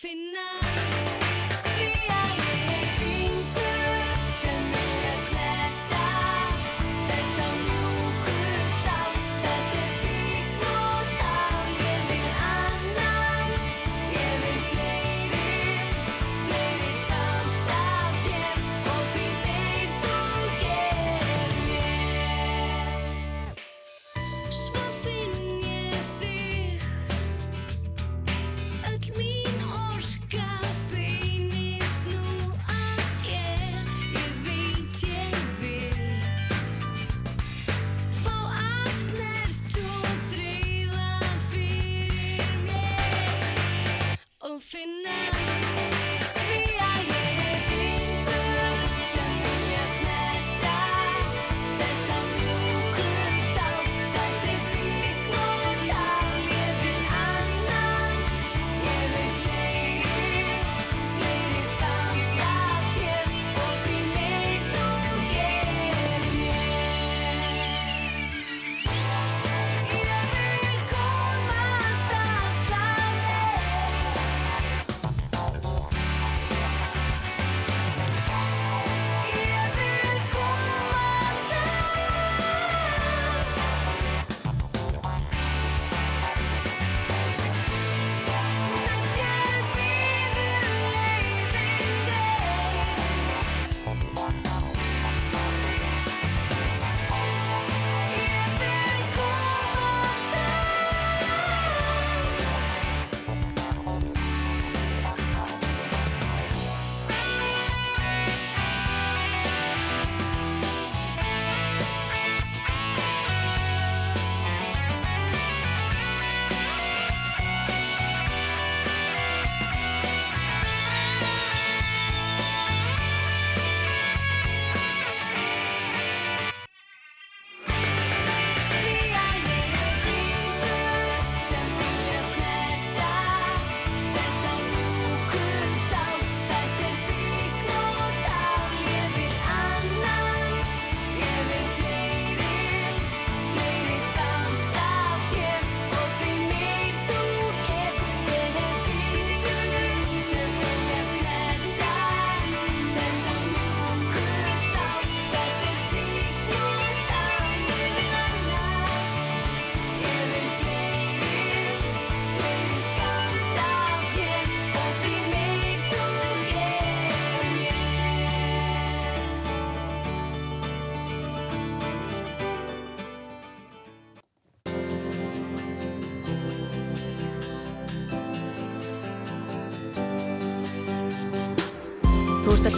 finale. 0.05 0.64
og 44.55 44.63
finna 44.63 45.54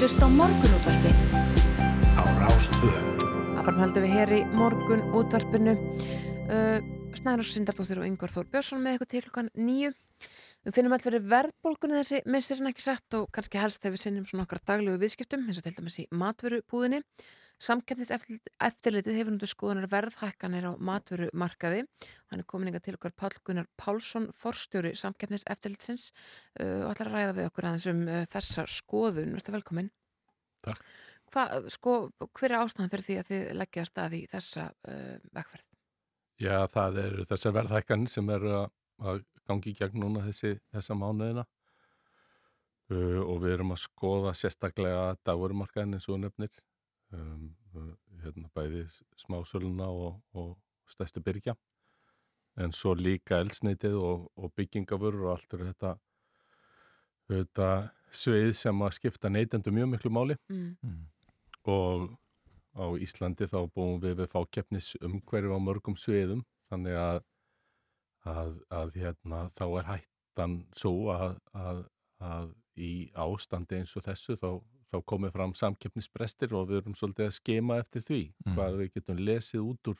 Hlusta 0.07 0.23
á 0.23 0.31
morgunútvarpið. 0.31 1.17
Á 2.15 2.23
Rástvö. 2.39 2.91
Áfram 3.59 3.81
höldum 3.83 4.05
við 4.05 4.13
hér 4.15 4.33
í 4.37 4.45
morgun 4.55 5.01
útvarpinu. 5.19 5.73
Uh, 6.47 6.79
Snæður 7.19 7.49
Sindardóttir 7.49 7.99
og 7.99 8.07
Yngvar 8.07 8.31
Þór 8.31 8.47
Björnsson 8.53 8.85
með 8.85 8.93
eitthvað 8.93 9.11
til 9.11 9.23
klukkan 9.25 9.51
nýju. 9.59 9.91
Við 10.63 10.77
finnum 10.79 10.95
alltaf 10.95 11.11
verið 11.11 11.27
verðbólgunni 11.33 11.99
þessi 11.99 12.21
missirinn 12.31 12.71
ekki 12.71 12.87
sett 12.87 13.19
og 13.19 13.27
kannski 13.35 13.59
helst 13.59 13.83
þegar 13.83 13.97
við 13.97 14.05
sinnum 14.05 14.31
svona 14.31 14.47
okkar 14.47 14.63
daglegu 14.71 15.03
viðskiptum 15.03 15.51
eins 15.51 15.59
og 15.59 15.67
til 15.67 15.75
dæmis 15.81 15.99
í 15.99 16.07
matvörubúðinni. 16.23 17.03
Samkeppnis 17.67 18.15
eftirlitið 18.15 19.19
hefur 19.19 19.35
núttu 19.35 19.51
skoðunar 19.51 19.91
verðhækkanir 19.91 20.71
á 20.71 20.73
matvörumarkaði. 20.79 21.83
Hann 22.31 22.43
er 22.43 22.49
komin 22.51 22.73
ykkar 22.73 22.83
til 22.83 22.97
okkar 22.99 23.15
Pál 23.15 23.37
Gunnar 23.47 23.69
Pálsson, 23.79 24.31
forstjóri 24.35 24.95
samkeppnis 24.99 25.47
eftirlitsins 25.53 26.09
uh, 26.61 26.87
og 26.87 26.95
ætlar 26.95 27.13
að 27.13 27.17
ræða 27.17 27.37
við 27.37 27.51
okkur 27.51 27.69
aðeins 27.69 27.87
um 27.93 28.03
uh, 28.09 28.23
þessa 28.33 28.67
skoðun. 28.71 29.35
Verður 29.37 29.59
velkomin. 29.61 29.91
Takk. 30.67 30.83
Hva, 31.35 31.45
sko, 31.73 31.95
hver 32.39 32.53
er 32.53 32.63
ástæðan 32.63 32.91
fyrir 32.93 33.07
því 33.07 33.17
að 33.21 33.31
þið 33.31 33.49
leggja 33.61 33.83
að 33.83 33.91
stað 33.91 34.17
í 34.17 34.23
þessa 34.31 34.67
uh, 34.89 35.17
vegferð? 35.37 35.69
Já, 36.43 36.57
það 36.73 36.99
eru 37.03 37.27
þessar 37.31 37.55
verðhækkanir 37.57 38.13
sem 38.13 38.33
eru 38.35 38.57
að, 38.57 39.23
gangi 39.47 39.73
í 39.73 39.79
gegn 39.79 40.03
núna 40.03 40.25
þessi, 40.27 40.57
þessa 40.75 40.97
mánuðina 40.99 41.47
uh, 42.91 43.23
og 43.23 43.41
við 43.45 43.57
erum 43.57 43.75
að 43.77 43.83
skoða 43.85 44.35
sérstaklega 44.37 45.15
dagurumarkaðin 45.27 45.97
eins 45.99 46.09
og 46.11 46.21
nefnir 46.23 46.53
um, 47.15 47.49
hérna 48.23 48.51
bæði 48.55 48.85
smásöluna 49.23 49.89
og, 49.93 50.21
og 50.35 50.55
stærstu 50.91 51.23
byrkja 51.25 51.57
en 52.57 52.73
svo 52.73 52.95
líka 52.97 53.41
elsneitið 53.43 53.95
og, 54.01 54.27
og 54.37 54.53
byggingafurur 54.57 55.27
og 55.27 55.33
allt 55.35 55.55
er 55.59 55.65
þetta, 55.71 55.91
þetta 57.31 57.69
svið 58.17 58.53
sem 58.57 58.83
að 58.87 58.95
skipta 58.97 59.29
neytendu 59.33 59.73
mjög 59.75 59.91
miklu 59.95 60.11
máli 60.15 60.37
Mm. 60.51 61.07
og 61.67 62.17
á 62.77 62.87
Íslandi 63.01 63.49
þá 63.49 63.59
búum 63.75 64.01
við 64.01 64.15
við 64.21 64.31
fákeppnis 64.33 64.95
umhverju 65.01 65.53
á 65.57 65.59
mörgum 65.61 65.97
sviðum 65.99 66.45
þannig 66.69 66.97
að, 67.01 67.21
að, 68.25 68.53
að 68.71 68.95
hérna, 69.01 69.41
þá 69.57 69.65
er 69.81 69.87
hættan 69.91 70.57
svo 70.77 71.11
að, 71.15 71.39
að, 71.57 71.85
að 72.21 72.51
í 72.77 73.11
ástandi 73.17 73.79
eins 73.81 73.97
og 73.97 74.05
þessu 74.05 74.37
þá, 74.37 74.51
þá 74.93 74.97
komið 75.09 75.33
fram 75.33 75.55
samkeppnisbrestir 75.57 76.53
og 76.55 76.69
við 76.71 76.83
erum 76.83 76.95
svolítið 76.99 77.27
að 77.31 77.37
skema 77.41 77.79
eftir 77.83 78.05
því 78.07 78.21
Mm. 78.47 78.55
hvað 78.55 78.77
við 78.83 78.93
getum 78.95 79.19
lesið 79.27 79.61
út 79.73 79.89
úr 79.93 79.99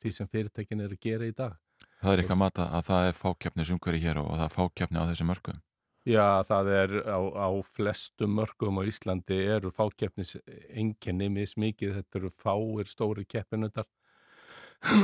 því 0.00 0.12
sem 0.16 0.28
fyrirtækin 0.28 0.80
er 0.84 0.92
að 0.94 1.00
gera 1.00 1.26
í 1.26 1.32
dag. 1.36 1.56
Það 2.00 2.12
er 2.12 2.22
eitthvað 2.22 2.36
að 2.36 2.42
mata 2.44 2.68
að 2.76 2.86
það 2.88 3.08
er 3.08 3.18
fákeppnis 3.18 3.72
umhverju 3.74 4.02
hér 4.04 4.20
og 4.22 4.30
það 4.32 4.46
er 4.46 4.54
fákeppni 4.54 5.02
á 5.02 5.08
þessu 5.10 5.26
mörgum. 5.28 5.60
Já, 6.08 6.26
það 6.48 6.70
er 6.72 6.94
á, 7.12 7.20
á 7.20 7.48
flestum 7.76 8.38
mörgum 8.38 8.80
á 8.80 8.82
Íslandi 8.88 9.36
eru 9.56 9.72
fákeppnis 9.76 10.38
enginni 10.72 11.28
mismikið, 11.32 11.98
þetta 11.98 12.22
eru 12.22 12.30
fáir 12.32 12.88
stóri 12.88 13.26
keppinundar 13.28 13.84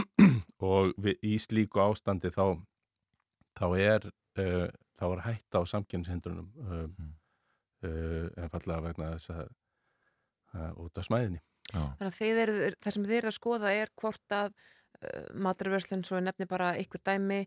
og 0.70 0.96
við, 0.96 1.20
í 1.20 1.36
slíku 1.42 1.82
ástandi 1.84 2.32
þá, 2.32 2.56
þá 3.60 3.66
er 3.76 4.08
uh, 4.40 4.72
þá 4.96 5.04
er 5.10 5.22
hætta 5.26 5.60
á 5.60 5.62
samkynshindrunum 5.68 6.48
uh, 6.64 6.86
uh, 7.84 8.24
einfallega 8.40 8.84
vegna 8.88 9.12
þess 9.16 9.34
að 9.34 9.44
uh, 10.56 10.72
út 10.86 10.96
af 11.00 11.08
smæðinni. 11.08 11.42
Þannig 11.66 12.20
að 12.22 12.40
eru, 12.44 12.56
það 12.80 12.94
sem 12.94 13.06
þið 13.06 13.18
eru 13.18 13.30
að 13.30 13.36
skoða 13.36 13.72
er 13.74 13.92
hvort 13.98 14.34
að 14.34 14.52
maturverslun, 15.46 16.04
svo 16.06 16.18
er 16.18 16.26
nefni 16.26 16.48
bara 16.50 16.74
ykkur 16.80 17.02
dæmi, 17.06 17.44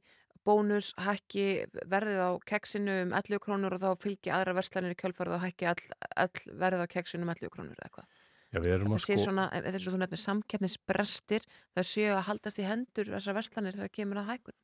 bónus, 0.47 0.93
hækki 0.99 1.65
verðið 1.91 2.21
á 2.23 2.30
keksinu 2.47 2.95
um 3.05 3.13
11 3.17 3.43
krónur 3.43 3.76
og 3.76 3.84
þá 3.84 3.89
fylgi 3.99 4.31
aðra 4.34 4.55
verslanir 4.57 4.95
í 4.95 4.99
kjölfarið 4.99 5.35
og 5.35 5.43
hækki 5.43 5.67
all, 5.69 5.84
all 6.15 6.55
verðið 6.63 6.85
á 6.85 6.93
keksinu 6.95 7.27
um 7.27 7.34
11 7.35 7.53
krónur 7.53 7.76
eða 7.76 7.89
eitthvað. 7.89 8.09
Já, 8.49 8.57
við 8.63 8.71
erum 8.73 8.95
Það 8.95 8.97
að 8.97 9.03
sé 9.03 9.15
sko... 9.15 9.26
svona, 9.27 9.45
eða 9.53 9.73
þess 9.76 9.85
að 9.85 9.93
þú 9.93 9.99
nefnir 10.01 10.21
samkeppnisbrestir, 10.23 11.45
það 11.77 11.88
séu 11.91 12.15
að 12.15 12.26
haldast 12.30 12.61
í 12.61 12.65
hendur 12.65 13.11
þessar 13.13 13.38
verslanir 13.38 13.77
þegar 13.77 13.93
kemur 13.99 14.21
að 14.23 14.31
hækun. 14.34 14.57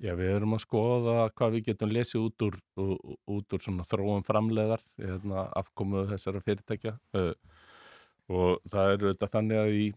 Já, 0.00 0.14
við 0.16 0.30
erum 0.32 0.56
að 0.56 0.62
skoða 0.64 1.14
hvað 1.36 1.56
við 1.56 1.64
getum 1.70 1.90
lesið 1.92 2.26
út 2.26 2.44
úr, 2.46 2.54
út 3.36 3.56
úr 3.56 3.64
svona 3.64 3.84
þróum 3.88 4.22
framleiðar, 4.24 4.84
hérna, 5.00 5.46
afkomu 5.60 6.06
þessara 6.08 6.40
fyrirtækja 6.44 6.94
uh, 7.20 7.32
og 8.32 8.62
það 8.72 8.94
eru 8.94 9.10
þetta 9.12 9.28
þannig 9.34 9.60
að 9.60 9.76
í, 9.76 9.88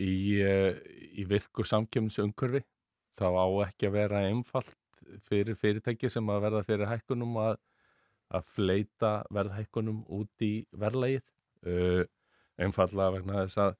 í, 0.00 0.14
uh, 0.42 0.72
í 1.20 1.24
virku 1.28 1.64
samkjömsumkurfi 1.68 2.62
þá 3.20 3.26
á 3.36 3.46
ekki 3.66 3.88
að 3.90 3.96
vera 3.98 4.22
einfalt 4.30 4.76
fyrir 5.26 5.56
fyrirtæki 5.58 6.10
sem 6.12 6.28
að 6.30 6.42
verða 6.46 6.64
fyrir 6.68 6.90
hækkunum 6.90 7.36
að, 7.42 7.56
að 8.30 8.48
fleita 8.54 9.12
verðhækkunum 9.34 10.04
út 10.20 10.44
í 10.46 10.52
verðlægið 10.78 11.30
uh, 11.66 12.02
einfallega 12.60 13.14
vegna 13.18 13.44
þess 13.44 13.58
að 13.68 13.78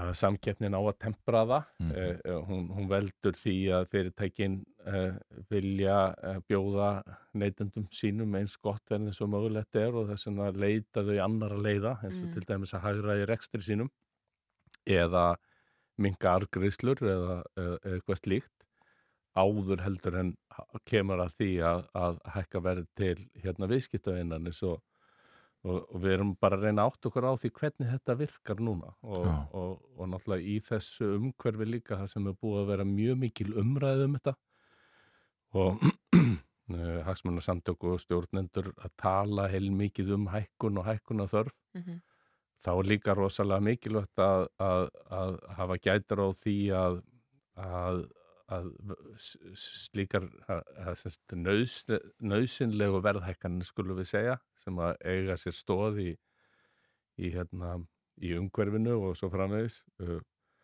að 0.00 0.12
samkeppnin 0.16 0.72
á 0.72 0.80
að 0.80 0.98
tempra 1.02 1.40
það 1.44 1.64
Mhm. 1.80 1.90
eh, 1.98 2.36
hún, 2.48 2.68
hún 2.72 2.86
veldur 2.88 3.34
því 3.36 3.54
að 3.74 3.88
fyrirtækin 3.92 4.54
eh, 4.86 5.16
vilja 5.50 5.96
eh, 6.24 6.38
bjóða 6.48 6.90
neytendum 7.34 7.88
sínum 7.92 8.36
eins 8.38 8.54
gott 8.62 8.86
verðin 8.88 9.12
svo 9.12 9.26
mögulegt 9.28 9.76
er 9.76 9.92
og 9.98 10.08
þess 10.08 10.28
vegna 10.30 10.46
leita 10.56 11.02
þau 11.04 11.18
annara 11.24 11.58
leiða 11.58 11.96
eins 12.04 12.16
og 12.22 12.28
Mm. 12.30 12.32
til 12.32 12.46
dæmis 12.48 12.72
að 12.78 12.84
hagra 12.86 13.18
í 13.18 13.26
rekstri 13.28 13.60
sínum 13.66 13.90
eða 14.90 15.24
minka 16.00 16.34
argriðslur 16.38 17.02
eða, 17.04 17.40
eða, 17.60 17.78
eitthvað 17.94 18.20
slíkt 18.22 18.66
áður 19.38 19.82
heldur 19.84 20.16
en 20.20 20.30
kemur 20.88 21.20
að 21.22 21.34
því 21.38 21.50
að, 21.62 21.82
að 21.94 22.22
hækka 22.34 22.62
verð 22.64 22.86
til 22.98 23.16
hérna 23.44 23.68
viðskiptavinnan 23.70 24.48
og 24.50 24.80
og, 25.60 25.80
og 25.92 25.96
við 26.00 26.14
erum 26.16 26.34
bara 26.40 26.56
að 26.56 26.66
reyna 26.68 26.86
átt 26.88 27.06
okkur 27.08 27.26
á 27.28 27.32
því 27.36 27.50
hvernig 27.58 27.90
þetta 27.90 28.16
virkar 28.20 28.62
núna 28.64 28.92
og, 29.04 29.26
og, 29.52 29.72
og 29.96 30.08
náttúrulega 30.08 30.46
í 30.48 30.58
þessu 30.64 31.10
umhverfi 31.18 31.68
líka 31.68 31.98
það 32.00 32.12
sem 32.14 32.30
er 32.30 32.38
búið 32.40 32.62
að 32.62 32.70
vera 32.72 32.86
mjög 32.88 33.18
mikil 33.24 33.50
umræð 33.60 34.04
um 34.06 34.16
þetta 34.18 34.34
og 35.60 35.84
hagsmunna 37.08 37.42
samtöku 37.44 37.96
og 37.96 38.02
stjórnendur 38.04 38.70
að 38.78 38.94
tala 39.00 39.48
heil 39.52 39.68
mikið 39.74 40.14
um 40.16 40.28
hækkun 40.32 40.80
og 40.80 40.88
hækkun 40.90 41.26
að 41.26 41.34
þörf 41.36 41.56
Mhm. 41.76 42.00
Þá 42.60 42.70
er 42.74 42.88
líka 42.92 43.14
rosalega 43.16 43.64
mikilvægt 43.64 44.22
að, 44.24 44.46
að, 44.60 44.88
að 45.20 45.36
hafa 45.58 45.78
gætur 45.80 46.24
á 46.24 46.28
því 46.40 46.56
að, 46.76 46.98
að, 47.56 48.02
slíkar 49.54 50.26
nöðsynlegu 51.38 53.00
verðhækkanir 53.04 53.68
skulum 53.68 54.00
við 54.00 54.10
segja 54.10 54.36
sem 54.64 54.80
að 54.82 54.96
eiga 55.06 55.38
sér 55.40 55.56
stóð 55.56 56.00
í, 56.02 56.10
í, 57.20 57.30
hérna, 57.30 57.78
í 58.20 58.34
umhverfinu 58.38 58.98
og 58.98 59.16
svo 59.18 59.30
framvegis 59.32 59.84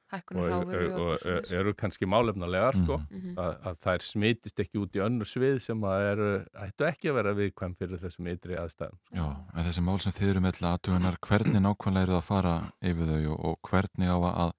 uh, 0.07 0.17
Hækkun 0.17 0.39
á 0.39 0.57
og, 0.57 0.71
og 0.71 1.27
og, 1.27 1.51
eru 1.59 1.73
kannski 1.75 2.07
málefnalegar 2.07 2.77
sko, 2.79 2.99
Mhm. 3.11 3.35
að, 3.37 3.53
að 3.67 3.77
þær 3.83 4.05
smitist 4.07 4.61
ekki 4.63 4.79
út 4.79 4.95
í 4.97 5.03
önnur 5.03 5.27
svið 5.27 5.59
sem 5.65 5.81
að 5.83 6.07
eru, 6.13 6.29
ættu 6.67 6.87
ekki 6.87 7.11
að 7.11 7.19
vera 7.19 7.35
viðkvæm 7.35 7.77
fyrir 7.77 7.99
þessum 8.05 8.31
ytri 8.31 8.57
aðstæðum 8.57 8.99
Já, 9.13 9.27
en 9.55 9.65
þessi 9.67 9.83
mál 9.83 9.99
sem 10.01 10.13
þið 10.13 10.31
eru 10.31 10.41
með 10.47 10.63
aðtugunar, 10.71 11.19
hvernig 11.27 11.61
nákvæmlega 11.67 12.07
eru 12.07 12.17
það 12.17 12.23
að 12.23 12.29
fara 12.31 12.55
yfir 12.83 13.13
þau 13.13 13.23
og, 13.35 13.45
og 13.51 13.71
hvernig 13.71 14.09
á 14.15 14.19
að 14.47 14.53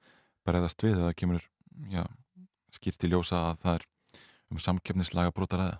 breyðast 0.48 0.84
við 0.84 0.98
að 0.98 1.06
það 1.08 1.16
kemur 1.24 1.48
já, 1.92 2.04
skýrt 2.78 3.04
í 3.04 3.12
ljósa 3.12 3.44
að 3.52 3.62
það 3.64 3.76
er 3.80 3.88
um 4.52 4.60
samkeppnislaga 4.64 5.32
brotaræða? 5.36 5.80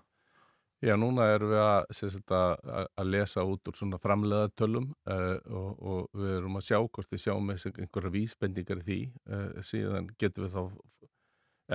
Já, 0.86 0.94
núna 0.94 1.26
erum 1.34 1.50
við 1.50 1.62
að, 1.64 1.88
sagt, 1.98 2.32
að, 2.38 2.52
að- 2.70 3.08
lesa 3.10 3.44
út 3.50 3.70
úr 3.72 3.78
svona 3.80 3.98
framleiðartölum 3.98 4.92
uh, 5.10 5.38
og, 5.50 5.72
og 5.82 6.20
við 6.22 6.36
erum 6.36 6.60
að 6.60 6.68
sjá 6.68 6.78
hvort 6.84 7.16
við 7.16 7.24
sjáum 7.24 7.50
einhverja 7.50 8.14
vísbendingar 8.14 8.84
í 8.84 8.86
því 8.86 9.00
uh, 9.34 9.64
síðan 9.66 10.12
getum 10.22 10.46
við 10.46 10.54
þá 10.54 10.62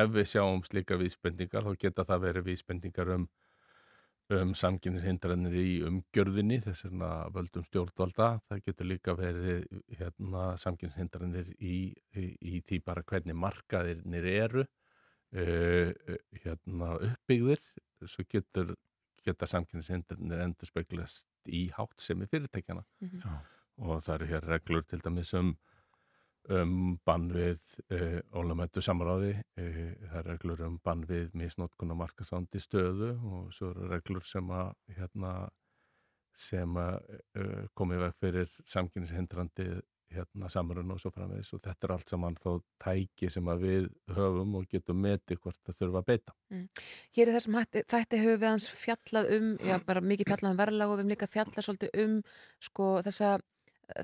ef 0.02 0.12
við 0.14 0.28
sjáum 0.30 0.62
slíka 0.68 1.00
vísbendingar 1.00 1.66
þá 1.66 1.80
geta 1.82 2.06
það 2.06 2.28
verið 2.28 2.46
vísbendingar 2.52 3.10
um 3.16 3.26
um 4.32 4.52
samkynnishindranir 4.56 5.54
í 5.58 5.72
umgjörðinni 5.86 6.60
þess 6.64 6.86
vegna 6.86 7.08
völdum 7.34 7.64
stjórnvalda. 7.66 8.28
Það 8.48 8.62
getur 8.68 8.88
líka 8.88 9.14
verið 9.18 9.66
hérna, 9.98 10.44
samkynnishindranir 10.62 11.50
í, 11.58 11.76
í, 12.16 12.28
í 12.40 12.62
því 12.64 12.78
bara 12.86 13.04
hvernig 13.08 13.36
markaðirnir 13.36 14.28
eru 14.30 14.64
uh, 14.64 15.92
hérna, 16.44 16.94
uppbyggðir. 17.10 17.60
Svo 18.06 18.24
getur 18.30 18.72
geta 19.24 19.46
samkynnishindranir 19.46 20.40
endur 20.44 20.66
speglast 20.70 21.26
í 21.48 21.66
hátt 21.76 22.00
sem 22.00 22.22
er 22.22 22.30
fyrirtækjana 22.32 22.84
Mhm. 23.00 23.20
Já. 23.24 23.38
og 23.78 24.02
það 24.02 24.14
eru 24.14 24.26
hér 24.32 24.48
reglur 24.48 24.82
til 24.86 25.00
dæmis 25.00 25.34
um 25.34 25.56
um 26.50 26.98
bann 27.06 27.28
við 27.30 27.60
uh, 27.94 28.18
ólumættu 28.34 28.82
samráði 28.82 29.36
uh, 29.38 29.94
það 30.10 30.16
eru 30.18 30.30
reglur 30.32 30.62
um 30.66 30.78
bann 30.84 31.04
við 31.06 31.28
misnótkun 31.38 31.92
og 31.94 32.00
markasándi 32.00 32.58
stöðu 32.58 33.12
og 33.30 33.52
svo 33.54 33.70
eru 33.70 33.86
reglur 33.92 34.24
sem 34.26 34.50
að 34.50 34.72
hérna, 34.96 35.48
sem 36.34 36.74
að 36.76 36.96
uh, 37.38 37.68
komi 37.78 37.96
veg 38.00 38.14
fyrir 38.18 38.50
samkynnishindrandi 38.66 39.68
hérna, 40.16 40.50
samrun 40.52 40.94
og 40.94 41.00
svo 41.00 41.12
framvegis 41.14 41.52
og 41.56 41.62
þetta 41.64 41.88
er 41.88 41.94
allt 41.96 42.12
saman 42.12 42.36
þá 42.40 42.50
tæki 42.84 43.30
sem 43.32 43.52
við 43.62 43.88
höfum 44.16 44.58
og 44.58 44.66
getum 44.70 45.00
metið 45.04 45.40
hvort 45.42 45.60
það 45.66 45.78
þurfa 45.80 46.02
að 46.02 46.10
beita. 46.10 46.36
Mm. 46.52 46.66
Hér 47.16 47.28
er 47.28 47.38
þessum 47.38 47.58
hætti, 47.60 47.84
þætti 47.94 48.22
höfum 48.24 48.42
við 48.42 48.50
hans 48.50 48.68
fjallað 48.82 49.32
um, 49.38 49.48
já 49.62 49.76
bara 49.86 50.04
mikið 50.12 50.32
fjallað 50.32 50.54
um 50.54 50.60
verðlag 50.62 50.92
og 50.92 50.98
við 50.98 51.04
höfum 51.04 51.14
líka 51.14 51.30
fjallað 51.32 51.68
svolítið 51.68 52.04
um 52.04 52.18
sko 52.68 52.92
þessa 53.08 53.34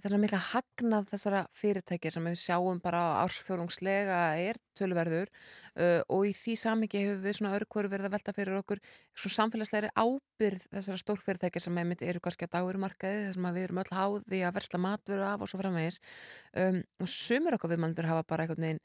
þennan 0.02 0.22
mikla 0.22 0.40
hagnað 0.50 1.08
þessara 1.12 1.42
fyrirtækja 1.56 2.12
sem 2.14 2.28
við 2.28 2.36
sjáum 2.40 2.80
bara 2.82 3.02
ársfjórungslega 3.22 4.18
er 4.42 4.60
tölverður 4.78 5.30
uh, 5.30 6.02
og 6.12 6.28
í 6.28 6.34
því 6.36 6.54
samingi 6.62 7.02
hefur 7.02 7.22
við 7.24 7.38
svona 7.38 7.54
örkvöru 7.58 7.92
verið 7.92 8.08
að 8.08 8.14
velta 8.16 8.36
fyrir 8.36 8.60
okkur 8.60 8.82
svona 9.14 9.38
samfélagslegri 9.38 9.92
ábyrð 9.96 10.68
þessara 10.68 11.02
stórfyrirtækja 11.02 11.64
sem 11.64 11.82
einmitt 11.82 12.04
eru 12.06 12.22
kannski 12.24 12.48
á 12.48 12.54
dagurumarkaði 12.58 13.26
þess 13.26 13.42
að 13.42 13.58
við 13.58 13.68
erum 13.68 13.82
öll 13.84 13.92
háði 13.98 14.44
að 14.46 14.56
versla 14.60 14.82
matveru 14.84 15.26
af 15.26 15.44
og 15.44 15.50
svo 15.50 15.60
framvegis. 15.62 16.00
Um, 16.54 16.80
og 17.02 17.12
sumur 17.12 17.58
okkar 17.58 17.74
viðmældur 17.74 18.10
hafa 18.10 18.26
bara 18.28 18.46
einhvern 18.46 18.66
veginn 18.68 18.82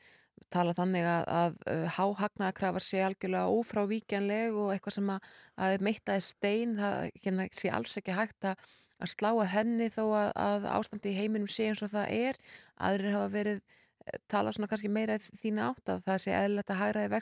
tala 0.53 0.73
þannig 0.75 1.05
að, 1.07 1.25
að 1.29 1.57
uh, 1.71 1.97
háhagnaðakrafar 1.97 2.83
sé 2.83 3.01
algjörlega 3.05 3.53
ófrávíkjanleg 3.53 4.57
og 4.57 4.71
eitthvað 4.73 4.97
sem 4.97 5.11
að, 5.13 5.27
að 5.65 5.85
meittaði 5.87 6.25
stein 6.25 6.75
það 6.77 6.97
hérna, 7.25 7.47
sé 7.53 7.71
alls 7.73 7.97
ekki 8.01 8.17
hægt 8.17 8.49
að 8.49 8.71
að 9.03 9.13
slá 9.13 9.29
að 9.31 9.49
henni 9.53 9.89
þó 9.93 10.03
að, 10.17 10.29
að 10.45 10.67
ástandi 10.73 11.11
í 11.13 11.17
heiminum 11.17 11.51
sé 11.51 11.69
eins 11.69 11.83
og 11.85 11.91
það 11.93 12.13
er. 12.17 12.39
Aðrir 12.87 13.17
hafa 13.17 13.33
verið 13.33 13.59
eh, 13.59 14.21
tala 14.31 14.53
svona 14.55 14.69
kannski 14.71 14.91
meira 14.91 15.19
þína 15.23 15.71
átt 15.71 15.93
að 15.93 16.05
það 16.07 16.23
sé 16.23 16.37
eðlilegt 16.37 16.73
að 16.73 16.81
hægra 16.83 17.21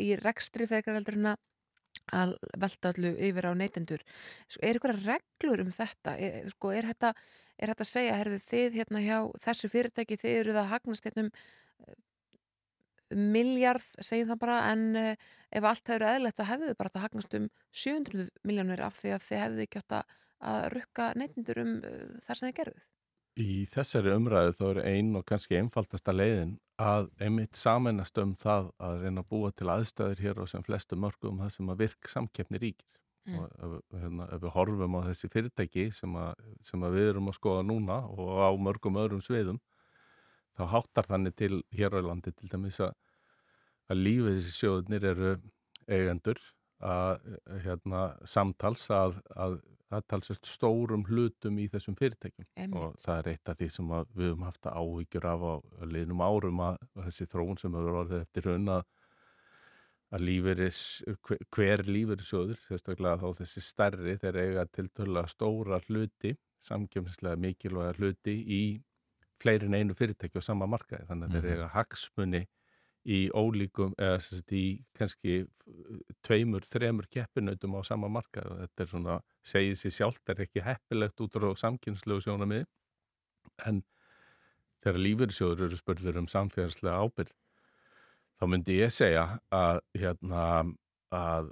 í, 0.00 0.10
rekstri 0.24 0.68
fekar 0.70 0.98
heldur 0.98 1.20
en 1.20 1.30
að 1.30 2.34
velta 2.58 2.90
allu 2.90 3.14
yfir 3.22 3.46
á 3.46 3.52
neytendur. 3.54 4.02
Sko, 4.50 4.64
er 4.66 4.78
ykkur 4.80 4.98
reglur 5.04 5.62
um 5.62 5.72
þetta? 5.74 6.16
Er, 6.18 6.50
sko, 6.50 6.72
er 6.74 6.90
þetta 6.90 7.14
er 7.60 7.72
að 7.74 7.86
segja, 7.86 8.16
herðu 8.16 8.38
þið 8.42 8.78
hérna 8.80 9.02
hjá 9.04 9.16
þessu 9.44 9.70
fyrirtæki 9.70 10.18
þið 10.18 10.36
eru 10.38 10.54
það 10.56 10.62
að 10.64 10.72
hagnast 10.74 11.06
hérna 11.06 11.26
um 11.26 11.32
miljard, 13.10 13.84
segjum 13.98 14.30
það 14.30 14.40
bara 14.44 14.56
en 14.70 14.84
uh, 14.98 15.28
ef 15.50 15.66
allt 15.66 15.90
hefur 15.90 16.06
eðlilegt 16.06 16.38
þá 16.38 16.44
hefðu 16.52 16.68
þið 16.70 16.78
bara 16.78 16.92
að 16.94 17.04
hagnast 17.04 17.36
um 17.38 17.48
700 17.82 18.28
miljónir 18.46 18.82
af 18.86 18.98
því 19.00 19.14
að 19.16 19.24
þið 19.26 19.42
hefðu 19.44 19.64
ekki 19.66 19.80
átt 19.80 19.96
að 19.98 20.18
að 20.40 20.70
rukka 20.76 21.10
neytindur 21.18 21.60
um 21.62 21.76
uh, 21.84 22.16
þar 22.24 22.40
sem 22.40 22.48
þið 22.48 22.56
gerðuð? 22.60 22.86
Í 23.40 23.64
þessari 23.70 24.12
umræðu 24.12 24.54
þá 24.58 24.64
er 24.70 24.80
ein 24.90 25.10
og 25.16 25.24
kannski 25.28 25.56
einfaldasta 25.60 26.12
leiðin 26.12 26.56
að 26.80 27.10
einmitt 27.22 27.56
samennast 27.56 28.18
um 28.20 28.32
það 28.40 28.70
að 28.82 29.04
reyna 29.04 29.22
að 29.22 29.28
búa 29.30 29.50
til 29.54 29.68
aðstöður 29.70 30.22
hér 30.24 30.40
og 30.42 30.48
sem 30.50 30.64
flestu 30.66 30.98
mörgum 30.98 31.40
það 31.40 31.52
sem 31.54 31.70
að 31.70 31.84
virk 31.84 32.10
samkeppni 32.10 32.60
ríkir. 32.60 32.88
Mm. 33.28 33.36
Og 33.36 33.48
ef, 33.48 33.74
hérna, 34.00 34.26
ef 34.32 34.42
við 34.42 34.54
horfum 34.56 34.96
á 34.96 35.00
þessi 35.10 35.28
fyrirtæki 35.30 35.86
sem 35.92 36.14
að, 36.16 36.44
sem 36.64 36.84
að 36.86 36.96
við 36.96 37.10
erum 37.12 37.28
að 37.30 37.36
skoða 37.36 37.66
núna 37.68 37.98
og 38.08 38.40
á 38.40 38.50
mörgum 38.56 38.98
öðrum 39.00 39.20
sviðum 39.24 39.60
þá 40.56 40.64
háttar 40.74 41.08
þannig 41.08 41.36
til 41.36 41.60
hér 41.76 41.96
á 41.96 42.00
landi 42.04 42.32
til 42.32 42.48
dæmis 42.50 42.80
að, 42.82 42.94
að 43.92 44.02
lífið 44.06 44.48
sjóðunir 44.56 45.06
eru 45.12 45.34
eigendur 45.90 46.40
að 46.80 47.20
hérna, 47.64 48.02
samtals 48.24 48.86
að, 48.94 49.20
að 49.36 49.58
það 49.90 50.06
talsast 50.12 50.48
stórum 50.48 51.04
hlutum 51.08 51.58
í 51.58 51.66
þessum 51.70 51.96
fyrirtækjum 51.98 52.46
Einmitt. 52.54 52.78
og 52.78 52.96
það 53.02 53.20
er 53.20 53.30
eitt 53.32 53.50
af 53.50 53.58
því 53.58 53.68
sem 53.74 53.92
við 54.14 54.28
höfum 54.28 54.46
haft 54.46 54.68
áhyggjur 54.70 55.28
af 55.30 55.46
á 55.46 55.54
liðnum 55.90 56.22
árum 56.24 56.62
að, 56.66 56.78
að 56.96 57.08
þessi 57.08 57.28
þróun 57.32 57.60
sem 57.60 57.78
hefur 57.78 57.98
orðið 58.02 58.24
eftir 58.26 58.46
raun 58.46 58.74
að, 58.76 58.84
að 60.10 60.26
lífeyris, 60.28 60.84
hver 61.56 61.84
lífeyrissjóður, 61.88 62.62
sérstaklega 62.68 63.18
þá 63.24 63.42
þessi 63.42 63.64
stærri 63.66 64.16
þeir 64.22 64.40
eiga 64.44 64.68
til 64.70 64.86
tölulega 64.94 65.34
stóra 65.34 65.80
hluti, 65.88 66.36
samkjömslega 66.70 67.40
mikilvæga 67.40 67.98
hluti 67.98 68.36
í 68.46 68.62
fleirin 69.40 69.74
einu 69.74 69.96
fyrirtæki 69.96 70.38
og 70.38 70.44
sama 70.44 70.68
markaði, 70.68 71.06
þannig 71.08 71.26
að 71.26 71.30
mm 71.30 71.36
-hmm. 71.36 71.46
þeir 71.46 71.56
eiga 71.56 71.70
hagsmunni 71.74 72.46
í 73.08 73.20
ólíkum, 73.32 73.94
eða 73.96 74.18
sérst 74.20 74.52
í 74.52 74.64
kannski 74.96 75.44
tveimur, 76.26 76.66
þremur 76.68 77.08
keppinautum 77.12 77.78
á 77.78 77.80
sama 77.86 78.10
markað 78.12 78.50
og 78.52 78.58
þetta 78.64 78.84
er 78.84 78.90
svona, 78.90 79.20
segið 79.46 79.78
sér 79.80 79.94
sjálft, 79.96 80.24
er 80.28 80.42
ekki 80.44 80.64
heppilegt 80.66 81.22
út 81.24 81.38
á 81.40 81.52
samkynnslegu 81.62 82.26
sjónamið 82.26 82.66
en 83.66 83.80
þegar 84.84 85.00
lífyrsjóður 85.06 85.64
eru 85.68 85.78
spurður 85.80 86.20
um 86.22 86.28
samfélagslega 86.30 87.00
ábyrð 87.00 87.32
þá 88.40 88.46
myndi 88.48 88.78
ég 88.80 88.92
segja 88.92 89.24
að 89.52 89.82
hérna 89.96 90.44
að, 91.12 91.50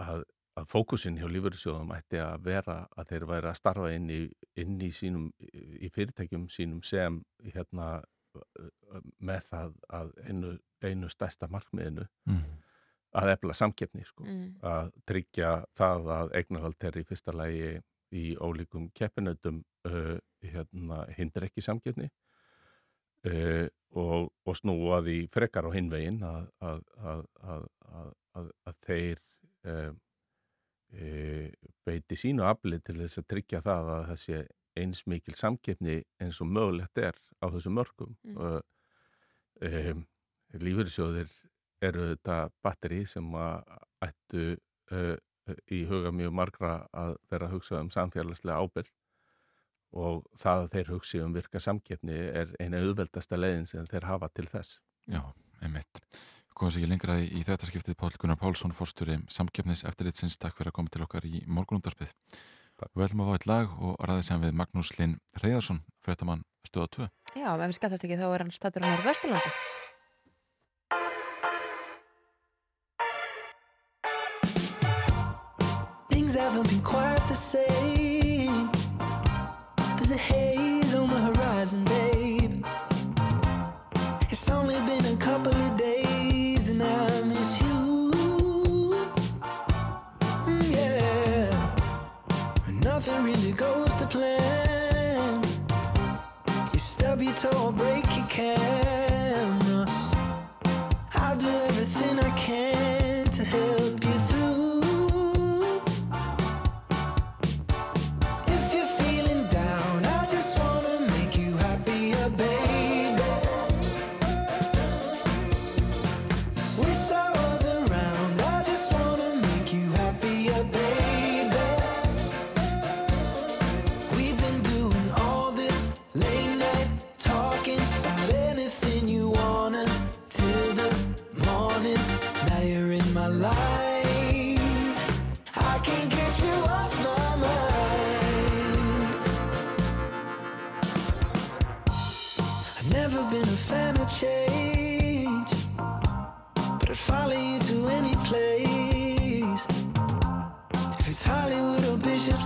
að, 0.00 0.24
að 0.56 0.70
fókusin 0.72 1.18
hjá 1.20 1.28
lífyrsjóðum 1.32 1.92
ætti 1.96 2.20
að 2.22 2.46
vera 2.48 2.78
að 2.96 3.12
þeir 3.12 3.28
væri 3.32 3.50
að 3.50 3.60
starfa 3.60 3.92
inn 3.96 4.08
í, 4.12 4.22
inn 4.60 4.80
í 4.80 4.90
sínum, 4.94 5.28
í 5.40 5.92
fyrirtækjum 5.92 6.48
sínum 6.52 6.82
sem 6.86 7.20
hérna 7.52 8.02
með 9.22 9.46
það 9.50 9.78
að 10.00 10.12
einu, 10.26 10.52
einu 10.84 11.10
stærsta 11.12 11.48
markmiðinu 11.52 12.04
mm. 12.28 12.42
að 13.20 13.32
efla 13.36 13.56
samkeppni 13.56 14.04
sko. 14.08 14.26
mm. 14.26 14.44
að 14.68 14.92
tryggja 15.08 15.52
það 15.78 16.12
að 16.16 16.36
eignarhald 16.40 16.88
er 16.88 17.00
í 17.00 17.06
fyrsta 17.08 17.34
lægi 17.36 17.72
í 18.12 18.24
ólíkum 18.36 18.90
keppinautum 18.96 19.62
uh, 19.88 20.16
hérna, 20.44 21.04
hindur 21.16 21.46
ekki 21.48 21.64
samkeppni 21.64 22.10
uh, 23.30 23.66
og, 23.96 24.30
og 24.44 24.58
snúa 24.58 25.00
því 25.04 25.18
frekar 25.32 25.68
á 25.68 25.70
hinvegin 25.72 26.22
að, 26.24 26.48
að, 26.60 26.82
að, 27.44 28.48
að 28.68 28.80
þeir 28.86 29.22
uh, 29.68 29.92
beiti 31.86 32.18
sínu 32.20 32.44
aflið 32.44 32.82
til 32.84 32.98
þess 32.98 33.22
að 33.22 33.28
tryggja 33.32 33.62
það 33.64 33.90
að 33.94 34.02
þessi 34.10 34.42
eins 34.78 35.04
mikil 35.06 35.36
samkeppni 35.38 36.00
eins 36.22 36.40
og 36.40 36.50
mögulegt 36.50 36.98
er 36.98 37.18
á 37.42 37.46
þessum 37.52 37.76
mörgum 37.76 38.14
mm. 38.24 38.60
um, 39.68 40.04
lífyrirsjóðir 40.52 41.30
eru 41.82 42.08
þetta 42.12 42.38
batteri 42.64 43.02
sem 43.08 43.26
að 43.36 43.76
ættu 44.06 44.46
uh, 44.94 45.16
í 45.74 45.82
huga 45.90 46.12
mjög 46.14 46.34
margra 46.38 46.74
að 46.94 47.16
vera 47.30 47.48
að 47.48 47.56
hugsa 47.56 47.80
um 47.82 47.90
samfélagslega 47.92 48.60
ábyrg 48.62 48.92
og 49.92 50.22
það 50.40 50.62
að 50.62 50.68
þeir 50.76 50.92
hugsi 50.94 51.20
um 51.20 51.34
virka 51.34 51.60
samkeppni 51.60 52.14
er 52.16 52.54
eina 52.62 52.80
auðveldasta 52.80 53.36
leiðin 53.36 53.66
sem 53.68 53.88
þeir 53.88 54.06
hafa 54.08 54.30
til 54.32 54.46
þess. 54.48 54.78
Já, 55.10 55.20
einmitt. 55.60 56.00
Komum 56.56 56.72
sér 56.72 56.82
ekki 56.82 56.92
lengra 56.92 57.18
í, 57.20 57.28
í 57.28 57.42
þetta 57.44 57.68
skiptið 57.68 57.98
Pál 58.00 58.12
Gunnar 58.20 58.38
Pálsson, 58.40 58.72
fórsturi 58.76 59.18
samkeppnis 59.32 59.84
eftirlitsins. 59.88 60.38
Takk 60.40 60.56
fyrir 60.56 60.72
að 60.72 60.78
koma 60.78 60.92
til 60.92 61.04
okkar 61.04 61.26
í 61.28 61.42
morgunundarpið. 61.48 62.12
Við 62.92 63.04
ætlum 63.06 63.22
að 63.24 63.28
fá 63.28 63.36
eitt 63.36 63.48
lag 63.50 63.76
og 63.78 64.00
ræðið 64.08 64.24
sem 64.28 64.42
við 64.42 64.56
Magnús 64.60 64.90
Linn 64.98 65.18
Reyðarsson, 65.42 65.82
fréttamann 66.02 66.42
stöða 66.66 66.88
2. 66.96 67.08
Já, 67.38 67.48
ef 67.52 67.62
við 67.62 67.76
skattast 67.78 68.06
ekki 68.08 68.18
þá 68.20 68.26
er 68.28 68.44
hann 68.44 68.52
statur 68.52 68.84
á 68.84 68.88
Norðvesturlandi. 68.90 69.52
Things 76.10 76.34
haven't 76.36 76.68
been 76.68 76.82
quite 76.82 77.24
the 77.28 77.34
same 77.34 78.70
There's 79.96 80.10
a 80.10 80.16
haze 80.16 80.94
on 80.94 81.08
the 81.08 81.18
horizon, 81.18 81.84
babe 81.84 82.01
it 97.32 97.44
or 97.54 97.72
break 97.72 98.04
you 98.16 98.24
can 98.28 99.11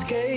escape. 0.09 0.36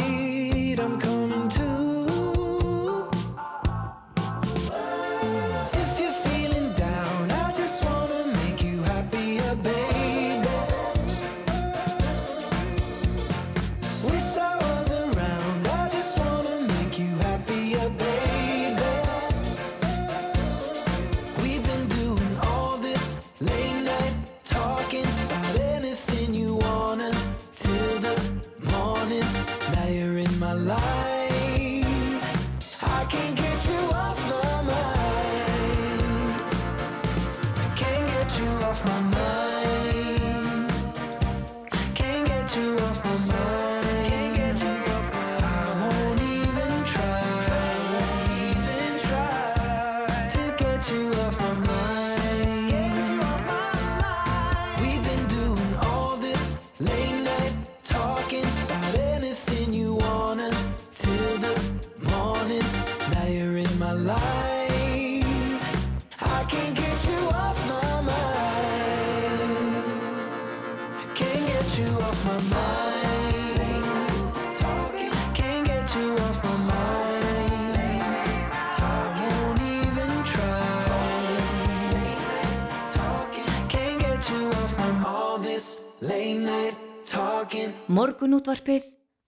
Morgunútvarpið 87.89 88.83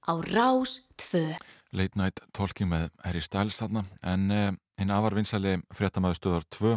á 0.06 0.14
Rás 0.22 0.84
2. 1.02 1.34
Late 1.74 1.98
Night 1.98 2.20
Talking 2.30 2.70
með 2.70 2.92
Harry 3.02 3.24
Styles 3.26 3.58
þarna. 3.58 3.82
En 4.06 4.28
uh, 4.30 4.52
hinn 4.78 4.94
afar 4.94 5.16
vinsæli 5.18 5.56
fréttamaður 5.74 6.20
stöðar 6.20 6.46
2 6.54 6.76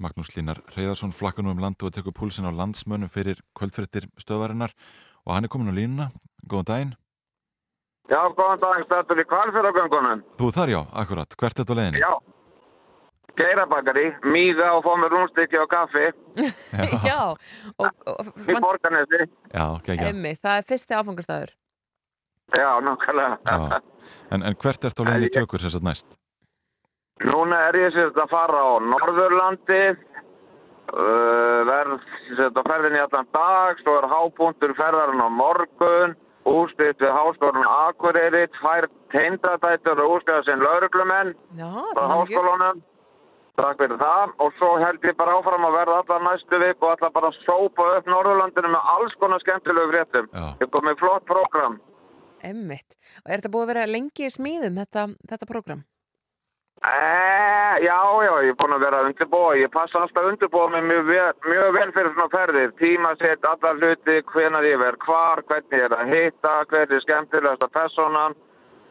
Magnús 0.00 0.32
Línar 0.32 0.62
Reyðarsson 0.72 1.12
flakkar 1.12 1.44
nú 1.44 1.52
um 1.52 1.60
landu 1.60 1.90
og 1.90 1.92
tekur 1.92 2.16
púlsin 2.16 2.48
á 2.48 2.52
landsmönnum 2.56 3.12
fyrir 3.12 3.42
kvöldfréttir 3.52 4.08
stöðvarinnar. 4.16 4.72
Og 5.28 5.36
hann 5.36 5.44
er 5.44 5.52
komin 5.52 5.68
á 5.68 5.76
línuna. 5.76 6.08
Góðan 6.48 6.70
daginn. 6.72 6.96
Já, 8.08 8.22
góðan 8.32 8.64
dag, 8.64 8.80
stættur 8.88 9.20
í 9.20 9.28
kvalfjörðagöngunum. 9.28 10.24
Þú 10.40 10.52
þar 10.56 10.72
já, 10.72 10.80
akkurat, 11.04 11.36
hvert 11.36 11.52
er 11.52 11.60
þetta 11.60 11.76
á 11.76 11.78
leiðinni? 11.82 12.00
Já, 12.00 12.12
geirabakari, 13.40 14.06
míga 14.28 14.74
og 14.76 14.84
fá 14.86 14.92
mér 15.00 15.16
rúnstykki 15.16 15.58
og 15.62 15.70
kaffi 15.72 16.06
Já, 17.10 17.20
og, 17.80 17.88
og 18.12 18.30
í 18.44 18.60
borgarnesi. 18.60 19.26
Já, 19.50 19.64
ekki 19.80 20.12
emmi, 20.12 20.36
það 20.38 20.60
er 20.60 20.68
fyrsti 20.70 21.00
áfangastæður. 21.00 21.56
Já, 22.56 22.80
nákvæmlega. 22.82 23.80
En, 24.30 24.42
en 24.42 24.56
hvert 24.58 24.84
er 24.84 24.90
þetta 24.90 25.06
á 25.06 25.08
leiðinni 25.08 25.30
í 25.30 25.34
tökur 25.36 25.62
sér 25.62 25.74
satt 25.74 25.86
næst? 25.86 26.16
Núna 27.28 27.58
er 27.68 27.76
ég 27.76 27.92
sérst 27.94 28.18
að 28.18 28.30
fara 28.32 28.62
á 28.64 28.70
Norðurlandi, 28.80 29.82
uh, 30.94 31.60
verð 31.68 31.98
sérst 32.38 32.58
að 32.58 32.70
ferðin 32.70 32.96
í 32.96 33.02
allan 33.04 33.28
dag, 33.36 33.82
svo 33.84 33.98
er 34.00 34.08
hápunktur 34.10 34.74
ferðarinn 34.78 35.22
á 35.22 35.28
morgun, 35.28 36.16
ústitt 36.48 37.02
við 37.02 37.12
háskólan 37.12 37.68
Akureyri, 37.68 38.46
tvær 38.56 38.88
teindadættur 39.12 40.00
og 40.00 40.16
ústitt 40.16 40.48
sem 40.48 40.64
lauruglumenn 40.64 41.34
Já, 41.60 41.68
frá 41.92 42.06
háskólanum. 42.14 42.80
Takk 43.60 43.82
fyrir 43.82 44.00
það 44.00 44.32
og 44.40 44.56
svo 44.56 44.70
held 44.80 45.04
ég 45.04 45.16
bara 45.18 45.36
áfram 45.36 45.66
að 45.68 45.76
verða 45.76 46.00
allar 46.00 46.24
næstu 46.24 46.60
vik 46.62 46.80
og 46.80 46.94
allar 46.94 47.12
bara 47.16 47.30
að 47.30 47.38
sópa 47.44 47.86
upp 47.98 48.08
Norðurlandinu 48.08 48.72
með 48.72 48.90
alls 48.94 49.14
konar 49.20 49.42
skemmtilegu 49.44 49.92
fréttum. 49.92 50.30
Ég 50.62 50.72
kom 50.72 50.88
með 50.88 51.00
flott 51.02 51.26
program. 51.28 51.78
Emmitt. 52.40 52.96
Og 53.24 53.30
er 53.30 53.40
þetta 53.40 53.52
búið 53.52 53.66
að 53.66 53.72
vera 53.74 53.88
lengi 53.90 54.26
í 54.26 54.32
smíðum, 54.32 54.80
þetta, 54.80 55.06
þetta 55.28 55.48
program? 55.50 55.84
Eh, 56.80 57.74
já, 57.84 57.98
já, 58.24 58.32
ég 58.40 58.54
er 58.54 58.56
búin 58.56 58.72
að 58.72 58.84
vera 58.86 59.00
að 59.02 59.10
undirbúa. 59.10 59.48
Ég 59.60 59.72
passa 59.74 60.00
alltaf 60.00 60.22
að 60.22 60.30
undirbúa 60.30 60.68
mig 60.72 60.86
mjög 60.88 61.10
mjög 61.44 61.74
vel 61.76 61.90
fyrir 61.92 62.14
svona 62.14 62.32
ferðir. 62.32 62.70
Tíma 62.80 63.10
sett 63.20 63.44
allar 63.44 63.76
hluti, 63.76 64.22
hvenar 64.32 64.64
ég 64.64 64.80
verð 64.80 65.04
hvar, 65.04 65.42
hvernig 65.50 65.76
ég 65.76 65.84
er 65.90 65.96
að 65.98 66.14
hitta, 66.14 66.54
hvernig 66.70 66.96
er 66.96 67.04
skemmtilegasta 67.04 67.68
personan, 67.76 68.38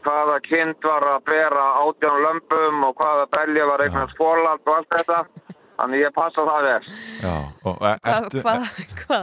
hvaða 0.06 0.36
kind 0.48 0.86
var 0.86 1.06
að 1.14 1.24
bera 1.30 1.64
átján 1.84 2.20
lömpum 2.26 2.84
og 2.90 2.96
hvaða 3.00 3.26
belja 3.34 3.66
var 3.70 3.84
eignast 3.86 4.18
fórlald 4.20 4.62
og 4.66 4.76
allt 4.78 4.94
þetta. 4.98 5.22
Þannig 5.80 6.02
ég 6.04 6.12
passa 6.16 6.44
það 6.44 6.66
vel. 6.68 6.88
Já, 7.24 7.36
og 7.70 7.84
e- 7.88 7.98
Hvað 8.04 8.34
hva, 8.44 8.56
hva, 9.06 9.20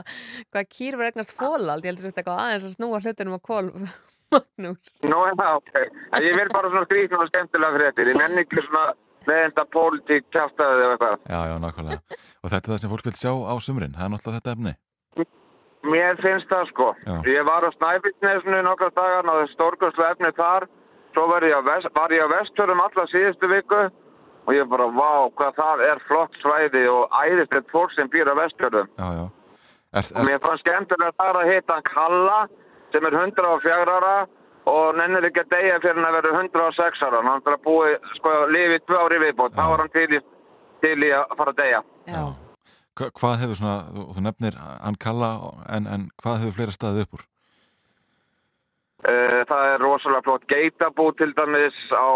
hva 0.54 0.62
kýr 0.72 0.96
var 0.96 1.10
eignast 1.10 1.34
fólald? 1.36 1.84
Ég 1.84 1.92
heldur 1.92 2.08
þetta 2.08 2.22
eitthvað 2.22 2.44
aðeins 2.46 2.68
að 2.70 2.76
snúa 2.78 3.00
hlutunum 3.04 3.36
á 3.36 3.40
kól, 3.44 3.68
Magnús. 4.32 4.94
Nú 5.04 5.18
það, 5.36 5.58
ok. 5.60 5.74
En 6.16 6.24
ég 6.24 6.38
vil 6.40 6.48
bara 6.54 6.70
svona 6.72 6.88
skrýtna 6.88 7.20
og 7.20 7.28
skemmtilega 7.28 7.76
fréttir. 7.76 8.08
Ég 8.14 8.16
nenni 8.22 8.46
ekki 8.46 8.64
svona 8.64 8.86
með 9.26 9.42
þetta 9.44 9.66
pólitík 9.74 10.26
kjástaðið 10.32 10.82
eða 10.86 10.96
eitthvað. 10.96 11.22
já, 11.28 11.38
já, 11.50 11.54
nákvæmlega 11.66 12.18
Og 12.46 12.50
þetta 12.52 12.62
er 12.62 12.72
það 12.72 12.80
sem 12.82 12.92
fólk 12.94 13.06
vil 13.08 13.16
sjá 13.20 13.32
á 13.34 13.54
sumrin, 13.58 13.94
það 13.96 14.04
er 14.06 14.12
náttúrulega 14.14 14.38
þetta 14.40 14.52
efni 14.56 14.72
Mér 15.90 16.18
finnst 16.22 16.48
það 16.50 16.72
sko. 16.72 16.88
Já. 17.06 17.14
Ég 17.30 17.46
var 17.46 17.66
á 17.66 17.70
Snæfellsnesinu 17.76 18.62
nokkra 18.66 18.90
dagar 18.96 19.30
er 19.42 19.52
stórkostlega 19.54 20.16
efni 20.16 20.32
þar. 20.36 20.68
Svo 21.14 21.26
var 21.30 21.46
ég 21.46 21.56
á, 21.56 21.62
vest, 21.64 21.88
var 21.96 22.12
ég 22.12 22.26
á 22.26 22.28
Vestfjörðum 22.28 22.82
alla 22.84 23.06
síðustu 23.08 23.48
viku 23.48 23.80
og 24.46 24.52
ég 24.54 24.68
bara, 24.70 24.86
vá, 24.92 25.26
hvað 25.38 25.56
það 25.56 25.82
er 25.88 26.02
flott 26.06 26.36
svæði 26.42 26.84
og 26.92 27.16
æðislegt 27.24 27.72
fólk 27.72 27.94
sem 27.96 28.10
býr 28.12 28.28
á 28.30 28.34
Vestfjörðum. 28.36 28.90
Já, 29.00 29.08
já 29.16 29.26
er, 29.96 30.10
Og 30.16 30.24
mér 30.28 30.40
fannst 30.44 30.64
skemmtilega 30.64 31.16
þar 31.16 31.40
að 31.40 31.52
hitta 31.52 31.76
hann 31.78 31.88
Kalla 31.88 32.40
sem 32.92 33.06
er 33.08 33.18
104 33.22 33.96
ára 33.96 34.16
og 34.66 34.98
nennir 34.98 35.28
ekki 35.28 35.44
að 35.44 35.52
deyja 35.54 35.78
fyrir 35.82 36.00
hann 36.00 36.08
að 36.10 36.18
vera 36.18 36.40
106 36.42 37.04
ára. 37.06 37.22
Hann 37.22 37.44
er 37.46 37.56
að 37.56 37.62
búi, 37.66 37.92
sko, 38.18 38.34
lifið 38.52 38.82
tvö 38.86 39.04
ári 39.04 39.22
viðbútt. 39.24 39.54
Þá 39.56 39.64
var 39.72 39.84
hann 39.84 39.94
til 39.94 40.08
í, 40.18 40.20
til 40.84 40.98
í 41.06 41.12
að 41.14 41.38
fara 41.38 41.54
að 41.54 41.62
deyja. 41.62 41.82
Hva, 42.96 43.10
Hvað 43.12 43.40
hefur 43.42 43.58
svona, 43.60 43.78
þú, 43.94 44.04
þú 44.16 44.26
nefnir 44.26 44.60
hann 44.64 45.00
kalla 45.00 45.30
en, 45.68 45.86
en 45.86 46.10
hvað 46.22 46.42
hefur 46.42 46.56
fleira 46.58 46.76
staðið 46.76 47.06
upp 47.06 47.18
úr? 47.18 47.24
Eh, 49.06 49.40
Það 49.46 49.64
er 49.70 49.82
rosalega 49.84 50.24
flott 50.26 50.46
geitabú 50.50 51.10
til 51.18 51.32
dæmis 51.36 51.76
á 51.92 52.08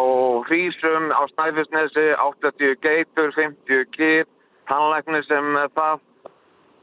Hrísum, 0.49 1.11
á 1.13 1.23
Snæfisnesi, 1.35 2.07
80 2.17 2.79
geitur, 2.83 3.35
50 3.37 3.85
kýr, 3.97 4.25
tannlækni 4.71 5.21
sem 5.29 5.53
það 5.77 6.01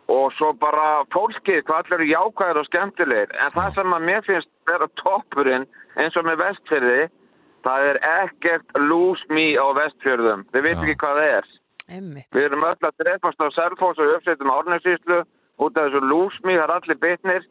og 0.08 0.32
svo 0.38 0.54
bara 0.56 1.04
fólkið, 1.12 1.66
hvað 1.68 1.82
allir 1.82 1.98
eru 1.98 2.06
jákvæðir 2.14 2.60
og 2.62 2.68
skemmtilegir. 2.70 3.34
En 3.44 3.52
það 3.52 3.74
sem 3.76 3.96
að 3.98 4.06
mér 4.08 4.22
finnst 4.24 4.52
vera 4.70 4.88
toppurinn 5.02 5.66
eins 6.00 6.16
og 6.16 6.28
með 6.30 6.40
vestfyrði, 6.46 7.02
það 7.68 7.88
er 7.90 8.00
ekkert 8.14 8.80
lose 8.80 9.28
me 9.34 9.50
á 9.60 9.68
vestfjörðum. 9.76 10.46
Þið 10.54 10.68
veit 10.70 10.78
ekki 10.78 11.00
hvað 11.02 11.20
það 11.20 11.34
er. 11.34 11.50
Emmitt. 11.88 12.28
Við 12.36 12.50
erum 12.50 12.66
öll 12.68 12.88
að 12.90 12.98
drefast 13.00 13.40
á 13.40 13.48
Selfoss 13.56 14.02
og 14.04 14.14
uppsettum 14.18 14.52
árnæsíslu 14.52 15.22
út 15.64 15.78
af 15.80 15.88
þessu 15.88 16.02
lose 16.04 16.42
me, 16.44 16.58
það 16.58 16.66
er 16.66 16.74
allir 16.76 17.00
bitnir, 17.02 17.46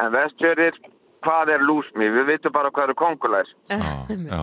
en 0.00 0.12
vestfjörðir, 0.14 0.78
hvað 1.26 1.52
er 1.56 1.64
lose 1.66 1.90
me? 1.98 2.06
Við 2.14 2.30
veitum 2.30 2.54
bara 2.54 2.70
hvað 2.70 2.88
eru 2.88 2.96
kongulær. 3.00 3.50
Já, 3.68 4.38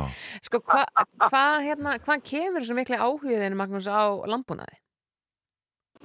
Sko, 0.46 0.62
hvað 0.68 0.86
hva, 1.24 1.46
hérna, 1.64 1.96
hva 2.04 2.20
kemur 2.22 2.62
þessu 2.62 2.78
miklu 2.78 3.00
áhugiðinu, 3.00 3.58
Magnús, 3.58 3.88
á 3.88 4.06
landbúnaði? 4.28 4.78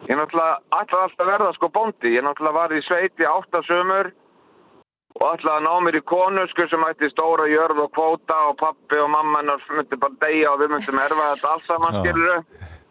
Ég 0.09 0.19
náttúrulega 0.19 0.57
alltaf 0.75 1.13
að 1.21 1.29
verða 1.31 1.53
sko 1.55 1.69
bóndi. 1.71 2.15
Ég 2.17 2.25
náttúrulega 2.27 2.57
var 2.57 2.73
í 2.75 2.81
sveiti 2.87 3.27
átta 3.29 3.61
sömur 3.69 4.11
og 5.21 5.25
ætlaði 5.35 5.59
að 5.61 5.65
ná 5.67 5.73
mér 5.87 5.99
í 5.99 6.03
konu 6.09 6.45
sko 6.51 6.67
sem 6.71 6.85
ætti 6.89 7.11
stóra 7.13 7.47
jörð 7.51 7.83
og 7.85 7.91
kvóta 7.97 8.39
og 8.51 8.57
pappi 8.61 8.99
og 9.03 9.11
mamma 9.13 9.43
hennar 9.43 9.65
myndi 9.77 9.99
bara 10.01 10.17
deyja 10.25 10.53
og 10.55 10.61
við 10.63 10.73
myndum 10.75 11.01
erfa 11.05 11.27
þetta 11.35 11.53
alls 11.55 11.67
saman 11.69 11.99
skiluru. 12.01 12.39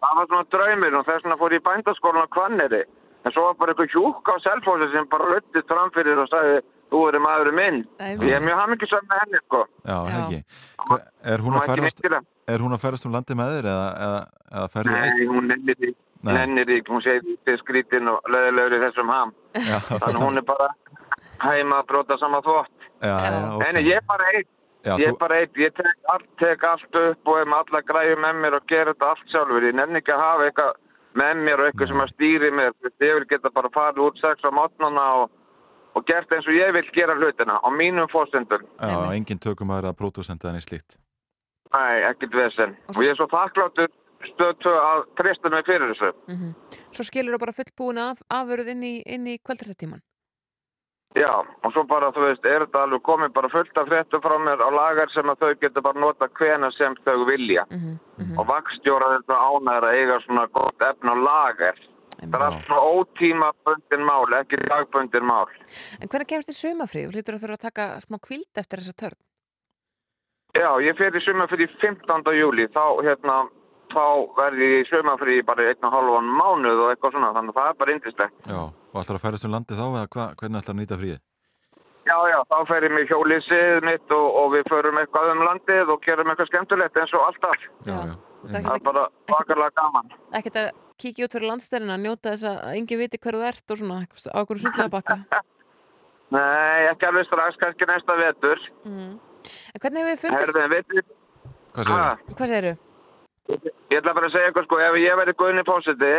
Það 0.02 0.18
var 0.20 0.28
svona 0.32 0.50
draumir 0.56 0.98
og 1.00 1.06
þess 1.08 1.24
vegna 1.26 1.38
fór 1.42 1.56
ég 1.58 1.62
í 1.62 1.66
bændaskólan 1.70 2.26
á 2.26 2.34
Hvanneri. 2.36 2.84
En 3.22 3.34
svo 3.36 3.44
var 3.46 3.58
bara 3.60 3.74
eitthvað 3.76 3.92
hjúk 3.94 4.30
á 4.34 4.36
selfósi 4.42 4.88
sem 4.94 5.10
bara 5.12 5.28
ruttist 5.34 5.68
framfyrir 5.70 6.18
og 6.24 6.30
sagði 6.32 6.62
þú 6.92 7.02
eru 7.08 7.20
maðurinn 7.24 7.56
minn. 7.60 7.82
Æ, 8.02 8.18
Ég 8.18 8.34
er 8.38 8.42
mjög 8.44 8.58
hamingisam 8.62 9.06
með 9.08 9.20
henni 9.24 9.42
sko. 9.46 9.60
já, 9.86 9.98
Hva, 10.82 10.98
er, 11.24 11.44
hún 11.46 11.54
að 11.56 11.84
mikilvæg. 11.86 12.26
er 12.52 12.60
hún 12.66 12.74
að 12.76 12.82
ferðast 12.82 13.06
um 13.06 13.14
landi 13.14 13.38
með 13.38 13.54
þér 13.56 13.68
eða, 13.74 13.86
eða, 14.08 14.24
eða 14.52 14.72
ferðu 14.74 14.96
Nei, 14.98 15.28
hún 15.30 15.48
nennir 15.54 15.78
því. 15.78 15.92
Nei. 16.22 16.34
Nennir 16.38 16.66
því, 16.70 16.80
hún 16.90 17.02
segir 17.06 17.38
því 17.46 17.56
skrítinn 17.62 18.10
og 18.12 18.20
löðilegur 18.30 18.76
í 18.78 18.82
þessum 18.88 19.10
ham. 19.14 19.32
Já, 19.56 19.78
Þannig 20.02 20.20
hún 20.26 20.38
er 20.42 20.46
bara 20.50 20.68
heima 21.46 21.82
að 21.82 21.90
bróta 21.92 22.18
sama 22.22 22.42
þvott. 22.46 22.88
já, 23.02 23.16
já, 23.26 23.40
ok. 23.56 23.64
Nei, 23.64 23.72
nei, 23.78 23.84
ég 23.88 24.00
er 24.00 24.08
bara 24.08 24.30
einn. 24.36 24.48
Já, 24.82 24.94
ég 24.98 25.12
er 25.12 25.18
bara 25.20 25.42
einn. 25.42 25.60
Ég 25.62 25.76
tek 25.78 26.14
allt, 26.14 26.30
tek 26.42 26.64
allt 26.64 27.02
upp 27.02 27.28
og 27.34 27.38
hef 27.40 27.52
með 27.52 27.60
alla 27.60 27.84
græði 27.90 28.16
með 28.24 28.40
mér 28.46 28.58
og 28.58 28.66
gera 28.72 28.96
þetta 28.96 29.12
allt 29.12 29.28
sjálfur. 29.34 29.68
Ég 29.68 29.78
nenni 29.78 30.02
ekki 30.02 30.16
að 30.16 30.24
hafa 30.26 30.48
eitthvað 30.48 30.74
með 31.22 31.44
mér 31.46 31.62
og 31.62 31.70
eitthvað 31.70 31.92
sem 31.92 32.04
að 32.06 32.16
stýri 32.16 32.52
mér. 32.58 32.74
Ég 32.90 33.14
vil 33.20 33.30
geta 33.30 33.54
bara 33.54 33.74
farið 33.76 34.04
út 34.08 34.22
sex 34.24 34.48
á 34.48 34.52
mótnana 34.58 35.06
og, 35.22 35.38
og 35.98 36.08
gert 36.10 36.34
eins 36.34 36.50
og 36.50 36.58
ég 36.58 36.74
vil 36.78 36.86
gera 36.96 37.18
hlutina 37.20 37.60
á 37.62 37.68
mínum 37.70 38.10
fórsendum. 38.12 38.66
Já, 38.82 38.98
engin 39.14 39.42
tökum 39.42 39.74
aðra 39.76 39.94
pródusenda 39.98 40.50
en 40.50 40.62
í 40.62 40.66
slíkt 40.66 40.98
Nei, 41.72 42.04
ekkert 42.04 42.34
vesen. 42.36 42.74
Og 42.92 43.00
ég 43.00 43.14
er 43.14 43.16
svo 43.20 43.30
þakkláttur 43.32 43.92
stöð 44.32 44.58
tvö 44.62 44.74
að 44.76 45.04
treysta 45.20 45.52
mig 45.54 45.68
fyrir 45.68 45.94
þessu. 45.94 46.12
Mm 46.30 46.54
Svo 46.92 47.06
skilur 47.08 47.38
þú 47.38 47.40
bara 47.46 47.56
fullbúin 47.56 48.02
af, 48.04 48.24
afurð 48.30 48.72
inn 48.74 48.84
í, 48.84 48.96
inn 49.08 49.28
í 49.32 49.38
kvöldrættíman. 49.40 50.02
Já, 51.12 51.28
og 51.64 51.74
svo 51.76 51.84
bara, 51.90 52.08
þú 52.16 52.22
veist, 52.24 52.46
er 52.48 52.64
þetta 52.64 52.86
alveg 52.86 53.02
komið 53.04 53.34
bara 53.36 53.50
fullt 53.52 53.80
af 53.82 53.90
fréttum 53.90 54.22
frá 54.24 54.38
mér 54.40 54.62
á 54.64 54.70
lagar 54.72 55.10
sem 55.12 55.28
að 55.28 55.42
þau 55.42 55.50
getur 55.60 55.84
bara 55.84 56.00
nota 56.00 56.30
hvena 56.40 56.70
sem 56.72 56.96
þau 57.04 57.26
vilja. 57.28 57.66
Og 58.40 58.46
vakstjóra 58.48 59.10
þetta 59.18 59.40
ánæður 59.44 59.88
að 59.90 59.98
eiga 60.00 60.20
svona 60.24 60.46
gott 60.56 60.86
efn 60.88 61.12
á 61.12 61.16
lagar. 61.20 61.82
Það 62.22 62.38
er 62.38 62.46
allt 62.46 62.66
svona 62.68 62.88
ótímabundin 62.96 64.06
mál, 64.08 64.34
ekki 64.40 64.62
dagbundin 64.62 65.26
mál. 65.26 65.50
En 66.00 66.08
hvernig 66.08 66.30
kemst 66.30 66.52
þið 66.52 66.60
sumafrið? 66.62 67.08
Þú 67.08 67.18
hlýtur 67.18 67.36
að 67.36 67.44
þurfa 67.44 67.58
að 67.60 67.66
taka 67.68 67.88
smá 68.06 68.18
kvild 68.22 68.62
eftir 68.62 68.80
þessa 68.80 69.00
törn. 69.04 69.20
Já, 70.56 70.70
ég 70.84 70.96
fer 71.00 71.16
í 71.16 71.24
sumar 71.26 71.50
fyrir 71.52 71.72
15. 71.82 72.36
júli, 72.36 72.68
þá, 72.72 72.86
hérna, 73.04 73.36
þá 73.92 74.06
verði 74.38 74.68
ég 74.68 74.84
í 74.84 74.90
sumafrí 74.90 75.42
bara 75.48 75.68
einn 75.72 75.88
og 75.88 75.96
halvan 75.96 76.28
mánuð 76.40 76.86
og 76.86 76.92
eitthvað 76.92 77.16
svona, 77.16 77.34
þannig 77.36 77.56
að 77.56 77.60
það 77.60 77.70
er 77.72 77.78
bara 77.82 77.96
indislegt. 77.96 78.48
Já, 78.48 78.62
og 78.92 79.02
ætlar 79.02 79.18
að 79.18 79.26
ferðast 79.26 79.48
um 79.48 79.54
landi 79.56 79.78
þá 79.78 79.86
eða 79.88 80.08
hva, 80.16 80.26
hvernig 80.40 80.62
ætlar 80.62 80.76
að 80.76 80.82
nýta 80.82 81.00
fríið? 81.02 81.22
Já, 82.02 82.18
já, 82.32 82.38
þá 82.50 82.58
fer 82.68 82.86
ég 82.88 82.94
með 82.96 83.12
hjólísið 83.12 83.86
mitt 83.86 84.14
og, 84.16 84.28
og 84.42 84.48
við 84.56 84.70
förum 84.72 85.00
eitthvað 85.02 85.32
um 85.36 85.44
landið 85.46 85.92
og 85.94 86.02
gerum 86.06 86.32
eitthvað 86.34 86.50
skemmtilegt 86.50 86.98
eins 86.98 87.14
og 87.14 87.26
alltaf. 87.28 87.66
Já, 87.86 87.98
já. 88.10 88.16
Það 88.42 88.70
er 88.74 88.86
bara 88.88 89.04
vakarlega 89.30 89.76
gaman. 89.78 90.14
Ekkert 90.40 90.58
að 90.64 90.70
kíkja 91.02 91.28
út 91.28 91.36
fyrir 91.38 91.52
landstæðina, 91.52 91.98
njóta 92.02 92.34
þess 92.34 92.48
að 92.50 92.80
engin 92.80 93.02
viti 93.04 93.22
hver 93.22 93.38
þú 93.38 93.46
ert 93.52 93.74
og 93.76 93.82
svona, 93.84 94.00
eitthvað 94.02 94.34
á 94.34 94.38
okkur 94.42 94.62
sundlega 94.64 94.94
bakka. 94.96 95.42
Nei, 96.32 96.88
ekki 96.90 97.10
alveg 97.10 97.28
strax, 97.28 97.60
kannski 97.62 97.88
næsta 97.90 98.18
vetur. 98.18 98.66
Mm. 98.88 99.14
En 99.76 99.84
hvernig 99.84 100.02
hefur 100.02 100.16
þið 100.16 100.24
fundist? 100.26 100.58
Herðin, 100.58 100.74
veitir, 100.74 101.06
Hvað 101.72 101.88
segir 101.88 102.36
Hvað 102.36 102.52
segirðu? 102.52 102.74
ég 103.92 104.00
ætla 104.00 104.14
bara 104.16 104.28
að 104.30 104.36
segja 104.36 104.50
eitthvað 104.50 104.68
sko, 104.68 104.80
ef 104.80 104.98
ég 105.02 105.18
verið 105.20 105.38
guðni 105.40 105.64
fósiti, 105.68 106.12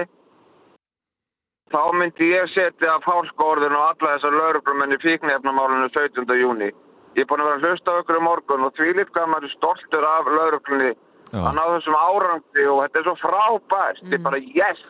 þá 1.73 1.83
myndi 1.97 2.29
ég 2.33 2.51
setja 2.53 2.99
fálkaorðin 3.07 3.77
og 3.77 3.85
alla 3.89 4.15
þessar 4.15 4.37
lauruglumenn 4.37 4.95
í 4.95 4.99
fíknefnamálinu 5.03 5.89
17. 5.95 6.37
júni. 6.41 6.71
Ég 7.17 7.25
er 7.25 7.29
búin 7.29 7.43
að 7.43 7.49
vera 7.51 7.61
að 7.61 7.67
hlusta 7.69 7.95
á 7.97 8.01
ykkur 8.01 8.19
í 8.19 8.25
morgun 8.25 8.67
og 8.67 8.75
því 8.77 8.93
líka 8.99 9.25
maður 9.29 9.49
er 9.49 9.55
stoltur 9.57 10.07
af 10.09 10.29
lauruglunni 10.29 10.93
að 11.33 11.55
ná 11.57 11.63
þessum 11.75 11.97
árangri 11.97 12.67
og 12.69 12.83
þetta 12.85 13.01
er 13.01 13.07
svo 13.09 13.17
frábært. 13.21 14.03
Þetta 14.03 14.19
er 14.19 14.25
bara 14.27 14.43
yes, 14.61 14.85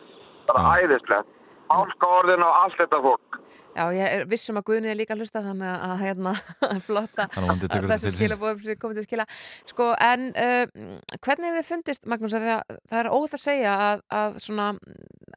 bara 0.49 0.75
æðislegt. 0.79 1.31
Fálkaorðin 1.73 2.45
og 2.45 2.57
allt 2.61 2.79
þetta 2.81 2.99
fólk. 3.03 3.39
Já, 3.73 3.87
ég 3.95 4.05
er 4.05 4.23
vissum 4.29 4.57
að 4.59 4.67
Guðni 4.67 4.91
er 4.91 4.97
líka 4.97 5.15
að 5.15 5.23
hlusta 5.23 5.41
þannig 5.41 5.69
að 5.71 6.01
hérna 6.03 6.33
flotta 6.87 7.25
Hann 7.33 7.47
vonandi 7.47 7.69
tekur 7.71 7.87
þetta 7.87 7.95
þessu 7.95 8.05
til 8.05 8.11
sín. 8.11 8.19
skilabóðum 8.19 8.61
sem 8.67 8.77
komið 8.83 8.99
til 8.99 9.05
skila 9.07 9.25
sko, 9.71 9.87
en 10.05 10.27
uh, 10.29 10.83
hvernig 11.17 11.49
hefur 11.49 11.57
þið 11.57 11.69
fundist 11.71 12.05
Magnús, 12.13 12.35
að 12.37 12.45
það, 12.45 12.77
það 12.91 12.99
er 12.99 13.09
óhætt 13.17 13.35
að 13.39 13.43
segja 13.43 13.73
að, 13.87 14.05
að 14.19 14.37
svona 14.45 14.67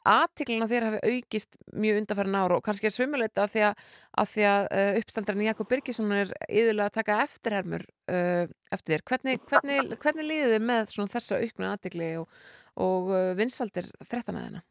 aðtiklina 0.06 0.68
þér 0.70 0.88
hafi 0.90 1.14
aukist 1.14 1.58
mjög 1.72 2.02
undarfærin 2.02 2.38
ára 2.42 2.60
og 2.60 2.68
kannski 2.68 2.90
er 2.90 2.96
sumuleita 2.98 3.46
af 3.46 3.54
því 3.54 3.64
að, 3.70 3.88
að, 4.12 4.30
því 4.34 4.46
að 4.52 4.68
uh, 4.68 4.92
uppstandarinn 5.00 5.48
Jakob 5.48 5.72
Birgisson 5.72 6.14
er 6.20 6.36
yðurlega 6.46 6.92
að 6.92 7.00
taka 7.00 7.18
eftirhermur 7.24 7.88
uh, 7.88 8.44
eftir 8.76 8.98
þér, 8.98 9.08
hvernig, 9.08 9.42
hvernig, 9.48 9.98
hvernig 10.04 10.30
líðið 10.30 10.56
þið 10.58 10.70
með 10.74 10.94
svona 10.94 11.16
þessa 11.16 11.40
auknu 11.40 11.72
aðtikli 11.72 12.14
og, 12.20 12.40
og 12.84 13.12
uh, 13.16 13.28
vinsaldir 13.40 13.88
fréttanaðina? 14.04 14.66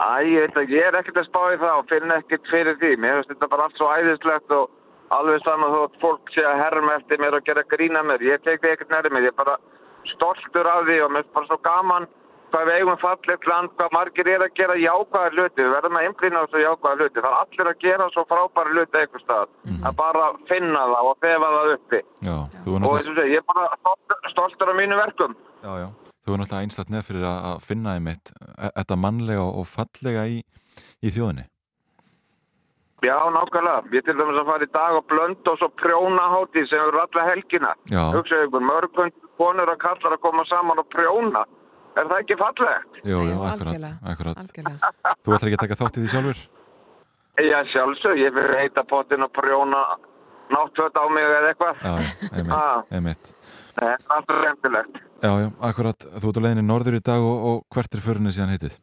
Æ, 0.00 0.24
ég 0.24 0.40
veit 0.46 0.56
ekki, 0.62 0.78
ég 0.78 0.86
er 0.88 0.96
ekkert 0.98 1.20
að 1.20 1.28
spá 1.28 1.42
í 1.52 1.58
það 1.60 1.76
og 1.80 1.90
finn 1.90 2.14
ekkert 2.16 2.48
fyrir 2.50 2.78
því. 2.80 2.94
Mér 3.02 3.20
finnst 3.20 3.34
þetta 3.34 3.50
bara 3.52 3.66
allt 3.68 3.76
svo 3.76 3.90
æðislegt 3.92 4.54
og 4.56 4.70
alveg 5.12 5.44
saman 5.44 5.74
þó 5.74 5.78
að 5.84 6.00
fólk 6.00 6.32
sé 6.32 6.46
að 6.48 6.62
herma 6.62 6.96
eftir 6.96 7.20
mér 7.20 7.36
og 7.36 7.44
gera 7.44 7.62
grína 7.68 8.02
mér. 8.06 8.24
Ég 8.24 8.42
tek 8.42 8.62
því 8.62 8.72
ekkert 8.72 8.94
nærið 8.94 9.12
mér, 9.16 9.28
ég 9.28 9.34
er 9.34 9.40
bara 9.44 9.58
stoltur 10.14 10.66
af 10.66 10.84
því 10.88 10.98
og 11.04 11.12
mér 11.12 11.22
finnst 11.26 11.36
bara 11.36 11.50
svo 11.50 11.60
gaman 11.68 12.08
hvað 12.52 12.66
við 12.68 12.78
eigum 12.82 12.98
fallegt 13.00 13.46
land, 13.48 13.70
hvað 13.78 13.94
margir 13.96 14.28
er 14.28 14.42
að 14.44 14.54
gera 14.58 14.74
jákvæða 14.76 15.30
hluti. 15.32 15.62
Við 15.62 15.72
verðum 15.72 15.96
að 15.96 16.06
einblýna 16.08 16.40
á 16.40 16.44
þessu 16.44 16.64
jákvæða 16.66 16.98
hluti. 17.00 17.22
Það 17.22 17.30
er 17.30 17.38
allir 17.42 17.70
að 17.70 17.78
gera 17.86 18.08
svo 18.12 18.24
frábæra 18.28 18.74
hluti 18.74 19.00
eitthvað 19.00 19.24
stað. 19.24 19.54
Að 19.88 19.96
bara 20.02 20.26
finna 20.50 20.82
það 20.92 21.08
og 21.12 21.16
þefa 21.24 21.52
það 21.56 21.72
uppi. 21.76 22.00
Já, 22.28 22.36
þú 22.64 22.76
Og 22.82 22.98
segja, 23.06 23.28
ég 23.32 23.40
er 23.40 23.48
bara 23.48 23.68
stoltur, 23.80 24.30
stoltur 24.34 24.72
af 24.74 24.80
mínu 24.82 25.00
verkum. 25.00 25.36
já, 25.64 25.72
já. 25.84 25.88
Þú 26.22 26.34
er 26.34 26.42
náttúrulega 26.42 26.66
einstætt 26.66 26.92
neð 26.94 27.06
fyrir 27.08 27.24
að 27.26 27.46
að 27.52 27.64
finna 27.66 27.96
einmitt 27.98 28.30
e- 28.54 28.70
þetta 28.76 28.98
mannlega 29.04 29.46
og 29.46 29.66
fallega 29.66 30.26
í, 30.30 30.42
í 31.02 31.10
þjóðinni. 31.10 31.48
Já, 33.02 33.16
nákvæmlega. 33.34 33.90
Ég 33.96 34.04
til 34.06 34.14
dæmis 34.14 34.38
að 34.38 34.46
fara 34.46 34.66
í 34.66 34.70
dag 34.70 34.98
og 35.00 35.08
blönd 35.10 35.48
og 35.50 35.56
svo 35.58 35.68
prjónahátti 35.82 36.62
sem 36.70 36.78
eru 36.78 37.00
alla 37.02 37.24
helgina. 37.26 37.72
Hugsaðu 37.90 38.46
ykkur, 38.46 38.62
mörgund 38.68 39.16
konur 39.40 39.72
og 39.74 39.80
kallar 39.82 40.14
að 40.14 40.22
koma 40.22 40.44
saman 40.46 40.78
og 40.78 40.86
prjóna. 40.94 41.42
Er 41.98 42.06
það 42.06 42.20
ekki 42.22 42.36
fallegt? 42.40 43.00
Jú, 43.02 43.18
jú, 43.26 43.40
akkurat, 43.50 43.88
akkurat. 44.12 44.38
Þú 45.26 45.34
ætlar 45.34 45.50
ekki 45.50 45.58
að 45.58 45.64
taka 45.66 45.80
þátt 45.82 45.98
í 45.98 46.04
því 46.04 46.12
sjálfur? 46.14 46.44
Já, 47.42 47.58
sjálfsög. 47.72 48.22
Ég 48.22 48.38
fyrir 48.38 48.58
heita 48.62 48.86
pottin 48.86 49.26
og 49.26 49.34
prjóna 49.34 49.82
náttföt 50.50 50.96
á 50.98 51.04
mig 51.12 51.24
eða 51.24 51.50
eitthvað. 51.52 51.82
Já, 51.82 51.92
já, 51.96 52.28
einmitt, 52.36 52.52
Ah, 52.52 52.82
einmitt. 52.92 53.34
Það 53.76 53.88
er 53.92 53.98
alltaf 54.16 54.40
reyndilegt. 54.44 54.96
Já, 55.22 55.30
já, 55.42 55.48
akkurat. 55.70 56.08
Þú 56.20 56.28
ert 56.32 56.40
á 56.40 56.44
leiðinni 56.44 56.66
norður 56.66 56.98
í 56.98 57.02
dag 57.04 57.22
og, 57.22 57.36
og 57.50 57.62
hvert 57.74 57.94
er 57.94 58.02
förinni 58.04 58.32
síðan 58.34 58.52
heitið? 58.52 58.78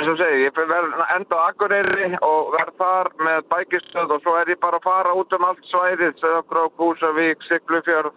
Og 0.00 0.16
segi, 0.18 0.38
ég 0.42 0.56
verð 0.56 0.94
enda 1.14 1.36
á 1.38 1.42
Akureyri 1.52 2.08
og 2.26 2.54
verð 2.56 2.74
þar 2.80 3.10
með 3.22 3.44
bækistöð 3.52 4.14
og 4.16 4.22
svo 4.24 4.34
er 4.40 4.48
ég 4.50 4.58
bara 4.62 4.80
að 4.80 4.86
fara 4.88 5.12
út 5.14 5.32
um 5.36 5.44
allt 5.46 5.60
svæðið, 5.70 6.16
Söðakrók, 6.22 6.72
Húsavík, 6.80 7.44
Siglufjörð, 7.46 8.14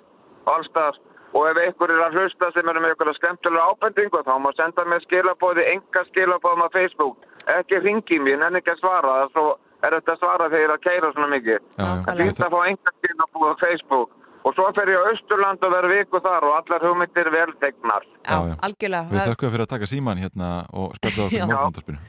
allstað. 0.49 0.97
Og 1.33 1.47
ef 1.49 1.57
einhver 1.57 1.89
er 1.89 2.01
að 2.07 2.17
hlusta 2.17 2.49
sem 2.53 2.67
er 2.69 2.77
með 2.79 2.93
einhverja 2.93 3.17
skemmtilega 3.17 3.69
ábendingu 3.73 4.19
þá 4.25 4.33
má 4.41 4.49
senda 4.57 4.85
mér 4.85 5.01
skilabóði, 5.05 5.63
enga 5.75 6.03
skilabóðum 6.11 6.65
á 6.65 6.69
Facebook. 6.73 7.17
Ekki 7.59 7.79
ringi 7.81 8.19
mér, 8.21 8.37
nenni 8.43 8.61
ekki 8.61 8.73
að 8.75 8.81
svara, 8.83 9.15
svo 9.33 9.45
er 9.83 9.95
þetta 9.97 10.15
að 10.15 10.19
svara 10.23 10.49
þegar 10.49 10.63
ég 10.63 10.67
er 10.69 10.73
að 10.75 10.83
keira 10.87 11.11
svona 11.13 11.29
mikið. 11.33 11.69
Það 11.77 12.21
býtt 12.23 12.43
að 12.47 12.53
fá 12.55 12.59
enga 12.71 12.93
skilabóð 12.97 13.47
á 13.51 13.55
Facebook. 13.63 14.19
Og 14.43 14.51
svo 14.57 14.65
fer 14.75 14.89
ég 14.91 14.99
á 14.99 15.03
Östurland 15.13 15.61
og 15.63 15.71
verð 15.71 15.93
viku 15.93 16.19
þar 16.23 16.43
og 16.49 16.55
allar 16.57 16.83
hugmyndir 16.83 17.29
veltegnar. 17.31 18.03
Já, 18.27 18.35
já. 18.49 18.55
Algjörlega. 18.67 19.11
Við 19.13 19.29
þökkum 19.29 19.53
fyrir 19.53 19.63
að 19.63 19.71
taka 19.71 19.87
síman 19.87 20.19
hérna 20.19 20.49
og 20.75 20.97
spjalla 20.99 21.27
okkur 21.29 21.45
morgunúndarspinu. 21.47 22.01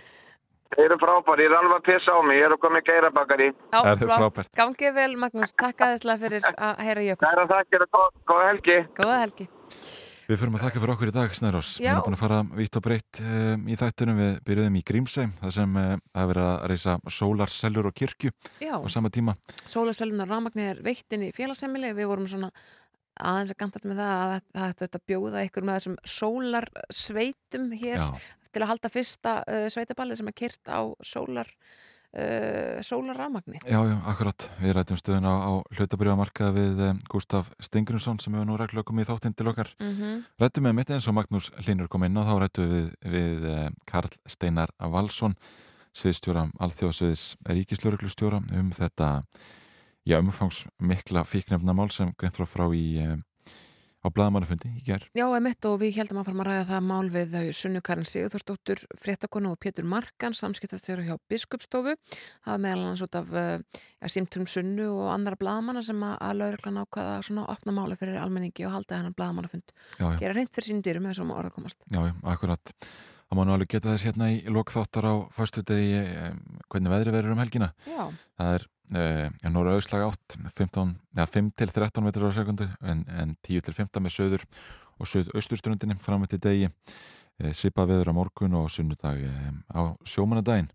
Þeir 0.75 0.89
eru 0.89 0.97
frábæri, 0.99 1.45
ég 1.47 1.53
er 1.53 1.57
alveg 1.61 1.77
að 1.79 1.85
pissa 1.87 2.11
á 2.11 2.21
mig, 2.27 2.39
ég 2.41 2.49
er 2.49 2.55
að 2.57 2.61
koma 2.65 2.81
í 2.81 2.87
geirabakari. 2.89 3.47
Já, 3.55 3.77
Það 3.79 3.91
er 3.93 4.11
frábært. 4.19 4.51
Gangið 4.59 4.97
vel, 4.97 5.13
Magnús. 5.23 5.53
Takk 5.63 5.85
aðeinslega 5.87 6.23
fyrir 6.25 6.49
að 6.51 6.83
heyra 6.89 7.05
í 7.05 7.13
okkur. 7.15 7.29
Kæra 7.29 7.45
þakkir 7.53 7.85
og 7.87 8.09
góða 8.33 8.49
helgi. 8.51 8.79
Góða 8.99 9.21
helgi. 9.23 9.47
Við 10.25 10.39
fyrir 10.41 10.55
að 10.57 10.63
þakka 10.65 10.81
fyrir 10.81 10.93
okkur 10.95 11.11
í 11.11 11.13
dag, 11.13 11.33
Snærós. 11.37 11.71
Við 11.83 11.91
erum 11.91 12.05
búin 12.07 12.15
að 12.17 12.23
fara 12.23 12.37
vitt 12.57 12.77
og 12.79 12.85
breytt 12.87 13.19
um, 13.21 13.67
í 13.69 13.75
þættunum. 13.77 14.21
Við 14.23 14.39
byrjuðum 14.47 14.79
í 14.79 14.83
Grímsheim, 14.89 15.35
það 15.43 15.53
sem 15.59 15.75
það 15.77 16.23
er 16.23 16.31
verið 16.31 16.47
að 16.49 16.65
reysa 16.73 16.95
sólarsellur 17.13 17.89
og 17.91 17.97
kirkju 17.99 18.33
Já. 18.65 18.73
á 18.81 18.89
sama 18.89 19.11
tíma. 19.13 19.35
Sólasölunar 19.69 20.31
rámagnir 20.33 20.71
er 20.71 20.81
veitt 20.87 21.13
inn 21.13 21.27
í 21.27 21.35
félagsemili 21.37 21.93
við 21.93 22.09
vorum 22.09 22.31
svona 22.31 22.49
aðeins 23.21 23.53
að 23.53 23.61
gantast 23.61 23.89
með 23.91 24.01
það 24.01 24.33
að 24.33 24.49
það 24.55 24.87
ættu 24.87 24.89
að 24.89 25.07
bjóða 25.13 25.45
ykkur 25.47 25.69
með 25.69 25.79
þessum 25.79 25.99
sólarsveitum 26.15 27.69
hér 27.77 28.01
Já. 28.01 28.07
til 28.49 28.63
að 28.65 28.71
halda 28.73 28.93
fyrsta 28.97 29.35
uh, 29.45 29.67
sveitaballið 29.77 30.23
sem 30.23 30.33
er 30.33 30.39
kyrt 30.41 30.73
á 30.73 30.81
sólar 31.05 31.53
uh, 32.15 32.81
sólarrámagni 32.85 33.61
Já, 33.67 33.79
já, 33.87 33.97
akkurat. 34.07 34.47
Við 34.61 34.75
rættum 34.77 34.99
stöðun 35.01 35.29
á, 35.29 35.35
á 35.35 35.53
hlutabriðamarkaða 35.75 36.55
við 36.57 36.83
um, 36.89 37.03
Gustaf 37.11 37.51
Stengrunsson 37.63 38.21
sem 38.23 38.35
hefur 38.35 38.49
nú 38.49 38.59
reglulega 38.61 38.89
komið 38.91 39.07
í 39.07 39.11
þáttinn 39.11 39.37
til 39.37 39.51
okkar. 39.51 39.75
Mhm. 39.83 40.25
Rættum 40.41 40.69
með 40.69 40.77
mitt 40.79 40.95
eins 40.95 41.09
og 41.11 41.19
Magnús 41.19 41.51
Linur 41.67 41.91
kom 41.91 42.07
inn 42.07 42.21
og 42.21 42.29
þá 42.29 42.35
rættum 42.45 42.73
við 42.73 42.89
við 43.17 43.51
uh, 43.51 43.69
Karl 43.91 44.15
Steinar 44.31 44.73
Valsson, 44.79 45.37
sviðstjóra 45.95 46.49
alþjóðsviðs 46.63 47.27
ríkislauruglustjóra 47.51 48.43
um 48.59 48.73
þetta 48.75 49.11
já, 50.07 50.19
umfangs 50.19 50.65
mikla 50.79 51.25
fíknefnamál 51.27 51.91
sem 51.95 52.11
greint 52.19 52.39
frá 52.39 52.49
frá 52.49 52.67
í 52.75 52.87
uh, 53.05 53.19
á 54.05 54.09
blaðamannafundi 54.13 54.71
í 54.77 54.83
ger. 54.85 55.07
Já, 55.17 55.25
emitt 55.39 55.65
og 55.69 55.79
við 55.81 55.97
heldum 55.99 56.21
að 56.21 56.29
fara 56.29 56.43
að 56.43 56.49
ræða 56.51 56.65
það 56.69 56.83
mál 56.91 57.11
við 57.15 57.35
þau 57.35 57.57
Sunnu 57.61 57.83
Karin 57.85 58.09
Sigurþórsdóttur, 58.09 58.83
fréttakonu 59.01 59.55
og 59.55 59.61
Pétur 59.65 59.89
Markan, 59.89 60.37
samskiptastjóra 60.37 61.07
hjá 61.07 61.17
Biskupstofu. 61.31 61.97
Það 62.45 62.61
meðal 62.67 62.83
annars 62.83 63.05
út 63.07 63.19
af 63.21 63.33
uh, 63.33 63.81
ja, 64.05 64.13
símtölum 64.13 64.51
Sunnu 64.51 64.91
og 64.93 65.09
andra 65.15 65.39
blaðamanna 65.41 65.85
sem 65.87 66.05
að, 66.05 66.37
lauruglan 66.43 66.83
ákvaða 66.85 67.17
svona 67.25 67.49
opna 67.55 67.77
máli 67.79 67.99
fyrir 68.01 68.21
almenningi 68.21 68.69
og 68.69 68.77
halda. 68.77 69.01
Já, 69.05 70.05
já. 70.05 70.21
Gera 70.21 70.37
reynd 70.37 70.53
fyrir 70.53 70.71
sín 70.71 70.85
dyrum 70.85 71.09
eða 71.09 71.19
svo 71.21 71.29
orða 71.33 71.55
komast. 71.55 71.81
Já, 71.89 72.03
já, 72.05 72.15
akkurat. 72.35 72.77
Það 73.25 73.39
má 73.39 73.43
nú 73.47 73.55
alveg 73.55 73.73
geta 73.73 73.93
þess 73.95 74.09
hérna 74.09 74.31
í 74.35 74.39
lokþáttar 74.53 75.09
á 75.09 75.15
um, 76.29 76.39
hvernig 76.71 76.93
veðri 76.93 77.15
verður 77.15 77.35
um 77.35 77.43
helgina. 77.43 77.71
Já. 77.89 78.05
Það 78.39 78.55
er 78.59 78.67
uh, 78.95 79.27
norra 79.55 79.75
auðslag 79.79 80.07
átt 80.11 80.39
15, 80.59 80.95
ja, 81.19 81.27
5 81.27 81.51
til 81.59 81.71
13 81.73 82.07
metrar 82.07 82.31
á 82.31 82.37
sekundu 82.37 82.69
en, 82.85 83.05
en 83.09 83.37
10 83.47 83.65
til 83.67 83.77
15 83.77 84.05
með 84.05 84.17
söður 84.19 84.47
og 85.01 85.11
söð 85.11 85.33
austurströndinni 85.35 85.97
fram 86.03 86.27
til 86.31 86.43
degi 86.43 86.71
uh, 87.43 87.53
svipað 87.57 87.93
veður 87.93 88.13
á 88.13 88.19
morgun 88.19 88.59
og 88.59 88.69
sunnudag 88.73 89.23
um, 89.29 89.63
á 89.75 89.81
sjómanadaginn 90.07 90.71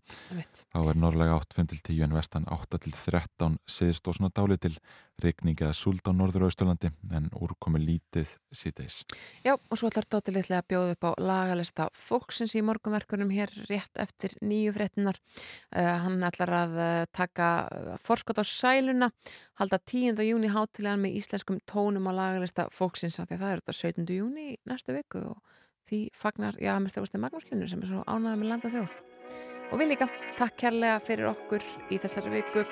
þá 0.72 0.80
er 0.82 0.98
norrlega 0.98 1.38
8 1.38 1.60
5 1.60 1.70
til 1.72 1.80
10 1.92 2.02
en 2.08 2.16
vestan 2.18 2.48
8 2.50 2.82
til 2.84 2.96
13 2.96 3.60
siðst 3.70 4.10
og 4.10 4.18
svona 4.18 4.32
dáli 4.34 4.58
til 4.60 4.74
regning 5.20 5.58
eða 5.60 5.76
súld 5.76 6.06
á 6.08 6.12
norður 6.16 6.46
og 6.46 6.50
austurlandi 6.50 6.90
en 7.16 7.28
úrkomi 7.36 7.80
lítið 7.82 8.30
síðdeis 8.56 9.02
Já, 9.44 9.54
og 9.56 9.76
svo 9.76 9.90
ætlar 9.90 10.08
Dóttir 10.10 10.34
litlega 10.34 10.62
að 10.62 10.68
bjóða 10.72 10.94
upp 10.96 11.06
á 11.06 11.10
lagalista 11.20 11.88
fólksins 11.96 12.56
í 12.56 12.62
morgunverkunum 12.66 13.30
hér 13.34 13.52
rétt 13.68 14.00
eftir 14.00 14.34
nýju 14.42 14.72
fréttinar. 14.74 15.20
Uh, 15.70 15.96
hann 16.04 16.18
ætlar 16.26 16.54
að 16.56 16.74
taka 17.14 17.50
forskot 18.02 18.40
á 18.40 18.44
sæluna, 18.46 19.10
halda 19.60 19.78
10. 19.78 20.18
júni 20.26 20.50
hátilegan 20.50 21.04
með 21.04 21.20
íslenskum 21.20 21.60
tónum 21.68 22.10
á 22.10 22.12
lagalista 22.16 22.68
fólksins 22.74 23.20
því 23.20 23.28
að 23.28 23.44
það 23.44 23.52
er 23.52 23.62
þetta 23.62 23.78
17. 23.80 24.12
júni 24.18 24.46
næstu 24.68 24.96
viku 24.96 25.24
og 25.30 25.58
því 25.88 26.00
fagnar, 26.16 26.58
já, 26.60 26.74
mér 26.82 26.96
þjóðast 26.96 27.20
Magnús 27.22 27.46
Linur 27.50 27.70
sem 27.70 27.84
er 27.84 27.92
svo 27.92 28.02
ánægða 28.06 28.40
með 28.40 28.52
landa 28.54 28.72
þjóð. 28.74 28.98
Og 29.70 29.78
við 29.78 29.92
líka, 29.92 30.10
takk 30.38 30.58
kærlega 30.64 30.98
fyrir 31.06 31.30
okkur 31.30 31.64
í 31.90 32.02
þessari 32.02 32.34
viku. 32.40 32.66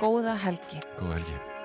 Góða 0.00 0.38
helgi. 0.44 0.80
Góða 1.00 1.18
helgi 1.18 1.55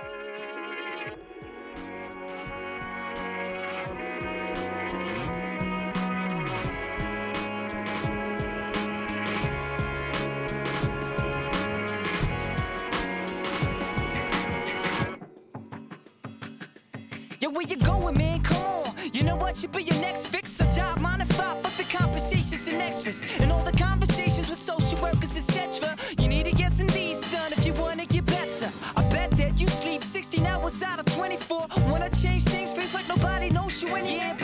Yo, 17.41 17.49
where 17.49 17.65
you 17.65 17.76
going, 17.77 18.15
man? 18.15 18.39
Come 18.41 18.63
on. 18.63 18.93
You 19.13 19.23
know 19.23 19.35
what? 19.35 19.63
You 19.63 19.69
be 19.69 19.81
your 19.81 19.99
next 19.99 20.27
fix. 20.27 20.59
A 20.59 20.76
job, 20.76 20.99
and 21.03 21.34
five, 21.34 21.63
but 21.63 21.72
the 21.76 21.84
conversations 21.85 22.68
and 22.68 22.80
extras. 22.80 23.23
And 23.39 23.51
all 23.51 23.63
the 23.63 23.76
conversations 23.76 24.47
with 24.47 24.59
social 24.59 25.01
workers, 25.01 25.35
etc. 25.35 25.97
You 26.19 26.27
need 26.27 26.45
to 26.45 26.51
get 26.51 26.72
some 26.72 26.85
these 26.89 27.19
done 27.31 27.51
if 27.53 27.65
you 27.65 27.73
wanna 27.73 28.05
get 28.05 28.27
better. 28.27 28.69
I 28.95 29.01
bet 29.09 29.31
that 29.38 29.59
you 29.59 29.68
sleep 29.68 30.03
16 30.03 30.45
hours 30.45 30.84
out 30.84 30.99
of 30.99 31.05
24. 31.15 31.65
Wanna 31.89 32.11
change 32.11 32.43
things, 32.43 32.73
feels 32.73 32.93
like 32.93 33.07
nobody 33.09 33.49
knows 33.49 33.81
you 33.81 33.89
anymore. 33.95 34.18
Yeah, 34.18 34.38